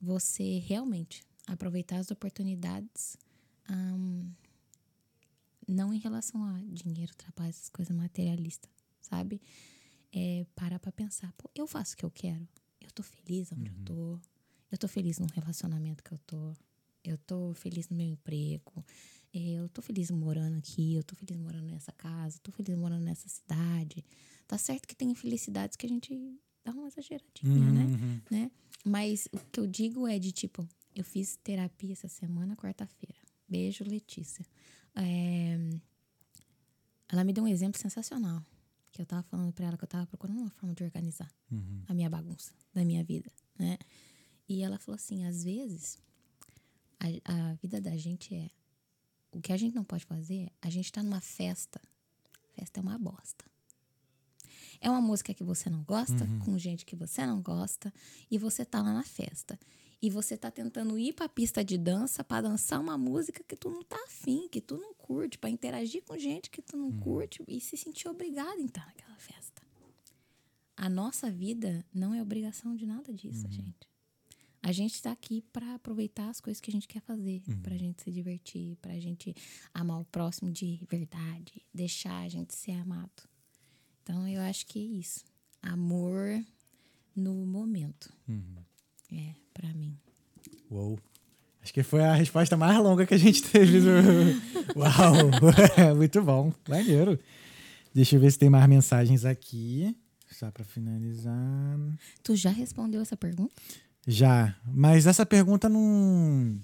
[0.00, 3.16] você realmente aproveitar as oportunidades,
[3.70, 4.30] um,
[5.66, 8.70] não em relação a dinheiro, trabalho, essas coisas materialistas,
[9.00, 9.40] sabe?
[10.12, 12.46] é parar pra pensar, pô, eu faço o que eu quero.
[12.80, 13.76] Eu tô feliz onde uhum.
[13.78, 14.20] eu tô.
[14.70, 16.52] Eu tô feliz no relacionamento que eu tô.
[17.04, 18.84] Eu tô feliz no meu emprego.
[19.32, 20.94] É, eu tô feliz morando aqui.
[20.94, 22.38] Eu tô feliz morando nessa casa.
[22.42, 24.04] Tô feliz morando nessa cidade.
[24.46, 27.84] Tá certo que tem felicidades que a gente dá uma exageradinha, né?
[27.84, 27.96] uhum.
[27.96, 28.22] né?
[28.30, 28.50] né?
[28.84, 33.18] Mas o que eu digo é de tipo, eu fiz terapia essa semana, quarta-feira.
[33.48, 34.44] Beijo, Letícia.
[34.94, 35.58] É...
[37.10, 38.44] Ela me deu um exemplo sensacional
[38.98, 41.84] que eu tava falando para ela que eu tava procurando uma forma de organizar uhum.
[41.86, 43.78] a minha bagunça da minha vida, né?
[44.48, 45.98] E ela falou assim, às vezes
[46.98, 48.50] a, a vida da gente é
[49.30, 51.80] o que a gente não pode fazer, a gente tá numa festa.
[52.56, 53.44] Festa é uma bosta.
[54.80, 57.92] É uma música que você não gosta, com gente que você não gosta,
[58.28, 59.56] e você tá lá na festa.
[60.00, 63.68] E você tá tentando ir pra pista de dança pra dançar uma música que tu
[63.68, 67.42] não tá afim, que tu não curte, pra interagir com gente que tu não curte
[67.48, 69.60] e se sentir obrigado estar naquela festa.
[70.76, 73.88] A nossa vida não é obrigação de nada disso, gente.
[74.62, 78.02] A gente tá aqui pra aproveitar as coisas que a gente quer fazer, pra gente
[78.02, 79.34] se divertir, pra gente
[79.74, 83.28] amar o próximo de verdade, deixar a gente ser amado.
[84.02, 85.24] Então eu acho que é isso.
[85.60, 86.44] Amor
[87.16, 88.12] no momento.
[89.12, 89.96] É, pra mim.
[90.70, 90.98] Uou.
[91.62, 93.78] Acho que foi a resposta mais longa que a gente teve.
[94.76, 95.30] Uau!
[95.96, 96.52] Muito bom.
[96.68, 97.18] Maneiro.
[97.94, 99.94] Deixa eu ver se tem mais mensagens aqui.
[100.30, 101.78] Só pra finalizar.
[102.22, 103.52] Tu já respondeu essa pergunta?
[104.06, 104.54] Já.
[104.66, 106.56] Mas essa pergunta não.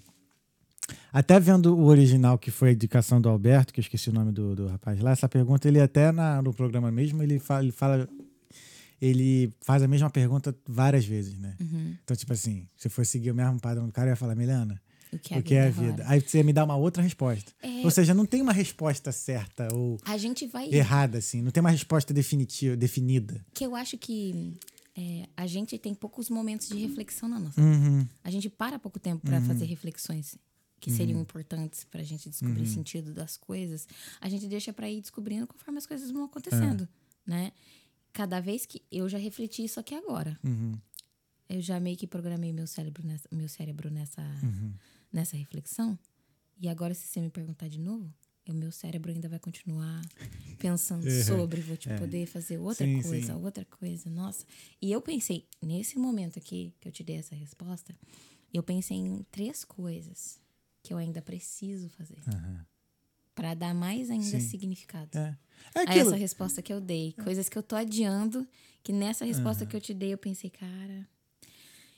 [1.12, 4.32] Até vendo o original, que foi a indicação do Alberto, que eu esqueci o nome
[4.32, 7.72] do, do rapaz lá, essa pergunta, ele até na- no programa mesmo, ele fala, ele
[7.72, 8.08] fala.
[9.04, 11.56] Ele faz a mesma pergunta várias vezes, né?
[12.02, 14.34] Então, tipo assim, se eu for seguir o mesmo padrão do cara, eu ia falar,
[14.34, 14.80] Milena,
[15.12, 16.04] O que é, o que é a vida?
[16.08, 17.52] Aí você me dá uma outra resposta.
[17.62, 17.84] É.
[17.84, 20.68] Ou seja, não tem uma resposta certa ou A gente vai.
[20.72, 21.42] errada, assim.
[21.42, 23.44] Não tem uma resposta definitiva, definida.
[23.54, 24.54] Que eu acho que
[24.96, 27.98] é, a gente tem poucos momentos de reflexão na nossa Uhum.
[28.00, 28.10] vida.
[28.24, 30.36] A gente para pouco tempo para fazer reflexões
[30.80, 32.66] que seriam importantes para a gente descobrir Uhum.
[32.66, 33.86] o sentido das coisas.
[34.20, 36.88] A gente deixa para ir descobrindo conforme as coisas vão acontecendo,
[37.26, 37.52] né?
[38.14, 40.38] Cada vez que eu já refleti isso aqui agora.
[40.42, 40.72] Uhum.
[41.48, 44.22] Eu já meio que programei meu cérebro nessa, meu cérebro nessa,
[45.12, 45.98] nessa reflexão.
[46.58, 48.14] E agora, se você me perguntar de novo,
[48.48, 50.00] o meu cérebro ainda vai continuar
[50.58, 53.44] pensando sobre, vou te poder fazer outra Sim, coisa, sim.
[53.44, 54.08] outra coisa.
[54.08, 54.46] Nossa.
[54.80, 57.92] E eu pensei, nesse momento aqui que eu te dei essa resposta,
[58.52, 60.40] eu pensei em três coisas
[60.84, 62.18] que eu ainda preciso fazer.
[63.34, 64.48] Para dar mais ainda Sim.
[64.48, 65.36] significado É.
[65.74, 66.08] É aquilo.
[66.10, 67.12] essa resposta que eu dei.
[67.24, 68.46] Coisas que eu tô adiando,
[68.82, 71.06] que nessa resposta que eu te dei, eu pensei, cara,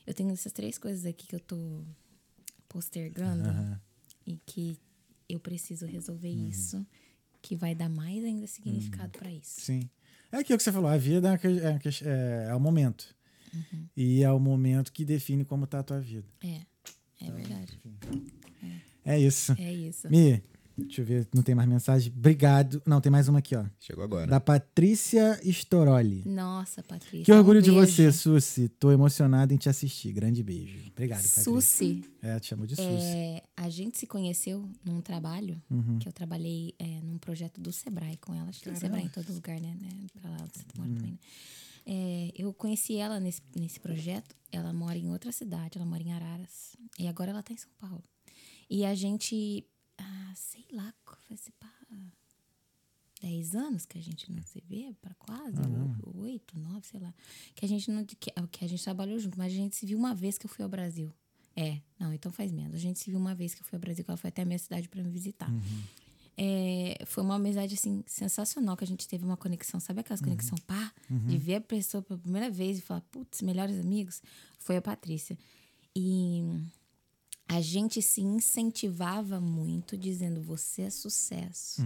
[0.06, 1.82] eu tenho essas três coisas aqui que eu tô
[2.68, 3.78] postergando
[4.26, 4.78] e que
[5.28, 6.48] eu preciso resolver Uhum.
[6.48, 6.86] isso,
[7.42, 9.60] que vai dar mais ainda significado pra isso.
[9.60, 9.88] Sim.
[10.32, 11.38] É aquilo que você falou, a vida é, uma
[11.74, 13.14] é, é- é o momento.
[13.54, 13.86] Uhum.
[13.96, 16.26] E é o momento que define como tá a tua vida.
[16.42, 16.60] É,
[17.24, 17.78] é verdade.
[19.04, 19.52] É isso.
[19.58, 20.08] É isso.
[20.10, 20.42] Mi,
[20.76, 22.12] deixa eu ver, não tem mais mensagem.
[22.16, 22.82] Obrigado.
[22.86, 23.64] Não, tem mais uma aqui, ó.
[23.78, 24.26] Chegou agora.
[24.26, 26.22] Da Patrícia Storoli.
[26.26, 27.24] Nossa, Patrícia.
[27.24, 27.86] Que orgulho um de beijo.
[27.86, 28.68] você, Susi.
[28.68, 30.12] Tô emocionada em te assistir.
[30.12, 30.78] Grande beijo.
[30.92, 31.42] Obrigado, Patrícia.
[31.44, 32.04] Susi.
[32.22, 32.88] É, te chamou de Susi.
[32.88, 35.98] É, a gente se conheceu num trabalho Uhum.
[35.98, 38.48] que eu trabalhei é, num projeto do Sebrae com ela.
[38.48, 39.76] Acho que tem Sebrae em todo lugar, né?
[39.80, 39.88] né?
[40.20, 40.96] Pra lá onde você mora Uhum.
[40.96, 41.18] também, né?
[41.88, 44.34] É, eu conheci ela nesse, nesse projeto.
[44.50, 46.76] Ela mora em outra cidade, ela mora em Araras.
[46.98, 48.02] E agora ela tá em São Paulo.
[48.68, 49.64] E a gente,
[49.98, 50.92] ah, sei lá,
[51.28, 51.72] faz pá,
[53.20, 55.56] 10 anos que a gente não se vê, para quase,
[56.14, 57.14] oito, nove, sei lá.
[57.54, 58.04] Que a gente não.
[58.04, 60.50] Que, que a gente trabalhou junto, mas a gente se viu uma vez que eu
[60.50, 61.12] fui ao Brasil.
[61.54, 62.74] É, não, então faz menos.
[62.74, 64.42] A gente se viu uma vez que eu fui ao Brasil, que ela foi até
[64.42, 65.50] a minha cidade para me visitar.
[66.36, 70.58] É, foi uma amizade, assim, sensacional, que a gente teve uma conexão, sabe aquelas conexão
[70.66, 70.92] pá?
[71.08, 74.22] De ver a pessoa pela primeira vez e falar, putz, melhores amigos,
[74.58, 75.38] foi a Patrícia.
[75.94, 76.42] E
[77.48, 81.82] a gente se incentivava muito, dizendo, você é sucesso.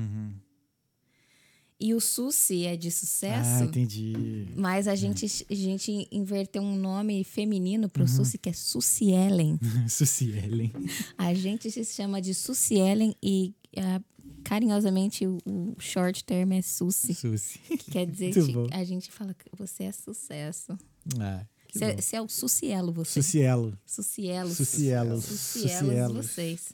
[1.78, 3.62] E o Susi é de sucesso.
[3.62, 4.48] Ah, entendi.
[4.54, 9.58] Mas a gente, a gente inverteu um nome feminino pro Susi, que é Susi Ellen.
[9.88, 10.72] Susi Ellen.
[11.16, 14.00] A gente se chama de Susi Ellen e ah,
[14.44, 17.14] carinhosamente o, o short term é Susi.
[17.14, 17.58] Susi.
[17.60, 18.66] Que quer dizer que bom.
[18.72, 20.76] a gente fala que você é sucesso.
[21.18, 23.22] Ah, Você é, é o Sucielo, você.
[23.22, 23.78] Sucielo.
[23.86, 24.56] Sucielos.
[24.56, 26.26] Sucielos Sucielos.
[26.26, 26.68] vocês.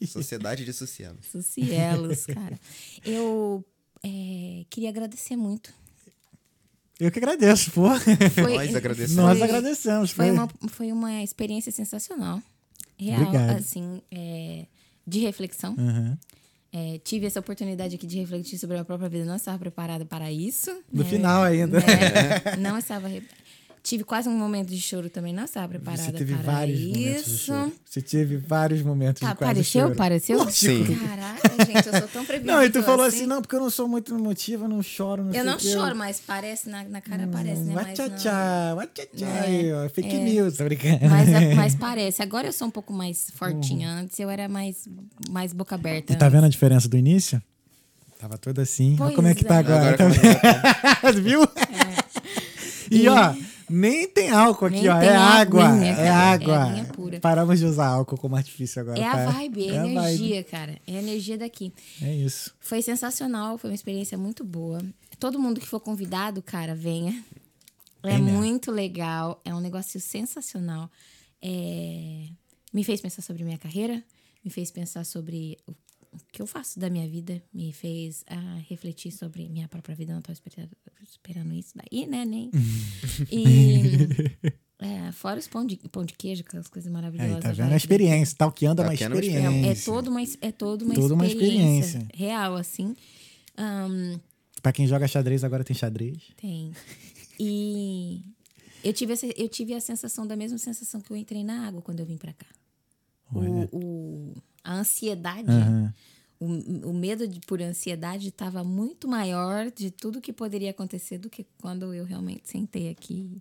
[0.00, 0.06] É.
[0.06, 1.18] Sociedade de Sossego.
[1.30, 2.58] Sucielos, cara.
[3.04, 3.64] Eu
[4.02, 5.72] é, queria agradecer muito.
[7.00, 7.88] Eu que agradeço, pô.
[7.98, 9.16] Foi- Nós agradecemos.
[9.16, 10.10] Nós foi- agradecemos.
[10.12, 12.40] Foi uma, foi uma experiência sensacional.
[12.98, 13.58] Real, Obrigado.
[13.58, 14.66] assim, é,
[15.06, 15.74] de reflexão.
[15.78, 16.18] Aham.
[16.74, 19.26] É, tive essa oportunidade aqui de refletir sobre a própria vida.
[19.26, 20.70] Não estava preparada para isso.
[20.90, 21.10] No né?
[21.10, 21.78] final ainda.
[21.80, 23.08] É, não estava.
[23.82, 25.32] Tive quase um momento de choro também.
[25.32, 26.92] Não estava preparada Você teve para vários isso.
[27.00, 27.72] momentos de choro.
[27.84, 29.80] Você teve vários momentos Tá, de quase apareceu?
[29.82, 29.92] choro.
[29.92, 30.50] Apareceu?
[30.50, 30.84] Sim.
[31.04, 33.70] Caraca, gente, eu sou tão previsível Não, e tu falou assim, não, porque eu não
[33.70, 35.72] sou muito emotiva, eu não choro, não Eu sei não o quê.
[35.72, 37.72] choro, mas parece, na, na cara parece, né?
[37.74, 38.08] Mas, não.
[38.08, 38.76] Tchá, tchá,
[39.20, 40.98] É, fake news, tô brincando.
[41.10, 42.22] Mas, mas parece.
[42.22, 43.90] Agora eu sou um pouco mais fortinha.
[43.90, 44.88] Antes eu era mais,
[45.28, 46.12] mais boca aberta.
[46.12, 47.42] E tá vendo a diferença do início?
[48.20, 48.90] Tava toda assim.
[48.92, 49.58] Olha Pois como é que tá é.
[49.58, 49.94] agora.
[49.94, 50.34] Agora é
[51.04, 51.10] tá?
[51.20, 51.40] Viu?
[52.90, 53.34] E ó,
[53.72, 54.96] nem tem álcool aqui, Nem ó.
[55.00, 55.64] É água.
[55.68, 56.06] aguinha, É.
[56.06, 56.62] É água.
[56.64, 57.20] aguinha pura.
[57.20, 58.98] Paramos de usar álcool como artifício agora.
[59.00, 60.78] É a vibe, é a a energia, cara.
[60.86, 61.72] É a energia daqui.
[62.00, 62.54] É isso.
[62.60, 64.80] Foi sensacional, foi uma experiência muito boa.
[65.18, 67.24] todo mundo que for convidado, cara, venha.
[68.04, 70.90] É muito legal, é um negócio sensacional.
[71.40, 72.26] É,
[72.72, 74.02] Me fez pensar sobre minha carreira,
[74.44, 75.56] me fez pensar sobre
[76.30, 80.14] que eu faço da minha vida, me fez ah, refletir sobre minha própria vida.
[80.14, 80.70] Não tô esperando,
[81.02, 82.24] esperando isso daí, né?
[82.24, 82.50] Nem.
[83.30, 84.08] E.
[84.78, 87.40] é, fora os pão de, pão de queijo, aquelas coisas maravilhosas.
[87.40, 87.66] Tá lá vendo?
[87.66, 88.32] A que- experiência.
[88.38, 89.38] É uma Talkeando é uma experiência.
[89.68, 92.08] É, é toda uma, é toda uma, Toda uma experiência, experiência.
[92.14, 92.94] real, assim.
[93.56, 94.18] Ahn,
[94.62, 96.18] Pra quem joga xadrez, agora tem xadrez.
[96.36, 96.72] tem.
[97.38, 98.22] E
[98.84, 101.82] eu tive, essa, eu tive a sensação, da mesma sensação que eu entrei na água
[101.82, 102.46] quando eu vim pra cá.
[103.32, 103.40] O,
[103.76, 104.34] o-
[104.64, 105.94] a ansiedade, Aham.
[106.40, 106.46] o,
[106.90, 111.46] o medo de, por ansiedade estava muito maior de tudo que poderia acontecer do que
[111.58, 113.40] quando eu realmente sentei aqui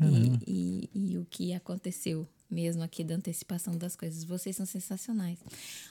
[0.00, 4.24] e, e, e o que aconteceu mesmo aqui da antecipação das coisas.
[4.24, 5.38] Vocês são sensacionais.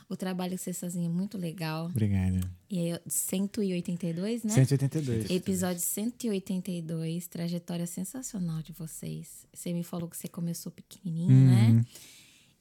[0.08, 1.88] O trabalho que vocês fazem é muito legal.
[1.88, 2.40] Obrigado.
[2.70, 4.54] E aí, 182, né?
[4.54, 5.30] 182.
[5.32, 9.48] Episódio 182, trajetória sensacional de vocês.
[9.52, 11.74] Você me falou que você começou pequenininho, Uhum.
[11.78, 11.86] né?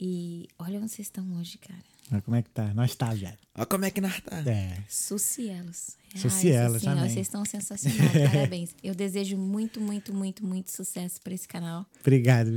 [0.01, 1.85] E olha onde vocês estão hoje, cara.
[2.11, 2.73] Mas como é que tá?
[2.75, 3.39] Nós tá, velho.
[3.55, 4.39] Olha como é que nós tá.
[4.51, 4.79] É.
[4.89, 5.97] Sucielos.
[6.17, 7.01] Sucielos, assim.
[7.01, 8.13] Vocês estão sensacionais.
[8.33, 8.71] Parabéns.
[8.83, 11.87] Eu desejo muito, muito, muito, muito sucesso para esse canal.
[12.01, 12.51] Obrigado.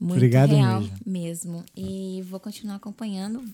[0.00, 0.96] Muito Obrigado real mesmo.
[1.04, 1.64] mesmo.
[1.76, 3.44] E vou continuar acompanhando.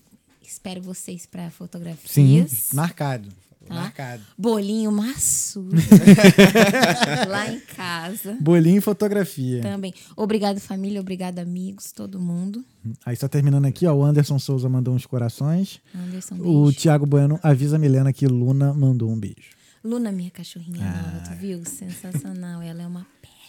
[0.41, 2.69] Espero vocês para Sim, fotografias.
[2.71, 3.29] marcado.
[3.67, 3.73] Tá?
[3.75, 4.21] Marcado.
[4.37, 5.75] Bolinho maçudo.
[7.29, 8.37] Lá em casa.
[8.39, 9.61] Bolinho e fotografia.
[9.61, 9.93] Também.
[10.15, 10.99] Obrigado, família.
[11.01, 12.63] Obrigado, amigos, todo mundo.
[13.05, 15.79] Aí só terminando aqui, ó, o Anderson Souza mandou uns corações.
[15.95, 16.79] Anderson, O beijo.
[16.79, 19.55] Thiago Bueno avisa a Milena que Luna mandou um beijo.
[19.83, 21.29] Luna, minha cachorrinha nova, Ah.
[21.29, 21.63] tu viu?
[21.65, 22.61] Sensacional.
[22.61, 23.05] Ela é uma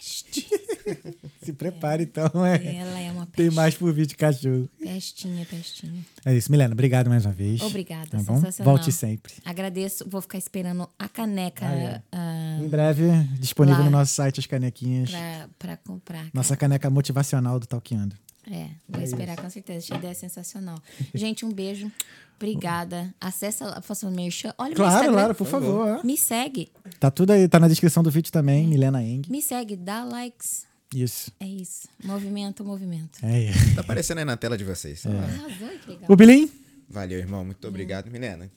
[0.07, 0.47] peste.
[1.43, 2.75] Se prepare então, é.
[2.77, 3.35] Ela é uma peste.
[3.35, 4.69] Tem mais por de cachorro.
[4.79, 6.05] Pestinha, pestinha.
[6.25, 6.73] É isso, Milena.
[6.73, 7.61] Obrigado mais uma vez.
[7.61, 8.41] Obrigada, Tá bom?
[8.63, 9.33] Volte sempre.
[9.45, 10.07] Agradeço.
[10.09, 12.01] Vou ficar esperando a caneca Ah, é.
[12.11, 13.03] ah, Em breve,
[13.39, 13.85] disponível Lá.
[13.85, 15.09] no nosso site as canequinhas.
[15.11, 16.17] pra, pra comprar.
[16.19, 16.31] cara.
[16.33, 18.15] Nossa caneca motivacional do Talkeando.
[18.49, 19.79] É, vou esperar com certeza.
[19.87, 20.81] Essa ideia é sensacional.
[21.13, 21.91] Gente, um beijo.
[22.37, 23.13] Obrigada.
[23.19, 24.53] Acessa lá, faça o merchan.
[24.57, 25.13] Olha o meu Claro, Instagram.
[25.13, 26.05] claro, por favor.
[26.05, 26.71] Me segue.
[26.99, 29.23] Tá tudo aí, tá na descrição do vídeo também, Milena Eng.
[29.29, 29.75] Me segue.
[29.75, 30.65] Dá likes.
[30.93, 31.31] Isso.
[31.39, 31.87] É isso.
[32.03, 33.19] Movimento, movimento.
[33.23, 33.51] É.
[33.75, 35.05] Tá aparecendo aí na tela de vocês.
[35.05, 36.05] Arrasou, que legal.
[36.07, 36.49] O Bilim?
[36.89, 37.43] Valeu, irmão.
[37.43, 38.49] Muito obrigado, Milena.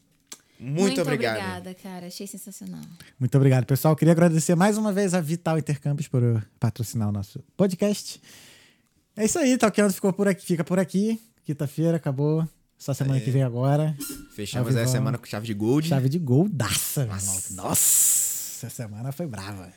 [0.61, 1.39] Muito, obrigado.
[1.39, 2.07] obrigada, cara.
[2.07, 2.83] Achei sensacional.
[3.19, 3.97] Muito obrigado, pessoal.
[3.97, 8.21] Queria agradecer mais uma vez a Vital Intercâmbios por patrocinar o nosso podcast.
[9.17, 11.19] É isso aí, Talkeando ficou por aqui, fica por aqui.
[11.45, 12.47] Quinta-feira, acabou.
[12.81, 13.95] Só semana que vem agora.
[14.35, 15.87] Fechamos essa semana com chave de gold.
[15.87, 17.19] Chave de goldaça, irmão.
[17.51, 19.71] Nossa, essa semana foi brava.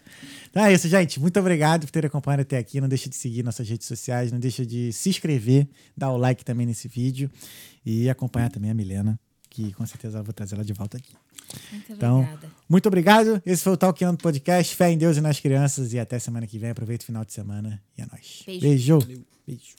[0.50, 1.20] Então é isso, gente.
[1.20, 2.80] Muito obrigado por ter acompanhado até aqui.
[2.80, 5.68] Não deixa de seguir nossas redes sociais, não deixa de se inscrever,
[5.98, 7.30] dar o like também nesse vídeo
[7.86, 11.12] e acompanhar também a Milena, que com certeza eu vou trazer ela de volta aqui.
[11.74, 12.52] Muito Então, obrigada.
[12.70, 13.42] muito obrigado.
[13.46, 14.74] Esse foi o Talkando Podcast.
[14.78, 15.92] Fé em Deus e nas crianças.
[15.92, 16.70] E até semana que vem.
[16.70, 17.84] Aproveita o final de semana.
[17.98, 18.44] E é nóis.
[18.46, 19.00] Beijo.
[19.00, 19.26] Beijo.
[19.46, 19.76] Beijo.